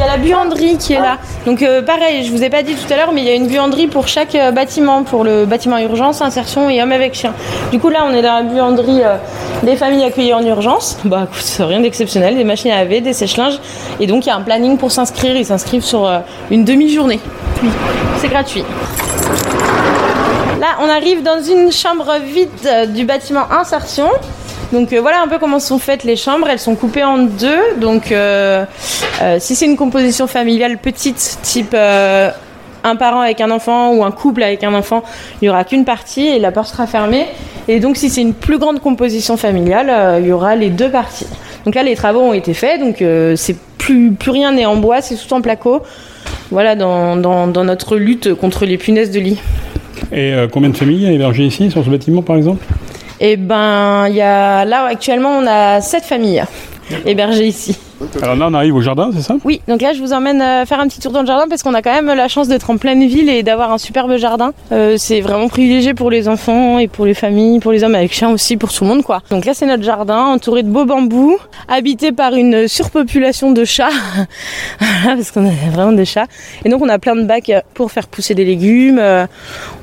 Il 0.00 0.06
y 0.06 0.08
a 0.08 0.16
la 0.16 0.16
buanderie 0.16 0.78
qui 0.78 0.94
est 0.94 0.98
là. 0.98 1.18
Donc 1.44 1.60
euh, 1.60 1.82
pareil, 1.82 2.24
je 2.24 2.32
vous 2.32 2.42
ai 2.42 2.48
pas 2.48 2.62
dit 2.62 2.74
tout 2.74 2.90
à 2.90 2.96
l'heure, 2.96 3.12
mais 3.12 3.20
il 3.20 3.26
y 3.26 3.30
a 3.30 3.34
une 3.34 3.48
buanderie 3.48 3.86
pour 3.86 4.08
chaque 4.08 4.34
euh, 4.34 4.50
bâtiment, 4.50 5.02
pour 5.02 5.24
le 5.24 5.44
bâtiment 5.44 5.76
urgence, 5.76 6.22
insertion 6.22 6.70
et 6.70 6.82
homme 6.82 6.92
avec 6.92 7.12
chien. 7.12 7.34
Du 7.70 7.78
coup 7.78 7.90
là, 7.90 8.06
on 8.08 8.14
est 8.14 8.22
dans 8.22 8.32
la 8.36 8.42
buanderie 8.42 9.02
euh, 9.04 9.16
des 9.62 9.76
familles 9.76 10.04
accueillies 10.04 10.32
en 10.32 10.42
urgence. 10.42 10.96
Bah 11.04 11.26
écoute, 11.30 11.44
rien 11.68 11.80
d'exceptionnel, 11.80 12.34
des 12.34 12.44
machines 12.44 12.70
à 12.70 12.76
laver, 12.76 13.02
des 13.02 13.12
sèche-linges. 13.12 13.58
Et 14.00 14.06
donc 14.06 14.24
il 14.24 14.30
y 14.30 14.32
a 14.32 14.36
un 14.36 14.40
planning 14.40 14.78
pour 14.78 14.90
s'inscrire. 14.90 15.36
Ils 15.36 15.44
s'inscrivent 15.44 15.84
sur 15.84 16.10
une 16.50 16.64
demi-journée. 16.64 17.20
Oui, 17.62 17.68
c'est 18.16 18.28
gratuit. 18.28 18.64
Là, 20.60 20.78
on 20.80 20.88
arrive 20.88 21.22
dans 21.22 21.42
une 21.42 21.70
chambre 21.70 22.10
vide 22.24 22.94
du 22.94 23.04
bâtiment 23.04 23.52
insertion. 23.52 24.08
Donc 24.72 24.92
euh, 24.92 25.00
voilà 25.00 25.20
un 25.22 25.28
peu 25.28 25.38
comment 25.38 25.58
sont 25.58 25.78
faites 25.78 26.04
les 26.04 26.16
chambres. 26.16 26.48
Elles 26.48 26.58
sont 26.58 26.76
coupées 26.76 27.04
en 27.04 27.18
deux. 27.18 27.78
Donc 27.80 28.12
euh, 28.12 28.64
euh, 29.22 29.36
si 29.40 29.54
c'est 29.54 29.66
une 29.66 29.76
composition 29.76 30.26
familiale 30.26 30.78
petite, 30.78 31.38
type 31.42 31.74
un 31.74 32.96
parent 32.96 33.20
avec 33.20 33.40
un 33.40 33.50
enfant 33.50 33.92
ou 33.92 34.04
un 34.04 34.10
couple 34.10 34.42
avec 34.42 34.64
un 34.64 34.72
enfant, 34.72 35.02
il 35.40 35.44
n'y 35.44 35.48
aura 35.50 35.64
qu'une 35.64 35.84
partie 35.84 36.26
et 36.26 36.38
la 36.38 36.50
porte 36.50 36.68
sera 36.68 36.86
fermée. 36.86 37.26
Et 37.68 37.78
donc 37.78 37.96
si 37.96 38.08
c'est 38.08 38.22
une 38.22 38.34
plus 38.34 38.58
grande 38.58 38.80
composition 38.80 39.36
familiale, 39.36 40.20
il 40.20 40.26
y 40.26 40.32
aura 40.32 40.56
les 40.56 40.70
deux 40.70 40.88
parties. 40.88 41.26
Donc 41.66 41.74
là 41.74 41.82
les 41.82 41.94
travaux 41.94 42.20
ont 42.20 42.32
été 42.32 42.54
faits, 42.54 42.80
donc 42.80 43.04
c'est 43.36 43.56
plus, 43.76 44.12
plus 44.12 44.30
rien 44.30 44.52
n'est 44.52 44.64
en 44.64 44.76
bois, 44.76 45.02
c'est 45.02 45.14
tout 45.16 45.32
en 45.34 45.42
placo. 45.42 45.82
Voilà 46.50 46.74
dans, 46.74 47.16
dans, 47.16 47.46
dans 47.46 47.64
notre 47.64 47.96
lutte 47.96 48.32
contre 48.34 48.64
les 48.64 48.78
punaises 48.78 49.10
de 49.10 49.20
lit. 49.20 49.38
Et 50.10 50.32
combien 50.50 50.70
de 50.70 50.76
familles 50.76 51.12
hébergées 51.12 51.44
ici 51.44 51.70
sur 51.70 51.84
ce 51.84 51.90
bâtiment 51.90 52.22
par 52.22 52.36
exemple? 52.36 52.64
Et 53.22 53.36
ben, 53.36 54.06
il 54.08 54.14
y 54.16 54.22
a 54.22 54.64
là 54.64 54.86
actuellement 54.86 55.38
on 55.38 55.46
a 55.46 55.82
sept 55.82 56.04
familles 56.04 56.44
hébergées 57.04 57.48
ici. 57.48 57.76
Alors 58.22 58.36
là 58.36 58.48
on 58.50 58.54
arrive 58.54 58.74
au 58.74 58.80
jardin, 58.80 59.10
c'est 59.14 59.22
ça? 59.22 59.36
Oui, 59.44 59.60
donc 59.68 59.82
là 59.82 59.92
je 59.92 60.00
vous 60.00 60.12
emmène 60.12 60.40
euh, 60.40 60.64
faire 60.64 60.80
un 60.80 60.88
petit 60.88 61.00
tour 61.00 61.12
dans 61.12 61.20
le 61.20 61.26
jardin 61.26 61.46
parce 61.48 61.62
qu'on 61.62 61.74
a 61.74 61.82
quand 61.82 61.92
même 61.92 62.06
la 62.06 62.28
chance 62.28 62.48
d'être 62.48 62.70
en 62.70 62.76
pleine 62.76 63.06
ville 63.06 63.28
et 63.28 63.42
d'avoir 63.42 63.72
un 63.72 63.78
superbe 63.78 64.16
jardin. 64.16 64.52
Euh, 64.72 64.96
c'est 64.98 65.20
vraiment 65.20 65.48
privilégié 65.48 65.92
pour 65.94 66.10
les 66.10 66.28
enfants 66.28 66.78
et 66.78 66.88
pour 66.88 67.04
les 67.04 67.14
familles, 67.14 67.60
pour 67.60 67.72
les 67.72 67.84
hommes 67.84 67.94
avec 67.94 68.12
chiens 68.12 68.30
aussi, 68.30 68.56
pour 68.56 68.72
tout 68.72 68.84
le 68.84 68.90
monde 68.90 69.02
quoi. 69.02 69.20
Donc 69.30 69.44
là 69.44 69.52
c'est 69.54 69.66
notre 69.66 69.82
jardin 69.82 70.24
entouré 70.26 70.62
de 70.62 70.68
beaux 70.68 70.84
bambous, 70.84 71.38
habité 71.68 72.12
par 72.12 72.34
une 72.34 72.68
surpopulation 72.68 73.52
de 73.52 73.64
chats, 73.64 73.88
Voilà, 75.02 75.16
parce 75.16 75.30
qu'on 75.30 75.46
a 75.46 75.50
vraiment 75.70 75.92
des 75.92 76.04
chats. 76.04 76.26
Et 76.64 76.68
donc 76.68 76.82
on 76.82 76.88
a 76.88 76.98
plein 76.98 77.16
de 77.16 77.24
bacs 77.24 77.52
pour 77.74 77.92
faire 77.92 78.06
pousser 78.06 78.34
des 78.34 78.44
légumes. 78.44 78.98
Euh, 78.98 79.26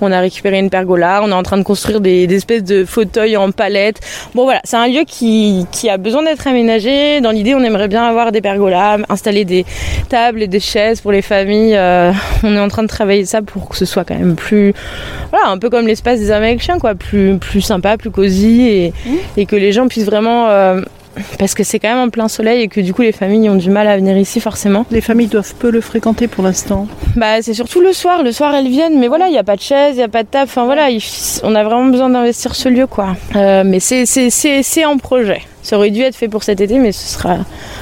on 0.02 0.12
a 0.12 0.20
récupéré 0.20 0.60
une 0.60 0.70
pergola, 0.70 1.22
on 1.24 1.30
est 1.30 1.34
en 1.34 1.44
train 1.44 1.58
de 1.58 1.64
construire 1.64 2.02
des, 2.02 2.28
des 2.28 2.36
espèces 2.36 2.64
de 2.64 2.84
fauteuils 2.86 3.38
en 3.38 3.52
palette. 3.52 4.00
Bon 4.34 4.44
voilà, 4.44 4.62
c'est 4.64 4.78
un 4.78 4.88
lieu 4.88 5.04
qui, 5.08 5.66
qui 5.72 5.90
a 5.90 5.98
besoin 5.98 6.24
d'être 6.24 6.48
aménagé. 6.48 7.22
Dans 7.22 7.32
l'idée 7.32 7.54
on 7.54 7.62
aimerait 7.62 7.88
bien 7.88 8.07
avoir 8.08 8.32
des 8.32 8.42
pergolas, 8.42 8.98
installer 9.10 9.46
des 9.46 9.66
tables 10.10 10.42
et 10.42 10.48
des 10.48 10.60
chaises 10.60 11.02
pour 11.02 11.12
les 11.12 11.22
familles. 11.22 11.76
Euh, 11.76 12.12
on 12.44 12.56
est 12.56 12.60
en 12.60 12.68
train 12.68 12.84
de 12.84 12.88
travailler 12.88 13.26
ça 13.26 13.42
pour 13.42 13.70
que 13.70 13.78
ce 13.78 13.86
soit 13.86 14.04
quand 14.04 14.18
même 14.18 14.36
plus, 14.36 14.74
voilà, 15.32 15.50
un 15.50 15.58
peu 15.58 15.70
comme 15.70 15.88
l'espace 15.88 16.20
des 16.20 16.32
Américains, 16.32 16.80
quoi, 16.80 16.96
plus, 16.96 17.38
plus 17.38 17.62
sympa, 17.62 17.98
plus 17.98 18.12
cosy 18.12 18.62
et, 18.62 18.94
et 19.36 19.46
que 19.46 19.56
les 19.56 19.72
gens 19.72 19.88
puissent 19.88 20.06
vraiment 20.06 20.48
euh, 20.50 20.82
parce 21.40 21.54
que 21.54 21.64
c'est 21.64 21.80
quand 21.80 21.90
même 21.90 22.08
en 22.08 22.10
plein 22.10 22.28
soleil 22.28 22.62
et 22.64 22.68
que 22.68 22.82
du 22.82 22.94
coup 22.94 23.02
les 23.02 23.12
familles 23.12 23.50
ont 23.50 23.56
du 23.56 23.70
mal 23.70 23.88
à 23.88 23.96
venir 23.98 24.18
ici 24.18 24.40
forcément. 24.40 24.86
Les 24.92 25.02
familles 25.02 25.28
doivent 25.28 25.54
peu 25.56 25.70
le 25.70 25.82
fréquenter 25.82 26.28
pour 26.28 26.44
l'instant. 26.44 26.88
Bah 27.16 27.42
c'est 27.42 27.54
surtout 27.54 27.82
le 27.82 27.94
soir, 27.94 28.24
le 28.24 28.32
soir 28.32 28.54
elles 28.56 28.68
viennent, 28.70 29.00
mais 29.00 29.08
voilà 29.08 29.28
il 29.28 29.32
n'y 29.32 29.38
a 29.38 29.44
pas 29.44 29.56
de 29.56 29.62
chaise, 29.62 29.94
il 29.96 29.98
n'y 29.98 30.04
a 30.04 30.08
pas 30.08 30.24
de 30.24 30.28
table, 30.30 30.46
enfin 30.50 30.66
voilà, 30.66 30.90
il- 30.90 31.02
on 31.44 31.56
a 31.56 31.64
vraiment 31.64 31.86
besoin 31.86 32.10
d'investir 32.10 32.56
ce 32.56 32.70
lieu 32.70 32.88
quoi. 32.88 33.16
Euh, 33.36 33.64
mais 33.66 33.80
c'est- 33.80 34.06
c'est 34.06 34.30
c'est- 34.30 34.64
c'est 34.64 34.86
en 34.86 34.98
projet. 34.98 35.42
Ça 35.64 35.76
aurait 35.78 35.90
dû 35.90 36.02
être 36.02 36.16
fait 36.16 36.30
pour 36.30 36.44
cet 36.44 36.62
été, 36.62 36.80
mais 36.80 36.94
ce 36.94 37.06
sera 37.16 37.40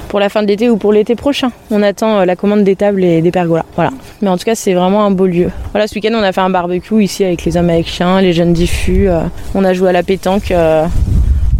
pour 0.07 0.19
la 0.19 0.29
fin 0.29 0.41
de 0.41 0.47
l'été 0.47 0.71
ou 0.71 0.77
pour 0.77 0.91
l'été 0.91 1.13
prochain. 1.13 1.51
On 1.69 1.83
attend 1.83 2.17
euh, 2.21 2.25
la 2.25 2.35
commande 2.35 2.63
des 2.63 2.75
tables 2.75 3.03
et 3.03 3.21
des 3.21 3.29
pergolas. 3.29 3.65
Voilà. 3.75 3.91
Mais 4.23 4.29
en 4.29 4.37
tout 4.37 4.43
cas, 4.43 4.55
c'est 4.55 4.73
vraiment 4.73 5.05
un 5.05 5.11
beau 5.11 5.27
lieu. 5.27 5.51
Voilà, 5.71 5.87
ce 5.87 5.93
week-end, 5.93 6.13
on 6.15 6.23
a 6.23 6.31
fait 6.31 6.41
un 6.41 6.49
barbecue 6.49 7.03
ici 7.03 7.23
avec 7.23 7.45
les 7.45 7.57
hommes 7.57 7.69
avec 7.69 7.87
chiens, 7.87 8.21
les 8.21 8.33
jeunes 8.33 8.53
diffus. 8.53 9.07
euh, 9.07 9.19
on 9.53 9.63
a 9.63 9.73
joué 9.73 9.89
à 9.89 9.91
la 9.91 10.01
pétanque. 10.01 10.49
euh, 10.49 10.85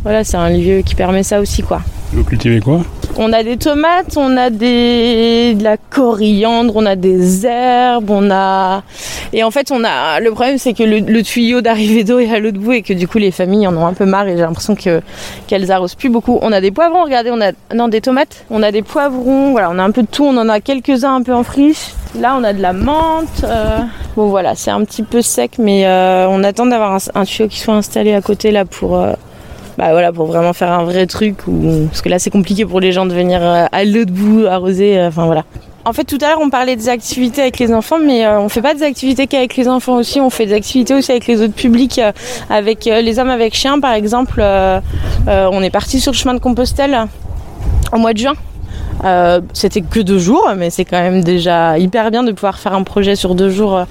voilà, 0.06 0.24
c'est 0.24 0.38
un 0.38 0.50
lieu 0.50 0.82
qui 0.82 0.96
permet 0.96 1.24
ça 1.24 1.42
aussi, 1.42 1.62
quoi. 1.64 1.82
Vous 2.14 2.24
cultivez 2.24 2.62
quoi? 2.62 2.80
On 3.18 3.34
a 3.34 3.44
des 3.44 3.58
tomates, 3.58 4.16
on 4.16 4.38
a 4.38 4.50
des 4.50 5.54
de 5.56 5.64
la 5.64 5.76
coriandre, 5.76 6.74
on 6.76 6.86
a 6.86 6.96
des 6.96 7.46
herbes, 7.46 8.10
on 8.10 8.30
a 8.32 8.84
et 9.34 9.44
en 9.44 9.52
fait 9.52 9.72
on 9.72 9.84
a 9.84 10.20
le 10.22 10.32
problème 10.32 10.58
c'est 10.58 10.74
que 10.74 10.84
le, 10.84 11.00
le 11.00 11.24
tuyau 11.24 11.62
d'arrivée 11.62 12.04
d'eau 12.04 12.20
est 12.20 12.30
à 12.34 12.40
l'autre 12.40 12.60
bout 12.60 12.74
et 12.74 12.82
que 12.84 12.94
du 12.94 13.08
coup 13.08 13.18
les 13.18 13.32
familles 13.32 13.68
en 13.68 13.76
ont 13.76 13.86
un 13.86 13.94
peu 13.94 14.06
marre 14.06 14.28
et 14.28 14.36
j'ai 14.38 14.44
l'impression 14.44 14.76
que 14.76 15.02
qu'elles 15.48 15.72
arrosent 15.72 15.96
plus 15.96 16.10
beaucoup. 16.10 16.40
On 16.42 16.52
a 16.54 16.62
des 16.62 16.72
poivrons, 16.72 17.04
regardez, 17.04 17.32
on 17.32 17.42
a 17.42 17.52
non 17.74 17.88
des 17.90 18.02
tomates, 18.02 18.46
on 18.50 18.62
a 18.64 18.72
des 18.72 18.82
poivrons, 18.84 19.52
voilà, 19.52 19.70
on 19.72 19.80
a 19.80 19.84
un 19.84 19.92
peu 19.92 20.04
de 20.04 20.08
tout, 20.08 20.24
on 20.26 20.38
en 20.38 20.48
a 20.48 20.60
quelques-uns 20.62 21.16
un 21.16 21.22
peu 21.24 21.34
en 21.34 21.44
friche. 21.44 21.94
Là 22.20 22.36
on 22.40 22.44
a 22.44 22.54
de 22.54 22.62
la 22.62 22.72
menthe. 22.74 23.44
euh, 23.44 23.80
Bon 24.16 24.28
voilà, 24.28 24.56
c'est 24.56 24.72
un 24.72 24.84
petit 24.86 25.04
peu 25.04 25.22
sec 25.22 25.54
mais 25.58 25.86
euh, 25.86 26.28
on 26.30 26.44
attend 26.44 26.66
d'avoir 26.66 26.94
un, 26.94 26.98
un 27.16 27.24
tuyau 27.26 27.48
qui 27.50 27.60
soit 27.60 27.74
installé 27.74 28.14
à 28.14 28.22
côté 28.22 28.52
là 28.52 28.64
pour 28.66 28.96
euh, 28.98 29.14
bah 29.78 29.92
voilà 29.92 30.14
pour 30.14 30.26
vraiment 30.26 30.54
faire 30.54 30.72
un 30.72 30.84
vrai 30.84 31.06
truc 31.06 31.48
ou 31.48 31.88
parce 31.90 32.02
que 32.02 32.10
là 32.10 32.20
c'est 32.20 32.30
compliqué 32.30 32.66
pour 32.66 32.80
les 32.80 32.92
gens 32.92 33.06
de 33.06 33.14
venir 33.14 33.40
euh, 33.42 33.66
à 33.72 33.84
l'autre 33.84 34.12
bout 34.12 34.46
arroser 34.46 34.98
euh, 34.98 35.10
enfin 35.10 35.26
voilà. 35.26 35.44
En 35.84 35.92
fait 35.92 36.06
tout 36.06 36.18
à 36.22 36.30
l'heure 36.30 36.40
on 36.42 36.50
parlait 36.50 36.78
des 36.78 36.88
activités 36.88 37.42
avec 37.42 37.60
les 37.60 37.74
enfants 37.74 38.00
mais 38.00 38.26
euh, 38.26 38.40
on 38.40 38.48
fait 38.48 38.62
pas 38.62 38.74
des 38.74 38.84
activités 38.84 39.28
qu'avec 39.28 39.58
les 39.58 39.68
enfants 39.68 39.96
aussi. 39.96 40.22
On 40.22 40.30
fait 40.30 40.46
des 40.46 40.54
activités 40.54 40.94
aussi 40.94 41.12
avec 41.12 41.28
les 41.28 41.42
autres 41.42 41.54
publics 41.54 42.00
avec 42.50 42.86
les 42.86 43.20
hommes 43.20 43.30
avec 43.30 43.54
chiens 43.54 43.80
par 43.80 43.94
exemple. 43.94 44.42
On 45.28 45.62
est 45.62 45.70
parti 45.70 46.00
sur 46.00 46.12
le 46.14 46.18
chemin 46.18 46.34
de 46.34 46.40
Compostelle 46.40 47.08
au 47.92 47.98
mois 47.98 48.14
de 48.14 48.20
juin. 48.20 48.34
C'était 49.54 49.82
que 49.82 50.00
deux 50.00 50.18
jours, 50.18 50.50
mais 50.58 50.70
c'est 50.70 50.86
quand 50.86 51.02
même 51.02 51.24
déjà 51.24 51.78
hyper 51.78 52.10
bien 52.10 52.24
de 52.24 52.32
pouvoir 52.32 52.58
faire 52.58 52.74
un 52.74 52.84
projet 52.84 53.16
sur 53.16 53.36
deux 53.36 53.50
jours 53.50 53.86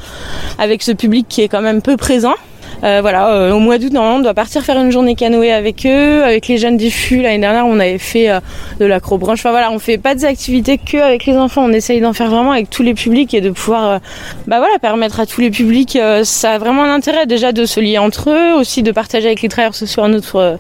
avec 0.59 0.83
ce 0.83 0.93
public 0.93 1.27
qui 1.29 1.43
est 1.43 1.49
quand 1.49 1.63
même 1.63 1.83
peu 1.83 1.97
présent. 1.97 2.35
Euh, 2.85 3.01
voilà, 3.01 3.31
euh, 3.31 3.53
au 3.53 3.61
mois 3.61 3.79
d'août, 3.79 3.93
normalement, 3.93 4.19
on 4.19 4.23
doit 4.23 4.35
partir 4.35 4.63
faire 4.63 4.79
une 4.79 4.91
journée 4.91 5.15
canoë 5.15 5.51
avec 5.51 5.87
eux, 5.87 6.23
avec 6.23 6.49
les 6.49 6.59
jeunes 6.59 6.77
diffus. 6.77 7.23
L'année 7.23 7.39
dernière, 7.39 7.67
on 7.67 7.81
avait 7.81 7.99
fait 7.99 8.29
euh, 8.29 8.41
de 8.79 8.85
l'acrobranche. 8.85 9.41
Enfin 9.41 9.53
voilà, 9.53 9.73
on 9.73 9.79
fait 9.79 9.97
pas 9.97 10.15
des 10.15 10.27
activités 10.27 10.77
que 10.77 10.99
avec 10.99 11.25
les 11.25 11.37
enfants. 11.37 11.65
On 11.65 11.73
essaye 11.73 12.01
d'en 12.03 12.13
faire 12.13 12.31
vraiment 12.31 12.53
avec 12.53 12.69
tous 12.69 12.83
les 12.83 12.93
publics 12.93 13.33
et 13.33 13.41
de 13.41 13.51
pouvoir, 13.51 14.01
bah 14.47 14.59
voilà, 14.59 14.79
permettre 14.79 15.19
à 15.21 15.27
tous 15.27 15.41
les 15.41 15.51
publics. 15.51 15.99
ça 16.25 16.53
a 16.53 16.59
vraiment 16.59 16.85
un 16.85 16.99
déjà 17.27 17.53
de 17.53 17.65
se 17.65 17.81
lier 17.81 17.99
entre 17.99 18.31
eux, 18.31 18.55
aussi 18.55 18.83
de 18.83 18.93
partager 18.93 19.27
avec 19.27 19.43
les 19.43 19.49
travailleurs 19.49 19.75
sociaux 19.75 20.03
un 20.03 20.13
autre. 20.13 20.59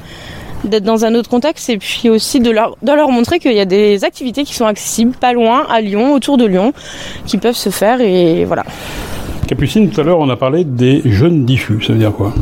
d'être 0.64 0.84
dans 0.84 1.04
un 1.04 1.14
autre 1.14 1.28
contexte 1.28 1.68
et 1.68 1.76
puis 1.76 2.08
aussi 2.08 2.40
de 2.40 2.50
leur, 2.50 2.76
de 2.82 2.92
leur 2.92 3.10
montrer 3.10 3.38
qu'il 3.38 3.52
y 3.52 3.60
a 3.60 3.66
des 3.66 4.04
activités 4.04 4.44
qui 4.44 4.54
sont 4.54 4.66
accessibles 4.66 5.14
pas 5.14 5.34
loin, 5.34 5.66
à 5.68 5.80
Lyon, 5.82 6.14
autour 6.14 6.38
de 6.38 6.46
Lyon, 6.46 6.72
qui 7.26 7.36
peuvent 7.36 7.56
se 7.56 7.70
faire 7.70 8.00
et 8.00 8.44
voilà. 8.44 8.64
Capucine, 9.46 9.90
tout 9.90 10.00
à 10.00 10.04
l'heure, 10.04 10.18
on 10.18 10.28
a 10.30 10.36
parlé 10.36 10.64
des 10.64 11.02
jeunes 11.04 11.44
diffus. 11.44 11.82
Ça 11.82 11.92
veut 11.92 11.98
dire 11.98 12.12
quoi? 12.12 12.32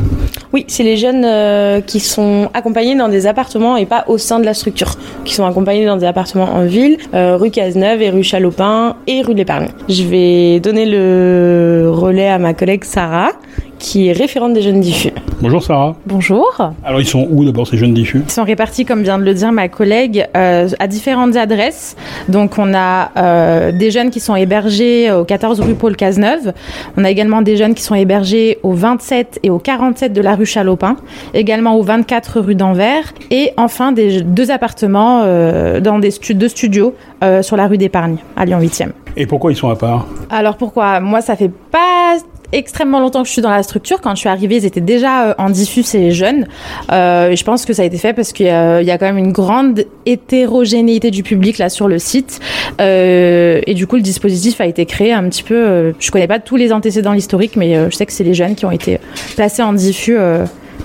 Oui, 0.53 0.65
c'est 0.67 0.83
les 0.83 0.97
jeunes 0.97 1.25
euh, 1.25 1.81
qui 1.81 1.99
sont 1.99 2.49
accompagnés 2.53 2.95
dans 2.95 3.09
des 3.09 3.27
appartements 3.27 3.75
et 3.75 3.85
pas 3.85 4.05
au 4.07 4.17
sein 4.17 4.39
de 4.39 4.45
la 4.45 4.53
structure, 4.53 4.95
qui 5.25 5.33
sont 5.33 5.45
accompagnés 5.45 5.85
dans 5.85 5.97
des 5.97 6.05
appartements 6.05 6.49
en 6.53 6.65
ville, 6.65 6.97
euh, 7.13 7.37
rue 7.37 7.51
Cazeneuve 7.51 8.01
et 8.01 8.09
rue 8.09 8.23
Chalopin 8.23 8.95
et 9.07 9.21
rue 9.21 9.33
de 9.33 9.39
l'Épargne. 9.39 9.69
Je 9.89 10.03
vais 10.03 10.59
donner 10.59 10.85
le 10.85 11.89
relais 11.89 12.29
à 12.29 12.39
ma 12.39 12.53
collègue 12.53 12.83
Sarah, 12.83 13.31
qui 13.79 14.07
est 14.07 14.13
référente 14.13 14.53
des 14.53 14.61
jeunes 14.61 14.79
diffus. 14.79 15.11
Bonjour 15.43 15.61
Sarah. 15.61 15.93
Bonjour. 16.05 16.47
Alors 16.85 17.01
ils 17.01 17.05
sont 17.05 17.27
où 17.29 17.43
d'abord 17.43 17.67
ces 17.67 17.75
jeunes 17.75 17.93
diffus? 17.93 18.21
Ils 18.25 18.31
sont 18.31 18.45
répartis, 18.45 18.85
comme 18.85 19.03
vient 19.03 19.17
de 19.19 19.25
le 19.25 19.33
dire 19.33 19.51
ma 19.51 19.67
collègue, 19.67 20.25
euh, 20.37 20.69
à 20.79 20.87
différentes 20.87 21.35
adresses. 21.35 21.97
Donc 22.29 22.57
on 22.57 22.73
a 22.73 23.11
euh, 23.17 23.73
des 23.77 23.91
jeunes 23.91 24.09
qui 24.09 24.21
sont 24.21 24.37
hébergés 24.37 25.11
au 25.11 25.25
14 25.25 25.59
rue 25.59 25.73
Paul 25.73 25.97
Cazeneuve. 25.97 26.53
On 26.95 27.03
a 27.03 27.11
également 27.11 27.41
des 27.41 27.57
jeunes 27.57 27.73
qui 27.73 27.83
sont 27.83 27.93
hébergés 27.93 28.59
au 28.63 28.71
27 28.71 29.41
et 29.43 29.49
au 29.49 29.59
47 29.59 30.13
de 30.13 30.21
la 30.21 30.35
rue 30.35 30.45
Chalopin. 30.45 30.95
Également 31.33 31.75
au 31.75 31.83
24 31.83 32.39
rue 32.39 32.55
d'Anvers. 32.55 33.13
Et 33.29 33.51
enfin 33.57 33.91
des 33.91 34.21
deux 34.21 34.49
appartements 34.49 35.23
euh, 35.25 35.81
dans 35.81 35.99
des 35.99 36.11
stu- 36.11 36.35
deux 36.35 36.47
studios 36.47 36.95
sur 37.41 37.55
la 37.55 37.67
rue 37.67 37.77
d'Épargne, 37.77 38.17
à 38.35 38.43
Lyon 38.45 38.59
8e. 38.59 38.89
Et 39.15 39.25
pourquoi 39.25 39.51
ils 39.51 39.55
sont 39.55 39.69
à 39.69 39.75
part? 39.77 40.07
Alors 40.29 40.57
pourquoi? 40.57 40.99
Moi, 40.99 41.21
ça 41.21 41.35
fait 41.37 41.51
pas 41.71 42.15
extrêmement 42.53 42.99
longtemps 42.99 43.21
que 43.21 43.27
je 43.27 43.33
suis 43.33 43.41
dans 43.41 43.49
la 43.49 43.63
structure. 43.63 43.99
Quand 44.01 44.15
je 44.15 44.19
suis 44.19 44.29
arrivée, 44.29 44.57
ils 44.57 44.65
étaient 44.65 44.81
déjà 44.81 45.29
euh, 45.29 45.33
en 45.37 45.49
diffus 45.49 45.83
et 45.93 46.11
jeunes. 46.11 46.47
Euh, 46.91 47.35
je 47.35 47.43
pense 47.43 47.65
que 47.65 47.73
ça 47.73 47.81
a 47.81 47.85
été 47.85 47.97
fait 47.97 48.13
parce 48.13 48.31
qu'il 48.31 48.45
y, 48.45 48.49
a 48.49 48.97
quand 48.97 49.05
même 49.05 49.17
une 49.17 49.31
grande 49.31 49.85
hétérogénéité 50.05 51.11
du 51.11 51.23
public 51.23 51.57
là 51.57 51.69
sur 51.69 51.87
le 51.87 51.99
site. 51.99 52.39
Euh, 52.79 53.61
et 53.65 53.73
du 53.73 53.87
coup, 53.87 53.95
le 53.95 54.01
dispositif 54.01 54.61
a 54.61 54.65
été 54.65 54.85
créé 54.85 55.13
un 55.13 55.27
petit 55.29 55.43
peu. 55.43 55.55
euh, 55.55 55.91
je 55.99 56.11
connais 56.11 56.27
pas 56.27 56.39
tous 56.39 56.55
les 56.55 56.71
antécédents 56.71 57.13
historiques, 57.13 57.55
mais 57.55 57.75
euh, 57.75 57.89
je 57.89 57.95
sais 57.95 58.05
que 58.05 58.13
c'est 58.13 58.23
les 58.23 58.33
jeunes 58.33 58.55
qui 58.55 58.65
ont 58.65 58.71
été 58.71 58.99
placés 59.35 59.63
en 59.63 59.73
diffus 59.73 60.17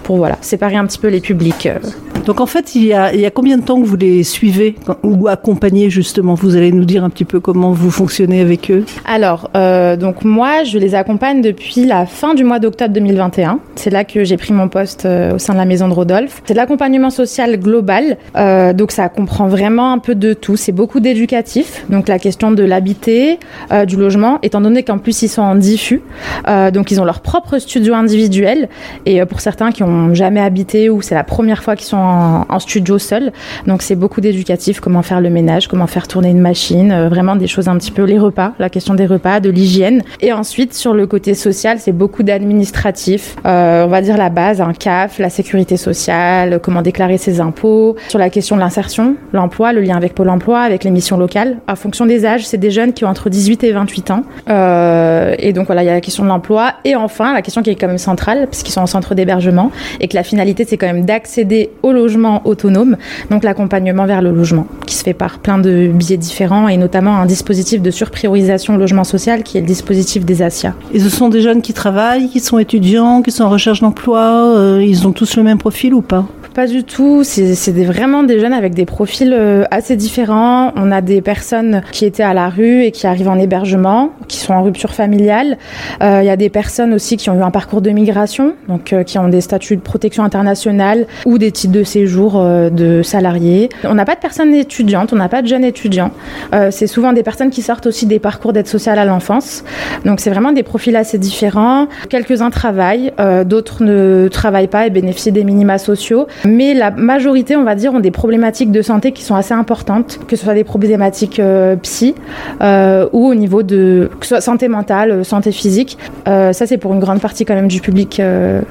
pour 0.03 0.17
voilà 0.17 0.37
séparer 0.41 0.77
un 0.77 0.87
petit 0.87 0.99
peu 0.99 1.09
les 1.09 1.21
publics. 1.21 1.67
euh. 1.67 1.79
Donc 2.27 2.41
en 2.41 2.47
fait, 2.47 2.75
il 2.75 2.85
y, 2.85 2.93
a, 2.93 3.15
il 3.15 3.21
y 3.21 3.27
a 3.27 3.31
combien 3.31 3.57
de 3.57 3.63
temps 3.63 3.81
que 3.81 3.87
vous 3.87 3.97
les 3.97 4.23
suivez 4.23 4.75
ou 5.03 5.29
accompagnez 5.29 5.89
justement? 5.89 6.35
Vous 6.35 6.57
allez 6.57 6.73
nous 6.73 6.85
dire 6.85 7.03
un 7.03 7.09
petit 7.09 7.25
peu 7.25 7.41
comment 7.41 7.73
vous 7.73 7.91
fonctionnez 7.91 8.43
avec 8.43 8.71
eux 8.71 8.85
Alors, 9.07 9.49
euh, 9.57 9.97
donc 9.97 10.25
moi, 10.25 10.63
je 10.65 10.77
les 10.77 10.95
accompagne 10.95 11.41
depuis 11.41 11.87
la 11.87 12.05
fin 12.05 12.35
du 12.35 12.45
mois 12.45 12.59
d'octobre 12.59 12.93
2021. 12.93 13.61
C'est 13.77 13.89
là 13.89 14.05
que 14.05 14.25
j'ai 14.25 14.37
pris 14.37 14.53
mon 14.53 14.69
poste 14.69 15.07
euh, 15.07 15.37
au 15.37 15.39
sein 15.39 15.55
de 15.55 15.59
la 15.59 15.65
maison 15.65 15.89
de 15.89 15.95
Rodolphe. 15.95 16.43
C'est 16.45 16.53
de 16.53 16.59
l'accompagnement 16.59 17.09
social 17.09 17.59
global. 17.59 18.19
Euh, 18.37 18.75
donc 18.75 18.93
ça 18.93 19.09
comprend 19.09 19.49
vraiment 19.49 19.93
un 19.93 19.99
peu 19.99 20.15
de 20.15 20.35
tout. 20.35 20.57
C'est 20.57 20.73
beaucoup 20.73 21.01
d'éducatif. 21.01 21.87
Donc 21.89 22.09
la 22.09 22.19
question 22.19 22.51
de 22.51 22.63
l'habiter, 22.63 23.39
du 23.87 23.97
logement, 23.97 24.39
étant 24.43 24.61
donné 24.61 24.83
qu'en 24.83 24.99
plus 24.99 25.23
ils 25.23 25.29
sont 25.29 25.41
en 25.43 25.55
diffus. 25.55 26.03
Donc 26.47 26.91
ils 26.91 27.01
ont 27.01 27.05
leur 27.05 27.21
propre 27.21 27.59
studio 27.59 27.95
individuel. 27.95 28.69
Et 29.07 29.25
pour 29.25 29.41
certains 29.41 29.73
qui 29.79 29.85
ont 29.85 30.13
jamais 30.13 30.41
habité 30.41 30.91
ou 30.91 31.03
c'est 31.03 31.15
la 31.15 31.23
première 31.23 31.63
fois 31.63 31.77
qu'ils 31.77 31.87
sont 31.87 31.97
en, 31.97 32.59
studio 32.59 32.99
seuls. 32.99 33.31
Donc 33.69 33.83
c'est 33.83 33.95
beaucoup 33.95 34.21
d'éducatif, 34.21 34.81
comment 34.81 35.03
faire 35.03 35.21
le 35.21 35.31
ménage, 35.31 35.69
comment 35.69 35.87
faire 35.87 36.09
tourner 36.09 36.31
une 36.31 36.41
machine, 36.41 36.91
euh, 36.91 37.09
vraiment 37.09 37.37
des 37.37 37.47
choses 37.47 37.69
un 37.69 37.79
petit 37.79 37.93
peu 37.93 38.03
les 38.03 38.19
repas, 38.19 38.55
la 38.59 38.69
question 38.69 38.95
des 38.95 39.07
repas, 39.07 39.39
de 39.39 39.51
l'hygiène. 39.51 40.03
Et 40.21 40.33
ensuite 40.33 40.75
sur 40.75 40.95
le 40.95 41.07
côté 41.07 41.35
social, 41.35 41.79
c'est 41.79 41.93
beaucoup 41.93 42.25
d'administratif, 42.25 43.37
euh, 43.47 43.85
on 43.85 43.89
va 43.89 44.03
dire 44.03 44.17
la 44.17 44.31
base, 44.31 44.61
un 44.61 44.73
CAF, 44.73 45.21
la 45.21 45.31
sécurité 45.31 45.77
sociale, 45.77 46.59
comment 46.61 46.83
déclarer 46.83 47.17
ses 47.17 47.41
impôts, 47.41 47.95
sur 48.09 48.19
la 48.19 48.31
question 48.31 48.57
de 48.57 48.61
l'insertion, 48.61 49.15
l'emploi, 49.33 49.73
le 49.73 49.81
lien 49.81 49.97
avec 49.97 50.13
Pôle 50.13 50.31
Emploi, 50.31 50.59
avec 50.59 50.83
les 50.83 50.91
missions 50.91 51.19
locales. 51.19 51.59
En 51.69 51.77
fonction 51.77 52.05
des 52.05 52.27
âges, 52.27 52.45
c'est 52.45 52.59
des 52.59 52.73
jeunes 52.73 52.93
qui 52.93 53.05
ont 53.05 53.09
entre 53.09 53.31
18 53.31 53.63
et 53.63 53.71
28 53.71 54.11
ans. 54.11 54.23
Euh, 54.51 55.37
et 55.39 55.53
donc 55.53 55.67
voilà, 55.67 55.85
il 55.85 55.87
y 55.87 55.91
a 55.91 55.95
la 55.95 56.01
question 56.01 56.25
de 56.25 56.29
l'emploi 56.29 56.73
et 56.85 56.97
enfin 56.97 57.33
la 57.33 57.43
question 57.43 57.63
qui 57.63 57.71
est 57.71 57.77
quand 57.77 57.87
même 57.87 57.99
centrale, 57.99 58.49
puisqu'ils 58.51 58.73
sont 58.73 58.81
en 58.81 58.87
centre 58.87 59.15
d'hébergement 59.15 59.68
et 60.01 60.09
que 60.09 60.15
la 60.15 60.23
finalité 60.23 60.65
c'est 60.67 60.77
quand 60.77 60.87
même 60.87 61.05
d'accéder 61.05 61.71
au 61.83 61.93
logement 61.93 62.43
autonome, 62.47 62.97
donc 63.31 63.45
l'accompagnement 63.45 64.07
vers 64.07 64.23
le 64.23 64.31
logement, 64.31 64.67
qui 64.87 64.95
se 64.95 65.05
fait 65.05 65.15
par 65.15 65.39
plein 65.39 65.59
de 65.59 65.89
biais 65.93 66.17
différents 66.17 66.69
et 66.69 66.77
notamment 66.77 67.17
un 67.17 67.27
dispositif 67.27 67.83
de 67.83 67.91
surpriorisation 67.91 68.77
logement 68.77 69.05
social 69.05 69.43
qui 69.43 69.59
est 69.59 69.61
le 69.61 69.67
dispositif 69.67 70.25
des 70.25 70.43
ASIA. 70.43 70.75
Et 70.93 71.01
ce 71.01 71.09
sont 71.09 71.29
des 71.29 71.41
jeunes 71.41 71.63
qui 71.63 71.73
travaillent, 71.73 72.29
qui 72.29 72.41
sont 72.41 72.59
étudiants, 72.59 73.23
qui 73.23 73.31
sont 73.31 73.45
en 73.45 73.51
recherche 73.51 73.81
d'emploi 73.81 74.55
euh, 74.57 74.85
Ils 74.85 75.07
ont 75.07 75.13
tous 75.13 75.37
le 75.37 75.43
même 75.43 75.59
profil 75.59 75.95
ou 75.95 76.03
pas? 76.03 76.27
Pas 76.55 76.67
du 76.67 76.83
tout, 76.83 77.23
c'est 77.23 77.71
vraiment 77.85 78.25
des 78.25 78.41
jeunes 78.41 78.53
avec 78.53 78.75
des 78.75 78.85
profils 78.85 79.33
euh, 79.33 79.65
assez 79.71 79.95
différents. 79.95 80.73
On 80.75 80.91
a 80.91 81.01
des 81.01 81.21
personnes 81.23 81.83
qui 81.93 82.05
étaient 82.05 82.25
à 82.25 82.35
la 82.35 82.49
rue 82.49 82.83
et 82.83 82.91
qui 82.91 83.07
arrivent 83.07 83.29
en 83.29 83.39
hébergement, 83.39 84.11
qui 84.27 84.39
sont 84.39 84.55
en 84.55 84.63
rupture 84.63 84.93
familiale. 84.93 85.57
Euh, 86.03 86.21
Il 86.23 86.27
y 86.27 86.31
a 86.31 86.37
des 86.37 86.49
personnes 86.49 86.93
aussi 86.95 87.17
qui 87.17 87.31
ont 87.31 87.39
eu 87.39 87.43
un 87.43 87.53
parcours 87.53 87.81
de 87.81 87.91
migration, 87.91 88.55
donc 88.69 88.93
euh, 88.93 89.05
qui 89.05 89.19
ont 89.19 89.29
des 89.29 89.41
statuts 89.41 89.77
de 89.77 89.83
protection 89.83 90.25
internationale 90.25 91.07
ou 91.27 91.39
des 91.39 91.53
titres 91.53 91.73
de 91.73 91.85
séjour 91.85 92.35
euh, 92.37 92.71
de 92.71 93.03
salariés. 93.03 93.69
On 93.85 93.95
n'a 93.95 94.05
pas 94.05 94.17
de 94.17 94.21
personnes 94.21 94.53
étudiantes, 94.53 95.13
on 95.13 95.17
n'a 95.17 95.29
pas 95.29 95.43
de 95.43 95.47
jeunes 95.47 95.65
étudiants. 95.65 96.11
Euh, 96.55 96.71
c'est 96.73 96.89
souvent 96.89 97.13
des 97.13 97.23
personnes 97.23 97.51
qui 97.51 97.63
sortent 97.63 97.87
aussi 97.87 98.07
des 98.07 98.19
parcours 98.19 98.53
d'aide 98.53 98.67
sociale 98.67 98.99
à 98.99 99.05
l'enfance. 99.05 99.63
Donc 100.05 100.19
c'est 100.19 100.31
vraiment 100.31 100.51
des 100.53 100.65
profils 100.65 100.97
assez 100.97 101.19
différents. 101.19 101.87
Quelques-uns 102.09 102.51
travaillent, 102.51 103.13
d'autres 103.45 103.85
ne 103.85 104.29
travaillent 104.29 104.67
pas 104.67 104.87
et 104.87 104.91
bénéficient 104.91 105.33
des 105.33 105.45
minima 105.45 105.79
sociaux. 105.79 106.27
Mais 106.45 106.75
la 106.75 106.91
majorité, 106.91 107.57
on 107.57 107.65
va 107.65 107.75
dire, 107.75 107.93
ont 107.95 108.01
des 108.01 108.11
problématiques 108.11 108.71
de 108.71 108.83
santé 108.83 109.13
qui 109.13 109.23
sont 109.23 109.35
assez 109.35 109.55
importantes, 109.55 110.21
que 110.27 110.37
ce 110.37 110.45
soit 110.45 110.55
des 110.55 110.65
problématiques 110.65 111.41
euh, 111.41 111.77
psy 111.77 112.15
euh, 112.61 113.09
ou 113.13 113.27
au 113.27 113.35
niveau 113.35 113.63
de 113.63 114.11
que 114.21 114.27
ce 114.27 114.31
soit 114.31 114.41
santé 114.41 114.69
mentale, 114.69 115.11
euh, 115.11 115.25
santé 115.25 115.53
physique. 115.53 115.99
Euh, 116.27 116.53
ça, 116.53 116.67
c'est 116.67 116.79
pour 116.79 116.93
une 116.93 117.01
grande 117.01 117.21
partie 117.21 117.45
quand 117.45 117.55
même 117.55 117.69
du 117.69 117.81
public 117.81 118.21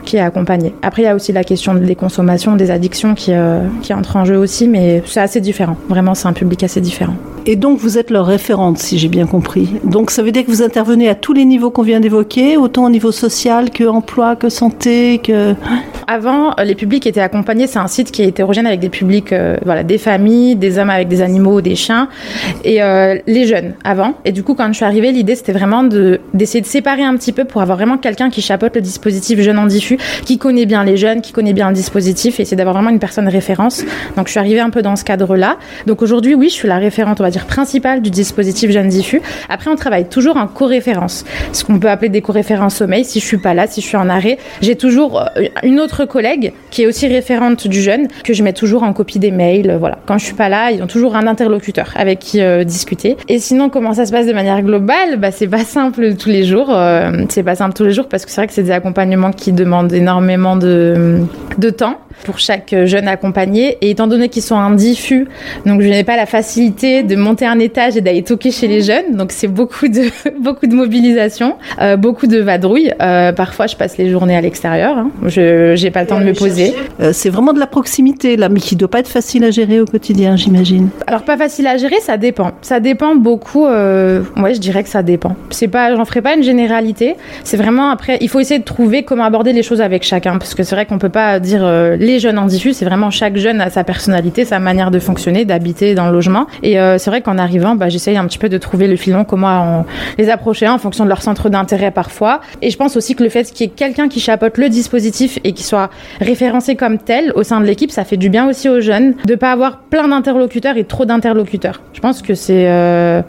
qui 0.06 0.18
est 0.18 0.22
accompagné. 0.22 0.74
Après, 0.82 1.02
il 1.04 1.06
y 1.06 1.10
a 1.10 1.16
aussi 1.16 1.32
la 1.34 1.44
question 1.44 1.74
des 1.74 1.96
consommations, 1.96 2.56
des 2.56 2.72
addictions 2.72 3.16
qui, 3.16 3.32
qui 3.82 3.94
entre 3.94 4.16
en 4.16 4.26
jeu 4.26 4.38
aussi, 4.38 4.68
mais 4.68 5.04
c'est 5.06 5.20
assez 5.20 5.42
différent. 5.42 5.78
Vraiment, 5.90 6.14
c'est 6.16 6.28
un 6.28 6.34
public 6.34 6.64
assez 6.64 6.82
différent. 6.82 7.16
Et 7.50 7.56
donc, 7.56 7.80
vous 7.80 7.98
êtes 7.98 8.10
leur 8.10 8.26
référente, 8.26 8.78
si 8.78 8.98
j'ai 8.98 9.08
bien 9.08 9.26
compris. 9.26 9.70
Donc, 9.86 10.12
ça 10.12 10.22
veut 10.22 10.32
dire 10.32 10.46
que 10.46 10.52
vous 10.52 10.62
intervenez 10.62 11.08
à 11.08 11.16
tous 11.16 11.32
les 11.32 11.46
niveaux 11.46 11.72
qu'on 11.72 11.82
vient 11.82 12.02
d'évoquer, 12.02 12.58
autant 12.58 12.86
au 12.86 12.90
niveau 12.90 13.14
social 13.14 13.70
que 13.70 13.86
emploi, 13.86 14.36
que 14.36 14.50
santé, 14.50 15.20
que... 15.24 15.56
Avant, 16.08 16.54
les 16.64 16.76
publics 16.76 17.08
étaient 17.08 17.22
accompagnés. 17.22 17.57
C'est 17.66 17.80
un 17.80 17.88
site 17.88 18.12
qui 18.12 18.22
est 18.22 18.28
hétérogène 18.28 18.68
avec 18.68 18.80
des 18.80 18.90
publics, 18.90 19.34
euh, 19.34 19.58
voilà, 19.66 19.84
des 19.84 19.98
familles, 19.98 20.56
des 20.56 20.78
hommes 20.78 20.90
avec 20.90 21.08
des 21.08 21.22
animaux, 21.22 21.62
des 21.62 21.76
chiens, 21.76 22.10
et 22.64 22.84
euh, 22.84 23.18
les 23.26 23.48
jeunes 23.48 23.74
avant. 23.84 24.14
Et 24.26 24.32
du 24.32 24.44
coup, 24.44 24.54
quand 24.54 24.68
je 24.68 24.74
suis 24.74 24.86
arrivée, 24.86 25.12
l'idée 25.12 25.36
c'était 25.36 25.54
vraiment 25.54 25.84
de 25.84 26.20
d'essayer 26.34 26.62
de 26.62 26.68
séparer 26.68 27.04
un 27.04 27.16
petit 27.16 27.32
peu 27.32 27.46
pour 27.46 27.62
avoir 27.62 27.78
vraiment 27.78 27.98
quelqu'un 27.98 28.30
qui 28.30 28.42
chapeaute 28.42 28.76
le 28.76 28.82
dispositif 28.82 29.40
jeune 29.42 29.58
en 29.58 29.66
diffus, 29.66 29.98
qui 30.26 30.38
connaît 30.38 30.66
bien 30.66 30.84
les 30.84 30.98
jeunes, 30.98 31.22
qui 31.22 31.32
connaît 31.32 31.54
bien 31.54 31.70
le 31.70 31.76
dispositif, 31.76 32.40
et 32.40 32.44
essayer 32.44 32.58
d'avoir 32.58 32.76
vraiment 32.76 32.90
une 32.90 33.00
personne 33.00 33.28
référence. 33.28 33.84
Donc, 34.16 34.28
je 34.28 34.32
suis 34.32 34.40
arrivée 34.40 34.60
un 34.60 34.70
peu 34.70 34.82
dans 34.82 34.96
ce 34.96 35.04
cadre-là. 35.04 35.58
Donc 35.86 36.02
aujourd'hui, 36.02 36.36
oui, 36.36 36.50
je 36.50 36.54
suis 36.54 36.68
la 36.68 36.78
référente, 36.78 37.22
on 37.22 37.24
va 37.24 37.30
dire 37.30 37.46
principale 37.46 38.02
du 38.02 38.10
dispositif 38.10 38.72
jeune 38.72 38.90
diffus. 38.90 39.22
Après, 39.50 39.70
on 39.70 39.76
travaille 39.76 40.10
toujours 40.10 40.38
en 40.38 40.48
co-référence, 40.48 41.26
ce 41.54 41.64
qu'on 41.64 41.80
peut 41.80 41.90
appeler 41.90 42.10
des 42.10 42.22
co-références 42.22 42.76
sommeil. 42.76 43.06
Si 43.06 43.20
je 43.20 43.26
suis 43.26 43.38
pas 43.38 43.54
là, 43.54 43.68
si 43.68 43.82
je 43.82 43.88
suis 43.88 43.98
en 43.98 44.10
arrêt, 44.10 44.38
j'ai 44.62 44.76
toujours 44.76 45.22
euh, 45.22 45.48
une 45.64 45.80
autre 45.80 46.06
collègue 46.06 46.54
qui 46.72 46.84
est 46.84 46.88
aussi 46.88 47.08
référente 47.08 47.47
du 47.52 47.82
jeune 47.82 48.08
que 48.24 48.34
je 48.34 48.44
mets 48.44 48.54
toujours 48.54 48.84
en 48.84 48.94
copie 48.94 49.20
des 49.20 49.32
mails. 49.32 49.70
euh, 49.72 49.78
Voilà. 49.78 49.98
Quand 50.06 50.18
je 50.18 50.26
suis 50.26 50.34
pas 50.36 50.50
là, 50.50 50.72
ils 50.72 50.82
ont 50.84 50.88
toujours 50.88 51.16
un 51.16 51.28
interlocuteur 51.28 51.94
avec 51.96 52.20
qui 52.20 52.42
euh, 52.42 52.64
discuter. 52.64 53.18
Et 53.28 53.40
sinon, 53.40 53.70
comment 53.70 53.94
ça 53.94 54.06
se 54.06 54.12
passe 54.12 54.28
de 54.28 54.34
manière 54.34 54.62
globale? 54.62 55.18
Bah, 55.18 55.32
c'est 55.32 55.48
pas 55.48 55.64
simple 55.64 56.16
tous 56.16 56.30
les 56.30 56.44
jours. 56.44 56.68
euh, 56.74 57.12
c'est 57.30 57.44
pas 57.44 57.56
simple 57.56 57.74
tous 57.76 57.84
les 57.86 57.92
jours 57.92 58.08
parce 58.08 58.26
que 58.26 58.32
c'est 58.32 58.42
vrai 58.42 58.48
que 58.48 58.54
c'est 58.54 58.64
des 58.64 58.72
accompagnements 58.72 59.32
qui 59.32 59.52
demandent 59.52 59.94
énormément 59.94 60.56
de, 60.56 61.22
de 61.58 61.70
temps 61.70 61.96
pour 62.24 62.40
chaque 62.40 62.74
jeune 62.86 63.08
accompagné. 63.08 63.78
Et 63.82 63.92
étant 63.92 64.08
donné 64.08 64.30
qu'ils 64.30 64.44
sont 64.44 64.56
en 64.56 64.72
diffus, 64.72 65.28
donc 65.66 65.82
je 65.82 65.88
n'ai 65.88 66.04
pas 66.04 66.16
la 66.16 66.26
facilité 66.26 67.04
de 67.04 67.16
monter 67.16 67.46
un 67.46 67.60
étage 67.60 67.98
et 67.98 68.02
d'aller 68.02 68.24
toquer 68.24 68.52
chez 68.52 68.68
les 68.68 68.82
jeunes. 68.82 69.16
Donc 69.16 69.32
c'est 69.32 69.48
beaucoup 69.48 69.88
de 69.88 70.04
beaucoup 70.42 70.68
de 70.68 70.76
mobilisation, 70.76 71.56
euh, 71.82 71.96
beaucoup 71.98 72.28
de 72.28 72.40
vadrouille. 72.40 72.92
Euh, 73.02 73.32
parfois, 73.32 73.68
je 73.68 73.76
passe 73.76 73.98
les 73.98 74.10
journées 74.10 74.36
à 74.36 74.42
l'extérieur. 74.42 74.98
hein. 74.98 75.10
Je 75.26 75.74
j'ai 75.76 75.92
pas 75.92 76.02
le 76.02 76.08
temps 76.08 76.20
de 76.20 76.26
me 76.26 76.34
poser. 76.34 76.74
Euh, 77.00 77.12
c'est 77.14 77.30
vraiment 77.30 77.54
de 77.54 77.60
la 77.60 77.68
proximité, 77.68 78.36
là, 78.38 78.50
mais 78.50 78.60
qui 78.60 78.76
doit 78.76 78.90
pas 78.90 79.00
être 79.00 79.08
facile 79.08 79.44
à 79.44 79.52
gérer 79.52 79.80
au 79.80 79.86
quotidien, 79.86 80.36
j'imagine. 80.36 80.90
Alors 81.08 81.24
pas 81.24 81.38
facile 81.38 81.68
à 81.68 81.78
gérer, 81.78 82.00
ça 82.02 82.18
dépend. 82.18 82.52
Ça 82.62 82.80
dépend 82.80 83.16
beaucoup. 83.16 83.66
Euh, 83.66 84.22
ouais, 84.38 84.54
je 84.54 84.60
dirais 84.60 84.84
que 84.84 84.90
ça 84.90 85.04
dépend. 85.04 85.36
C'est 85.50 85.68
pas, 85.68 85.96
j'en 85.96 86.06
ferai 86.06 86.22
pas 86.22 86.36
une 86.36 86.44
généralité. 86.44 87.16
C'est 87.44 87.58
vraiment 87.58 87.90
après, 87.92 88.18
il 88.22 88.30
faut 88.30 88.40
essayer 88.40 88.60
de 88.60 88.66
trouver 88.66 89.04
comment 89.04 89.24
aborder 89.24 89.54
les 89.54 89.64
choses 89.64 89.82
avec 89.82 90.04
chacun, 90.04 90.38
parce 90.38 90.56
que 90.56 90.64
c'est 90.64 90.76
vrai 90.76 90.86
qu'on 90.86 90.98
peut 90.98 91.10
pas 91.10 91.40
dire 91.40 91.62
euh, 91.64 91.96
les 92.08 92.20
jeunes 92.20 92.40
en 92.40 92.46
diffus. 92.46 92.74
C'est 92.74 92.86
vraiment 92.86 93.12
chaque 93.12 93.38
jeune 93.38 93.62
a 93.62 93.70
sa 93.70 93.84
personnalité, 93.84 94.46
sa 94.46 94.60
manière 94.60 94.90
de 94.90 95.00
fonctionner, 95.00 95.46
d'habiter 95.46 95.94
dans 95.94 96.08
le 96.08 96.14
logement. 96.14 96.48
Et 96.64 96.80
euh, 96.80 96.98
c'est 96.98 97.10
vrai 97.10 97.22
qu'en 97.22 97.38
arrivant, 97.38 97.76
bah, 97.76 97.90
j'essaye 97.90 98.18
un 98.18 98.26
petit 98.26 98.40
peu 98.40 98.50
de 98.50 98.58
trouver 98.58 98.88
le 98.88 98.96
filon, 98.96 99.26
comment 99.26 99.82
on 99.82 99.86
les 100.18 100.30
approcher 100.30 100.68
en 100.68 100.78
fonction 100.78 101.04
de 101.04 101.10
leur 101.10 101.22
centre 101.22 101.50
d'intérêt 101.50 101.92
parfois. 101.92 102.42
Et 102.62 102.72
je 102.72 102.78
pense 102.78 102.96
aussi 102.98 103.14
que 103.14 103.24
le 103.24 103.30
fait 103.30 103.44
qu'il 103.52 103.68
y 103.68 103.70
ait 103.70 103.74
quelqu'un 103.74 104.08
qui 104.08 104.20
chapeaute 104.20 104.58
le 104.58 104.70
dispositif 104.70 105.38
et 105.44 105.52
qui 105.52 105.64
soit 105.64 105.90
référencé 106.20 106.76
comme 106.76 106.98
tel 106.98 107.32
au 107.36 107.44
sein 107.44 107.60
de 107.60 107.66
l'équipe, 107.66 107.92
ça 107.92 108.06
fait 108.06 108.18
du 108.18 108.30
bien 108.30 108.50
aussi 108.50 108.70
aux 108.70 108.80
jeunes 108.80 109.14
de 109.26 109.36
pas 109.36 109.52
avoir 109.52 109.80
plein 109.82 110.08
d'interlocuteurs 110.08 110.78
et 110.78 110.86
trop 110.86 111.06
d'interlocuteurs. 111.06 111.82
Je 111.94 112.00
pense 112.00 112.22
que 112.22 112.34
c'est 112.34 112.68
euh, 112.68 113.22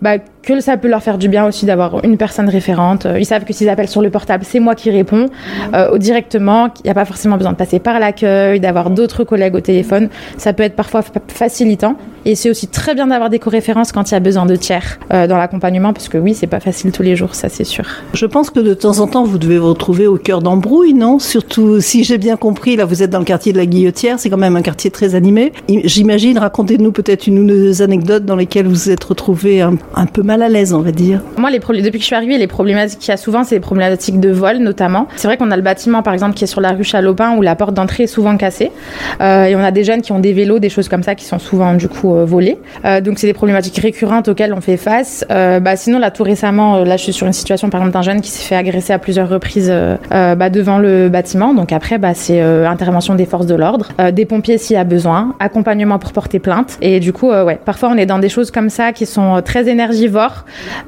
bah, 0.00 0.18
que 0.44 0.60
ça 0.60 0.76
peut 0.76 0.88
leur 0.88 1.02
faire 1.02 1.18
du 1.18 1.28
bien 1.28 1.46
aussi 1.46 1.66
d'avoir 1.66 2.04
une 2.04 2.16
personne 2.16 2.48
référente. 2.48 3.06
Euh, 3.06 3.18
Ils 3.18 3.24
savent 3.26 3.44
que 3.44 3.52
s'ils 3.52 3.68
appellent 3.68 3.88
sur 3.88 4.02
le 4.02 4.10
portable, 4.10 4.44
c'est 4.46 4.60
moi 4.60 4.74
qui 4.74 4.90
réponds 4.90 5.26
euh, 5.74 5.96
directement. 5.98 6.68
Il 6.78 6.86
n'y 6.86 6.90
a 6.90 6.94
pas 6.94 7.04
forcément 7.04 7.36
besoin 7.36 7.52
de 7.52 7.56
passer 7.56 7.78
par 7.78 7.98
l'accueil, 7.98 8.60
d'avoir 8.60 8.90
d'autres 8.90 9.24
collègues 9.24 9.54
au 9.54 9.60
téléphone. 9.60 10.08
Ça 10.36 10.52
peut 10.52 10.62
être 10.62 10.76
parfois 10.76 11.02
fa- 11.02 11.12
facilitant. 11.28 11.96
Et 12.26 12.34
c'est 12.36 12.48
aussi 12.48 12.68
très 12.68 12.94
bien 12.94 13.06
d'avoir 13.08 13.28
des 13.28 13.38
co-références 13.38 13.92
quand 13.92 14.10
il 14.10 14.14
y 14.14 14.16
a 14.16 14.20
besoin 14.20 14.46
de 14.46 14.56
tiers 14.56 14.98
euh, 15.12 15.26
dans 15.26 15.36
l'accompagnement, 15.36 15.92
parce 15.92 16.08
que 16.08 16.16
oui, 16.16 16.32
c'est 16.34 16.46
pas 16.46 16.60
facile 16.60 16.90
tous 16.90 17.02
les 17.02 17.16
jours, 17.16 17.34
ça 17.34 17.48
c'est 17.50 17.64
sûr. 17.64 17.84
Je 18.14 18.24
pense 18.24 18.48
que 18.48 18.60
de 18.60 18.72
temps 18.72 18.98
en 19.00 19.06
temps, 19.06 19.24
vous 19.24 19.36
devez 19.38 19.58
vous 19.58 19.68
retrouver 19.68 20.06
au 20.06 20.16
cœur 20.16 20.40
d'embrouilles, 20.40 20.94
non? 20.94 21.18
Surtout, 21.18 21.80
si 21.80 22.02
j'ai 22.02 22.16
bien 22.16 22.36
compris, 22.36 22.76
là, 22.76 22.86
vous 22.86 23.02
êtes 23.02 23.10
dans 23.10 23.18
le 23.18 23.24
quartier 23.26 23.52
de 23.52 23.58
la 23.58 23.66
Guillotière, 23.66 24.18
c'est 24.18 24.30
quand 24.30 24.38
même 24.38 24.56
un 24.56 24.62
quartier 24.62 24.90
très 24.90 25.14
animé. 25.14 25.52
J'imagine, 25.68 26.38
racontez-nous 26.38 26.92
peut-être 26.92 27.26
une 27.26 27.38
ou 27.40 27.46
deux 27.46 27.82
anecdotes 27.82 28.24
dans 28.24 28.36
lesquelles 28.36 28.66
vous 28.66 28.74
vous 28.74 28.90
êtes 28.90 29.04
retrouvé 29.04 29.60
un, 29.60 29.76
un 29.94 30.06
peu 30.06 30.22
mal 30.22 30.33
à 30.42 30.48
l'aise, 30.48 30.72
on 30.72 30.80
va 30.80 30.92
dire. 30.92 31.20
Moi, 31.36 31.50
les 31.50 31.58
depuis 31.58 31.98
que 31.98 32.02
je 32.02 32.06
suis 32.06 32.14
arrivée, 32.14 32.38
les 32.38 32.46
problématiques 32.46 33.00
qu'il 33.00 33.10
y 33.10 33.12
a 33.12 33.16
souvent, 33.16 33.44
c'est 33.44 33.56
les 33.56 33.60
problématiques 33.60 34.20
de 34.20 34.30
vol, 34.30 34.58
notamment. 34.58 35.08
C'est 35.16 35.28
vrai 35.28 35.36
qu'on 35.36 35.50
a 35.50 35.56
le 35.56 35.62
bâtiment, 35.62 36.02
par 36.02 36.12
exemple, 36.12 36.34
qui 36.34 36.44
est 36.44 36.48
sur 36.48 36.60
la 36.60 36.72
rue 36.72 36.84
Chalopin, 36.84 37.36
où 37.36 37.42
la 37.42 37.56
porte 37.56 37.74
d'entrée 37.74 38.04
est 38.04 38.08
souvent 38.08 38.36
cassée. 38.36 38.70
Euh, 39.20 39.44
et 39.44 39.56
on 39.56 39.60
a 39.60 39.70
des 39.70 39.84
jeunes 39.84 40.02
qui 40.02 40.12
ont 40.12 40.18
des 40.18 40.32
vélos, 40.32 40.58
des 40.58 40.68
choses 40.68 40.88
comme 40.88 41.02
ça, 41.02 41.14
qui 41.14 41.24
sont 41.24 41.38
souvent, 41.38 41.74
du 41.74 41.88
coup, 41.88 42.14
euh, 42.14 42.24
volés. 42.24 42.58
Euh, 42.84 43.00
donc, 43.00 43.18
c'est 43.18 43.26
des 43.26 43.32
problématiques 43.32 43.78
récurrentes 43.78 44.28
auxquelles 44.28 44.52
on 44.52 44.60
fait 44.60 44.76
face. 44.76 45.24
Euh, 45.30 45.60
bah, 45.60 45.76
sinon, 45.76 45.98
là, 45.98 46.10
tout 46.10 46.22
récemment, 46.22 46.84
là, 46.84 46.96
je 46.96 47.02
suis 47.02 47.12
sur 47.12 47.26
une 47.26 47.32
situation, 47.32 47.70
par 47.70 47.80
exemple, 47.80 47.94
d'un 47.94 48.02
jeune 48.02 48.20
qui 48.20 48.30
s'est 48.30 48.46
fait 48.46 48.56
agresser 48.56 48.92
à 48.92 48.98
plusieurs 48.98 49.28
reprises 49.28 49.72
bah, 50.10 50.50
devant 50.50 50.78
le 50.78 51.08
bâtiment. 51.08 51.54
Donc, 51.54 51.72
après, 51.72 51.98
bah, 51.98 52.14
c'est 52.14 52.40
intervention 52.40 53.14
des 53.14 53.26
forces 53.26 53.46
de 53.46 53.54
l'ordre, 53.54 53.88
des 54.12 54.24
pompiers 54.24 54.58
s'il 54.58 54.74
y 54.74 54.78
a 54.78 54.84
besoin, 54.84 55.34
accompagnement 55.40 55.98
pour 55.98 56.12
porter 56.12 56.38
plainte. 56.38 56.78
Et 56.80 57.00
du 57.00 57.12
coup, 57.12 57.30
ouais, 57.30 57.58
parfois, 57.64 57.90
on 57.92 57.96
est 57.96 58.06
dans 58.06 58.18
des 58.18 58.28
choses 58.28 58.50
comme 58.50 58.70
ça 58.70 58.92
qui 58.92 59.06
sont 59.06 59.42
très 59.44 59.68
énergivores 59.68 60.23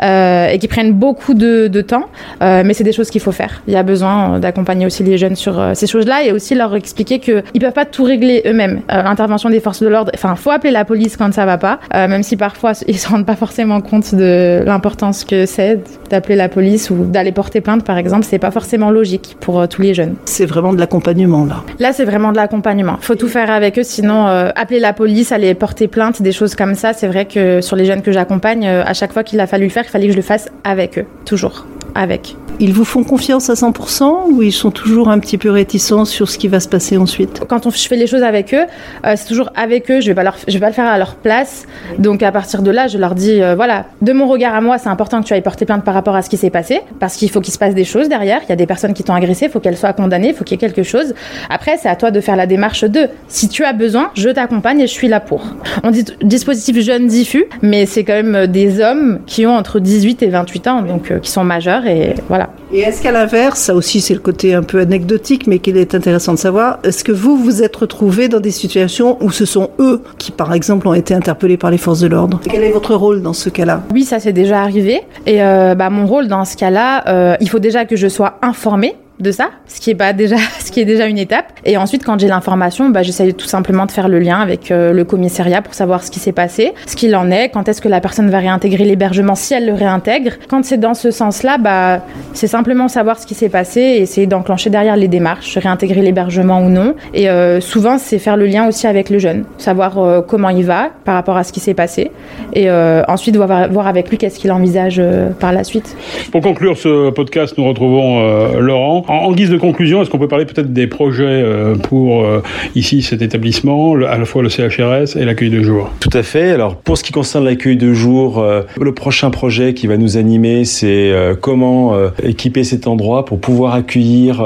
euh, 0.02 0.48
et 0.48 0.58
qui 0.58 0.68
prennent 0.68 0.92
beaucoup 0.92 1.34
de, 1.34 1.68
de 1.68 1.80
temps, 1.80 2.06
euh, 2.42 2.62
mais 2.64 2.74
c'est 2.74 2.84
des 2.84 2.92
choses 2.92 3.10
qu'il 3.10 3.20
faut 3.20 3.32
faire. 3.32 3.62
Il 3.66 3.74
y 3.74 3.76
a 3.76 3.82
besoin 3.82 4.34
euh, 4.34 4.38
d'accompagner 4.38 4.86
aussi 4.86 5.02
les 5.02 5.18
jeunes 5.18 5.36
sur 5.36 5.62
ces 5.74 5.86
choses-là 5.86 6.24
et 6.24 6.32
aussi 6.32 6.54
leur 6.54 6.74
expliquer 6.74 7.18
qu'ils 7.18 7.42
ne 7.54 7.60
peuvent 7.60 7.72
pas 7.72 7.84
tout 7.84 8.04
régler 8.04 8.42
eux-mêmes. 8.46 8.80
L'intervention 8.88 9.50
des 9.50 9.60
forces 9.60 9.82
de 9.82 9.88
l'ordre, 9.88 10.12
enfin, 10.14 10.34
faut 10.36 10.50
appeler 10.50 10.72
la 10.72 10.84
police 10.84 11.16
quand 11.16 11.32
ça 11.32 11.46
va 11.46 11.58
pas, 11.58 11.80
même 11.92 12.22
si 12.22 12.36
parfois 12.36 12.72
ils 12.86 12.98
se 12.98 13.08
rendent 13.08 13.26
pas 13.26 13.36
forcément 13.36 13.80
compte 13.80 14.14
de 14.14 14.62
l'importance 14.64 15.24
que 15.24 15.46
c'est 15.46 15.80
d'appeler 16.10 16.36
la 16.36 16.48
police 16.48 16.90
ou 16.90 17.04
d'aller 17.04 17.32
porter 17.32 17.60
plainte, 17.60 17.84
par 17.84 17.98
exemple. 17.98 18.24
C'est 18.28 18.38
pas 18.38 18.50
forcément 18.50 18.90
logique 18.90 19.36
pour 19.40 19.66
tous 19.68 19.82
les 19.82 19.94
jeunes. 19.94 20.14
C'est 20.24 20.46
vraiment 20.46 20.72
de 20.72 20.78
l'accompagnement, 20.78 21.44
là. 21.44 21.62
Là, 21.78 21.92
c'est 21.92 22.04
vraiment 22.04 22.32
de 22.32 22.36
l'accompagnement. 22.36 22.96
Faut 23.00 23.14
tout 23.14 23.28
faire 23.28 23.50
avec 23.50 23.78
eux, 23.78 23.82
sinon 23.82 24.26
appeler 24.26 24.80
la 24.80 24.92
police, 24.92 25.32
aller 25.32 25.54
porter 25.54 25.88
plainte, 25.88 26.22
des 26.22 26.32
choses 26.32 26.54
comme 26.54 26.74
ça. 26.74 26.92
C'est 26.92 27.08
vrai 27.08 27.26
que 27.26 27.60
sur 27.60 27.76
les 27.76 27.84
jeunes 27.84 28.02
que 28.02 28.12
j'accompagne, 28.12 28.66
à 28.66 28.94
chaque 28.94 29.12
fois 29.12 29.24
qu'il 29.26 29.40
a 29.40 29.46
fallu 29.46 29.64
le 29.64 29.70
faire, 29.70 29.84
il 29.84 29.90
fallait 29.90 30.06
que 30.06 30.12
je 30.12 30.16
le 30.16 30.22
fasse 30.22 30.48
avec 30.64 30.98
eux, 30.98 31.06
toujours, 31.26 31.66
avec. 31.94 32.36
Ils 32.58 32.72
vous 32.72 32.84
font 32.84 33.04
confiance 33.04 33.50
à 33.50 33.54
100% 33.54 34.32
ou 34.32 34.42
ils 34.42 34.52
sont 34.52 34.70
toujours 34.70 35.10
un 35.10 35.18
petit 35.18 35.36
peu 35.36 35.50
réticents 35.50 36.04
sur 36.04 36.30
ce 36.30 36.38
qui 36.38 36.48
va 36.48 36.60
se 36.60 36.68
passer 36.68 36.96
ensuite? 36.96 37.42
Quand 37.48 37.66
on, 37.66 37.70
je 37.70 37.86
fais 37.86 37.96
les 37.96 38.06
choses 38.06 38.22
avec 38.22 38.54
eux, 38.54 38.64
euh, 39.04 39.14
c'est 39.16 39.26
toujours 39.26 39.50
avec 39.54 39.90
eux. 39.90 40.00
Je 40.00 40.06
vais 40.06 40.14
pas 40.14 40.22
leur, 40.22 40.36
je 40.48 40.52
vais 40.54 40.60
pas 40.60 40.68
le 40.68 40.72
faire 40.72 40.86
à 40.86 40.96
leur 40.96 41.16
place. 41.16 41.66
Donc 41.98 42.22
à 42.22 42.32
partir 42.32 42.62
de 42.62 42.70
là, 42.70 42.86
je 42.86 42.96
leur 42.96 43.14
dis, 43.14 43.42
euh, 43.42 43.54
voilà, 43.54 43.86
de 44.00 44.12
mon 44.12 44.26
regard 44.26 44.54
à 44.54 44.60
moi, 44.60 44.78
c'est 44.78 44.88
important 44.88 45.20
que 45.20 45.26
tu 45.26 45.34
ailles 45.34 45.42
porter 45.42 45.66
plainte 45.66 45.84
par 45.84 45.94
rapport 45.94 46.16
à 46.16 46.22
ce 46.22 46.30
qui 46.30 46.36
s'est 46.36 46.50
passé, 46.50 46.80
parce 46.98 47.16
qu'il 47.16 47.30
faut 47.30 47.40
qu'il 47.40 47.52
se 47.52 47.58
passe 47.58 47.74
des 47.74 47.84
choses 47.84 48.08
derrière. 48.08 48.40
Il 48.44 48.48
y 48.48 48.52
a 48.52 48.56
des 48.56 48.66
personnes 48.66 48.94
qui 48.94 49.02
t'ont 49.02 49.14
agressé, 49.14 49.46
il 49.46 49.50
faut 49.50 49.60
qu'elles 49.60 49.76
soient 49.76 49.92
condamnées, 49.92 50.28
il 50.28 50.34
faut 50.34 50.44
qu'il 50.44 50.54
y 50.54 50.64
ait 50.64 50.66
quelque 50.66 50.82
chose. 50.82 51.14
Après, 51.50 51.76
c'est 51.76 51.88
à 51.88 51.96
toi 51.96 52.10
de 52.10 52.20
faire 52.20 52.36
la 52.36 52.46
démarche 52.46 52.84
de, 52.84 53.08
si 53.28 53.48
tu 53.48 53.64
as 53.64 53.72
besoin, 53.74 54.10
je 54.14 54.30
t'accompagne 54.30 54.80
et 54.80 54.86
je 54.86 54.92
suis 54.92 55.08
là 55.08 55.20
pour. 55.20 55.44
On 55.84 55.90
dit 55.90 56.04
dispositif 56.22 56.80
jeune 56.80 57.06
diffus, 57.06 57.44
mais 57.62 57.86
c'est 57.86 58.04
quand 58.04 58.14
même 58.14 58.34
euh, 58.34 58.46
des 58.46 58.80
hommes 58.80 59.20
qui 59.26 59.46
ont 59.46 59.56
entre 59.56 59.78
18 59.78 60.22
et 60.22 60.28
28 60.28 60.66
ans, 60.68 60.82
donc 60.82 61.10
euh, 61.10 61.18
qui 61.18 61.30
sont 61.30 61.44
majeurs 61.44 61.86
et 61.86 62.14
voilà. 62.28 62.45
Et 62.72 62.80
est-ce 62.80 63.02
qu'à 63.02 63.12
l'inverse, 63.12 63.60
ça 63.60 63.74
aussi 63.74 64.00
c'est 64.00 64.14
le 64.14 64.20
côté 64.20 64.54
un 64.54 64.62
peu 64.62 64.80
anecdotique, 64.80 65.46
mais 65.46 65.58
qu'il 65.58 65.76
est 65.76 65.94
intéressant 65.94 66.34
de 66.34 66.38
savoir, 66.38 66.78
est-ce 66.82 67.04
que 67.04 67.12
vous 67.12 67.36
vous 67.36 67.62
êtes 67.62 67.76
retrouvé 67.76 68.28
dans 68.28 68.40
des 68.40 68.50
situations 68.50 69.16
où 69.20 69.30
ce 69.30 69.44
sont 69.44 69.70
eux 69.78 70.02
qui, 70.18 70.32
par 70.32 70.52
exemple, 70.52 70.88
ont 70.88 70.94
été 70.94 71.14
interpellés 71.14 71.56
par 71.56 71.70
les 71.70 71.78
forces 71.78 72.00
de 72.00 72.08
l'ordre? 72.08 72.40
Quel 72.50 72.62
est 72.62 72.72
votre 72.72 72.94
rôle 72.94 73.22
dans 73.22 73.32
ce 73.32 73.50
cas-là? 73.50 73.82
Oui, 73.92 74.04
ça 74.04 74.18
c'est 74.18 74.32
déjà 74.32 74.62
arrivé. 74.62 75.02
Et 75.26 75.42
euh, 75.42 75.74
bah, 75.74 75.90
mon 75.90 76.06
rôle 76.06 76.28
dans 76.28 76.44
ce 76.44 76.56
cas-là, 76.56 77.04
euh, 77.08 77.36
il 77.40 77.48
faut 77.48 77.58
déjà 77.58 77.84
que 77.84 77.96
je 77.96 78.08
sois 78.08 78.38
informée 78.42 78.96
de 79.18 79.30
ça, 79.30 79.48
ce 79.66 79.80
qui 79.80 79.90
est 79.90 79.94
pas 79.94 80.12
déjà, 80.12 80.36
ce 80.58 80.70
qui 80.70 80.80
est 80.80 80.84
déjà 80.84 81.06
une 81.06 81.18
étape. 81.18 81.52
Et 81.64 81.76
ensuite, 81.76 82.04
quand 82.04 82.18
j'ai 82.18 82.28
l'information, 82.28 82.90
bah, 82.90 83.02
j'essaye 83.02 83.34
tout 83.34 83.46
simplement 83.46 83.86
de 83.86 83.90
faire 83.90 84.08
le 84.08 84.18
lien 84.18 84.38
avec 84.38 84.70
euh, 84.70 84.92
le 84.92 85.04
commissariat 85.04 85.62
pour 85.62 85.74
savoir 85.74 86.02
ce 86.02 86.10
qui 86.10 86.18
s'est 86.18 86.32
passé, 86.32 86.74
ce 86.86 86.96
qu'il 86.96 87.14
en 87.16 87.30
est, 87.30 87.48
quand 87.48 87.68
est-ce 87.68 87.80
que 87.80 87.88
la 87.88 88.00
personne 88.00 88.28
va 88.30 88.38
réintégrer 88.38 88.84
l'hébergement 88.84 89.34
si 89.34 89.54
elle 89.54 89.66
le 89.66 89.72
réintègre. 89.72 90.32
Quand 90.48 90.64
c'est 90.64 90.78
dans 90.78 90.94
ce 90.94 91.10
sens-là, 91.10 91.56
bah, 91.58 92.02
c'est 92.34 92.46
simplement 92.46 92.88
savoir 92.88 93.18
ce 93.18 93.26
qui 93.26 93.34
s'est 93.34 93.48
passé 93.48 93.80
et 93.80 94.02
essayer 94.02 94.26
d'enclencher 94.26 94.70
derrière 94.70 94.96
les 94.96 95.08
démarches, 95.08 95.56
réintégrer 95.56 96.02
l'hébergement 96.02 96.60
ou 96.60 96.68
non. 96.68 96.94
Et 97.14 97.30
euh, 97.30 97.60
souvent, 97.60 97.98
c'est 97.98 98.18
faire 98.18 98.36
le 98.36 98.46
lien 98.46 98.68
aussi 98.68 98.86
avec 98.86 99.08
le 99.08 99.18
jeune, 99.18 99.44
savoir 99.56 99.98
euh, 99.98 100.20
comment 100.20 100.50
il 100.50 100.64
va 100.64 100.90
par 101.04 101.14
rapport 101.14 101.36
à 101.36 101.44
ce 101.44 101.52
qui 101.52 101.60
s'est 101.60 101.74
passé, 101.74 102.10
et 102.52 102.70
ensuite 103.08 103.36
voir, 103.36 103.70
voir 103.70 103.86
avec 103.86 104.10
lui 104.10 104.18
qu'est-ce 104.18 104.38
qu'il 104.38 104.52
envisage 104.52 105.00
par 105.38 105.52
la 105.52 105.64
suite. 105.64 105.96
Pour 106.32 106.40
conclure 106.40 106.76
ce 106.76 107.10
podcast, 107.10 107.54
nous 107.56 107.66
retrouvons 107.66 108.60
Laurent. 108.60 109.05
En, 109.08 109.32
guise 109.32 109.50
de 109.50 109.56
conclusion, 109.56 110.02
est-ce 110.02 110.10
qu'on 110.10 110.18
peut 110.18 110.28
parler 110.28 110.46
peut-être 110.46 110.72
des 110.72 110.86
projets 110.86 111.24
euh, 111.24 111.76
pour 111.76 112.24
euh, 112.24 112.42
ici 112.74 113.02
cet 113.02 113.22
établissement, 113.22 113.94
à 113.94 114.18
la 114.18 114.24
fois 114.24 114.42
le 114.42 114.48
CHRS 114.48 115.16
et 115.16 115.24
l'accueil 115.24 115.50
de 115.50 115.62
jour? 115.62 115.90
Tout 116.00 116.10
à 116.12 116.22
fait. 116.22 116.50
Alors 116.50 116.76
pour 116.76 116.98
ce 116.98 117.04
qui 117.04 117.12
concerne 117.12 117.44
l'accueil 117.44 117.76
de 117.76 117.92
jour, 117.92 118.38
euh, 118.38 118.62
le 118.80 118.92
prochain 118.94 119.30
projet 119.30 119.74
qui 119.74 119.86
va 119.86 119.96
nous 119.96 120.16
animer, 120.16 120.64
c'est 120.64 121.12
comment 121.40 121.94
équiper 122.22 122.64
cet 122.64 122.86
endroit 122.86 123.24
pour 123.24 123.38
pouvoir 123.38 123.74
accueillir, 123.74 124.44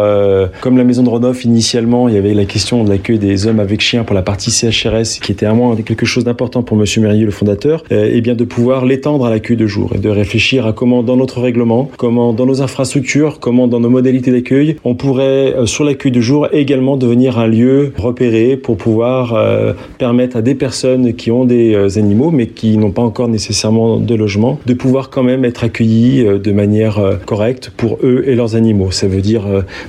comme 0.60 0.76
la 0.76 0.84
maison 0.84 1.02
de 1.02 1.08
Rodolphe 1.08 1.44
initialement, 1.44 2.08
il 2.08 2.14
y 2.14 2.18
avait 2.18 2.34
la 2.34 2.44
question 2.44 2.84
de 2.84 2.90
l'accueil 2.90 3.18
des 3.18 3.46
hommes 3.46 3.60
avec 3.60 3.80
chiens 3.80 4.04
pour 4.04 4.14
la 4.14 4.22
partie 4.22 4.50
CHRS, 4.50 5.20
qui 5.20 5.32
était 5.32 5.46
à 5.46 5.54
moi 5.54 5.76
quelque 5.84 6.06
chose 6.06 6.24
d'important 6.24 6.62
pour 6.62 6.76
Monsieur 6.76 7.00
Mérieux, 7.02 7.24
le 7.24 7.30
fondateur, 7.30 7.82
et 7.90 8.20
bien 8.20 8.34
de 8.34 8.44
pouvoir 8.44 8.84
l'étendre 8.84 9.26
à 9.26 9.30
l'accueil 9.30 9.56
de 9.56 9.66
jour 9.66 9.92
et 9.94 9.98
de 9.98 10.08
réfléchir 10.08 10.66
à 10.66 10.72
comment 10.72 11.02
dans 11.02 11.16
notre 11.16 11.40
règlement, 11.40 11.90
comment 11.96 12.32
dans 12.32 12.46
nos 12.46 12.62
infrastructures, 12.62 13.40
comment 13.40 13.68
dans 13.68 13.80
nos 13.80 13.90
modalités 13.90 14.30
d'accueil, 14.30 14.49
on 14.84 14.94
pourrait 14.94 15.54
euh, 15.54 15.66
sur 15.66 15.84
l'accueil 15.84 16.10
de 16.10 16.20
jour 16.20 16.48
également 16.52 16.96
devenir 16.96 17.38
un 17.38 17.46
lieu 17.46 17.92
repéré 17.96 18.56
pour 18.56 18.76
pouvoir 18.76 19.34
euh, 19.34 19.74
permettre 19.98 20.36
à 20.36 20.42
des 20.42 20.54
personnes 20.54 21.14
qui 21.14 21.30
ont 21.30 21.44
des 21.44 21.74
euh, 21.74 21.98
animaux 21.98 22.30
mais 22.30 22.46
qui 22.46 22.76
n'ont 22.76 22.90
pas 22.90 23.02
encore 23.02 23.28
nécessairement 23.28 23.98
de 23.98 24.14
logement 24.14 24.58
de 24.66 24.74
pouvoir 24.74 25.10
quand 25.10 25.22
même 25.22 25.44
être 25.44 25.62
accueillis 25.62 26.24
de 26.24 26.52
manière 26.52 27.00
correcte 27.26 27.72
pour 27.76 27.98
eux 28.02 28.24
et 28.26 28.34
leurs 28.34 28.56
animaux. 28.56 28.90
Ça 28.90 29.06
veut 29.06 29.20
dire 29.20 29.44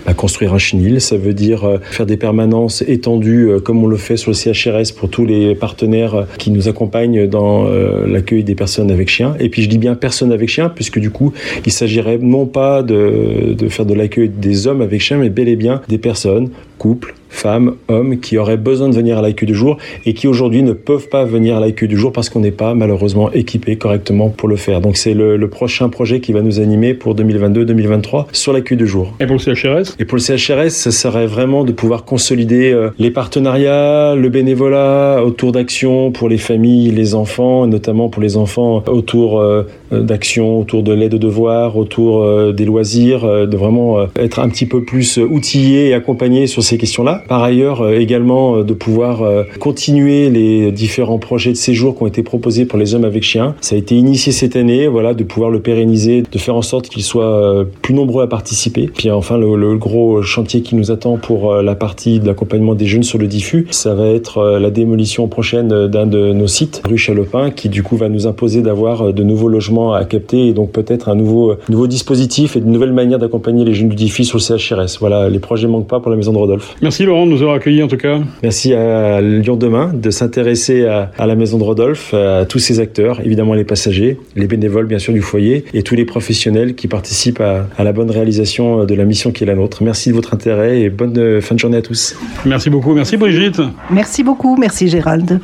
bah, 0.06 0.14
construire 0.14 0.54
un 0.54 0.58
chenil, 0.58 1.02
ça 1.02 1.18
veut 1.18 1.34
dire 1.34 1.80
faire 1.82 2.06
des 2.06 2.18
permanences 2.18 2.84
étendues 2.88 3.50
comme 3.64 3.84
on 3.84 3.88
le 3.88 3.98
fait 3.98 4.18
sur 4.18 4.32
le 4.32 4.36
CHRS 4.36 4.94
pour 4.96 5.10
tous 5.10 5.26
les 5.26 5.56
partenaires 5.56 6.26
qui 6.38 6.52
nous 6.52 6.68
accompagnent 6.68 7.28
dans 7.28 7.68
l'accueil 8.06 8.44
des 8.44 8.56
personnes 8.56 8.92
avec 8.92 9.10
chiens. 9.10 9.36
Et 9.40 9.50
puis 9.50 9.62
je 9.62 9.70
dis 9.70 9.78
bien 9.78 9.96
personnes 9.96 10.32
avec 10.32 10.50
chiens 10.50 10.70
puisque 10.70 11.00
du 11.00 11.10
coup 11.10 11.34
il 11.66 11.72
s'agirait 11.72 12.18
non 12.18 12.46
pas 12.46 12.84
de, 12.84 13.54
de 13.58 13.70
faire 13.70 13.86
de 13.86 13.94
l'accueil 13.94 14.30
des 14.30 14.51
hommes 14.68 14.82
avec 14.82 15.02
chiens 15.02 15.18
mais 15.18 15.30
bel 15.30 15.48
et 15.48 15.56
bien 15.56 15.82
des 15.88 15.98
personnes, 15.98 16.50
couples, 16.82 17.14
femmes, 17.32 17.76
hommes 17.90 18.20
qui 18.20 18.40
auraient 18.40 18.58
besoin 18.58 18.90
de 18.90 18.96
venir 18.96 19.18
à 19.20 19.22
l'accueil 19.22 19.48
du 19.48 19.54
jour 19.54 19.78
et 20.06 20.16
qui 20.16 20.28
aujourd'hui 20.28 20.64
ne 20.64 20.74
peuvent 20.74 21.10
pas 21.10 21.26
venir 21.26 21.58
à 21.58 21.60
l'accueil 21.60 21.88
du 21.88 21.96
jour 21.96 22.12
parce 22.12 22.30
qu'on 22.30 22.40
n'est 22.40 22.50
pas 22.50 22.74
malheureusement 22.74 23.32
équipé 23.32 23.76
correctement 23.76 24.30
pour 24.30 24.50
le 24.50 24.56
faire. 24.56 24.82
Donc 24.82 24.98
c'est 24.98 25.14
le, 25.14 25.38
le 25.38 25.48
prochain 25.48 25.90
projet 25.90 26.20
qui 26.22 26.34
va 26.34 26.42
nous 26.42 26.60
animer 26.60 26.96
pour 26.96 27.16
2022-2023 27.16 28.26
sur 28.32 28.52
l'accueil 28.52 28.80
du 28.80 28.88
jour. 28.88 29.14
Et 29.20 29.28
pour 29.28 29.38
le 29.38 29.40
CHRS 29.40 29.96
Et 30.00 30.06
pour 30.06 30.18
le 30.18 30.22
CHRS, 30.22 30.72
ça 30.72 30.92
serait 30.92 31.28
vraiment 31.28 31.64
de 31.64 31.72
pouvoir 31.72 32.04
consolider 32.04 32.72
euh, 32.72 32.90
les 32.98 33.12
partenariats, 33.12 34.16
le 34.16 34.30
bénévolat 34.30 35.24
autour 35.24 35.52
d'actions 35.52 36.12
pour 36.12 36.30
les 36.30 36.40
familles, 36.40 36.90
les 36.90 37.14
enfants, 37.14 37.66
et 37.66 37.68
notamment 37.68 38.10
pour 38.10 38.24
les 38.24 38.38
enfants 38.38 38.84
autour 38.88 39.40
euh, 39.40 39.68
d'actions, 39.92 40.60
autour 40.60 40.82
de 40.82 40.94
l'aide 40.94 41.14
aux 41.14 41.20
devoirs, 41.20 41.78
autour 41.78 42.24
euh, 42.24 42.52
des 42.52 42.66
loisirs, 42.66 43.48
de 43.48 43.58
vraiment 43.58 44.00
être 44.16 44.40
un 44.40 44.50
petit 44.50 44.66
peu 44.66 44.84
plus 44.84 45.18
outillés 45.18 45.90
et 45.90 45.94
accompagnés 45.94 46.48
sur 46.48 46.64
ces 46.72 46.78
questions-là. 46.78 47.24
Par 47.28 47.44
ailleurs, 47.44 47.82
euh, 47.82 48.00
également 48.00 48.56
euh, 48.56 48.64
de 48.64 48.74
pouvoir 48.74 49.24
euh, 49.24 49.44
continuer 49.60 50.30
les 50.30 50.72
différents 50.72 51.20
projets 51.20 51.52
de 51.52 51.58
séjour 51.58 51.98
qui 51.98 52.04
ont 52.04 52.08
été 52.08 52.24
proposés 52.24 52.66
pour 52.66 52.80
les 52.80 52.96
hommes 52.96 53.04
avec 53.04 53.24
chiens. 53.24 53.56
Ça 53.60 53.76
a 53.76 53.78
été 53.78 53.96
initié 53.96 54.32
cette 54.32 54.56
année, 54.56 54.88
voilà, 54.88 55.14
de 55.14 55.24
pouvoir 55.26 55.50
le 55.50 55.60
pérenniser, 55.60 56.24
de 56.30 56.38
faire 56.38 56.56
en 56.56 56.62
sorte 56.62 56.88
qu'ils 56.88 57.04
soient 57.04 57.66
plus 57.82 57.94
nombreux 57.94 58.24
à 58.24 58.28
participer. 58.28 58.90
Puis 58.94 59.12
enfin, 59.12 59.38
le, 59.38 59.76
gros 59.76 60.22
chantier 60.22 60.62
qui 60.62 60.76
nous 60.76 60.92
attend 60.92 61.18
pour 61.18 61.56
la 61.56 61.76
partie 61.76 62.20
de 62.20 62.28
l'accompagnement 62.28 62.76
des 62.76 62.86
jeunes 62.86 63.04
sur 63.04 63.18
le 63.18 63.28
diffus, 63.28 63.68
ça 63.72 63.96
va 63.96 64.08
être 64.08 64.60
la 64.60 64.70
démolition 64.70 65.28
prochaine 65.28 65.88
d'un 65.88 66.06
de 66.06 66.34
nos 66.34 66.48
sites, 66.48 66.82
rue 66.86 66.98
Chalopin, 66.98 67.50
qui 67.52 67.70
du 67.70 67.84
coup 67.84 67.98
va 67.98 68.10
nous 68.10 68.28
imposer 68.28 68.62
d'avoir 68.62 69.14
de 69.14 69.24
nouveaux 69.24 69.48
logements 69.48 69.94
à 69.94 70.06
capter 70.06 70.48
et 70.48 70.54
donc 70.54 70.72
peut-être 70.72 71.10
un 71.10 71.16
nouveau, 71.16 71.56
nouveau 71.70 71.88
dispositif 71.88 72.56
et 72.56 72.62
de 72.62 72.68
nouvelles 72.68 72.94
manières 72.94 73.20
d'accompagner 73.20 73.66
les 73.66 73.74
jeunes 73.74 73.90
du 73.90 73.96
diffus 73.96 74.26
sur 74.26 74.38
le 74.38 74.44
CHRS. 74.44 75.00
Voilà, 75.00 75.30
les 75.30 75.40
projets 75.40 75.68
manquent 75.68 75.88
pas 75.88 76.00
pour 76.00 76.12
la 76.12 76.18
maison 76.18 76.34
de 76.34 76.38
Rodolphe. 76.38 76.61
Merci 76.82 77.04
Laurent 77.04 77.26
de 77.26 77.32
nous 77.32 77.42
avoir 77.42 77.56
accueillis 77.56 77.84
en 77.84 77.88
tout 77.88 77.98
cas. 77.98 78.20
Merci 78.44 78.74
à 78.74 79.22
Lyon 79.22 79.56
Demain 79.56 79.92
de 79.94 80.10
s'intéresser 80.10 80.86
à, 80.86 81.12
à 81.18 81.28
la 81.28 81.36
maison 81.36 81.58
de 81.58 81.64
Rodolphe, 81.64 82.14
à 82.14 82.46
tous 82.46 82.60
ses 82.60 82.80
acteurs, 82.80 83.20
évidemment 83.24 83.54
les 83.54 83.64
passagers, 83.64 84.18
les 84.36 84.48
bénévoles 84.48 84.86
bien 84.86 85.00
sûr 85.00 85.14
du 85.14 85.22
foyer 85.22 85.66
et 85.74 85.84
tous 85.84 85.96
les 85.96 86.06
professionnels 86.06 86.76
qui 86.76 86.88
participent 86.88 87.42
à, 87.42 87.68
à 87.78 87.84
la 87.84 87.94
bonne 87.94 88.12
réalisation 88.12 88.86
de 88.86 88.96
la 88.96 89.06
mission 89.06 89.32
qui 89.32 89.44
est 89.44 89.48
la 89.48 89.56
nôtre. 89.56 89.84
Merci 89.84 90.10
de 90.10 90.16
votre 90.16 90.34
intérêt 90.34 90.82
et 90.82 90.90
bonne 90.90 91.18
euh, 91.18 91.42
fin 91.42 91.56
de 91.56 91.60
journée 91.60 91.78
à 91.78 91.82
tous. 91.82 92.16
Merci 92.46 92.70
beaucoup. 92.70 92.94
Merci 92.94 93.18
Brigitte. 93.18 93.62
Merci 93.90 94.24
beaucoup, 94.24 94.56
merci 94.58 94.88
Gérald. 94.88 95.40